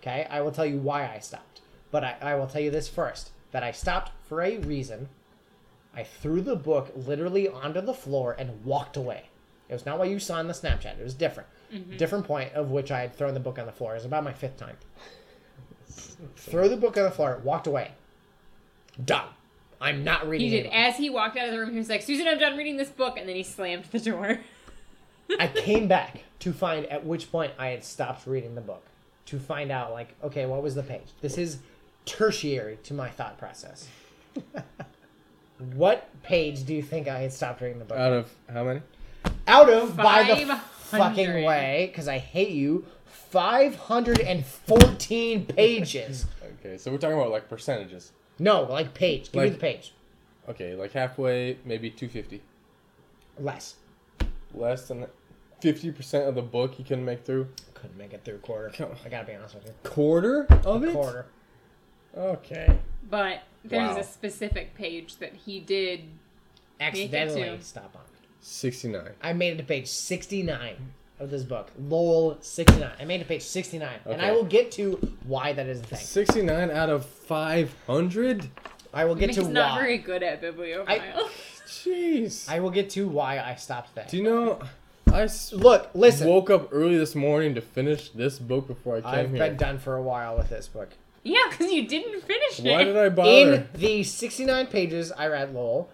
Okay? 0.00 0.26
I 0.30 0.40
will 0.40 0.52
tell 0.52 0.66
you 0.66 0.78
why 0.78 1.12
I 1.14 1.18
stopped. 1.18 1.60
But 1.90 2.04
I, 2.04 2.16
I 2.22 2.34
will 2.36 2.46
tell 2.46 2.62
you 2.62 2.70
this 2.70 2.88
first 2.88 3.30
that 3.52 3.62
I 3.62 3.72
stopped 3.72 4.12
for 4.28 4.40
a 4.42 4.58
reason. 4.58 5.08
I 5.94 6.04
threw 6.04 6.40
the 6.40 6.56
book 6.56 6.92
literally 6.94 7.48
onto 7.48 7.80
the 7.80 7.92
floor 7.94 8.36
and 8.38 8.64
walked 8.64 8.96
away. 8.96 9.24
It 9.68 9.72
was 9.74 9.84
not 9.86 9.98
what 9.98 10.08
you 10.08 10.18
saw 10.18 10.40
in 10.40 10.46
the 10.46 10.52
Snapchat. 10.52 10.98
It 10.98 11.04
was 11.04 11.14
different. 11.14 11.48
Mm-hmm. 11.72 11.96
Different 11.96 12.26
point 12.26 12.52
of 12.54 12.70
which 12.70 12.90
I 12.90 13.00
had 13.00 13.14
thrown 13.14 13.34
the 13.34 13.40
book 13.40 13.58
on 13.58 13.66
the 13.66 13.72
floor. 13.72 13.92
It 13.92 13.96
was 13.96 14.04
about 14.04 14.24
my 14.24 14.32
fifth 14.32 14.56
time. 14.56 14.76
Throw 16.36 16.68
the 16.68 16.76
book 16.76 16.96
on 16.96 17.04
the 17.04 17.10
floor, 17.10 17.40
walked 17.42 17.66
away. 17.66 17.92
Done. 19.04 19.26
I'm 19.80 20.04
not 20.04 20.28
reading 20.28 20.50
He 20.50 20.56
did. 20.56 20.66
it. 20.66 20.72
As 20.72 20.96
he 20.96 21.08
walked 21.08 21.36
out 21.36 21.46
of 21.46 21.52
the 21.52 21.58
room, 21.58 21.72
he 21.72 21.78
was 21.78 21.88
like, 21.88 22.02
Susan, 22.02 22.28
I'm 22.28 22.38
done 22.38 22.56
reading 22.56 22.76
this 22.76 22.90
book. 22.90 23.16
And 23.18 23.28
then 23.28 23.36
he 23.36 23.42
slammed 23.42 23.84
the 23.86 23.98
door. 23.98 24.40
I 25.38 25.46
came 25.54 25.88
back 25.88 26.22
to 26.40 26.52
find 26.52 26.86
at 26.86 27.04
which 27.04 27.30
point 27.32 27.52
I 27.58 27.68
had 27.68 27.84
stopped 27.84 28.26
reading 28.26 28.54
the 28.54 28.60
book. 28.60 28.84
To 29.26 29.38
find 29.38 29.70
out, 29.70 29.92
like, 29.92 30.14
okay, 30.24 30.44
what 30.44 30.60
was 30.62 30.74
the 30.74 30.82
page? 30.82 31.06
This 31.20 31.38
is 31.38 31.58
tertiary 32.04 32.78
to 32.82 32.94
my 32.94 33.08
thought 33.08 33.38
process. 33.38 33.86
what 35.74 36.08
page 36.22 36.64
do 36.64 36.74
you 36.74 36.82
think 36.82 37.06
I 37.06 37.20
had 37.20 37.32
stopped 37.32 37.60
reading 37.60 37.78
the 37.78 37.84
book? 37.84 37.96
Out 37.98 38.12
of 38.12 38.34
how 38.52 38.64
many? 38.64 38.80
Out 39.46 39.70
of, 39.70 39.96
by 39.96 40.24
the 40.24 40.56
fucking 40.56 41.44
way, 41.44 41.88
because 41.90 42.08
I 42.08 42.18
hate 42.18 42.50
you, 42.50 42.84
514 43.30 45.46
pages. 45.46 46.26
Okay, 46.60 46.76
so 46.78 46.90
we're 46.90 46.98
talking 46.98 47.16
about 47.16 47.30
like 47.30 47.48
percentages. 47.48 48.12
No, 48.38 48.62
like 48.62 48.94
page. 48.94 49.30
Give 49.32 49.42
me 49.42 49.48
the 49.50 49.58
page. 49.58 49.92
Okay, 50.48 50.74
like 50.74 50.92
halfway, 50.92 51.58
maybe 51.64 51.90
250. 51.90 52.42
Less. 53.38 53.76
Less 54.54 54.88
than 54.88 55.06
50% 55.62 56.28
of 56.28 56.34
the 56.34 56.42
book 56.42 56.78
you 56.78 56.84
couldn't 56.84 57.04
make 57.04 57.24
through. 57.24 57.48
Couldn't 57.74 57.96
make 57.96 58.12
it 58.12 58.24
through 58.24 58.36
a 58.36 58.38
quarter. 58.38 58.70
Come 58.74 58.90
on. 58.90 58.96
I 59.04 59.08
gotta 59.08 59.26
be 59.26 59.34
honest 59.34 59.54
with 59.54 59.66
you. 59.66 59.72
Quarter 59.84 60.46
of 60.64 60.84
it? 60.84 60.92
Quarter. 60.92 61.26
Okay. 62.16 62.78
But 63.08 63.42
there's 63.64 63.94
Wow. 63.94 64.00
a 64.00 64.04
specific 64.04 64.74
page 64.74 65.16
that 65.18 65.34
he 65.34 65.60
did. 65.60 66.04
Accidentally 66.80 67.56
too. 67.58 67.62
stop 67.62 67.94
on. 67.94 68.02
69. 68.40 69.10
I 69.22 69.32
made 69.34 69.52
it 69.54 69.58
to 69.58 69.62
page 69.64 69.86
69 69.86 70.94
of 71.20 71.30
this 71.30 71.42
book. 71.44 71.68
Lol 71.78 72.38
69. 72.40 72.90
I 72.98 73.04
made 73.04 73.16
it 73.16 73.24
to 73.24 73.28
page 73.28 73.42
69. 73.42 73.88
And 74.06 74.20
I 74.22 74.32
will 74.32 74.44
get 74.44 74.72
to 74.72 74.94
why 75.24 75.52
that 75.52 75.66
is 75.66 75.80
a 75.80 75.84
thing. 75.84 75.98
69 75.98 76.70
out 76.70 76.88
of 76.90 77.04
500? 77.06 78.48
I 78.92 79.04
will 79.04 79.14
get 79.14 79.28
Nick's 79.28 79.38
to 79.38 79.48
not 79.48 79.72
why. 79.76 79.80
very 79.82 79.98
good 79.98 80.22
at 80.22 80.42
bibliovile. 80.42 81.28
Jeez. 81.66 82.48
I 82.50 82.58
will 82.60 82.70
get 82.70 82.90
to 82.90 83.06
why 83.08 83.38
I 83.38 83.54
stopped 83.54 83.94
that. 83.94 84.08
Do 84.08 84.16
you 84.16 84.24
know, 84.24 84.58
I 85.12 85.22
s- 85.22 85.52
Look, 85.52 85.90
listen. 85.94 86.26
woke 86.28 86.50
up 86.50 86.68
early 86.72 86.98
this 86.98 87.14
morning 87.14 87.54
to 87.54 87.60
finish 87.60 88.08
this 88.10 88.38
book 88.38 88.66
before 88.66 88.96
I 88.96 89.00
came 89.00 89.10
I've 89.10 89.30
here. 89.30 89.38
been 89.38 89.56
done 89.56 89.78
for 89.78 89.96
a 89.96 90.02
while 90.02 90.36
with 90.36 90.48
this 90.48 90.66
book. 90.66 90.88
yeah, 91.22 91.38
because 91.50 91.70
you 91.70 91.86
didn't 91.86 92.22
finish 92.22 92.58
it. 92.60 92.64
Why 92.72 92.82
did 92.84 92.96
I 92.96 93.08
bother? 93.10 93.30
In 93.30 93.68
the 93.74 94.02
69 94.02 94.66
pages 94.66 95.12
I 95.12 95.26
read 95.28 95.54
lol, 95.54 95.90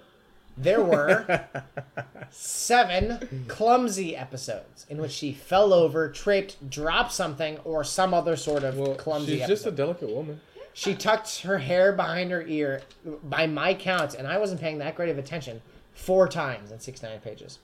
there 0.56 0.82
were 0.82 1.44
seven 2.30 3.44
clumsy 3.48 4.16
episodes 4.16 4.86
in 4.88 4.98
which 4.98 5.12
she 5.12 5.32
fell 5.32 5.72
over, 5.72 6.08
tripped, 6.08 6.68
dropped 6.70 7.12
something, 7.12 7.58
or 7.64 7.84
some 7.84 8.14
other 8.14 8.36
sort 8.36 8.64
of 8.64 8.78
well, 8.78 8.94
clumsy 8.94 9.32
she's 9.32 9.42
episode. 9.42 9.54
just 9.54 9.66
a 9.66 9.70
delicate 9.70 10.10
woman. 10.10 10.40
She 10.72 10.94
tucked 10.94 11.40
her 11.40 11.58
hair 11.58 11.92
behind 11.92 12.30
her 12.30 12.42
ear, 12.42 12.82
by 13.24 13.46
my 13.46 13.72
count, 13.72 14.14
and 14.14 14.28
I 14.28 14.36
wasn't 14.38 14.60
paying 14.60 14.78
that 14.78 14.94
great 14.94 15.08
of 15.08 15.16
attention, 15.16 15.62
four 15.94 16.28
times 16.28 16.70
in 16.70 16.80
69 16.80 17.20
pages. 17.20 17.58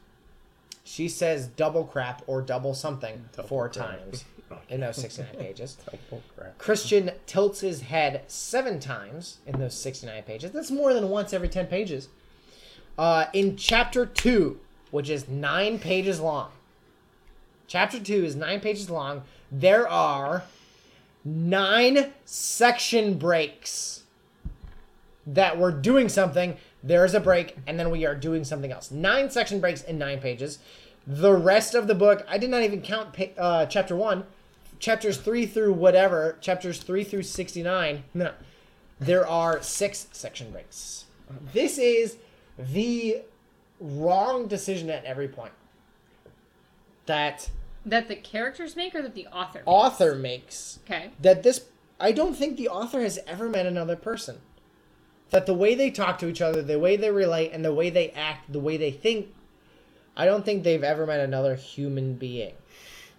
She 0.84 1.08
says 1.08 1.46
double 1.46 1.84
crap 1.84 2.22
or 2.26 2.40
double 2.40 2.74
something 2.74 3.26
four 3.46 3.68
crap. 3.68 3.86
times 3.86 4.24
in 4.68 4.80
those 4.80 4.96
69 4.96 5.36
pages. 5.36 5.76
Crap. 6.36 6.58
Christian 6.58 7.10
tilts 7.26 7.60
his 7.60 7.82
head 7.82 8.22
seven 8.26 8.80
times 8.80 9.38
in 9.46 9.58
those 9.58 9.74
69 9.74 10.22
pages. 10.24 10.50
That's 10.50 10.70
more 10.70 10.92
than 10.92 11.08
once 11.08 11.32
every 11.32 11.48
10 11.48 11.66
pages. 11.66 12.08
Uh, 12.98 13.26
in 13.32 13.56
chapter 13.56 14.06
2, 14.06 14.58
which 14.90 15.08
is 15.08 15.28
nine 15.28 15.78
pages 15.78 16.20
long, 16.20 16.50
chapter 17.66 17.98
2 17.98 18.24
is 18.24 18.36
nine 18.36 18.60
pages 18.60 18.90
long, 18.90 19.22
there 19.50 19.88
are 19.88 20.44
nine 21.24 22.12
section 22.24 23.18
breaks 23.18 24.02
that 25.26 25.58
we're 25.58 25.70
doing 25.72 26.08
something. 26.08 26.56
There's 26.82 27.14
a 27.14 27.20
break, 27.20 27.56
and 27.66 27.78
then 27.78 27.90
we 27.90 28.04
are 28.04 28.14
doing 28.14 28.44
something 28.44 28.72
else. 28.72 28.90
Nine 28.90 29.30
section 29.30 29.60
breaks 29.60 29.82
in 29.82 29.98
nine 29.98 30.20
pages. 30.20 30.58
The 31.06 31.32
rest 31.32 31.74
of 31.74 31.86
the 31.86 31.94
book, 31.94 32.24
I 32.28 32.38
did 32.38 32.50
not 32.50 32.62
even 32.62 32.82
count 32.82 33.16
uh, 33.38 33.66
chapter 33.66 33.96
one, 33.96 34.24
chapters 34.78 35.16
three 35.16 35.46
through 35.46 35.72
whatever, 35.74 36.36
chapters 36.40 36.78
three 36.78 37.04
through 37.04 37.22
69. 37.22 38.04
No, 38.14 38.32
there 39.00 39.26
are 39.26 39.60
six 39.62 40.06
section 40.12 40.50
breaks. 40.52 41.06
This 41.52 41.78
is 41.78 42.18
the 42.58 43.22
wrong 43.80 44.46
decision 44.46 44.90
at 44.90 45.04
every 45.04 45.28
point 45.28 45.52
that 47.06 47.50
That 47.84 48.08
the 48.08 48.16
characters 48.16 48.76
make 48.76 48.94
or 48.94 49.02
that 49.02 49.14
the 49.14 49.26
author 49.28 49.58
makes? 49.58 49.66
author 49.66 50.14
makes 50.14 50.78
Okay. 50.86 51.10
that 51.20 51.42
this 51.42 51.66
I 52.00 52.12
don't 52.12 52.34
think 52.34 52.56
the 52.56 52.68
author 52.68 53.00
has 53.00 53.18
ever 53.26 53.48
met 53.48 53.64
another 53.66 53.94
person. 53.96 54.40
That 55.30 55.46
the 55.46 55.54
way 55.54 55.74
they 55.74 55.90
talk 55.90 56.18
to 56.18 56.28
each 56.28 56.42
other, 56.42 56.60
the 56.60 56.78
way 56.78 56.96
they 56.96 57.10
relate, 57.10 57.52
and 57.52 57.64
the 57.64 57.72
way 57.72 57.90
they 57.90 58.10
act, 58.10 58.52
the 58.52 58.58
way 58.60 58.76
they 58.76 58.90
think, 58.90 59.28
I 60.16 60.24
don't 60.26 60.44
think 60.44 60.62
they've 60.64 60.82
ever 60.82 61.06
met 61.06 61.20
another 61.20 61.54
human 61.54 62.14
being. 62.14 62.54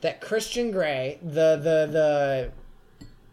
That 0.02 0.20
Christian 0.22 0.70
Grey, 0.72 1.18
the 1.24 1.56
the 1.56 2.52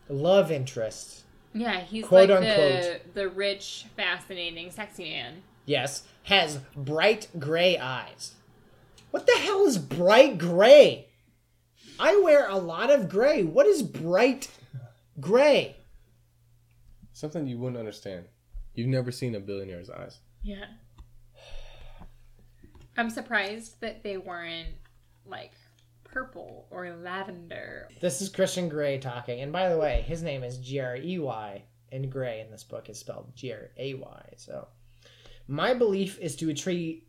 the 0.09 0.15
love 0.15 0.51
interest, 0.53 1.25
Yeah, 1.53 1.81
he's 1.81 2.05
Quote, 2.07 2.31
like 2.31 2.41
the, 2.41 2.51
unquote. 2.93 3.15
the 3.15 3.29
rich, 3.29 3.87
fascinating, 3.97 4.71
sexy 4.71 5.11
man. 5.11 5.43
Yes, 5.66 6.05
has 6.24 6.59
bright 6.77 7.28
gray 7.39 7.78
eyes. 7.78 8.35
What 9.11 9.27
the 9.27 9.39
hell 9.39 9.66
is 9.66 9.78
bright 9.78 10.39
gray? 10.39 11.09
I 11.99 12.20
wear 12.24 12.49
a 12.49 12.57
lot 12.57 12.91
of 12.91 13.09
gray. 13.09 13.43
What 13.43 13.66
is 13.66 13.82
bright 13.82 14.51
gray? 15.20 15.77
Something 17.12 17.47
you 17.47 17.59
wouldn't 17.59 17.78
understand. 17.78 18.24
You've 18.74 18.89
never 18.89 19.11
seen 19.11 19.35
a 19.35 19.41
billionaire's 19.41 19.91
eyes. 19.91 20.19
Yeah. 20.43 20.65
I'm 22.97 23.11
surprised 23.11 23.81
that 23.81 24.03
they 24.03 24.16
weren't 24.16 24.74
like 25.27 25.53
purple 26.05 26.66
or 26.70 26.91
lavender. 26.97 27.89
This 28.01 28.20
is 28.20 28.28
Christian 28.28 28.69
Grey 28.69 28.99
talking. 28.99 29.41
And 29.41 29.53
by 29.53 29.69
the 29.69 29.78
way, 29.78 30.05
his 30.07 30.23
name 30.23 30.43
is 30.43 30.59
G 30.59 30.81
R 30.81 30.97
E 30.97 31.19
Y, 31.19 31.62
and 31.93 32.11
Grey 32.11 32.41
in 32.41 32.51
this 32.51 32.65
book 32.65 32.89
is 32.89 32.99
spelled 32.99 33.35
G 33.35 33.53
R 33.53 33.70
A 33.77 33.95
Y. 33.95 34.23
So, 34.37 34.69
my 35.51 35.75
belief 35.75 36.17
is 36.21 36.37
to 36.37 36.49
achieve. 36.49 37.03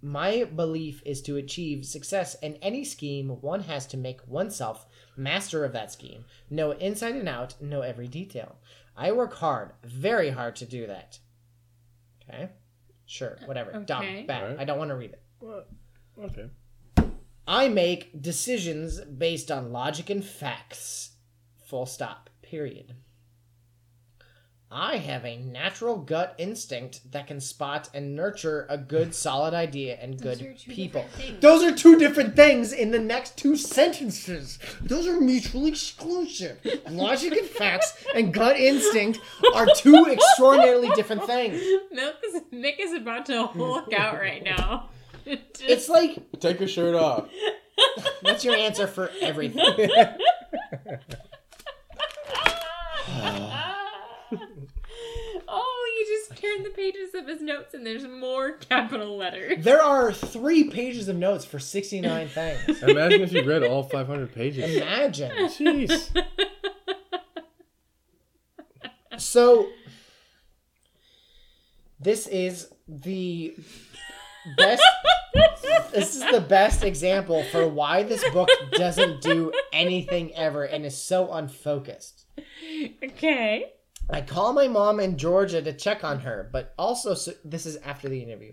My 0.00 0.44
belief 0.44 1.02
is 1.04 1.20
to 1.22 1.36
achieve 1.36 1.84
success 1.84 2.36
in 2.36 2.54
any 2.62 2.84
scheme. 2.84 3.30
One 3.40 3.62
has 3.62 3.84
to 3.88 3.96
make 3.96 4.20
oneself 4.28 4.86
master 5.16 5.64
of 5.64 5.72
that 5.72 5.90
scheme, 5.90 6.24
know 6.48 6.70
it 6.70 6.80
inside 6.80 7.16
and 7.16 7.28
out, 7.28 7.60
know 7.60 7.80
every 7.80 8.06
detail. 8.06 8.56
I 8.96 9.10
work 9.10 9.34
hard, 9.34 9.72
very 9.82 10.30
hard 10.30 10.54
to 10.56 10.66
do 10.66 10.86
that. 10.86 11.18
Okay, 12.22 12.50
sure, 13.06 13.38
uh, 13.42 13.46
whatever. 13.46 13.70
Okay. 13.70 13.84
Dumb, 13.84 14.26
bad. 14.26 14.42
Alright. 14.42 14.60
I 14.60 14.64
don't 14.64 14.78
want 14.78 14.90
to 14.90 14.96
read 14.96 15.10
it. 15.10 15.22
What? 15.40 15.68
Okay. 16.22 16.50
I 17.48 17.68
make 17.68 18.22
decisions 18.22 19.00
based 19.00 19.50
on 19.50 19.72
logic 19.72 20.10
and 20.10 20.24
facts. 20.24 21.12
Full 21.66 21.86
stop. 21.86 22.30
Period. 22.42 22.94
I 24.70 24.98
have 24.98 25.24
a 25.24 25.38
natural 25.38 25.96
gut 25.96 26.34
instinct 26.36 27.10
that 27.12 27.26
can 27.26 27.40
spot 27.40 27.88
and 27.94 28.14
nurture 28.14 28.66
a 28.68 28.76
good, 28.76 29.14
solid 29.14 29.54
idea 29.54 29.96
and 29.96 30.18
Those 30.18 30.36
good 30.36 30.56
people. 30.68 31.06
Those 31.40 31.64
are 31.64 31.74
two 31.74 31.98
different 31.98 32.36
things 32.36 32.74
in 32.74 32.90
the 32.90 32.98
next 32.98 33.38
two 33.38 33.56
sentences. 33.56 34.58
Those 34.82 35.06
are 35.06 35.18
mutually 35.18 35.70
exclusive. 35.70 36.58
Logic 36.90 37.32
and 37.32 37.46
facts 37.46 38.04
and 38.14 38.34
gut 38.34 38.58
instinct 38.58 39.20
are 39.54 39.66
two 39.74 40.04
extraordinarily 40.06 40.90
different 40.90 41.24
things. 41.24 41.62
Nick 41.90 42.14
is, 42.26 42.42
Nick 42.52 42.78
is 42.78 42.92
about 42.92 43.24
to 43.26 43.46
Hulk 43.46 43.92
out 43.94 44.14
right 44.14 44.42
now. 44.44 44.90
It's 45.60 45.90
like 45.90 46.40
Take 46.40 46.58
your 46.58 46.68
shirt 46.68 46.94
off. 46.94 47.28
that's 48.22 48.46
your 48.46 48.54
answer 48.54 48.86
for 48.86 49.10
everything. 49.20 49.90
you 56.42 56.48
just 56.48 56.56
turned 56.56 56.66
the 56.66 56.70
pages 56.70 57.14
of 57.14 57.26
his 57.26 57.40
notes 57.42 57.74
and 57.74 57.86
there's 57.86 58.06
more 58.06 58.52
capital 58.52 59.16
letters. 59.16 59.64
There 59.64 59.82
are 59.82 60.12
three 60.12 60.70
pages 60.70 61.08
of 61.08 61.16
notes 61.16 61.44
for 61.44 61.58
69 61.58 62.28
things. 62.34 62.82
Imagine 62.82 63.22
if 63.22 63.32
you 63.32 63.44
read 63.44 63.62
all 63.64 63.82
500 63.82 64.34
pages. 64.34 64.76
Imagine. 64.76 65.30
Jeez. 65.48 66.10
So, 69.16 69.68
this 71.98 72.28
is 72.28 72.68
the 72.86 73.54
best. 74.56 74.82
this 75.92 76.14
is 76.14 76.20
the 76.30 76.40
best 76.40 76.84
example 76.84 77.42
for 77.44 77.66
why 77.66 78.04
this 78.04 78.22
book 78.30 78.48
doesn't 78.72 79.20
do 79.20 79.52
anything 79.72 80.32
ever 80.34 80.64
and 80.64 80.86
is 80.86 80.96
so 80.96 81.32
unfocused. 81.32 82.26
Okay. 83.02 83.72
I 84.10 84.22
call 84.22 84.52
my 84.52 84.68
mom 84.68 85.00
in 85.00 85.18
Georgia 85.18 85.60
to 85.60 85.72
check 85.72 86.02
on 86.02 86.20
her, 86.20 86.48
but 86.52 86.72
also 86.78 87.14
so, 87.14 87.32
this 87.44 87.66
is 87.66 87.76
after 87.78 88.08
the 88.08 88.22
interview. 88.22 88.52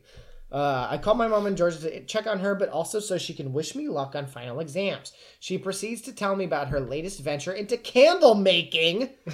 Uh, 0.52 0.88
I 0.90 0.98
call 0.98 1.16
my 1.16 1.28
mom 1.28 1.48
in 1.48 1.56
Georgia 1.56 1.80
to 1.80 2.06
check 2.06 2.28
on 2.28 2.40
her, 2.40 2.56
but 2.56 2.70
also 2.70 3.00
so 3.00 3.18
she 3.18 3.34
can 3.34 3.54
wish 3.54 3.76
me 3.76 3.88
luck 3.88 4.16
on 4.16 4.28
final 4.28 4.60
exams. 4.60 5.14
She 5.40 5.58
proceeds 5.58 6.02
to 6.04 6.14
tell 6.14 6.36
me 6.36 6.46
about 6.46 6.70
her 6.70 6.80
latest 6.80 7.20
venture 7.20 7.54
into 7.54 7.78
candle 7.78 8.36
making. 8.36 9.10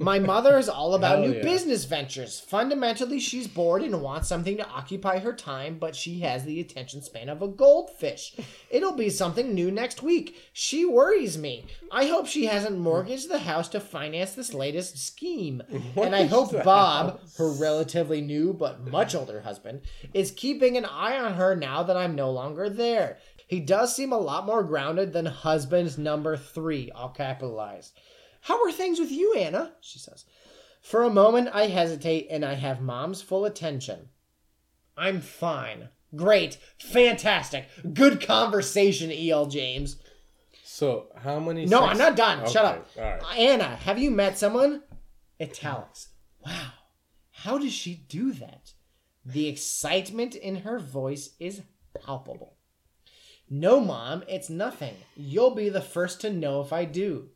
My 0.00 0.18
mother 0.18 0.56
is 0.56 0.70
all 0.70 0.94
about 0.94 1.20
new 1.20 1.34
yeah. 1.34 1.42
business 1.42 1.84
ventures. 1.84 2.40
Fundamentally, 2.40 3.20
she's 3.20 3.46
bored 3.46 3.82
and 3.82 4.00
wants 4.00 4.28
something 4.28 4.56
to 4.56 4.66
occupy 4.66 5.18
her 5.18 5.34
time, 5.34 5.76
but 5.78 5.94
she 5.94 6.20
has 6.20 6.42
the 6.42 6.58
attention 6.58 7.02
span 7.02 7.28
of 7.28 7.42
a 7.42 7.48
goldfish. 7.48 8.34
It'll 8.70 8.96
be 8.96 9.10
something 9.10 9.54
new 9.54 9.70
next 9.70 10.02
week. 10.02 10.40
She 10.54 10.86
worries 10.86 11.36
me. 11.36 11.66
I 11.92 12.06
hope 12.06 12.26
she 12.26 12.46
hasn't 12.46 12.78
mortgaged 12.78 13.28
the 13.28 13.40
house 13.40 13.68
to 13.68 13.80
finance 13.80 14.32
this 14.32 14.54
latest 14.54 14.96
scheme. 14.96 15.62
and 15.96 16.16
I 16.16 16.24
hope 16.24 16.50
Bob, 16.64 17.20
her 17.36 17.50
relatively 17.50 18.22
new 18.22 18.54
but 18.54 18.90
much 18.90 19.14
older 19.14 19.42
husband, 19.42 19.82
is 20.14 20.30
keeping 20.30 20.78
an 20.78 20.86
eye 20.86 21.18
on 21.18 21.34
her 21.34 21.54
now 21.54 21.82
that 21.82 21.98
I'm 21.98 22.14
no 22.14 22.30
longer 22.30 22.70
there. 22.70 23.18
He 23.46 23.60
does 23.60 23.94
seem 23.94 24.12
a 24.12 24.18
lot 24.18 24.46
more 24.46 24.62
grounded 24.62 25.12
than 25.12 25.26
husband 25.26 25.98
number 25.98 26.38
three, 26.38 26.90
all 26.90 27.10
capitalized. 27.10 27.92
How 28.40 28.64
are 28.64 28.72
things 28.72 28.98
with 28.98 29.10
you, 29.10 29.34
Ana? 29.34 29.72
She 29.80 29.98
says. 29.98 30.24
For 30.80 31.02
a 31.02 31.10
moment, 31.10 31.50
I 31.52 31.66
hesitate 31.66 32.28
and 32.30 32.44
I 32.44 32.54
have 32.54 32.80
mom's 32.80 33.20
full 33.20 33.44
attention. 33.44 34.08
I'm 34.96 35.20
fine. 35.20 35.88
Great. 36.14 36.58
Fantastic. 36.78 37.68
Good 37.94 38.26
conversation, 38.26 39.10
E.L. 39.12 39.46
James. 39.46 39.96
So, 40.64 41.08
how 41.16 41.38
many. 41.38 41.66
No, 41.66 41.80
sex- 41.80 41.92
I'm 41.92 41.98
not 41.98 42.16
done. 42.16 42.48
Shut 42.50 42.64
up. 42.64 42.88
Right. 42.96 43.22
Ana, 43.36 43.76
have 43.76 43.98
you 43.98 44.10
met 44.10 44.38
someone? 44.38 44.82
Italics. 45.40 46.08
Wow. 46.44 46.72
How 47.30 47.58
does 47.58 47.72
she 47.72 47.94
do 48.08 48.32
that? 48.32 48.72
The 49.24 49.48
excitement 49.48 50.34
in 50.34 50.56
her 50.56 50.78
voice 50.78 51.30
is 51.38 51.62
palpable. 51.98 52.56
No, 53.48 53.80
Mom, 53.80 54.22
it's 54.28 54.48
nothing. 54.48 54.94
You'll 55.16 55.54
be 55.54 55.68
the 55.68 55.80
first 55.80 56.20
to 56.22 56.30
know 56.30 56.60
if 56.60 56.72
I 56.72 56.84
do. 56.84 57.28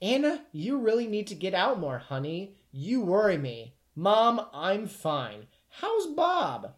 Ana, 0.00 0.44
you 0.52 0.78
really 0.78 1.06
need 1.06 1.26
to 1.28 1.34
get 1.34 1.54
out 1.54 1.80
more, 1.80 1.98
honey. 1.98 2.56
You 2.70 3.00
worry 3.00 3.38
me. 3.38 3.74
Mom, 3.96 4.46
I'm 4.52 4.86
fine. 4.86 5.46
How's 5.68 6.06
Bob? 6.06 6.74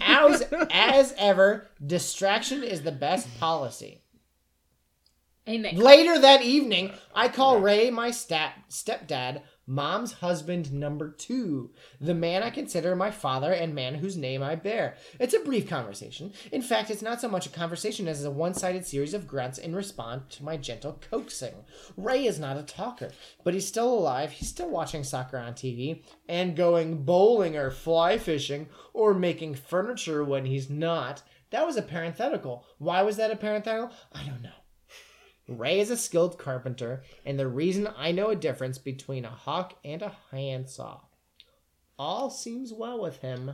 As, 0.00 0.42
as 0.70 1.14
ever, 1.16 1.68
distraction 1.84 2.62
is 2.62 2.82
the 2.82 2.92
best 2.92 3.28
policy. 3.40 4.02
Amen. 5.48 5.76
Later 5.76 6.18
that 6.18 6.42
evening, 6.42 6.92
I 7.14 7.28
call 7.28 7.60
Ray 7.60 7.90
my 7.90 8.10
stat 8.10 8.54
stepdad, 8.70 9.42
mom's 9.66 10.12
husband 10.12 10.72
number 10.72 11.10
two, 11.10 11.70
the 12.00 12.14
man 12.14 12.42
I 12.42 12.50
consider 12.50 12.94
my 12.94 13.10
father 13.10 13.52
and 13.52 13.74
man 13.74 13.94
whose 13.94 14.16
name 14.16 14.42
I 14.42 14.54
bear. 14.54 14.96
It's 15.18 15.34
a 15.34 15.40
brief 15.40 15.68
conversation. 15.68 16.32
In 16.52 16.62
fact, 16.62 16.90
it's 16.90 17.02
not 17.02 17.20
so 17.20 17.28
much 17.28 17.46
a 17.46 17.50
conversation 17.50 18.08
as 18.08 18.24
a 18.24 18.30
one-sided 18.30 18.86
series 18.86 19.14
of 19.14 19.26
grunts 19.26 19.58
in 19.58 19.74
response 19.74 20.36
to 20.36 20.44
my 20.44 20.56
gentle 20.56 21.00
coaxing. 21.10 21.54
Ray 21.96 22.26
is 22.26 22.38
not 22.38 22.56
a 22.56 22.62
talker, 22.62 23.10
but 23.42 23.54
he's 23.54 23.66
still 23.68 23.92
alive. 23.92 24.32
He's 24.32 24.48
still 24.48 24.68
watching 24.68 25.04
soccer 25.04 25.38
on 25.38 25.54
TV 25.54 26.02
and 26.28 26.56
going 26.56 27.04
bowling 27.04 27.56
or 27.56 27.70
fly 27.70 28.18
fishing 28.18 28.68
or 28.92 29.14
making 29.14 29.54
furniture 29.54 30.24
when 30.24 30.46
he's 30.46 30.68
not. 30.70 31.22
That 31.50 31.66
was 31.66 31.76
a 31.76 31.82
parenthetical. 31.82 32.66
Why 32.78 33.02
was 33.02 33.16
that 33.16 33.30
a 33.30 33.36
parenthetical? 33.36 33.92
I 34.12 34.24
don't 34.24 34.42
know. 34.42 34.50
Ray 35.46 35.80
is 35.80 35.90
a 35.90 35.96
skilled 35.96 36.38
carpenter, 36.38 37.02
and 37.24 37.38
the 37.38 37.46
reason 37.46 37.88
I 37.96 38.12
know 38.12 38.30
a 38.30 38.36
difference 38.36 38.78
between 38.78 39.24
a 39.24 39.30
hawk 39.30 39.78
and 39.84 40.00
a 40.02 40.16
handsaw. 40.30 41.00
All 41.98 42.30
seems 42.30 42.72
well 42.72 43.00
with 43.00 43.18
him. 43.18 43.52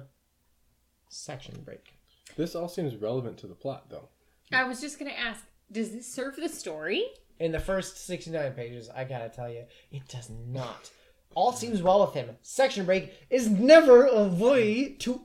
Section 1.09 1.63
break. 1.65 1.95
This 2.37 2.55
all 2.55 2.69
seems 2.69 2.97
relevant 2.97 3.39
to 3.39 3.47
the 3.47 3.55
plot, 3.55 3.91
though. 3.91 4.09
I 4.53 4.65
was 4.65 4.81
just 4.81 4.99
gonna 4.99 5.11
ask, 5.11 5.45
does 5.71 5.91
this 5.93 6.07
serve 6.07 6.37
the 6.37 6.49
story? 6.49 7.05
In 7.39 7.53
the 7.53 7.61
first 7.61 8.07
69 8.07 8.53
pages, 8.53 8.89
I 8.89 9.05
gotta 9.05 9.29
tell 9.29 9.51
you, 9.51 9.65
it 9.91 10.07
does 10.09 10.31
not. 10.49 10.91
All 11.35 11.53
seems 11.53 11.83
well 11.83 12.01
with 12.01 12.15
him. 12.15 12.37
Section 12.43 12.87
break 12.87 13.13
is 13.31 13.49
never 13.49 14.07
a 14.07 14.25
way 14.25 14.95
to. 15.01 15.23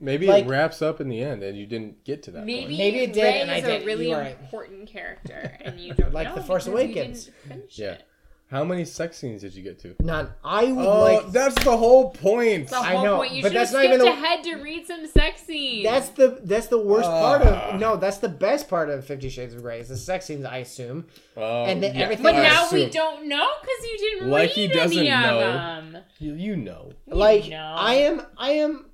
Maybe 0.00 0.26
Like- 0.26 0.44
it 0.44 0.48
wraps 0.48 0.80
up 0.80 1.00
in 1.00 1.08
the 1.08 1.20
end 1.22 1.42
and 1.42 1.58
you 1.58 1.66
didn't 1.66 2.04
get 2.04 2.22
to 2.24 2.30
that 2.32 2.44
Maybe, 2.46 2.66
point. 2.66 2.78
Maybe 2.78 2.98
it 3.00 3.12
did, 3.12 3.22
Ray 3.22 3.40
and 3.40 3.50
I 3.50 3.56
is 3.56 3.64
did. 3.64 3.82
a 3.82 3.86
really 3.86 4.08
You 4.10 4.14
are 4.14 4.20
right. 4.20 4.36
important 4.40 4.86
character, 4.88 5.56
and 5.60 5.80
you 5.80 5.92
don't 5.94 6.12
Like 6.12 6.28
know 6.28 6.34
The 6.36 6.42
Force 6.44 6.66
Awakens. 6.68 7.30
Yeah. 7.70 7.92
it. 7.92 8.04
How 8.50 8.64
many 8.64 8.86
sex 8.86 9.18
scenes 9.18 9.42
did 9.42 9.54
you 9.54 9.62
get 9.62 9.78
to? 9.80 9.94
None. 10.00 10.30
I 10.42 10.72
would 10.72 10.86
Oh, 10.86 11.02
like. 11.02 11.32
that's 11.32 11.62
the 11.64 11.76
whole 11.76 12.12
point. 12.12 12.68
The 12.68 12.76
I 12.78 12.94
whole 12.94 13.04
know, 13.04 13.16
point. 13.18 13.32
You 13.32 13.42
but 13.42 13.48
should 13.52 13.56
have 13.58 13.70
that's 13.70 13.72
not 13.74 13.78
skipped 13.80 13.94
even 13.94 14.06
the- 14.06 14.12
ahead 14.12 14.44
to 14.44 14.54
read 14.62 14.86
some 14.86 15.06
sex 15.06 15.42
scenes. 15.42 15.84
That's 15.84 16.08
the 16.10 16.38
that's 16.44 16.68
the 16.68 16.78
worst 16.78 17.10
part 17.10 17.42
Ah. 17.44 17.72
of 17.74 17.80
no. 17.80 17.96
That's 17.96 18.16
the 18.18 18.28
best 18.30 18.66
part 18.70 18.88
of 18.88 19.04
Fifty 19.04 19.28
Shades 19.28 19.52
of 19.52 19.60
Grey 19.60 19.80
is 19.80 19.88
the 19.90 19.98
sex 19.98 20.24
scenes. 20.24 20.46
I 20.46 20.58
assume. 20.58 21.06
Oh, 21.36 21.64
And 21.66 21.82
then 21.82 21.94
yeah. 21.94 22.04
everything 22.04 22.22
but 22.22 22.36
I 22.36 22.42
now 22.44 22.68
we 22.72 22.88
don't 22.88 23.26
know 23.28 23.46
because 23.60 23.84
you 23.84 23.98
didn't 23.98 24.30
Like 24.30 24.48
read 24.48 24.50
he 24.56 24.68
doesn't 24.68 24.96
any 24.98 25.10
know. 25.10 25.40
of 25.40 25.92
them. 25.92 26.02
You, 26.18 26.32
you 26.32 26.56
know. 26.56 26.92
like 27.06 27.48
know. 27.50 27.74
I 27.76 27.94
am 27.96 28.22
I 28.38 28.52
am 28.52 28.86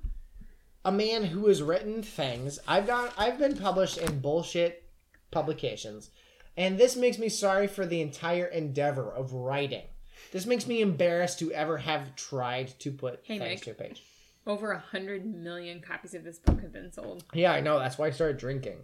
a 0.85 0.91
man 0.91 1.25
who 1.25 1.47
has 1.47 1.61
written 1.61 2.01
things. 2.01 2.59
I've 2.67 2.87
got 2.87 3.13
I've 3.17 3.37
been 3.37 3.57
published 3.57 3.97
in 3.97 4.19
bullshit 4.21 4.83
publications. 5.31 6.11
And 6.55 6.77
this 6.77 6.95
makes 6.95 7.17
me 7.17 7.27
sorry 7.27 7.67
for 7.67 7.85
the 7.85 7.99
entire 7.99 8.45
endeavor 8.45 9.11
of 9.11 9.33
writing. 9.33 9.83
This 10.31 10.45
makes 10.45 10.67
me 10.67 10.79
embarrassed 10.81 11.39
to 11.39 11.51
ever 11.51 11.77
have 11.79 12.15
tried 12.15 12.79
to 12.79 12.91
put 12.91 13.19
Hey, 13.23 13.37
things 13.39 13.65
Nick. 13.65 13.77
to 13.77 13.83
a 13.83 13.87
page. 13.87 14.01
Over 14.47 14.71
a 14.71 14.79
hundred 14.79 15.25
million 15.25 15.81
copies 15.81 16.13
of 16.13 16.23
this 16.23 16.37
book 16.39 16.61
have 16.61 16.71
been 16.71 16.93
sold. 16.93 17.25
Yeah, 17.33 17.51
I 17.51 17.59
know. 17.61 17.79
That's 17.79 17.97
why 17.97 18.07
I 18.07 18.11
started 18.11 18.37
drinking. 18.37 18.77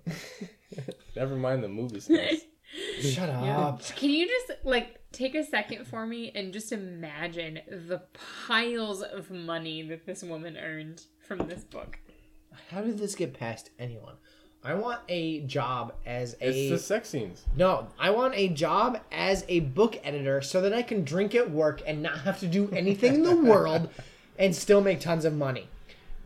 Never 1.15 1.35
mind 1.35 1.63
the 1.63 1.69
movie 1.69 1.99
stars. 2.01 2.41
Shut 3.01 3.29
up. 3.29 3.85
Can 3.95 4.09
you 4.09 4.27
just 4.27 4.63
like 4.65 4.99
take 5.11 5.35
a 5.35 5.43
second 5.45 5.85
for 5.87 6.05
me 6.07 6.31
and 6.33 6.51
just 6.53 6.71
imagine 6.71 7.59
the 7.69 8.01
piles 8.47 9.01
of 9.01 9.29
money 9.29 9.81
that 9.83 10.05
this 10.05 10.23
woman 10.23 10.57
earned 10.57 11.03
from 11.37 11.47
this 11.47 11.63
book? 11.63 11.97
How 12.71 12.81
did 12.81 12.97
this 12.97 13.15
get 13.15 13.33
past 13.33 13.69
anyone? 13.79 14.15
I 14.65 14.73
want 14.73 14.99
a 15.07 15.39
job 15.41 15.93
as 16.05 16.35
a 16.41 16.49
It's 16.49 16.69
the 16.69 16.77
sex 16.77 17.07
scenes. 17.07 17.45
No, 17.55 17.87
I 17.97 18.09
want 18.09 18.33
a 18.35 18.49
job 18.49 18.99
as 19.13 19.45
a 19.47 19.61
book 19.61 19.97
editor 20.03 20.41
so 20.41 20.59
that 20.59 20.73
I 20.73 20.81
can 20.81 21.05
drink 21.05 21.33
at 21.33 21.49
work 21.49 21.81
and 21.87 22.03
not 22.03 22.19
have 22.19 22.41
to 22.41 22.47
do 22.47 22.69
anything 22.73 23.15
in 23.15 23.23
the 23.23 23.35
world 23.49 23.89
and 24.37 24.53
still 24.53 24.81
make 24.81 24.99
tons 24.99 25.23
of 25.23 25.33
money. 25.33 25.69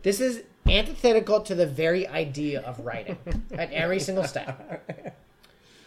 This 0.02 0.20
is 0.20 0.42
antithetical 0.68 1.40
to 1.42 1.54
the 1.54 1.66
very 1.66 2.08
idea 2.08 2.60
of 2.62 2.80
writing 2.80 3.16
at 3.52 3.70
every 3.72 4.00
single 4.00 4.24
step. 4.24 5.14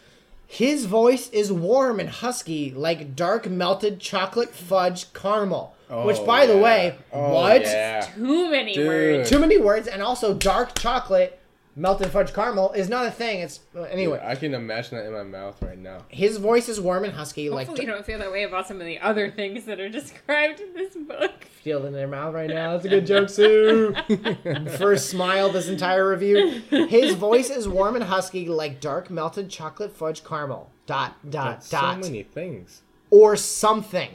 His 0.46 0.86
voice 0.86 1.28
is 1.28 1.52
warm 1.52 2.00
and 2.00 2.08
husky 2.08 2.70
like 2.70 3.14
dark 3.14 3.50
melted 3.50 4.00
chocolate 4.00 4.54
fudge 4.54 5.12
caramel. 5.12 5.76
Which, 5.90 6.18
Oh, 6.18 6.24
by 6.26 6.46
the 6.46 6.56
way, 6.58 6.96
Oh, 7.12 7.34
what? 7.34 7.62
Yeah. 7.62 8.00
Too 8.14 8.50
many 8.50 8.74
Dude. 8.74 8.86
words. 8.86 9.30
Too 9.30 9.38
many 9.38 9.58
words, 9.58 9.88
and 9.88 10.02
also 10.02 10.34
dark 10.34 10.78
chocolate 10.78 11.36
melted 11.76 12.10
fudge 12.10 12.34
caramel 12.34 12.72
is 12.72 12.88
not 12.88 13.06
a 13.06 13.10
thing. 13.10 13.40
It's 13.40 13.60
uh, 13.74 13.82
anyway. 13.82 14.20
I 14.22 14.34
can 14.34 14.54
imagine 14.54 14.98
that 14.98 15.06
in 15.06 15.12
my 15.12 15.22
mouth 15.22 15.62
right 15.62 15.78
now. 15.78 16.04
His 16.08 16.36
voice 16.36 16.68
is 16.68 16.80
warm 16.80 17.04
and 17.04 17.12
husky, 17.14 17.48
like 17.48 17.68
Hopefully, 17.68 17.86
you 17.86 17.92
don't 17.92 18.04
feel 18.04 18.18
that 18.18 18.30
way 18.30 18.42
about 18.42 18.66
some 18.68 18.80
of 18.80 18.86
the 18.86 18.98
other 18.98 19.30
things 19.30 19.64
that 19.64 19.80
are 19.80 19.88
described 19.88 20.60
in 20.60 20.74
this 20.74 20.94
book. 20.94 21.44
feel 21.62 21.84
it 21.84 21.88
in 21.88 21.92
their 21.92 22.08
mouth 22.08 22.34
right 22.34 22.50
now. 22.50 22.72
That's 22.72 22.84
a 22.84 22.88
good 22.88 23.06
joke, 23.06 23.28
Sue. 23.30 23.94
First 24.78 25.10
smile 25.10 25.50
this 25.50 25.68
entire 25.68 26.08
review. 26.08 26.60
His 26.70 27.14
voice 27.14 27.50
is 27.50 27.68
warm 27.68 27.94
and 27.94 28.04
husky, 28.04 28.46
like 28.48 28.80
dark 28.80 29.08
melted 29.10 29.48
chocolate 29.48 29.92
fudge 29.92 30.24
caramel. 30.24 30.70
Dot 30.86 31.14
dot 31.30 31.60
That's 31.60 31.70
dot. 31.70 31.94
so 32.04 32.10
many 32.10 32.24
things. 32.24 32.82
Or 33.10 33.36
something. 33.36 34.10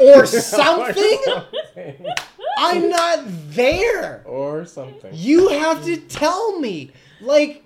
Or 0.00 0.26
something. 0.26 1.18
I'm 2.58 2.88
not 2.90 3.20
there. 3.50 4.22
or 4.26 4.64
something. 4.64 5.10
You 5.14 5.48
have 5.48 5.84
to 5.84 5.96
tell 5.96 6.58
me. 6.60 6.90
Like 7.20 7.64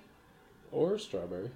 Or 0.71 0.97
strawberry. 0.99 1.49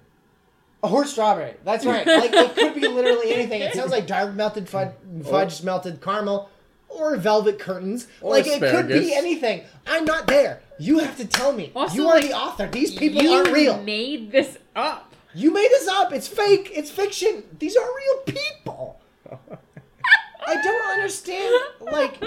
or 0.82 1.06
strawberry. 1.06 1.54
That's 1.64 1.84
right. 1.86 2.06
Like 2.06 2.32
it 2.32 2.54
could 2.54 2.74
be 2.74 2.86
literally 2.86 3.32
anything. 3.32 3.62
It 3.62 3.74
sounds 3.74 3.90
like 3.90 4.06
dark 4.06 4.34
melted 4.34 4.68
fudge, 4.68 4.92
fudge 5.24 5.62
melted 5.62 6.00
caramel, 6.00 6.50
or 6.88 7.16
velvet 7.16 7.58
curtains. 7.58 8.06
Or 8.20 8.30
like 8.32 8.46
it 8.46 8.60
could 8.60 8.88
be 8.88 9.14
anything. 9.14 9.64
I'm 9.86 10.04
not 10.04 10.26
there. 10.26 10.60
You 10.78 10.98
have 10.98 11.16
to 11.18 11.26
tell 11.26 11.52
me. 11.52 11.72
Also, 11.74 11.94
you 11.94 12.08
are 12.08 12.16
like, 12.16 12.28
the 12.28 12.34
author. 12.34 12.66
These 12.68 12.94
people 12.96 13.22
you 13.22 13.30
aren't 13.30 13.52
real. 13.52 13.80
made 13.82 14.30
this 14.32 14.58
up. 14.76 15.14
You 15.34 15.52
made 15.52 15.68
this 15.70 15.88
up. 15.88 16.12
It's 16.12 16.28
fake. 16.28 16.70
It's 16.74 16.90
fiction. 16.90 17.42
These 17.58 17.76
are 17.76 17.86
real 17.86 18.36
people. 18.38 19.00
I 20.46 20.60
don't 20.62 20.90
understand. 20.92 21.54
Like 21.80 22.22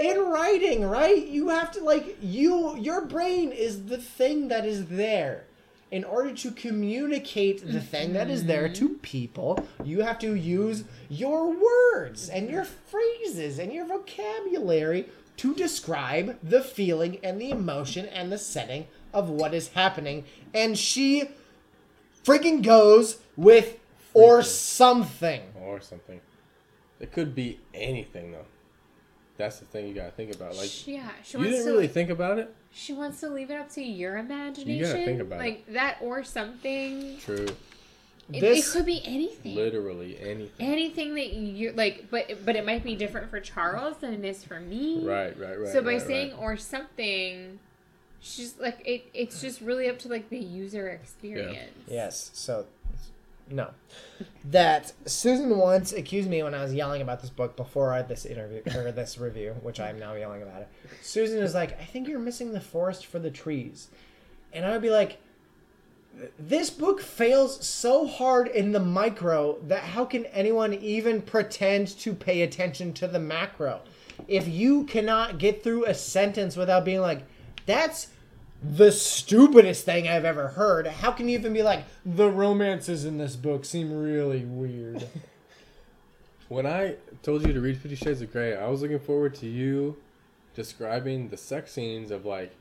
in 0.00 0.18
writing, 0.18 0.84
right? 0.84 1.26
You 1.26 1.48
have 1.48 1.70
to 1.72 1.84
like 1.84 2.18
you. 2.20 2.76
Your 2.76 3.04
brain 3.04 3.52
is 3.52 3.86
the 3.86 3.98
thing 3.98 4.48
that 4.48 4.64
is 4.64 4.86
there. 4.86 5.44
In 5.90 6.02
order 6.02 6.34
to 6.34 6.50
communicate 6.50 7.64
the 7.64 7.80
thing 7.80 8.12
that 8.14 8.28
is 8.28 8.46
there 8.46 8.68
to 8.68 8.88
mm-hmm. 8.88 8.98
people, 8.98 9.64
you 9.84 10.00
have 10.00 10.18
to 10.18 10.34
use 10.34 10.82
your 11.08 11.54
words 11.54 12.28
and 12.28 12.50
your 12.50 12.64
phrases 12.64 13.60
and 13.60 13.72
your 13.72 13.86
vocabulary 13.86 15.08
to 15.36 15.54
describe 15.54 16.38
the 16.42 16.60
feeling 16.60 17.18
and 17.22 17.40
the 17.40 17.50
emotion 17.50 18.06
and 18.06 18.32
the 18.32 18.38
setting 18.38 18.88
of 19.14 19.30
what 19.30 19.54
is 19.54 19.68
happening. 19.68 20.24
And 20.52 20.76
she 20.76 21.30
freaking 22.24 22.62
goes 22.62 23.18
with 23.36 23.78
or 24.12 24.42
something. 24.42 25.42
or 25.60 25.80
something. 25.80 26.20
It 27.00 27.12
could 27.12 27.34
be 27.34 27.60
anything 27.74 28.32
though. 28.32 28.46
That's 29.36 29.58
the 29.58 29.66
thing 29.66 29.86
you 29.86 29.94
gotta 29.94 30.12
think 30.12 30.34
about. 30.34 30.56
Like 30.56 30.86
yeah, 30.86 31.10
she 31.22 31.36
you 31.36 31.44
wants 31.44 31.56
didn't 31.56 31.66
to. 31.66 31.72
really 31.72 31.88
think 31.88 32.10
about 32.10 32.38
it. 32.38 32.54
she 32.72 32.92
wants 32.92 33.20
to 33.20 33.28
leave 33.28 33.50
it 33.50 33.54
up 33.54 33.70
to 33.72 33.82
your 33.82 34.16
imagination. 34.16 34.70
You 34.70 34.84
gotta 34.84 35.04
think 35.04 35.20
about 35.20 35.40
it. 35.40 35.42
like 35.42 35.66
that 35.72 35.98
or 36.00 36.24
something. 36.24 37.18
True. 37.18 37.46
It, 38.32 38.42
it 38.42 38.64
could 38.64 38.86
be 38.86 39.02
anything. 39.04 39.54
Literally 39.54 40.18
anything. 40.18 40.66
Anything 40.66 41.14
that 41.14 41.32
you 41.32 41.72
like, 41.72 42.10
but 42.10 42.44
but 42.44 42.56
it 42.56 42.66
might 42.66 42.82
be 42.82 42.96
different 42.96 43.30
for 43.30 43.38
Charles 43.38 43.98
than 43.98 44.12
it 44.14 44.24
is 44.24 44.42
for 44.42 44.58
me. 44.58 45.06
Right, 45.06 45.38
right, 45.38 45.60
right. 45.60 45.72
so 45.72 45.80
by 45.80 45.92
right, 45.92 46.02
saying 46.02 46.30
right. 46.32 46.40
or 46.40 46.56
something, 46.56 47.60
she's 48.20 48.58
like 48.58 48.82
it. 48.84 49.04
It's 49.14 49.40
just 49.40 49.60
really 49.60 49.88
up 49.88 49.98
to 50.00 50.08
like 50.08 50.28
the 50.28 50.38
user 50.38 50.88
experience. 50.88 51.70
Yes. 51.86 52.30
So, 52.32 52.66
no. 53.50 53.70
That 54.44 54.92
Susan 55.06 55.56
once 55.56 55.92
accused 55.92 56.28
me 56.28 56.42
when 56.42 56.54
I 56.54 56.62
was 56.62 56.74
yelling 56.74 57.02
about 57.02 57.20
this 57.20 57.30
book 57.30 57.56
before 57.56 57.92
I 57.92 57.98
had 57.98 58.08
this 58.08 58.26
interview 58.26 58.62
or 58.74 58.92
this 58.92 59.18
review, 59.18 59.54
which 59.62 59.80
I'm 59.80 59.98
now 59.98 60.14
yelling 60.14 60.42
about 60.42 60.62
it. 60.62 60.68
Susan 61.02 61.38
is 61.38 61.54
like, 61.54 61.80
I 61.80 61.84
think 61.84 62.08
you're 62.08 62.18
missing 62.18 62.52
the 62.52 62.60
forest 62.60 63.06
for 63.06 63.18
the 63.18 63.30
trees, 63.30 63.88
and 64.52 64.64
I 64.64 64.72
would 64.72 64.82
be 64.82 64.90
like, 64.90 65.18
this 66.38 66.70
book 66.70 67.00
fails 67.00 67.66
so 67.66 68.06
hard 68.06 68.48
in 68.48 68.72
the 68.72 68.80
micro 68.80 69.58
that 69.62 69.82
how 69.82 70.04
can 70.04 70.24
anyone 70.26 70.72
even 70.72 71.20
pretend 71.20 71.88
to 71.98 72.14
pay 72.14 72.42
attention 72.42 72.94
to 72.94 73.06
the 73.06 73.18
macro? 73.18 73.82
If 74.26 74.48
you 74.48 74.84
cannot 74.84 75.38
get 75.38 75.62
through 75.62 75.84
a 75.84 75.94
sentence 75.94 76.56
without 76.56 76.86
being 76.86 77.02
like, 77.02 77.24
that's 77.66 78.08
the 78.62 78.90
stupidest 78.92 79.84
thing 79.84 80.08
I've 80.08 80.24
ever 80.24 80.48
heard, 80.48 80.86
how 80.86 81.12
can 81.12 81.28
you 81.28 81.38
even 81.38 81.52
be 81.52 81.62
like, 81.62 81.84
the 82.04 82.30
romances 82.30 83.04
in 83.04 83.18
this 83.18 83.36
book 83.36 83.64
seem 83.64 83.92
really 83.96 84.44
weird? 84.44 85.06
When 86.48 86.64
I 86.64 86.94
told 87.24 87.44
you 87.44 87.52
to 87.52 87.60
read 87.60 87.76
Fifty 87.76 87.96
Shades 87.96 88.22
of 88.22 88.30
Grey, 88.30 88.56
I 88.56 88.68
was 88.68 88.80
looking 88.80 89.00
forward 89.00 89.34
to 89.36 89.46
you 89.48 89.96
describing 90.54 91.28
the 91.28 91.36
sex 91.36 91.72
scenes 91.72 92.12
of 92.12 92.24
like 92.24 92.52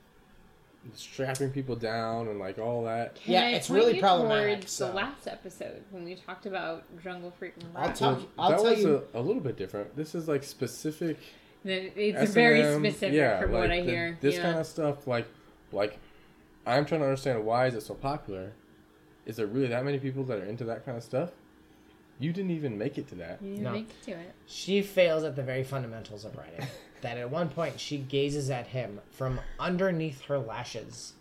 strapping 0.95 1.51
people 1.51 1.75
down 1.75 2.27
and 2.27 2.39
like 2.39 2.57
all 2.57 2.83
that. 2.85 3.13
Can 3.15 3.33
Yeah, 3.33 3.41
I 3.41 3.49
it's 3.51 3.69
really 3.69 3.95
you 3.95 4.01
problematic, 4.01 4.67
so- 4.67 4.87
the 4.87 4.93
last 4.95 5.27
episode 5.27 5.83
when 5.91 6.03
we 6.03 6.15
talked 6.15 6.47
about 6.47 6.83
Jungle 7.03 7.31
Freak 7.37 7.53
and 7.59 7.65
I'll 7.75 7.85
Rock. 7.89 7.95
tell- 7.95 8.27
I'll 8.39 8.49
that 8.49 8.55
tell 8.61 8.69
was 8.71 8.79
you- 8.79 9.03
a, 9.13 9.19
a 9.19 9.21
little 9.21 9.41
bit 9.41 9.55
different. 9.55 9.95
This 9.95 10.15
is 10.15 10.27
like 10.27 10.43
specific. 10.43 11.17
It's 11.63 12.17
S&M, 12.17 12.33
very 12.33 12.63
specific 12.89 13.15
yeah, 13.15 13.39
from 13.39 13.51
like 13.51 13.61
what 13.61 13.71
I 13.71 13.81
the- 13.81 13.91
hear. 13.91 14.17
This 14.19 14.35
yeah. 14.37 14.41
kind 14.41 14.57
of 14.57 14.65
stuff, 14.65 15.05
like, 15.05 15.27
like, 15.75 15.99
I'm 16.65 16.85
trying 16.85 17.01
to 17.01 17.07
understand 17.07 17.45
why 17.45 17.67
is 17.67 17.75
it 17.75 17.81
so 17.83 17.93
popular. 17.93 18.53
Is 19.25 19.35
there 19.37 19.47
really 19.47 19.67
that 19.67 19.83
many 19.83 19.99
people 19.99 20.23
that 20.25 20.39
are 20.39 20.45
into 20.45 20.63
that 20.65 20.85
kind 20.85 20.97
of 20.97 21.03
stuff? 21.03 21.31
You 22.19 22.31
didn't 22.31 22.51
even 22.51 22.77
make 22.77 22.97
it 22.97 23.07
to 23.09 23.15
that. 23.15 23.41
You 23.41 23.57
No. 23.57 23.71
make 23.71 23.89
it 23.89 24.03
to 24.05 24.11
it. 24.11 24.33
She 24.45 24.81
fails 24.81 25.23
at 25.23 25.35
the 25.35 25.43
very 25.43 25.63
fundamentals 25.63 26.23
of 26.25 26.35
writing. 26.37 26.65
that 27.01 27.17
at 27.17 27.29
one 27.29 27.49
point 27.49 27.79
she 27.79 27.97
gazes 27.97 28.49
at 28.49 28.67
him 28.67 29.01
from 29.11 29.39
underneath 29.59 30.21
her 30.21 30.39
lashes. 30.39 31.13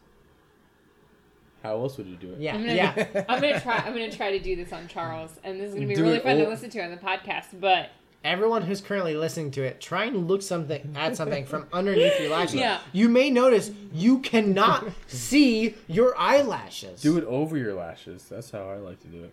How 1.62 1.76
else 1.78 1.96
would 1.96 2.06
you 2.06 2.16
do 2.16 2.32
it? 2.32 2.40
Yeah, 2.40 2.54
I'm 2.54 2.60
gonna, 2.60 2.74
yeah. 2.74 3.24
I'm 3.28 3.40
gonna 3.40 3.58
try. 3.60 3.78
I'm 3.78 3.92
gonna 3.94 4.12
try 4.12 4.30
to 4.30 4.38
do 4.38 4.54
this 4.54 4.70
on 4.72 4.86
Charles, 4.86 5.40
and 5.42 5.58
this 5.58 5.68
is 5.70 5.74
gonna 5.74 5.86
be 5.86 5.94
Do 5.94 6.02
really 6.02 6.16
it 6.16 6.22
fun 6.22 6.36
to 6.36 6.46
listen 6.46 6.68
to 6.70 6.80
on 6.84 6.90
the 6.90 6.98
podcast. 6.98 7.58
But 7.58 7.88
Everyone 8.24 8.62
who's 8.62 8.80
currently 8.80 9.14
listening 9.16 9.50
to 9.52 9.62
it, 9.62 9.80
try 9.82 10.06
and 10.06 10.26
look 10.26 10.40
something 10.40 10.94
at 10.96 11.14
something 11.14 11.44
from 11.44 11.66
underneath 11.72 12.18
your 12.18 12.30
lashes. 12.30 12.54
Yeah. 12.54 12.80
You 12.92 13.10
may 13.10 13.28
notice 13.30 13.70
you 13.92 14.20
cannot 14.20 14.86
see 15.06 15.74
your 15.86 16.18
eyelashes. 16.18 17.02
Do 17.02 17.18
it 17.18 17.24
over 17.24 17.58
your 17.58 17.74
lashes. 17.74 18.26
That's 18.28 18.50
how 18.50 18.68
I 18.70 18.76
like 18.76 19.00
to 19.00 19.08
do 19.08 19.30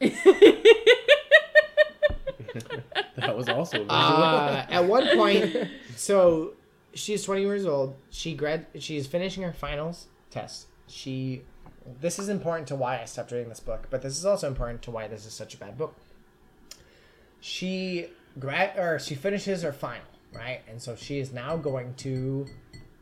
it. 0.00 0.66
that 3.16 3.36
was 3.36 3.48
also. 3.48 3.86
Uh, 3.86 4.64
at 4.68 4.84
one 4.84 5.06
point, 5.16 5.54
so 5.96 6.52
she's 6.94 7.22
20 7.24 7.42
years 7.42 7.66
old. 7.66 7.96
She 8.10 8.34
grad. 8.34 8.66
She's 8.78 9.06
finishing 9.06 9.42
her 9.42 9.52
finals 9.52 10.06
test. 10.30 10.66
She. 10.86 11.42
This 12.00 12.18
is 12.18 12.28
important 12.28 12.68
to 12.68 12.76
why 12.76 13.00
I 13.00 13.04
stopped 13.04 13.32
reading 13.32 13.48
this 13.48 13.60
book, 13.60 13.88
but 13.90 14.02
this 14.02 14.16
is 14.16 14.24
also 14.24 14.46
important 14.46 14.82
to 14.82 14.90
why 14.90 15.08
this 15.08 15.26
is 15.26 15.32
such 15.32 15.54
a 15.54 15.56
bad 15.56 15.76
book. 15.76 15.96
She 17.40 18.08
grad 18.38 18.78
or 18.78 18.98
she 18.98 19.14
finishes 19.14 19.62
her 19.62 19.72
final, 19.72 20.06
right? 20.32 20.60
And 20.68 20.80
so 20.80 20.96
she 20.96 21.18
is 21.18 21.32
now 21.32 21.56
going 21.56 21.94
to 21.94 22.46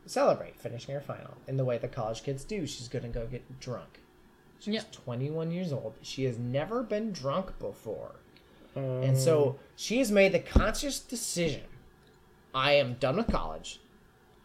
celebrate 0.05 0.59
finishing 0.59 0.95
her 0.95 1.01
final 1.01 1.37
in 1.47 1.57
the 1.57 1.65
way 1.65 1.77
that 1.77 1.91
college 1.91 2.23
kids 2.23 2.43
do. 2.43 2.65
She's 2.65 2.87
going 2.87 3.03
to 3.03 3.09
go 3.09 3.27
get 3.27 3.59
drunk. 3.59 3.99
She's 4.59 4.73
Yep. 4.73 4.91
21 4.91 5.51
years 5.51 5.71
old. 5.71 5.95
She 6.01 6.23
has 6.25 6.37
never 6.37 6.83
been 6.83 7.11
drunk 7.11 7.57
before. 7.59 8.15
Um, 8.75 8.83
and 9.03 9.17
so 9.17 9.57
she 9.75 9.99
has 9.99 10.11
made 10.11 10.31
the 10.31 10.39
conscious 10.39 10.99
decision 10.99 11.63
I 12.53 12.73
am 12.73 12.95
done 12.95 13.17
with 13.17 13.27
college. 13.27 13.79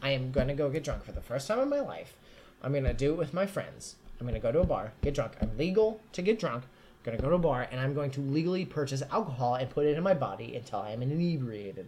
I 0.02 0.10
am 0.10 0.30
going 0.30 0.48
to 0.48 0.54
go 0.54 0.68
get 0.68 0.84
drunk 0.84 1.04
for 1.04 1.12
the 1.12 1.20
first 1.22 1.48
time 1.48 1.58
in 1.60 1.70
my 1.70 1.80
life. 1.80 2.16
I'm 2.62 2.72
going 2.72 2.84
to 2.84 2.92
do 2.92 3.12
it 3.12 3.16
with 3.16 3.32
my 3.32 3.46
friends. 3.46 3.96
I'm 4.20 4.26
going 4.26 4.34
to 4.34 4.40
go 4.40 4.52
to 4.52 4.60
a 4.60 4.66
bar, 4.66 4.92
get 5.02 5.14
drunk. 5.14 5.32
I'm 5.40 5.56
legal 5.56 6.00
to 6.12 6.22
get 6.22 6.38
drunk. 6.38 6.64
I'm 7.04 7.10
going 7.10 7.18
to 7.18 7.22
go 7.22 7.28
to 7.30 7.36
a 7.36 7.38
bar 7.38 7.68
and 7.70 7.78
I'm 7.78 7.92
going 7.92 8.10
to 8.12 8.20
legally 8.20 8.64
purchase 8.64 9.02
alcohol 9.12 9.56
and 9.56 9.68
put 9.68 9.84
it 9.84 9.96
in 9.96 10.02
my 10.02 10.14
body 10.14 10.56
until 10.56 10.78
I 10.78 10.92
am 10.92 11.02
inebriated. 11.02 11.86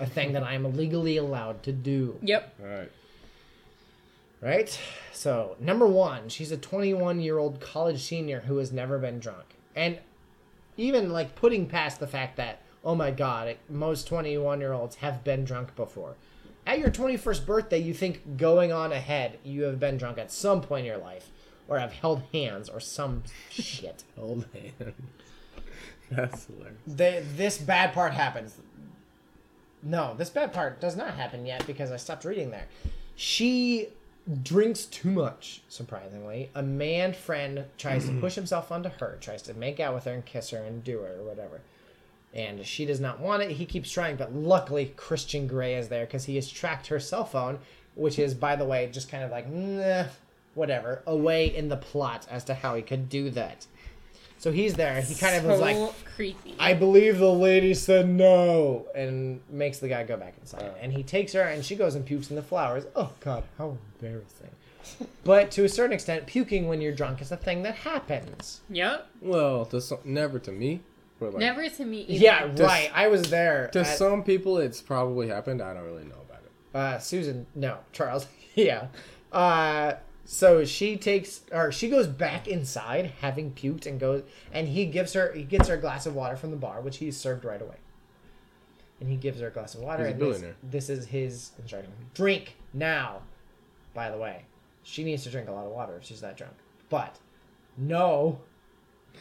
A 0.00 0.06
thing 0.06 0.32
that 0.32 0.42
I 0.42 0.54
am 0.54 0.76
legally 0.76 1.16
allowed 1.16 1.62
to 1.62 1.72
do. 1.72 2.18
yep, 2.22 2.54
All 2.60 2.66
right. 2.66 2.90
Right? 4.40 4.80
So, 5.12 5.56
number 5.60 5.86
one, 5.86 6.28
she's 6.28 6.50
a 6.52 6.56
21 6.56 7.20
year 7.20 7.38
old 7.38 7.60
college 7.60 8.02
senior 8.02 8.40
who 8.40 8.56
has 8.56 8.72
never 8.72 8.98
been 8.98 9.20
drunk. 9.20 9.44
And 9.76 9.98
even 10.76 11.12
like 11.12 11.36
putting 11.36 11.66
past 11.66 12.00
the 12.00 12.06
fact 12.06 12.36
that, 12.36 12.62
oh 12.84 12.94
my 12.96 13.10
god, 13.12 13.56
most 13.68 14.08
21 14.08 14.60
year 14.60 14.72
olds 14.72 14.96
have 14.96 15.22
been 15.22 15.44
drunk 15.44 15.76
before. 15.76 16.16
At 16.66 16.80
your 16.80 16.90
21st 16.90 17.46
birthday, 17.46 17.78
you 17.78 17.94
think 17.94 18.36
going 18.36 18.72
on 18.72 18.92
ahead, 18.92 19.38
you 19.42 19.62
have 19.62 19.80
been 19.80 19.96
drunk 19.96 20.18
at 20.18 20.30
some 20.30 20.60
point 20.60 20.80
in 20.80 20.86
your 20.86 20.98
life, 20.98 21.30
or 21.68 21.78
have 21.78 21.92
held 21.92 22.22
hands, 22.32 22.68
or 22.68 22.80
some 22.80 23.22
shit. 23.50 24.04
Old 24.18 24.46
hand. 24.52 24.94
That's 26.10 26.46
hilarious. 26.46 26.78
The, 26.86 27.22
this 27.36 27.58
bad 27.58 27.92
part 27.92 28.14
happens. 28.14 28.56
No, 29.82 30.14
this 30.16 30.30
bad 30.30 30.52
part 30.52 30.80
does 30.80 30.96
not 30.96 31.14
happen 31.14 31.46
yet 31.46 31.66
because 31.66 31.92
I 31.92 31.96
stopped 31.96 32.24
reading 32.24 32.50
there. 32.50 32.66
She 33.14 33.88
drinks 34.42 34.84
too 34.86 35.10
much, 35.10 35.62
surprisingly. 35.68 36.50
A 36.54 36.62
man 36.62 37.12
friend 37.12 37.64
tries 37.76 38.06
to 38.06 38.12
push 38.20 38.34
himself 38.34 38.72
onto 38.72 38.88
her, 38.88 39.18
tries 39.20 39.42
to 39.42 39.54
make 39.54 39.80
out 39.80 39.94
with 39.94 40.04
her 40.04 40.12
and 40.12 40.24
kiss 40.24 40.50
her 40.50 40.58
and 40.58 40.82
do 40.82 40.98
her 40.98 41.20
or 41.20 41.24
whatever. 41.24 41.60
And 42.34 42.64
she 42.66 42.84
does 42.84 43.00
not 43.00 43.20
want 43.20 43.42
it. 43.42 43.52
He 43.52 43.64
keeps 43.64 43.90
trying, 43.90 44.16
but 44.16 44.34
luckily 44.34 44.92
Christian 44.96 45.46
Grey 45.46 45.74
is 45.76 45.88
there 45.88 46.04
because 46.04 46.24
he 46.26 46.36
has 46.36 46.50
tracked 46.50 46.88
her 46.88 47.00
cell 47.00 47.24
phone, 47.24 47.58
which 47.94 48.18
is, 48.18 48.34
by 48.34 48.54
the 48.56 48.64
way, 48.64 48.88
just 48.92 49.10
kind 49.10 49.24
of 49.24 49.30
like, 49.30 49.48
nah, 49.48 50.04
whatever, 50.58 51.02
away 51.06 51.46
in 51.46 51.68
the 51.68 51.76
plot 51.76 52.26
as 52.30 52.44
to 52.44 52.54
how 52.54 52.74
he 52.74 52.82
could 52.82 53.08
do 53.08 53.30
that. 53.30 53.66
So 54.40 54.52
he's 54.52 54.74
there. 54.74 55.00
He 55.00 55.14
kind 55.14 55.34
of 55.36 55.42
so 55.42 55.48
was 55.48 55.60
like, 55.60 55.76
creepy. 56.14 56.54
I 56.58 56.74
believe 56.74 57.18
the 57.18 57.32
lady 57.32 57.74
said 57.74 58.08
no, 58.08 58.86
and 58.94 59.40
makes 59.50 59.78
the 59.78 59.88
guy 59.88 60.04
go 60.04 60.16
back 60.16 60.34
inside. 60.40 60.70
And 60.80 60.92
he 60.92 61.02
takes 61.02 61.32
her, 61.32 61.42
and 61.42 61.64
she 61.64 61.74
goes 61.74 61.94
and 61.96 62.04
pukes 62.06 62.30
in 62.30 62.36
the 62.36 62.42
flowers. 62.42 62.84
Oh 62.94 63.10
God, 63.20 63.44
how 63.56 63.76
embarrassing! 64.00 64.50
but 65.24 65.50
to 65.52 65.64
a 65.64 65.68
certain 65.68 65.92
extent, 65.92 66.26
puking 66.26 66.68
when 66.68 66.80
you're 66.80 66.94
drunk 66.94 67.20
is 67.20 67.32
a 67.32 67.36
thing 67.36 67.62
that 67.62 67.74
happens. 67.74 68.60
yep, 68.70 69.08
Well, 69.20 69.64
to 69.66 69.80
some, 69.80 69.98
never 70.04 70.38
to 70.38 70.52
me. 70.52 70.80
But 71.20 71.32
like, 71.34 71.40
never 71.40 71.68
to 71.68 71.84
me. 71.84 72.02
Either. 72.02 72.24
Yeah, 72.24 72.64
right. 72.64 72.90
I 72.94 73.08
was 73.08 73.22
there. 73.30 73.68
To 73.72 73.80
at- 73.80 73.98
some 73.98 74.22
people, 74.22 74.58
it's 74.58 74.80
probably 74.80 75.26
happened. 75.28 75.60
I 75.60 75.74
don't 75.74 75.84
really 75.84 76.04
know 76.04 76.14
about 76.28 76.42
it. 76.44 76.76
uh, 76.78 76.98
Susan, 77.00 77.46
no, 77.56 77.78
Charles. 77.92 78.28
yeah. 78.54 78.86
Uh, 79.32 79.94
so 80.30 80.62
she 80.66 80.98
takes, 80.98 81.40
or 81.50 81.72
she 81.72 81.88
goes 81.88 82.06
back 82.06 82.46
inside, 82.46 83.12
having 83.22 83.52
puked, 83.52 83.86
and 83.86 83.98
goes, 83.98 84.24
and 84.52 84.68
he 84.68 84.84
gives 84.84 85.14
her, 85.14 85.32
he 85.32 85.42
gets 85.42 85.68
her 85.68 85.74
a 85.74 85.80
glass 85.80 86.04
of 86.04 86.14
water 86.14 86.36
from 86.36 86.50
the 86.50 86.56
bar, 86.58 86.82
which 86.82 86.98
he 86.98 87.10
served 87.10 87.46
right 87.46 87.62
away. 87.62 87.76
and 89.00 89.08
he 89.08 89.16
gives 89.16 89.40
her 89.40 89.46
a 89.46 89.50
glass 89.50 89.74
of 89.74 89.80
water. 89.80 90.06
He's 90.06 90.16
a 90.20 90.24
and 90.24 90.32
this, 90.34 90.54
this 90.62 90.90
is 90.90 91.06
his 91.06 91.52
instruction: 91.58 91.92
drink 92.14 92.56
now. 92.74 93.22
By 93.94 94.10
the 94.10 94.18
way, 94.18 94.44
she 94.82 95.02
needs 95.02 95.22
to 95.24 95.30
drink 95.30 95.48
a 95.48 95.52
lot 95.52 95.64
of 95.64 95.72
water 95.72 95.96
if 95.96 96.04
she's 96.04 96.20
that 96.20 96.36
drunk. 96.36 96.54
But 96.90 97.18
no, 97.76 98.40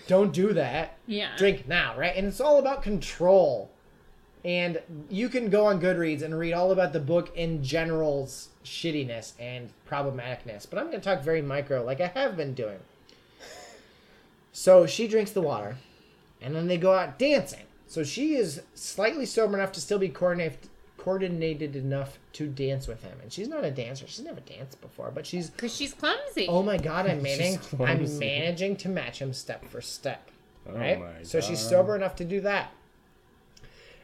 don't 0.07 0.33
do 0.33 0.51
that. 0.53 0.97
Yeah. 1.07 1.35
Drink 1.37 1.67
now, 1.67 1.97
right? 1.97 2.15
And 2.15 2.27
it's 2.27 2.41
all 2.41 2.59
about 2.59 2.83
control. 2.83 3.71
And 4.47 4.79
you 5.09 5.27
can 5.27 5.49
go 5.49 5.65
on 5.65 5.81
Goodreads 5.81 6.21
and 6.21 6.39
read 6.39 6.53
all 6.53 6.71
about 6.71 6.93
the 6.93 7.01
book 7.01 7.35
in 7.35 7.61
general's 7.61 8.47
shittiness 8.63 9.33
and 9.37 9.71
problematicness. 9.89 10.65
But 10.69 10.79
I'm 10.79 10.85
going 10.85 11.01
to 11.01 11.03
talk 11.03 11.21
very 11.21 11.41
micro, 11.41 11.83
like 11.83 11.99
I 11.99 12.07
have 12.07 12.37
been 12.37 12.53
doing. 12.53 12.79
So 14.53 14.87
she 14.87 15.09
drinks 15.09 15.31
the 15.31 15.41
water, 15.41 15.75
and 16.41 16.55
then 16.55 16.67
they 16.67 16.77
go 16.77 16.93
out 16.93 17.19
dancing. 17.19 17.65
So 17.87 18.05
she 18.05 18.35
is 18.35 18.61
slightly 18.73 19.25
sober 19.25 19.57
enough 19.57 19.73
to 19.73 19.81
still 19.81 19.99
be 19.99 20.07
coordinated, 20.07 20.69
coordinated 20.97 21.75
enough 21.75 22.17
to 22.33 22.47
dance 22.47 22.87
with 22.87 23.03
him. 23.03 23.17
And 23.21 23.33
she's 23.33 23.49
not 23.49 23.65
a 23.65 23.71
dancer; 23.71 24.07
she's 24.07 24.23
never 24.23 24.39
danced 24.39 24.79
before, 24.79 25.11
but 25.13 25.25
she's 25.27 25.49
Because 25.49 25.75
she's 25.75 25.93
clumsy. 25.93 26.47
Oh 26.47 26.63
my 26.63 26.77
god, 26.77 27.05
I'm 27.05 27.21
managing 27.21 27.59
I'm 27.81 28.17
managing 28.17 28.77
to 28.77 28.87
match 28.89 29.21
him 29.21 29.33
step 29.33 29.65
for 29.65 29.81
step. 29.81 30.31
Oh 30.67 30.73
Right? 30.73 30.99
my 30.99 31.23
so 31.23 31.41
she's 31.41 31.59
sober 31.59 31.97
enough 31.97 32.15
to 32.15 32.25
do 32.25 32.39
that. 32.41 32.71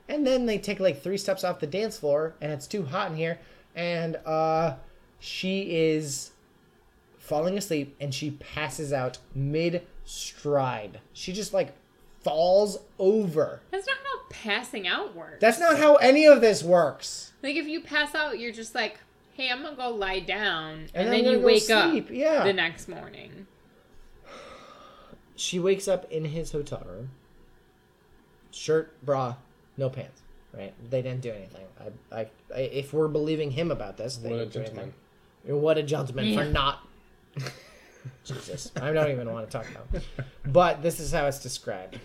And 0.09 0.27
then 0.27 0.45
they 0.45 0.57
take 0.57 0.79
like 0.79 1.01
three 1.01 1.17
steps 1.17 1.43
off 1.43 1.59
the 1.59 1.67
dance 1.67 1.97
floor 1.97 2.35
and 2.41 2.51
it's 2.51 2.67
too 2.67 2.83
hot 2.83 3.11
in 3.11 3.17
here 3.17 3.39
and 3.75 4.17
uh 4.25 4.75
she 5.19 5.61
is 5.75 6.31
falling 7.17 7.57
asleep 7.57 7.95
and 7.99 8.13
she 8.13 8.31
passes 8.31 8.91
out 8.91 9.17
mid 9.33 9.85
stride. 10.05 10.99
She 11.13 11.31
just 11.31 11.53
like 11.53 11.73
falls 12.21 12.77
over. 12.99 13.61
That's 13.71 13.87
not 13.87 13.97
how 13.97 14.19
passing 14.29 14.87
out 14.87 15.15
works. 15.15 15.37
That's 15.39 15.59
not 15.59 15.77
how 15.77 15.95
any 15.95 16.25
of 16.25 16.41
this 16.41 16.63
works. 16.63 17.31
like 17.41 17.55
if 17.55 17.67
you 17.67 17.81
pass 17.81 18.13
out, 18.13 18.39
you're 18.39 18.51
just 18.51 18.75
like, 18.75 18.99
hey, 19.35 19.49
I'm 19.49 19.63
gonna 19.63 19.75
go 19.75 19.89
lie 19.89 20.19
down, 20.19 20.89
And 20.93 21.07
and, 21.07 21.13
then 21.13 21.25
you 21.25 21.39
wake 21.39 21.63
sleep, 21.63 22.05
up 22.07 22.11
yeah. 22.11 22.43
the 22.43 22.53
next 22.53 22.87
morning. 22.89 23.47
she 25.35 25.59
wakes 25.59 25.87
up 25.87 26.09
in 26.11 26.25
his 26.25 26.51
hotel 26.51 26.83
room. 26.85 27.09
Shirt, 28.51 28.93
bra, 29.03 29.35
no 29.77 29.89
pants. 29.89 30.21
Right? 30.53 30.73
They 30.89 31.01
didn't 31.01 31.21
do 31.21 31.31
anything. 31.31 31.65
I, 32.11 32.19
I, 32.19 32.27
I 32.55 32.59
if 32.59 32.93
we're 32.93 33.07
believing 33.07 33.51
him 33.51 33.71
about 33.71 33.97
this, 33.97 34.17
they 34.17 34.29
What 34.29 34.35
a 34.35 34.45
didn't 34.45 34.53
do 34.53 34.59
gentleman. 34.59 34.93
anything. 35.45 35.61
What 35.61 35.77
a 35.77 35.83
gentleman 35.83 36.35
for 36.35 36.45
not. 36.45 36.87
Jesus, 38.23 38.71
I 38.79 38.91
don't 38.91 39.09
even 39.11 39.31
want 39.31 39.49
to 39.49 39.57
talk 39.57 39.67
about. 39.69 39.87
it. 39.93 40.03
But 40.45 40.81
this 40.83 40.99
is 40.99 41.11
how 41.11 41.25
it's 41.25 41.39
described. 41.39 41.97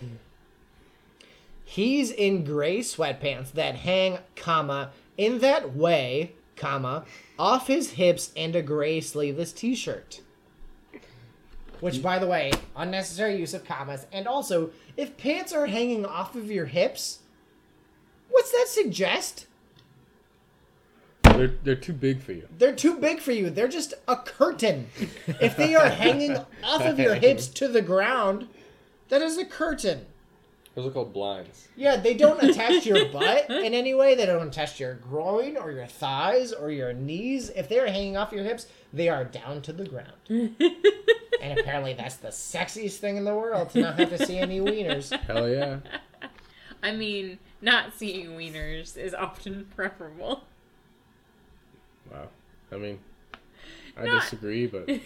He's 1.63 2.09
in 2.09 2.43
gray 2.43 2.79
sweatpants 2.79 3.51
that 3.51 3.75
hang, 3.75 4.17
comma, 4.35 4.91
in 5.17 5.39
that 5.39 5.75
way, 5.75 6.33
comma, 6.55 7.05
off 7.37 7.67
his 7.67 7.91
hips 7.91 8.31
and 8.35 8.55
a 8.55 8.61
gray 8.61 9.01
sleeveless 9.01 9.51
t-shirt. 9.53 10.21
Which, 11.79 12.01
by 12.01 12.17
the 12.19 12.27
way, 12.27 12.51
unnecessary 12.75 13.35
use 13.37 13.53
of 13.53 13.63
commas. 13.63 14.05
And 14.11 14.27
also, 14.27 14.71
if 14.97 15.15
pants 15.15 15.53
are 15.53 15.67
hanging 15.67 16.05
off 16.05 16.35
of 16.35 16.49
your 16.51 16.65
hips, 16.65 17.19
what's 18.29 18.51
that 18.51 18.67
suggest? 18.67 19.45
They're 21.23 21.53
they're 21.63 21.75
too 21.75 21.93
big 21.93 22.21
for 22.21 22.33
you. 22.33 22.47
They're 22.57 22.75
too 22.75 22.97
big 22.97 23.19
for 23.19 23.31
you. 23.31 23.49
They're 23.49 23.67
just 23.67 23.93
a 24.07 24.17
curtain. 24.17 24.87
If 25.39 25.55
they 25.55 25.75
are 25.75 25.89
hanging 25.89 26.37
off 26.63 26.85
of 26.85 26.99
your 26.99 27.15
hips 27.15 27.47
to 27.47 27.67
the 27.67 27.81
ground, 27.81 28.47
that 29.09 29.21
is 29.21 29.37
a 29.37 29.45
curtain. 29.45 30.05
Those 30.75 30.87
are 30.87 30.91
called 30.91 31.13
blinds. 31.13 31.67
Yeah, 31.75 31.97
they 31.97 32.13
don't 32.13 32.41
attach 32.49 32.83
to 32.83 32.89
your 32.89 33.05
butt 33.09 33.49
in 33.49 33.73
any 33.73 33.93
way. 33.93 34.15
They 34.15 34.25
don't 34.25 34.47
attach 34.47 34.77
to 34.77 34.83
your 34.83 34.93
groin 34.95 35.57
or 35.57 35.71
your 35.71 35.87
thighs 35.87 36.53
or 36.53 36.71
your 36.71 36.93
knees. 36.93 37.49
If 37.49 37.67
they're 37.69 37.87
hanging 37.87 38.17
off 38.17 38.31
your 38.31 38.43
hips, 38.43 38.67
they 38.93 39.09
are 39.09 39.25
down 39.25 39.61
to 39.63 39.73
the 39.73 39.85
ground. 39.85 40.13
and 40.29 41.59
apparently, 41.59 41.93
that's 41.93 42.17
the 42.17 42.29
sexiest 42.29 42.97
thing 42.97 43.17
in 43.17 43.25
the 43.25 43.35
world 43.35 43.71
to 43.71 43.81
not 43.81 43.99
have 43.99 44.09
to 44.09 44.25
see 44.25 44.37
any 44.37 44.59
wieners. 44.59 45.17
Hell 45.21 45.49
yeah. 45.49 45.79
I 46.81 46.91
mean, 46.91 47.39
not 47.61 47.93
seeing 47.95 48.29
wieners 48.31 48.97
is 48.97 49.13
often 49.13 49.65
preferable. 49.75 50.43
Wow. 52.11 52.27
I 52.71 52.77
mean, 52.77 52.99
I 53.97 54.05
Not- 54.05 54.21
disagree, 54.23 54.67
but 54.67 54.87
to 54.87 54.99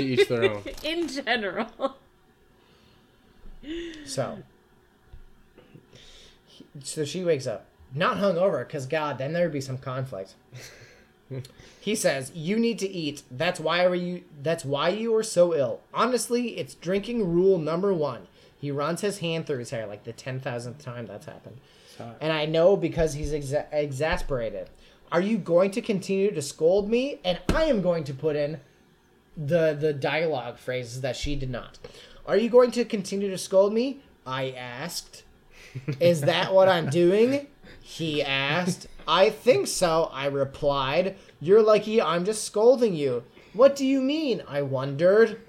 each 0.00 0.28
their 0.28 0.44
own. 0.52 0.62
In 0.84 1.08
general. 1.08 1.96
So, 4.06 4.38
so 6.82 7.04
she 7.04 7.24
wakes 7.24 7.46
up, 7.46 7.66
not 7.94 8.16
hungover, 8.18 8.66
because 8.66 8.86
God, 8.86 9.18
then 9.18 9.32
there 9.32 9.44
would 9.44 9.52
be 9.52 9.60
some 9.60 9.78
conflict. 9.78 10.34
he 11.80 11.94
says, 11.94 12.30
"You 12.34 12.58
need 12.58 12.78
to 12.78 12.88
eat. 12.88 13.22
That's 13.30 13.60
why 13.60 13.84
are 13.84 13.94
you. 13.94 14.22
That's 14.42 14.64
why 14.64 14.90
you 14.90 15.14
are 15.16 15.22
so 15.24 15.54
ill. 15.54 15.80
Honestly, 15.92 16.56
it's 16.58 16.74
drinking 16.74 17.30
rule 17.32 17.58
number 17.58 17.92
one." 17.92 18.28
He 18.58 18.70
runs 18.70 19.00
his 19.00 19.18
hand 19.20 19.46
through 19.46 19.58
his 19.58 19.70
hair 19.70 19.86
like 19.86 20.04
the 20.04 20.12
ten 20.12 20.40
thousandth 20.40 20.82
time 20.84 21.06
that's 21.06 21.26
happened, 21.26 21.58
and 22.20 22.32
I 22.32 22.44
know 22.46 22.76
because 22.76 23.14
he's 23.14 23.32
exa- 23.32 23.66
exasperated. 23.72 24.68
Are 25.10 25.20
you 25.20 25.38
going 25.38 25.70
to 25.72 25.80
continue 25.80 26.32
to 26.34 26.42
scold 26.42 26.90
me? 26.90 27.20
And 27.24 27.38
I 27.48 27.64
am 27.64 27.80
going 27.82 28.04
to 28.04 28.14
put 28.14 28.36
in 28.36 28.60
the 29.36 29.76
the 29.78 29.92
dialogue 29.92 30.58
phrases 30.58 31.00
that 31.02 31.16
she 31.16 31.36
did 31.36 31.50
not. 31.50 31.78
Are 32.26 32.36
you 32.36 32.50
going 32.50 32.70
to 32.72 32.84
continue 32.84 33.30
to 33.30 33.38
scold 33.38 33.72
me? 33.72 34.00
I 34.26 34.50
asked. 34.50 35.24
Is 36.00 36.20
that 36.22 36.52
what 36.52 36.68
I'm 36.68 36.90
doing? 36.90 37.46
He 37.80 38.22
asked. 38.22 38.86
I 39.06 39.30
think 39.30 39.66
so, 39.68 40.10
I 40.12 40.26
replied. 40.26 41.16
You're 41.40 41.62
lucky 41.62 42.02
I'm 42.02 42.24
just 42.26 42.44
scolding 42.44 42.94
you. 42.94 43.22
What 43.54 43.76
do 43.76 43.86
you 43.86 44.02
mean? 44.02 44.42
I 44.46 44.60
wondered. 44.62 45.40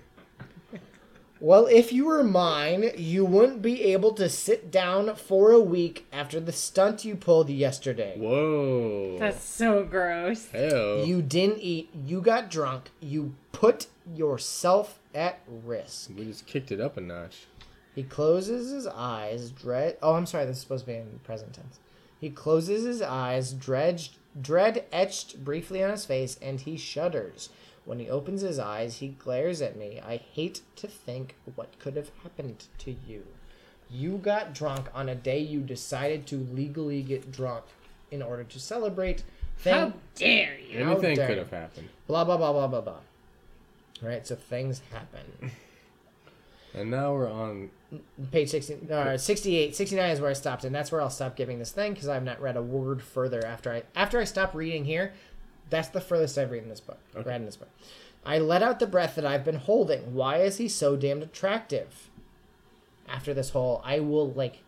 Well, 1.41 1.67
if 1.67 1.93
you 1.93 2.05
were 2.05 2.23
mine, 2.23 2.91
you 2.97 3.23
wouldn't 3.23 3.61
be 3.61 3.81
able 3.83 4.11
to 4.13 4.27
sit 4.27 4.71
down 4.71 5.15
for 5.15 5.51
a 5.51 5.59
week 5.59 6.05
after 6.11 6.39
the 6.39 6.51
stunt 6.51 7.05
you 7.05 7.15
pulled 7.15 7.49
yesterday. 7.49 8.15
Whoa. 8.17 9.17
That's 9.17 9.43
so 9.43 9.85
gross. 9.85 10.49
Hell. 10.49 11.05
You 11.05 11.21
didn't 11.21 11.59
eat, 11.59 11.91
you 12.05 12.19
got 12.19 12.51
drunk, 12.51 12.91
you 12.99 13.35
put 13.53 13.87
yourself 14.13 14.99
at 15.15 15.39
risk. 15.47 16.11
We 16.17 16.25
just 16.25 16.45
kicked 16.45 16.73
it 16.73 16.81
up 16.81 16.97
a 16.97 17.01
notch. 17.01 17.47
He 17.95 18.03
closes 18.03 18.71
his 18.71 18.87
eyes, 18.87 19.51
dread. 19.51 19.97
Oh, 20.01 20.15
I'm 20.15 20.25
sorry. 20.25 20.45
This 20.45 20.57
is 20.57 20.61
supposed 20.61 20.85
to 20.85 20.91
be 20.91 20.97
in 20.97 21.19
present 21.23 21.53
tense. 21.53 21.79
He 22.19 22.29
closes 22.29 22.83
his 22.83 23.01
eyes, 23.01 23.53
dredged, 23.53 24.17
dread 24.39 24.85
etched 24.91 25.43
briefly 25.43 25.83
on 25.83 25.91
his 25.91 26.05
face, 26.05 26.37
and 26.41 26.59
he 26.61 26.77
shudders. 26.77 27.49
When 27.85 27.99
he 27.99 28.09
opens 28.09 28.41
his 28.41 28.59
eyes, 28.59 28.97
he 28.97 29.07
glares 29.09 29.61
at 29.61 29.75
me. 29.77 29.99
I 30.05 30.17
hate 30.17 30.61
to 30.77 30.87
think 30.87 31.35
what 31.55 31.77
could 31.79 31.95
have 31.95 32.11
happened 32.23 32.65
to 32.79 32.95
you. 33.07 33.23
You 33.89 34.17
got 34.17 34.53
drunk 34.53 34.87
on 34.93 35.09
a 35.09 35.15
day 35.15 35.39
you 35.39 35.61
decided 35.61 36.27
to 36.27 36.37
legally 36.53 37.01
get 37.01 37.31
drunk 37.31 37.65
in 38.11 38.21
order 38.21 38.43
to 38.43 38.59
celebrate. 38.59 39.23
How 39.63 39.93
dare 40.15 40.57
you? 40.59 40.83
How 40.83 40.91
Anything 40.91 41.15
dare 41.15 41.27
could 41.27 41.37
have 41.39 41.49
happened. 41.51 41.89
blah 42.07 42.23
blah 42.23 42.37
blah 42.37 42.53
blah 42.53 42.67
blah 42.67 42.81
blah. 42.81 42.99
Right. 44.01 44.25
So 44.25 44.35
things 44.35 44.81
happen. 44.91 45.51
And 46.75 46.91
now 46.91 47.13
we're 47.13 47.27
on. 47.31 47.71
page 48.31 48.49
60, 48.49 48.91
uh, 48.91 49.17
68 49.17 49.75
69 49.75 50.09
is 50.11 50.21
where 50.21 50.29
i 50.29 50.33
stopped 50.33 50.63
and 50.65 50.75
that's 50.75 50.91
where 50.91 51.01
i'll 51.01 51.09
stop 51.09 51.35
giving 51.35 51.57
this 51.57 51.71
thing 51.71 51.93
because 51.93 52.07
i've 52.07 52.23
not 52.23 52.39
read 52.39 52.55
a 52.55 52.61
word 52.61 53.01
further 53.01 53.43
after 53.43 53.73
i 53.73 53.81
after 53.95 54.19
i 54.19 54.23
stop 54.23 54.53
reading 54.53 54.85
here 54.85 55.11
that's 55.69 55.89
the 55.89 56.01
furthest 56.01 56.37
i've 56.37 56.51
read 56.51 56.63
in 56.63 56.69
this 56.69 56.79
book 56.79 56.99
read 57.25 57.37
in 57.41 57.45
this 57.45 57.55
book 57.57 57.69
i 58.25 58.37
let 58.37 58.61
out 58.63 58.79
the 58.79 58.87
breath 58.87 59.15
that 59.15 59.25
i've 59.25 59.43
been 59.45 59.55
holding 59.55 60.13
why 60.13 60.37
is 60.37 60.57
he 60.57 60.67
so 60.67 60.95
damned 60.95 61.23
attractive 61.23 62.09
after 63.07 63.33
this 63.33 63.51
whole 63.51 63.81
i 63.85 63.99
will 63.99 64.31
like 64.31 64.59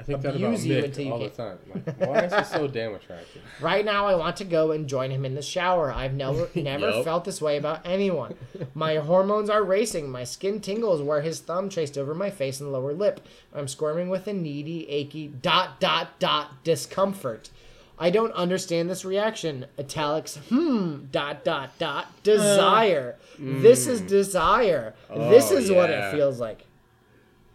I 0.00 0.04
think 0.04 0.22
that 0.22 0.34
about 0.34 0.42
Abuse 0.48 0.66
you 0.66 0.78
until 0.82 1.04
you 1.04 1.12
all 1.12 1.18
get- 1.20 1.36
the 1.36 1.42
time. 1.44 1.58
Like, 1.72 1.96
why 2.00 2.24
is 2.24 2.34
he 2.34 2.42
so 2.56 2.66
damn 2.66 2.92
attractive? 2.94 3.40
Right 3.60 3.84
now, 3.84 4.06
I 4.06 4.16
want 4.16 4.36
to 4.38 4.44
go 4.44 4.72
and 4.72 4.88
join 4.88 5.12
him 5.12 5.24
in 5.24 5.36
the 5.36 5.42
shower. 5.42 5.92
I've 5.92 6.14
never 6.14 6.48
never 6.56 6.90
Yup. 6.90 7.04
felt 7.04 7.24
this 7.24 7.40
way 7.40 7.56
about 7.56 7.86
anyone. 7.86 8.34
My 8.74 8.96
hormones 8.96 9.48
are 9.48 9.62
racing. 9.62 10.10
My 10.10 10.24
skin 10.24 10.60
tingles 10.60 11.02
where 11.02 11.20
his 11.20 11.38
thumb 11.38 11.68
traced 11.68 11.96
over 11.96 12.16
my 12.16 12.30
face 12.30 12.58
and 12.58 12.72
lower 12.72 12.92
lip. 12.92 13.20
I'm 13.54 13.68
squirming 13.68 14.08
with 14.08 14.26
a 14.26 14.32
needy, 14.32 14.88
achy, 14.88 15.28
dot, 15.28 15.78
dot, 15.78 16.18
dot 16.18 16.64
discomfort. 16.64 17.50
I 17.98 18.10
don't 18.10 18.32
understand 18.32 18.90
this 18.90 19.04
reaction. 19.04 19.66
Italics, 19.78 20.36
hmm, 20.48 21.04
dot, 21.12 21.44
dot, 21.44 21.78
dot, 21.78 22.22
desire. 22.22 23.16
This 23.38 23.86
is 23.86 24.00
desire. 24.00 24.94
this 25.08 25.52
Oh, 25.52 25.56
is 25.56 25.70
what 25.70 25.90
it 25.90 26.10
feels 26.12 26.40
like. 26.40 26.66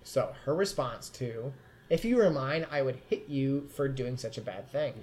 So, 0.04 0.34
her 0.46 0.56
response 0.56 1.10
to, 1.10 1.52
if 1.90 2.06
you 2.06 2.16
were 2.18 2.30
mine, 2.30 2.66
I 2.72 2.82
would 2.82 2.98
hit 3.10 3.28
you 3.28 3.68
for 3.76 3.88
doing 3.90 4.16
such 4.16 4.38
a 4.38 4.42
bad 4.42 4.70
thing. 4.72 4.94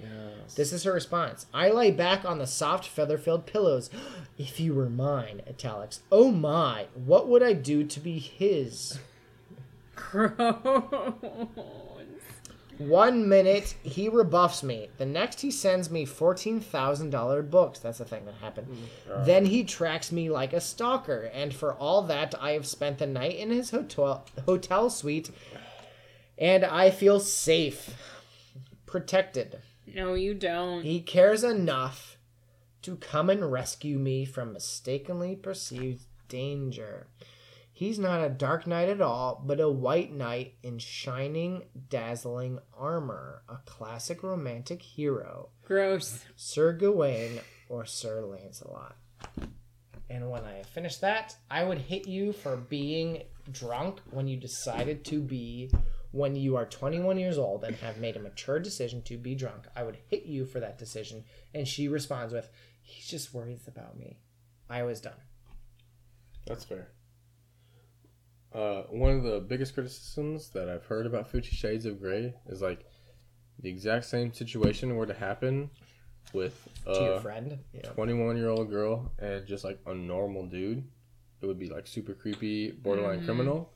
This 0.55 0.73
is 0.73 0.83
her 0.83 0.93
response. 0.93 1.45
I 1.53 1.69
lay 1.69 1.91
back 1.91 2.25
on 2.25 2.39
the 2.39 2.47
soft, 2.47 2.87
feather 2.87 3.17
filled 3.17 3.45
pillows. 3.45 3.89
if 4.37 4.59
you 4.59 4.73
were 4.73 4.89
mine, 4.89 5.41
italics. 5.47 6.01
Oh 6.11 6.31
my, 6.31 6.87
what 6.95 7.27
would 7.27 7.43
I 7.43 7.53
do 7.53 7.83
to 7.83 7.99
be 7.99 8.17
his? 8.19 8.99
Gross. 9.95 10.33
One 12.77 13.29
minute 13.29 13.75
he 13.83 14.09
rebuffs 14.09 14.63
me. 14.63 14.89
The 14.97 15.05
next 15.05 15.41
he 15.41 15.51
sends 15.51 15.89
me 15.89 16.05
fourteen 16.05 16.59
thousand 16.59 17.09
dollar 17.11 17.41
books. 17.41 17.79
That's 17.79 17.99
the 17.99 18.05
thing 18.05 18.25
that 18.25 18.35
happened. 18.35 18.67
Mm, 19.07 19.25
then 19.25 19.45
he 19.45 19.63
tracks 19.63 20.11
me 20.11 20.29
like 20.29 20.53
a 20.53 20.61
stalker, 20.61 21.29
and 21.33 21.53
for 21.53 21.73
all 21.73 22.01
that, 22.03 22.35
I 22.39 22.51
have 22.51 22.67
spent 22.67 22.97
the 22.97 23.07
night 23.07 23.35
in 23.35 23.49
his 23.49 23.71
hotel 23.71 24.25
hotel 24.45 24.89
suite, 24.89 25.31
and 26.37 26.65
I 26.65 26.91
feel 26.91 27.19
safe, 27.19 27.95
protected. 28.85 29.59
No, 29.93 30.13
you 30.13 30.33
don't. 30.33 30.83
He 30.83 31.01
cares 31.01 31.43
enough 31.43 32.17
to 32.81 32.97
come 32.97 33.29
and 33.29 33.51
rescue 33.51 33.97
me 33.97 34.25
from 34.25 34.53
mistakenly 34.53 35.35
perceived 35.35 36.05
danger. 36.27 37.07
He's 37.75 37.99
not 37.99 38.23
a 38.23 38.29
dark 38.29 38.65
knight 38.65 38.87
at 38.87 39.01
all, 39.01 39.43
but 39.45 39.59
a 39.59 39.69
white 39.69 40.13
knight 40.13 40.53
in 40.63 40.79
shining, 40.79 41.63
dazzling 41.89 42.59
armor, 42.73 43.41
a 43.49 43.57
classic 43.65 44.23
romantic 44.23 44.81
hero, 44.81 45.49
Gross. 45.65 46.23
Sir 46.37 46.71
Gawain 46.71 47.41
or 47.67 47.83
Sir 47.83 48.21
Lancelot. 48.21 48.95
And 50.09 50.31
when 50.31 50.45
I 50.45 50.63
finish 50.63 50.95
that, 50.99 51.35
I 51.51 51.65
would 51.65 51.79
hit 51.79 52.07
you 52.07 52.31
for 52.31 52.55
being 52.55 53.23
drunk 53.51 53.99
when 54.09 54.29
you 54.29 54.37
decided 54.37 55.03
to 55.05 55.19
be 55.19 55.69
when 56.11 56.37
you 56.37 56.55
are 56.55 56.65
21 56.65 57.17
years 57.17 57.37
old 57.37 57.65
and 57.65 57.75
have 57.75 57.97
made 57.97 58.15
a 58.15 58.21
mature 58.21 58.57
decision 58.57 59.01
to 59.01 59.17
be 59.17 59.35
drunk. 59.35 59.67
I 59.75 59.83
would 59.83 59.97
hit 60.07 60.23
you 60.23 60.45
for 60.45 60.61
that 60.61 60.77
decision. 60.77 61.25
And 61.53 61.67
she 61.67 61.89
responds 61.89 62.33
with, 62.33 62.47
He's 62.81 63.07
just 63.09 63.33
worries 63.33 63.67
about 63.67 63.99
me. 63.99 64.19
I 64.69 64.83
was 64.83 65.01
done. 65.01 65.19
That's 66.47 66.63
fair. 66.63 66.94
Uh, 68.55 68.83
one 68.83 69.11
of 69.11 69.23
the 69.23 69.39
biggest 69.41 69.73
criticisms 69.73 70.49
that 70.51 70.69
I've 70.69 70.85
heard 70.85 71.05
about 71.05 71.29
Fifty 71.29 71.49
Shades 71.55 71.85
of 71.85 71.99
Grey 71.99 72.33
is 72.47 72.61
like 72.61 72.85
the 73.59 73.69
exact 73.69 74.05
same 74.05 74.31
situation 74.33 74.95
were 74.95 75.05
to 75.05 75.13
happen 75.13 75.69
with 76.33 76.67
To 76.85 77.03
your 77.03 77.13
a 77.15 77.19
friend. 77.21 77.59
21 77.83 78.37
year 78.37 78.49
old 78.49 78.69
girl 78.69 79.11
and 79.19 79.45
just 79.45 79.63
like 79.63 79.79
a 79.85 79.93
normal 79.93 80.45
dude. 80.47 80.83
It 81.41 81.45
would 81.45 81.59
be 81.59 81.69
like 81.69 81.85
super 81.85 82.13
creepy, 82.13 82.71
borderline 82.71 83.17
Mm-hmm. 83.17 83.25
criminal. 83.25 83.71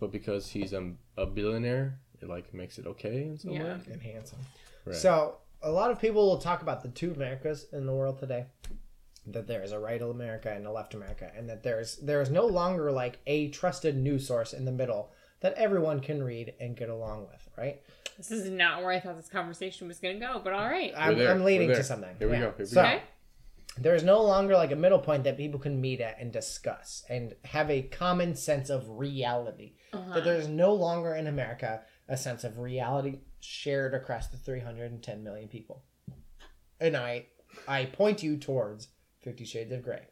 But 0.00 0.10
because 0.12 0.48
he's 0.48 0.72
a, 0.72 0.92
a 1.16 1.26
billionaire, 1.26 1.98
it 2.20 2.28
like 2.28 2.52
makes 2.54 2.78
it 2.78 2.86
okay 2.86 3.22
in 3.22 3.38
some 3.38 3.52
Yeah. 3.52 3.62
way. 3.64 3.80
And 3.92 4.00
handsome. 4.02 4.38
Right. 4.84 4.94
So, 4.96 5.36
a 5.62 5.70
lot 5.70 5.90
of 5.92 6.00
people 6.00 6.26
will 6.28 6.38
talk 6.38 6.62
about 6.62 6.82
the 6.82 6.88
two 6.88 7.12
Americas 7.12 7.66
in 7.72 7.86
the 7.86 7.92
world 7.92 8.18
today. 8.18 8.46
That 9.26 9.46
there 9.46 9.62
is 9.62 9.70
a 9.72 9.78
right 9.78 10.02
America 10.02 10.50
and 10.50 10.66
a 10.66 10.72
left 10.72 10.94
America, 10.94 11.30
and 11.36 11.48
that 11.48 11.62
there's 11.62 11.96
there 11.96 12.20
is 12.20 12.30
no 12.30 12.44
longer 12.46 12.90
like 12.90 13.20
a 13.26 13.48
trusted 13.50 13.96
news 13.96 14.26
source 14.26 14.52
in 14.52 14.64
the 14.64 14.72
middle 14.72 15.12
that 15.40 15.54
everyone 15.54 16.00
can 16.00 16.22
read 16.22 16.54
and 16.60 16.76
get 16.76 16.88
along 16.88 17.26
with, 17.28 17.48
right? 17.56 17.82
This 18.16 18.30
is 18.30 18.48
not 18.50 18.82
where 18.82 18.90
I 18.92 19.00
thought 19.00 19.16
this 19.16 19.28
conversation 19.28 19.88
was 19.88 19.98
going 19.98 20.18
to 20.18 20.26
go, 20.26 20.40
but 20.42 20.52
all 20.52 20.66
right. 20.66 20.92
I'm, 20.96 21.20
I'm 21.20 21.44
leading 21.44 21.68
to 21.68 21.82
something. 21.82 22.14
Here 22.18 22.28
we 22.28 22.34
Yeah. 22.34 22.40
go, 22.40 22.46
here 22.50 22.54
we 22.58 22.64
so, 22.66 22.74
go. 22.82 22.88
Okay. 22.88 23.02
there 23.78 23.94
is 23.94 24.04
no 24.04 24.22
longer 24.22 24.54
like 24.54 24.70
a 24.70 24.76
middle 24.76 24.98
point 24.98 25.24
that 25.24 25.36
people 25.36 25.58
can 25.58 25.80
meet 25.80 26.00
at 26.00 26.20
and 26.20 26.32
discuss 26.32 27.04
and 27.08 27.34
have 27.44 27.70
a 27.70 27.82
common 27.82 28.36
sense 28.36 28.70
of 28.70 28.88
reality. 28.88 29.74
Uh-huh. 29.92 30.14
That 30.14 30.24
there's 30.24 30.46
no 30.48 30.74
longer 30.74 31.14
in 31.14 31.26
America 31.26 31.82
a 32.08 32.16
sense 32.16 32.44
of 32.44 32.58
reality 32.58 33.20
shared 33.40 33.94
across 33.94 34.28
the 34.28 34.36
310 34.36 35.24
million 35.24 35.48
people. 35.48 35.82
And 36.80 36.96
I 36.96 37.26
I 37.66 37.86
point 37.86 38.22
you 38.22 38.36
towards 38.36 38.88
50 39.22 39.44
Shades 39.44 39.72
of 39.72 39.82
Grey. 39.82 40.06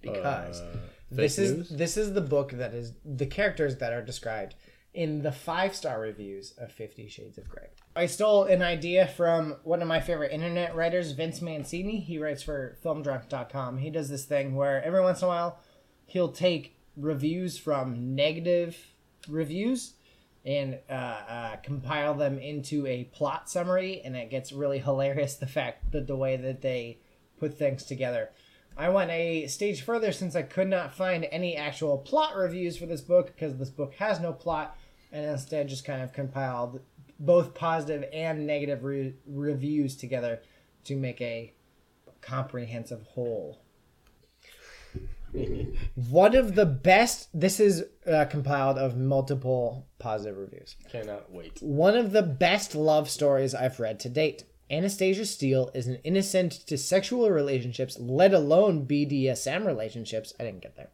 Because 0.00 0.60
Uh, 0.60 0.76
this 1.10 1.38
is 1.38 1.52
news? 1.52 1.68
this 1.70 1.96
is 1.96 2.12
the 2.12 2.20
book 2.20 2.52
that 2.52 2.72
is 2.74 2.92
the 3.04 3.26
characters 3.26 3.76
that 3.78 3.92
are 3.92 4.02
described 4.02 4.54
in 4.94 5.22
the 5.22 5.32
five 5.32 5.74
star 5.74 6.00
reviews 6.00 6.52
of 6.58 6.70
Fifty 6.72 7.08
Shades 7.08 7.36
of 7.38 7.48
Grey. 7.48 7.68
I 7.96 8.06
stole 8.06 8.44
an 8.44 8.62
idea 8.62 9.06
from 9.08 9.56
one 9.64 9.82
of 9.82 9.88
my 9.88 10.00
favorite 10.00 10.30
internet 10.32 10.76
writers, 10.76 11.12
Vince 11.12 11.42
Mancini. 11.42 11.98
He 11.98 12.18
writes 12.18 12.42
for 12.44 12.76
FilmDrunk.com. 12.84 13.78
He 13.78 13.90
does 13.90 14.08
this 14.08 14.24
thing 14.24 14.54
where 14.54 14.82
every 14.84 15.00
once 15.00 15.20
in 15.20 15.26
a 15.26 15.28
while 15.28 15.58
he'll 16.06 16.32
take 16.32 16.76
reviews 16.96 17.58
from 17.58 18.14
negative 18.14 18.76
reviews 19.28 19.94
and 20.44 20.78
uh, 20.88 20.92
uh, 20.92 21.56
compile 21.56 22.14
them 22.14 22.38
into 22.38 22.86
a 22.86 23.04
plot 23.04 23.50
summary, 23.50 24.00
and 24.04 24.16
it 24.16 24.30
gets 24.30 24.52
really 24.52 24.78
hilarious. 24.78 25.34
The 25.34 25.46
fact 25.48 25.90
that 25.92 26.06
the 26.06 26.16
way 26.16 26.36
that 26.36 26.60
they 26.62 26.98
put 27.38 27.58
things 27.58 27.84
together. 27.84 28.30
I 28.76 28.88
went 28.90 29.10
a 29.10 29.46
stage 29.48 29.82
further 29.82 30.12
since 30.12 30.36
I 30.36 30.42
could 30.42 30.68
not 30.68 30.94
find 30.94 31.26
any 31.32 31.56
actual 31.56 31.98
plot 31.98 32.36
reviews 32.36 32.76
for 32.76 32.86
this 32.86 33.00
book 33.00 33.26
because 33.26 33.56
this 33.56 33.70
book 33.70 33.94
has 33.94 34.20
no 34.20 34.32
plot, 34.32 34.76
and 35.10 35.26
instead 35.26 35.68
just 35.68 35.84
kind 35.84 36.02
of 36.02 36.12
compiled 36.12 36.80
both 37.18 37.54
positive 37.54 38.08
and 38.12 38.46
negative 38.46 38.84
re- 38.84 39.14
reviews 39.26 39.96
together 39.96 40.40
to 40.84 40.94
make 40.94 41.20
a 41.20 41.52
comprehensive 42.20 43.02
whole. 43.02 43.60
One 45.94 46.34
of 46.34 46.54
the 46.54 46.64
best. 46.64 47.28
This 47.34 47.60
is 47.60 47.84
uh, 48.06 48.24
compiled 48.26 48.78
of 48.78 48.96
multiple 48.96 49.86
positive 49.98 50.38
reviews. 50.38 50.76
Cannot 50.90 51.30
wait. 51.30 51.58
One 51.60 51.96
of 51.96 52.12
the 52.12 52.22
best 52.22 52.74
love 52.74 53.10
stories 53.10 53.54
I've 53.54 53.78
read 53.78 54.00
to 54.00 54.08
date. 54.08 54.44
Anastasia 54.70 55.24
Steele 55.24 55.70
is 55.74 55.86
an 55.86 55.98
innocent 56.04 56.52
to 56.66 56.76
sexual 56.76 57.30
relationships, 57.30 57.98
let 57.98 58.34
alone 58.34 58.86
BDSM 58.86 59.66
relationships. 59.66 60.34
I 60.38 60.44
didn't 60.44 60.62
get 60.62 60.76
there. 60.76 60.90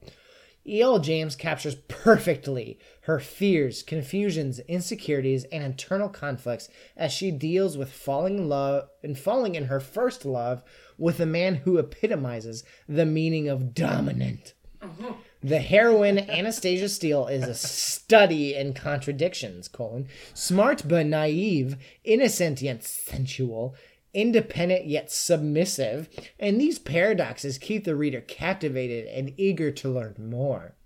E.L. 0.67 0.99
James 0.99 1.37
captures 1.37 1.75
perfectly 1.89 2.79
her 3.03 3.21
fears, 3.21 3.83
confusions, 3.83 4.61
insecurities, 4.61 5.45
and 5.45 5.63
internal 5.63 6.09
conflicts 6.09 6.71
as 6.97 7.13
she 7.13 7.31
deals 7.31 7.77
with 7.77 7.93
falling 7.93 8.39
in 8.39 8.49
love 8.49 8.89
and 9.03 9.19
falling 9.19 9.57
in 9.57 9.67
her 9.67 9.81
first 9.81 10.25
love 10.25 10.63
with 10.97 11.21
a 11.21 11.27
man 11.27 11.57
who 11.57 11.77
epitomizes 11.77 12.65
the 12.89 13.05
meaning 13.05 13.49
of 13.49 13.75
dominant. 13.75 14.55
Uh-huh. 14.81 15.15
The 15.45 15.59
heroine 15.59 16.19
Anastasia 16.19 16.89
Steele 16.89 17.27
is 17.27 17.43
a 17.47 17.53
study 17.55 18.55
in 18.55 18.73
contradictions, 18.73 19.69
colon, 19.69 20.09
smart 20.33 20.89
but 20.89 21.05
naive, 21.05 21.77
innocent 22.03 22.63
yet 22.63 22.83
sensual, 22.83 23.75
independent 24.15 24.87
yet 24.87 25.13
submissive, 25.13 26.09
and 26.41 26.59
these 26.59 26.79
paradoxes 26.79 27.59
keep 27.59 27.85
the 27.85 27.95
reader 27.95 28.23
captivated 28.23 29.07
and 29.09 29.35
eager 29.37 29.71
to 29.71 29.91
learn 29.91 30.15
more. 30.19 30.77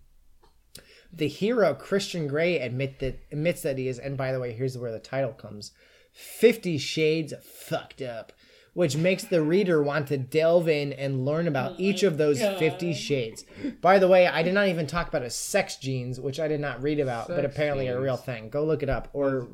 The 1.13 1.29
hero 1.29 1.73
Christian 1.73 2.27
Grey 2.27 2.59
admit 2.59 2.99
that 2.99 3.21
admits 3.31 3.63
that 3.63 3.79
he 3.79 3.87
is, 3.87 4.01
and 4.01 4.17
by 4.17 4.33
the 4.33 4.41
way, 4.41 4.55
here's 4.55 4.77
where 4.77 4.91
the 4.91 4.99
title 4.99 5.35
comes: 5.35 5.71
Fifty 6.13 6.79
Shades 6.79 7.33
Fucked 7.45 8.03
Up, 8.03 8.33
which 8.79 8.97
makes 8.97 9.25
the 9.25 9.43
reader 9.43 9.83
want 9.83 10.07
to 10.07 10.17
delve 10.17 10.69
in 10.69 10.93
and 10.93 11.25
learn 11.27 11.49
about 11.49 11.73
oh 11.73 11.75
each 11.79 12.05
of 12.05 12.17
those 12.17 12.39
fifty 12.39 12.95
shades. 12.95 13.45
By 13.81 13.99
the 13.99 14.07
way, 14.07 14.29
I 14.29 14.45
did 14.45 14.55
not 14.55 14.69
even 14.69 14.87
talk 14.87 15.09
about 15.09 15.23
his 15.23 15.35
sex 15.35 15.75
genes, 15.75 16.21
which 16.21 16.39
I 16.39 16.47
did 16.47 16.61
not 16.61 16.81
read 16.81 17.01
about, 17.01 17.27
but 17.27 17.43
Sex 17.43 17.53
apparently 17.57 17.89
a 17.89 18.01
real 18.01 18.17
thing. 18.17 18.51
Go 18.51 18.65
look 18.65 18.85
it 18.85 18.89
up. 18.89 19.09
Or 19.15 19.49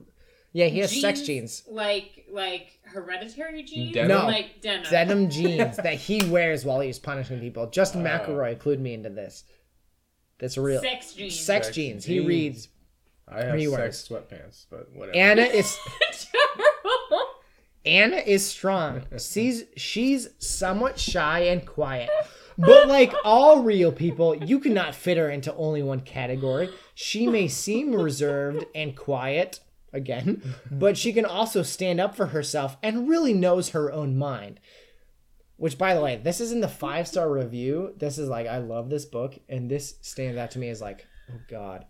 yeah, 0.52 0.66
he 0.66 0.80
has 0.80 1.00
sex 1.00 1.22
genes. 1.22 1.62
Like 1.66 2.26
like 2.30 2.78
hereditary 2.82 3.62
genes? 3.62 3.94
Denim? 3.94 4.08
No. 4.08 4.26
Like 4.26 4.60
denim. 4.60 4.90
Denim 4.90 5.30
jeans 5.30 5.78
that 5.78 5.94
he 5.94 6.22
wears 6.28 6.66
while 6.66 6.80
he's 6.80 6.98
punishing 6.98 7.40
people. 7.40 7.70
Justin 7.70 8.06
oh. 8.06 8.10
McElroy 8.10 8.58
clued 8.58 8.78
me 8.78 8.92
into 8.92 9.08
this. 9.08 9.44
That's 10.38 10.58
real. 10.58 10.82
Sex 10.82 11.14
genes. 11.14 11.40
Sex 11.40 11.66
Sex 11.68 11.74
genes. 11.74 12.04
He 12.04 12.20
reads. 12.20 12.68
I 13.26 13.42
have 13.42 13.58
sex 13.58 14.06
sweatpants, 14.06 14.66
but 14.70 14.92
whatever. 14.92 15.16
Anna 15.16 15.44
is 15.44 15.78
Anna 17.86 18.16
is 18.16 18.46
strong. 18.46 19.02
She's 19.18 19.64
she's 19.76 20.28
somewhat 20.38 20.98
shy 20.98 21.40
and 21.40 21.66
quiet. 21.66 22.10
But 22.56 22.88
like 22.88 23.12
all 23.24 23.62
real 23.62 23.90
people, 23.92 24.36
you 24.36 24.60
cannot 24.60 24.94
fit 24.94 25.16
her 25.16 25.28
into 25.28 25.54
only 25.56 25.82
one 25.82 26.00
category. 26.00 26.70
She 26.94 27.26
may 27.26 27.48
seem 27.48 27.92
reserved 27.92 28.64
and 28.74 28.96
quiet 28.96 29.60
again, 29.92 30.54
but 30.70 30.96
she 30.96 31.12
can 31.12 31.24
also 31.24 31.62
stand 31.62 32.00
up 32.00 32.14
for 32.14 32.26
herself 32.26 32.76
and 32.82 33.08
really 33.08 33.34
knows 33.34 33.70
her 33.70 33.92
own 33.92 34.16
mind. 34.16 34.60
Which 35.56 35.78
by 35.78 35.94
the 35.94 36.00
way, 36.00 36.16
this 36.16 36.40
is 36.40 36.52
in 36.52 36.60
the 36.60 36.66
5-star 36.66 37.30
review. 37.30 37.94
This 37.96 38.18
is 38.18 38.28
like 38.28 38.46
I 38.46 38.58
love 38.58 38.88
this 38.88 39.04
book 39.04 39.38
and 39.48 39.70
this 39.70 39.96
stands 40.00 40.38
out 40.38 40.52
to 40.52 40.58
me 40.58 40.68
as 40.68 40.80
like, 40.80 41.06
oh 41.30 41.40
god. 41.48 41.86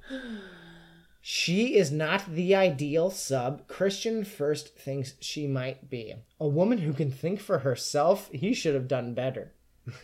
She 1.27 1.77
is 1.77 1.91
not 1.91 2.35
the 2.35 2.55
ideal 2.55 3.09
sub 3.09 3.67
Christian 3.67 4.25
first 4.25 4.77
thinks 4.77 5.15
she 5.21 5.47
might 5.47 5.89
be. 5.89 6.17
A 6.39 6.47
woman 6.47 6.77
who 6.77 6.93
can 6.93 7.11
think 7.11 7.41
for 7.41 7.61
herself, 7.61 8.29
he 8.31 8.53
should 8.53 8.75
have 8.75 8.87
done 8.87 9.15
better. 9.15 9.55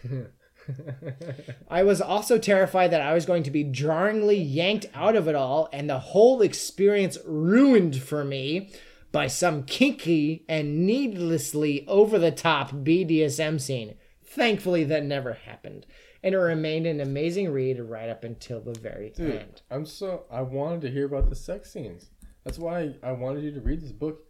I 1.69 1.83
was 1.83 2.01
also 2.01 2.39
terrified 2.39 2.91
that 2.93 3.03
I 3.03 3.13
was 3.13 3.27
going 3.27 3.43
to 3.43 3.51
be 3.51 3.65
jarringly 3.65 4.39
yanked 4.39 4.87
out 4.95 5.15
of 5.15 5.29
it 5.29 5.35
all 5.35 5.69
and 5.75 5.91
the 5.91 5.99
whole 5.99 6.41
experience 6.41 7.19
ruined 7.27 8.01
for 8.01 8.25
me 8.25 8.71
by 9.13 9.27
some 9.27 9.65
kinky 9.65 10.47
and 10.49 10.87
needlessly 10.87 11.87
over 11.87 12.19
the 12.19 12.31
top 12.31 12.71
BDSM 12.73 13.61
scene. 13.61 13.97
Thankfully, 14.25 14.85
that 14.85 15.05
never 15.05 15.35
happened. 15.35 15.85
And 16.23 16.35
it 16.35 16.39
remained 16.39 16.87
an 16.87 17.01
amazing 17.01 17.51
read 17.51 17.81
right 17.81 18.09
up 18.09 18.25
until 18.25 18.61
the 18.61 18.79
very 18.79 19.11
Dude, 19.11 19.37
end. 19.37 19.63
I'm 19.71 19.87
so 19.87 20.25
I 20.31 20.43
wanted 20.43 20.83
to 20.83 20.91
hear 20.91 21.07
about 21.07 21.31
the 21.31 21.37
sex 21.37 21.73
scenes. 21.73 22.11
That's 22.45 22.59
why 22.59 22.95
I 23.03 23.13
wanted 23.13 23.45
you 23.45 23.53
to 23.53 23.61
read 23.61 23.81
this 23.81 23.93
book, 23.93 24.25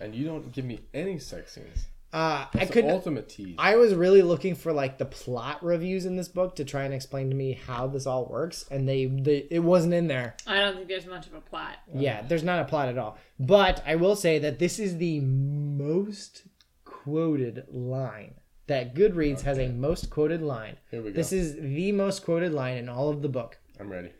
and 0.00 0.14
you 0.14 0.26
don't 0.26 0.52
give 0.52 0.64
me 0.64 0.80
any 0.94 1.18
sex 1.18 1.52
scenes. 1.54 1.86
Uh, 2.12 2.46
I 2.54 2.64
could. 2.64 2.86
ultimate 2.86 3.28
tease. 3.28 3.56
I 3.58 3.76
was 3.76 3.92
really 3.92 4.22
looking 4.22 4.54
for 4.54 4.72
like 4.72 4.96
the 4.96 5.04
plot 5.04 5.62
reviews 5.62 6.06
in 6.06 6.16
this 6.16 6.28
book 6.28 6.56
to 6.56 6.64
try 6.64 6.84
and 6.84 6.94
explain 6.94 7.28
to 7.28 7.36
me 7.36 7.60
how 7.66 7.88
this 7.88 8.06
all 8.06 8.26
works, 8.26 8.64
and 8.70 8.88
they, 8.88 9.06
they 9.06 9.46
it 9.50 9.58
wasn't 9.58 9.92
in 9.92 10.06
there. 10.06 10.34
I 10.46 10.60
don't 10.60 10.76
think 10.76 10.88
there's 10.88 11.06
much 11.06 11.26
of 11.26 11.34
a 11.34 11.40
plot. 11.40 11.76
Yeah, 11.94 12.22
there's 12.22 12.44
not 12.44 12.60
a 12.60 12.64
plot 12.64 12.88
at 12.88 12.96
all. 12.96 13.18
But 13.38 13.82
I 13.86 13.96
will 13.96 14.16
say 14.16 14.38
that 14.38 14.58
this 14.58 14.78
is 14.78 14.96
the 14.96 15.20
most 15.20 16.44
quoted 16.84 17.64
line. 17.68 18.34
That 18.66 18.94
Goodreads 18.94 19.42
has 19.42 19.58
a 19.58 19.68
most 19.68 20.10
quoted 20.10 20.42
line. 20.42 20.76
Here 20.90 21.00
we 21.00 21.10
go. 21.10 21.16
This 21.16 21.32
is 21.32 21.54
the 21.54 21.92
most 21.92 22.24
quoted 22.24 22.52
line 22.52 22.76
in 22.76 22.88
all 22.88 23.10
of 23.10 23.22
the 23.22 23.28
book. 23.28 23.58
I'm 23.78 23.88
ready. 23.88 24.10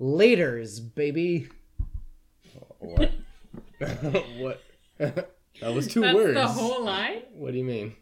Laters, 0.00 0.94
baby. 0.94 1.48
Oh, 2.56 2.76
what? 2.80 3.12
what? 4.38 4.62
that 4.98 5.74
was 5.74 5.86
two 5.86 6.02
That's 6.02 6.14
words. 6.14 6.34
the 6.34 6.46
whole 6.46 6.84
line. 6.84 7.22
What 7.32 7.52
do 7.52 7.58
you 7.58 7.64
mean? 7.64 7.96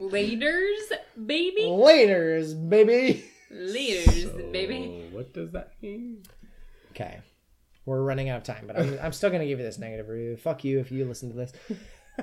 Laters, 0.00 0.92
baby. 1.26 1.62
Laters, 1.62 2.68
baby. 2.68 3.24
Laters, 3.52 4.52
baby. 4.52 5.04
Oh, 5.12 5.16
what 5.16 5.32
does 5.32 5.52
that 5.52 5.74
mean? 5.80 6.22
Okay. 6.90 7.20
We're 7.84 8.02
running 8.02 8.28
out 8.28 8.38
of 8.38 8.42
time, 8.42 8.64
but 8.66 8.78
I'm, 8.78 8.98
I'm 9.00 9.12
still 9.12 9.30
going 9.30 9.42
to 9.42 9.46
give 9.46 9.60
you 9.60 9.64
this 9.64 9.78
negative 9.78 10.08
review. 10.08 10.36
Fuck 10.36 10.64
you 10.64 10.80
if 10.80 10.90
you 10.90 11.04
listen 11.04 11.30
to 11.30 11.36
this. 11.36 11.52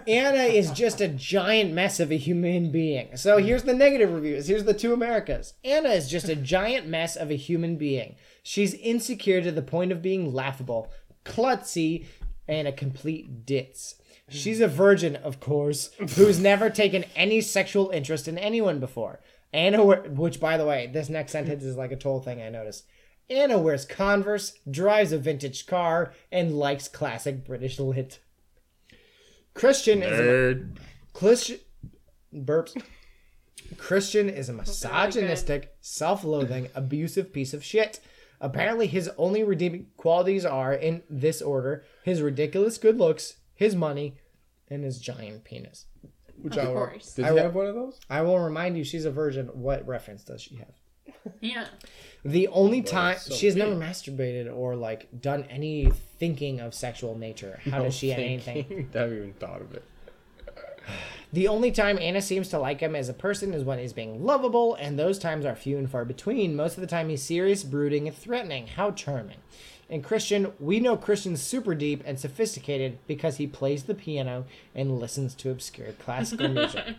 Anna 0.07 0.43
is 0.43 0.71
just 0.71 1.01
a 1.01 1.07
giant 1.07 1.73
mess 1.73 1.99
of 1.99 2.11
a 2.11 2.17
human 2.17 2.71
being. 2.71 3.15
So 3.15 3.37
here's 3.37 3.63
the 3.63 3.73
negative 3.73 4.11
reviews. 4.11 4.47
Here's 4.47 4.63
the 4.63 4.73
two 4.73 4.93
Americas. 4.93 5.53
Anna 5.63 5.89
is 5.89 6.09
just 6.09 6.29
a 6.29 6.35
giant 6.35 6.87
mess 6.87 7.15
of 7.15 7.29
a 7.31 7.35
human 7.35 7.77
being. 7.77 8.15
She's 8.41 8.73
insecure 8.73 9.41
to 9.41 9.51
the 9.51 9.61
point 9.61 9.91
of 9.91 10.01
being 10.01 10.33
laughable, 10.33 10.91
klutzy, 11.25 12.05
and 12.47 12.67
a 12.67 12.71
complete 12.71 13.45
ditz. 13.45 13.95
She's 14.29 14.61
a 14.61 14.67
virgin, 14.67 15.15
of 15.17 15.39
course, 15.39 15.91
who's 16.15 16.39
never 16.39 16.69
taken 16.69 17.05
any 17.15 17.41
sexual 17.41 17.89
interest 17.89 18.27
in 18.27 18.37
anyone 18.37 18.79
before. 18.79 19.19
Anna, 19.51 19.83
which 19.83 20.39
by 20.39 20.57
the 20.57 20.65
way, 20.65 20.87
this 20.87 21.09
next 21.09 21.31
sentence 21.31 21.63
is 21.63 21.77
like 21.77 21.91
a 21.91 21.95
total 21.95 22.21
thing 22.21 22.41
I 22.41 22.49
noticed. 22.49 22.85
Anna 23.29 23.59
wears 23.59 23.85
Converse, 23.85 24.57
drives 24.69 25.11
a 25.11 25.17
vintage 25.17 25.65
car, 25.65 26.13
and 26.31 26.57
likes 26.57 26.87
classic 26.87 27.45
British 27.45 27.79
lit. 27.79 28.19
Christian 29.53 30.01
is 30.03 30.19
a, 30.19 30.65
Christian 31.13 31.59
burps. 32.33 32.81
Christian 33.77 34.29
is 34.29 34.49
a 34.49 34.53
misogynistic, 34.53 35.75
self-loathing, 35.81 36.69
abusive 36.75 37.31
piece 37.33 37.53
of 37.53 37.63
shit. 37.63 37.99
Apparently, 38.41 38.87
his 38.87 39.09
only 39.17 39.43
redeeming 39.43 39.87
qualities 39.97 40.45
are, 40.45 40.73
in 40.73 41.01
this 41.09 41.41
order, 41.41 41.85
his 42.03 42.21
ridiculous 42.21 42.77
good 42.77 42.97
looks, 42.97 43.37
his 43.55 43.75
money, 43.75 44.17
and 44.69 44.83
his 44.83 44.99
giant 44.99 45.43
penis. 45.43 45.85
Which 46.41 46.57
I 46.57 46.63
Of 46.63 46.67
will, 46.69 46.73
course. 46.75 47.13
Did 47.13 47.25
I 47.25 47.27
you 47.29 47.33
will- 47.35 47.41
have 47.43 47.55
one 47.55 47.65
of 47.67 47.75
those? 47.75 47.99
I 48.09 48.21
will 48.21 48.39
remind 48.39 48.75
you, 48.77 48.83
she's 48.83 49.05
a 49.05 49.11
virgin. 49.11 49.47
What 49.47 49.87
reference 49.87 50.23
does 50.23 50.41
she 50.41 50.55
have? 50.57 50.73
Yeah. 51.39 51.67
The 52.25 52.47
only 52.49 52.81
time 52.81 53.17
so 53.17 53.33
she's 53.33 53.55
never 53.55 53.75
masturbated 53.75 54.53
or 54.53 54.75
like 54.75 55.21
done 55.21 55.43
any 55.49 55.91
thinking 56.19 56.59
of 56.59 56.73
sexual 56.73 57.17
nature. 57.17 57.59
How 57.69 57.83
does 57.83 57.95
she 57.95 58.09
have 58.09 58.19
anything? 58.19 58.89
I 58.95 58.97
haven't 58.97 59.17
even 59.17 59.33
thought 59.33 59.61
of 59.61 59.73
it. 59.73 59.83
The 61.31 61.47
only 61.47 61.71
time 61.71 61.97
Anna 61.97 62.21
seems 62.21 62.49
to 62.49 62.59
like 62.59 62.79
him 62.79 62.95
as 62.95 63.09
a 63.09 63.13
person 63.13 63.55
is 63.55 63.63
when 63.63 63.79
he's 63.79 63.91
being 63.91 64.23
lovable, 64.23 64.75
and 64.75 64.99
those 64.99 65.17
times 65.17 65.45
are 65.45 65.55
few 65.55 65.79
and 65.79 65.89
far 65.89 66.05
between. 66.05 66.55
Most 66.55 66.77
of 66.77 66.81
the 66.81 66.87
time, 66.87 67.09
he's 67.09 67.23
serious, 67.23 67.63
brooding, 67.63 68.07
and 68.07 68.15
threatening. 68.15 68.67
How 68.67 68.91
charming. 68.91 69.37
And 69.89 70.03
Christian, 70.03 70.53
we 70.59 70.79
know 70.79 70.95
Christian's 70.95 71.41
super 71.41 71.73
deep 71.73 72.03
and 72.05 72.19
sophisticated 72.19 72.99
because 73.07 73.37
he 73.37 73.47
plays 73.47 73.83
the 73.83 73.95
piano 73.95 74.45
and 74.75 74.99
listens 74.99 75.33
to 75.35 75.49
obscure 75.49 75.93
classical 75.93 76.47
music. 76.49 76.97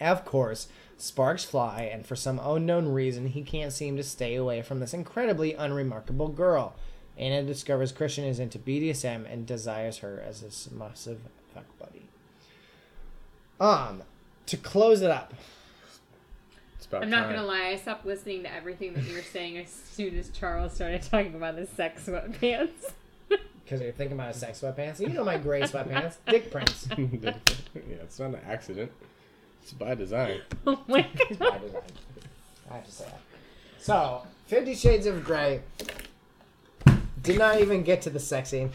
Of 0.00 0.24
course, 0.24 0.68
sparks 0.98 1.44
fly, 1.44 1.82
and 1.82 2.04
for 2.04 2.16
some 2.16 2.40
unknown 2.42 2.88
reason, 2.88 3.28
he 3.28 3.42
can't 3.42 3.72
seem 3.72 3.96
to 3.96 4.02
stay 4.02 4.34
away 4.34 4.62
from 4.62 4.80
this 4.80 4.92
incredibly 4.92 5.54
unremarkable 5.54 6.28
girl. 6.28 6.74
Anna 7.16 7.42
discovers 7.42 7.90
Christian 7.90 8.24
is 8.24 8.38
into 8.38 8.58
BDSM 8.58 9.30
and 9.32 9.46
desires 9.46 9.98
her 9.98 10.22
as 10.24 10.40
his 10.40 10.68
massive 10.70 11.20
fuck 11.54 11.64
buddy. 11.78 12.08
Um, 13.60 14.02
to 14.46 14.56
close 14.56 15.02
it 15.02 15.10
up, 15.10 15.34
I'm 16.92 17.10
not 17.10 17.24
time. 17.24 17.34
gonna 17.34 17.46
lie, 17.46 17.68
I 17.68 17.76
stopped 17.76 18.06
listening 18.06 18.44
to 18.44 18.52
everything 18.52 18.94
that 18.94 19.04
you 19.04 19.14
were 19.14 19.22
saying 19.22 19.58
as 19.58 19.68
soon 19.70 20.18
as 20.18 20.30
Charles 20.30 20.72
started 20.74 21.02
talking 21.02 21.34
about 21.34 21.56
his 21.56 21.68
sex 21.70 22.06
sweatpants. 22.06 22.92
because 23.64 23.82
you're 23.82 23.92
thinking 23.92 24.16
about 24.16 24.34
a 24.34 24.38
sex 24.38 24.60
sweatpants. 24.60 25.00
You 25.00 25.08
know 25.08 25.24
my 25.24 25.36
gray 25.36 25.62
sweatpants, 25.62 26.16
dick 26.26 26.50
prints. 26.50 26.88
yeah, 26.96 27.32
it's 28.02 28.18
not 28.18 28.30
an 28.30 28.40
accident. 28.48 28.90
It's 29.68 29.74
by 29.74 29.94
design. 29.94 30.40
oh 30.66 30.82
my 30.88 31.02
by 31.02 31.34
god. 31.34 31.60
design. 31.60 31.82
I 32.70 32.74
have 32.76 32.86
to 32.86 32.90
say 32.90 33.04
that. 33.04 33.20
So, 33.78 34.22
Fifty 34.46 34.74
Shades 34.74 35.04
of 35.04 35.22
Grey 35.22 35.60
did 37.22 37.36
not 37.38 37.60
even 37.60 37.82
get 37.82 38.00
to 38.02 38.10
the 38.10 38.18
sex 38.18 38.48
scene. 38.48 38.70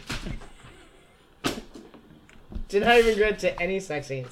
Did 2.68 2.84
not 2.84 3.00
even 3.00 3.18
get 3.18 3.40
to 3.40 3.60
any 3.60 3.80
sex 3.80 4.06
scenes. 4.06 4.28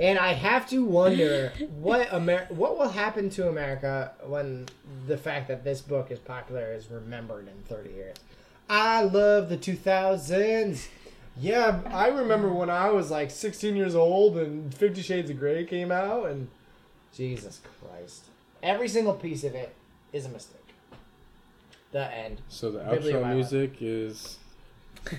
And 0.00 0.18
I 0.18 0.32
have 0.32 0.66
to 0.70 0.86
wonder 0.86 1.52
what 1.78 2.10
Amer- 2.14 2.46
what 2.48 2.78
will 2.78 2.88
happen 2.88 3.28
to 3.30 3.46
America 3.48 4.12
when 4.24 4.68
the 5.06 5.18
fact 5.18 5.48
that 5.48 5.64
this 5.64 5.82
book 5.82 6.10
is 6.10 6.18
popular 6.18 6.72
is 6.72 6.90
remembered 6.90 7.46
in 7.46 7.62
30 7.68 7.90
years. 7.90 8.16
I 8.70 9.02
love 9.02 9.50
the 9.50 9.58
2000s. 9.58 10.86
Yeah, 11.40 11.80
I 11.86 12.08
remember 12.08 12.52
when 12.52 12.68
I 12.70 12.90
was 12.90 13.10
like 13.10 13.30
16 13.30 13.74
years 13.74 13.94
old 13.94 14.36
and 14.36 14.74
Fifty 14.74 15.00
Shades 15.02 15.30
of 15.30 15.38
Grey 15.38 15.64
came 15.64 15.90
out, 15.90 16.26
and 16.26 16.48
Jesus 17.14 17.60
Christ. 17.80 18.26
Every 18.62 18.88
single 18.88 19.14
piece 19.14 19.42
of 19.44 19.54
it 19.54 19.74
is 20.12 20.26
a 20.26 20.28
mistake. 20.28 20.58
The 21.92 22.12
end. 22.14 22.40
So 22.48 22.70
the 22.70 22.80
Biblio 22.80 23.00
outro 23.02 23.20
Violet. 23.20 23.34
music 23.34 23.72
is 23.80 24.38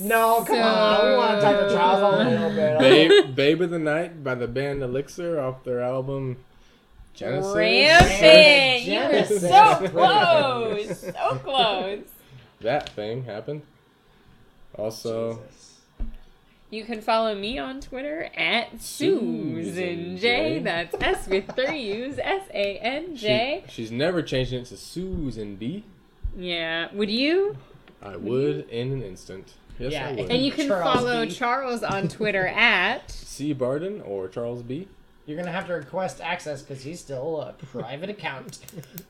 No, 0.00 0.44
come 0.46 0.58
on. 0.58 1.06
We 1.10 1.16
want 1.16 1.40
to 1.40 1.46
talk 1.46 1.68
to 1.68 1.74
Charles 1.74 2.14
a 2.14 2.28
little 2.30 2.50
bit. 2.50 2.78
Babe, 2.78 3.34
Babe 3.34 3.60
of 3.62 3.70
the 3.70 3.78
Night 3.78 4.24
by 4.24 4.34
the 4.34 4.48
band 4.48 4.82
Elixir 4.82 5.38
off 5.38 5.62
their 5.64 5.80
album 5.80 6.38
Genesis. 7.12 7.54
Ramping! 7.54 8.90
You 8.92 9.00
were 9.00 9.08
Genesis. 9.08 9.42
so 9.42 9.88
close! 9.88 11.00
So 11.00 11.38
close! 11.44 12.04
That 12.62 12.88
thing 12.90 13.24
happened. 13.24 13.62
Also, 14.80 15.34
Jesus. 15.34 15.80
You 16.70 16.84
can 16.84 17.00
follow 17.00 17.34
me 17.34 17.58
on 17.58 17.80
Twitter 17.80 18.30
at 18.36 18.80
Susan 18.80 19.64
Susan 19.64 20.16
J. 20.16 20.20
J. 20.20 20.58
That's 20.60 20.94
S 21.00 21.26
with 21.28 21.50
three 21.56 21.82
U's, 22.04 22.18
S 22.18 22.46
A 22.54 22.78
N 22.78 23.16
J. 23.16 23.64
she, 23.66 23.72
she's 23.72 23.90
never 23.90 24.22
changing 24.22 24.60
it 24.60 24.66
to 24.66 24.76
Susan 24.76 25.56
B. 25.56 25.84
Yeah. 26.36 26.88
Would 26.94 27.10
you? 27.10 27.56
I 28.00 28.16
would 28.16 28.68
in 28.70 28.92
an 28.92 29.02
instant. 29.02 29.52
Yes, 29.80 29.92
Yeah, 29.92 30.08
I 30.08 30.12
would. 30.12 30.30
And 30.30 30.44
you 30.44 30.52
can 30.52 30.68
Charles 30.68 30.94
follow 30.94 31.26
B. 31.26 31.32
Charles 31.32 31.82
on 31.82 32.06
Twitter 32.08 32.46
at. 32.46 33.10
C. 33.10 33.52
Barden 33.52 34.00
or 34.02 34.28
Charles 34.28 34.62
B. 34.62 34.86
You're 35.30 35.36
going 35.36 35.46
to 35.46 35.52
have 35.52 35.68
to 35.68 35.74
request 35.74 36.20
access 36.20 36.60
because 36.60 36.82
he's 36.82 36.98
still 36.98 37.40
a 37.40 37.52
private 37.66 38.10
account. 38.10 38.58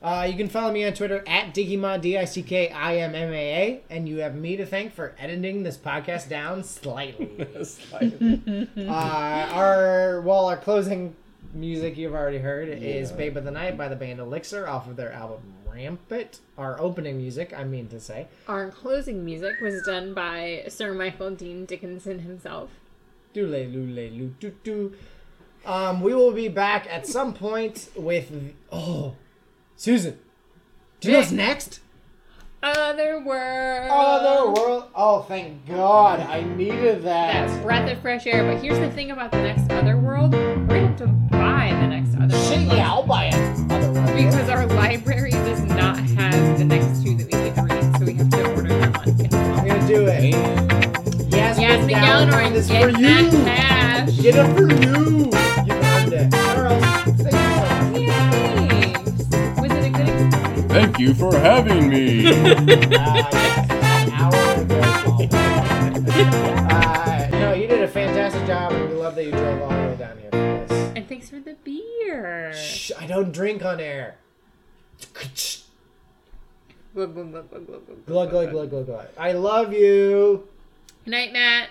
Uh, 0.02 0.28
you 0.30 0.36
can 0.36 0.50
follow 0.50 0.70
me 0.70 0.84
on 0.84 0.92
Twitter 0.92 1.24
at 1.26 1.54
Dickimma, 1.54 1.98
D 1.98 2.18
I 2.18 2.26
C 2.26 2.42
K 2.42 2.68
I 2.68 2.98
M 2.98 3.14
M 3.14 3.32
A 3.32 3.54
A. 3.62 3.82
And 3.88 4.06
you 4.06 4.18
have 4.18 4.34
me 4.34 4.54
to 4.58 4.66
thank 4.66 4.92
for 4.92 5.14
editing 5.18 5.62
this 5.62 5.78
podcast 5.78 6.28
down 6.28 6.62
slightly. 6.62 7.46
Slightly. 7.64 8.68
uh, 8.76 8.90
our 8.90 10.20
well, 10.20 10.44
our 10.44 10.58
closing 10.58 11.16
music 11.54 11.96
you've 11.96 12.12
already 12.12 12.36
heard 12.36 12.68
is 12.68 13.12
"Babe 13.12 13.38
of 13.38 13.44
the 13.44 13.50
Night" 13.50 13.78
by 13.78 13.88
the 13.88 13.96
band 13.96 14.20
Elixir 14.20 14.68
off 14.68 14.86
of 14.88 14.96
their 14.96 15.12
album 15.12 15.40
Rampant. 15.72 16.40
Our 16.58 16.78
opening 16.78 17.16
music, 17.16 17.54
I 17.56 17.64
mean 17.64 17.88
to 17.88 17.98
say, 17.98 18.26
Our 18.46 18.70
closing 18.70 19.24
music 19.24 19.54
was 19.62 19.82
done 19.86 20.12
by 20.12 20.64
Sir 20.68 20.92
Michael 20.92 21.30
Dean 21.30 21.64
Dickinson 21.64 22.18
himself. 22.18 22.68
doole 23.32 23.48
lule 23.48 24.10
loo 24.18 24.34
doo 24.38 24.52
doo. 24.62 24.92
Um, 25.64 26.00
we 26.00 26.14
will 26.14 26.32
be 26.32 26.48
back 26.48 26.86
at 26.90 27.06
some 27.06 27.34
point 27.34 27.88
with 27.94 28.32
oh, 28.72 29.14
Susan. 29.76 30.18
Do 31.00 31.08
you 31.08 31.12
know 31.12 31.20
what's 31.20 31.32
next? 31.32 31.80
Other 32.62 33.20
world. 33.20 33.88
Other 33.90 34.50
world. 34.52 34.84
Oh, 34.94 35.22
thank 35.22 35.66
God! 35.66 36.20
I 36.20 36.42
needed 36.42 37.02
that. 37.04 37.32
That's 37.32 37.52
that. 37.54 37.62
breath 37.62 37.90
of 37.90 37.98
fresh 38.02 38.26
air. 38.26 38.44
But 38.52 38.62
here's 38.62 38.78
the 38.78 38.90
thing 38.90 39.10
about 39.10 39.30
the 39.30 39.42
next 39.42 39.70
other 39.70 39.96
world: 39.96 40.32
we're 40.32 40.66
gonna 40.66 40.88
have 40.88 40.96
to 40.98 41.06
buy 41.06 41.70
the 41.80 41.86
next 41.86 42.14
other 42.16 42.36
world. 42.36 42.48
Shit, 42.48 42.76
yeah, 42.76 42.90
I'll 42.90 43.06
buy 43.06 43.26
it. 43.32 43.72
Other 43.72 43.92
world. 43.92 44.14
Because 44.14 44.48
our 44.50 44.66
library 44.66 45.30
does 45.30 45.62
not 45.62 45.98
have 45.98 46.58
the 46.58 46.64
next 46.66 47.02
two 47.02 47.16
that 47.16 47.32
we 47.32 47.42
need 47.42 47.54
to 47.54 47.62
read, 47.62 47.98
so 47.98 48.04
we 48.04 48.14
have 48.14 48.28
to 48.28 48.50
order 48.54 48.68
them 48.68 48.94
on 48.94 49.04
Kindle. 49.04 49.38
I'm 49.40 49.66
gonna 49.66 49.88
do 49.88 50.06
it. 50.06 50.24
Yes, 51.32 51.58
Yes, 51.58 51.78
Miss 51.78 51.86
Miguel, 51.86 52.26
Valentine, 52.26 52.52
this 52.52 52.64
is 52.66 52.70
get 52.70 52.82
for 52.82 52.90
you. 52.90 53.06
that 53.06 53.32
cash. 53.46 54.18
Get 54.20 54.34
it 54.36 54.54
for 54.54 54.70
you. 54.70 55.49
you 61.00 61.14
for 61.14 61.34
having 61.36 61.88
me. 61.88 62.26
uh, 62.28 62.34
no, 67.32 67.54
you 67.54 67.66
did 67.66 67.82
a 67.82 67.88
fantastic 67.88 68.46
job, 68.46 68.72
and 68.72 68.90
we 68.90 68.94
love 68.96 69.14
that 69.14 69.24
you 69.24 69.30
drove 69.30 69.62
all 69.62 69.70
the 69.70 69.74
way 69.74 69.96
down 69.96 70.18
here 70.18 70.30
for 70.30 70.36
this. 70.36 70.70
And 70.94 71.08
thanks 71.08 71.30
for 71.30 71.40
the 71.40 71.54
beer. 71.64 72.52
Shh, 72.52 72.92
I 72.98 73.06
don't 73.06 73.32
drink 73.32 73.64
on 73.64 73.80
air. 73.80 74.16
Glug, 76.94 77.14
glug, 77.14 77.16
glug, 77.30 77.32
glug, 77.50 77.66
glug, 78.06 78.30
glug, 78.30 78.70
glug, 78.70 78.86
glug. 78.86 79.06
I 79.16 79.32
love 79.32 79.72
you. 79.72 80.46
Good 81.04 81.10
Night, 81.12 81.32
Matt. 81.32 81.70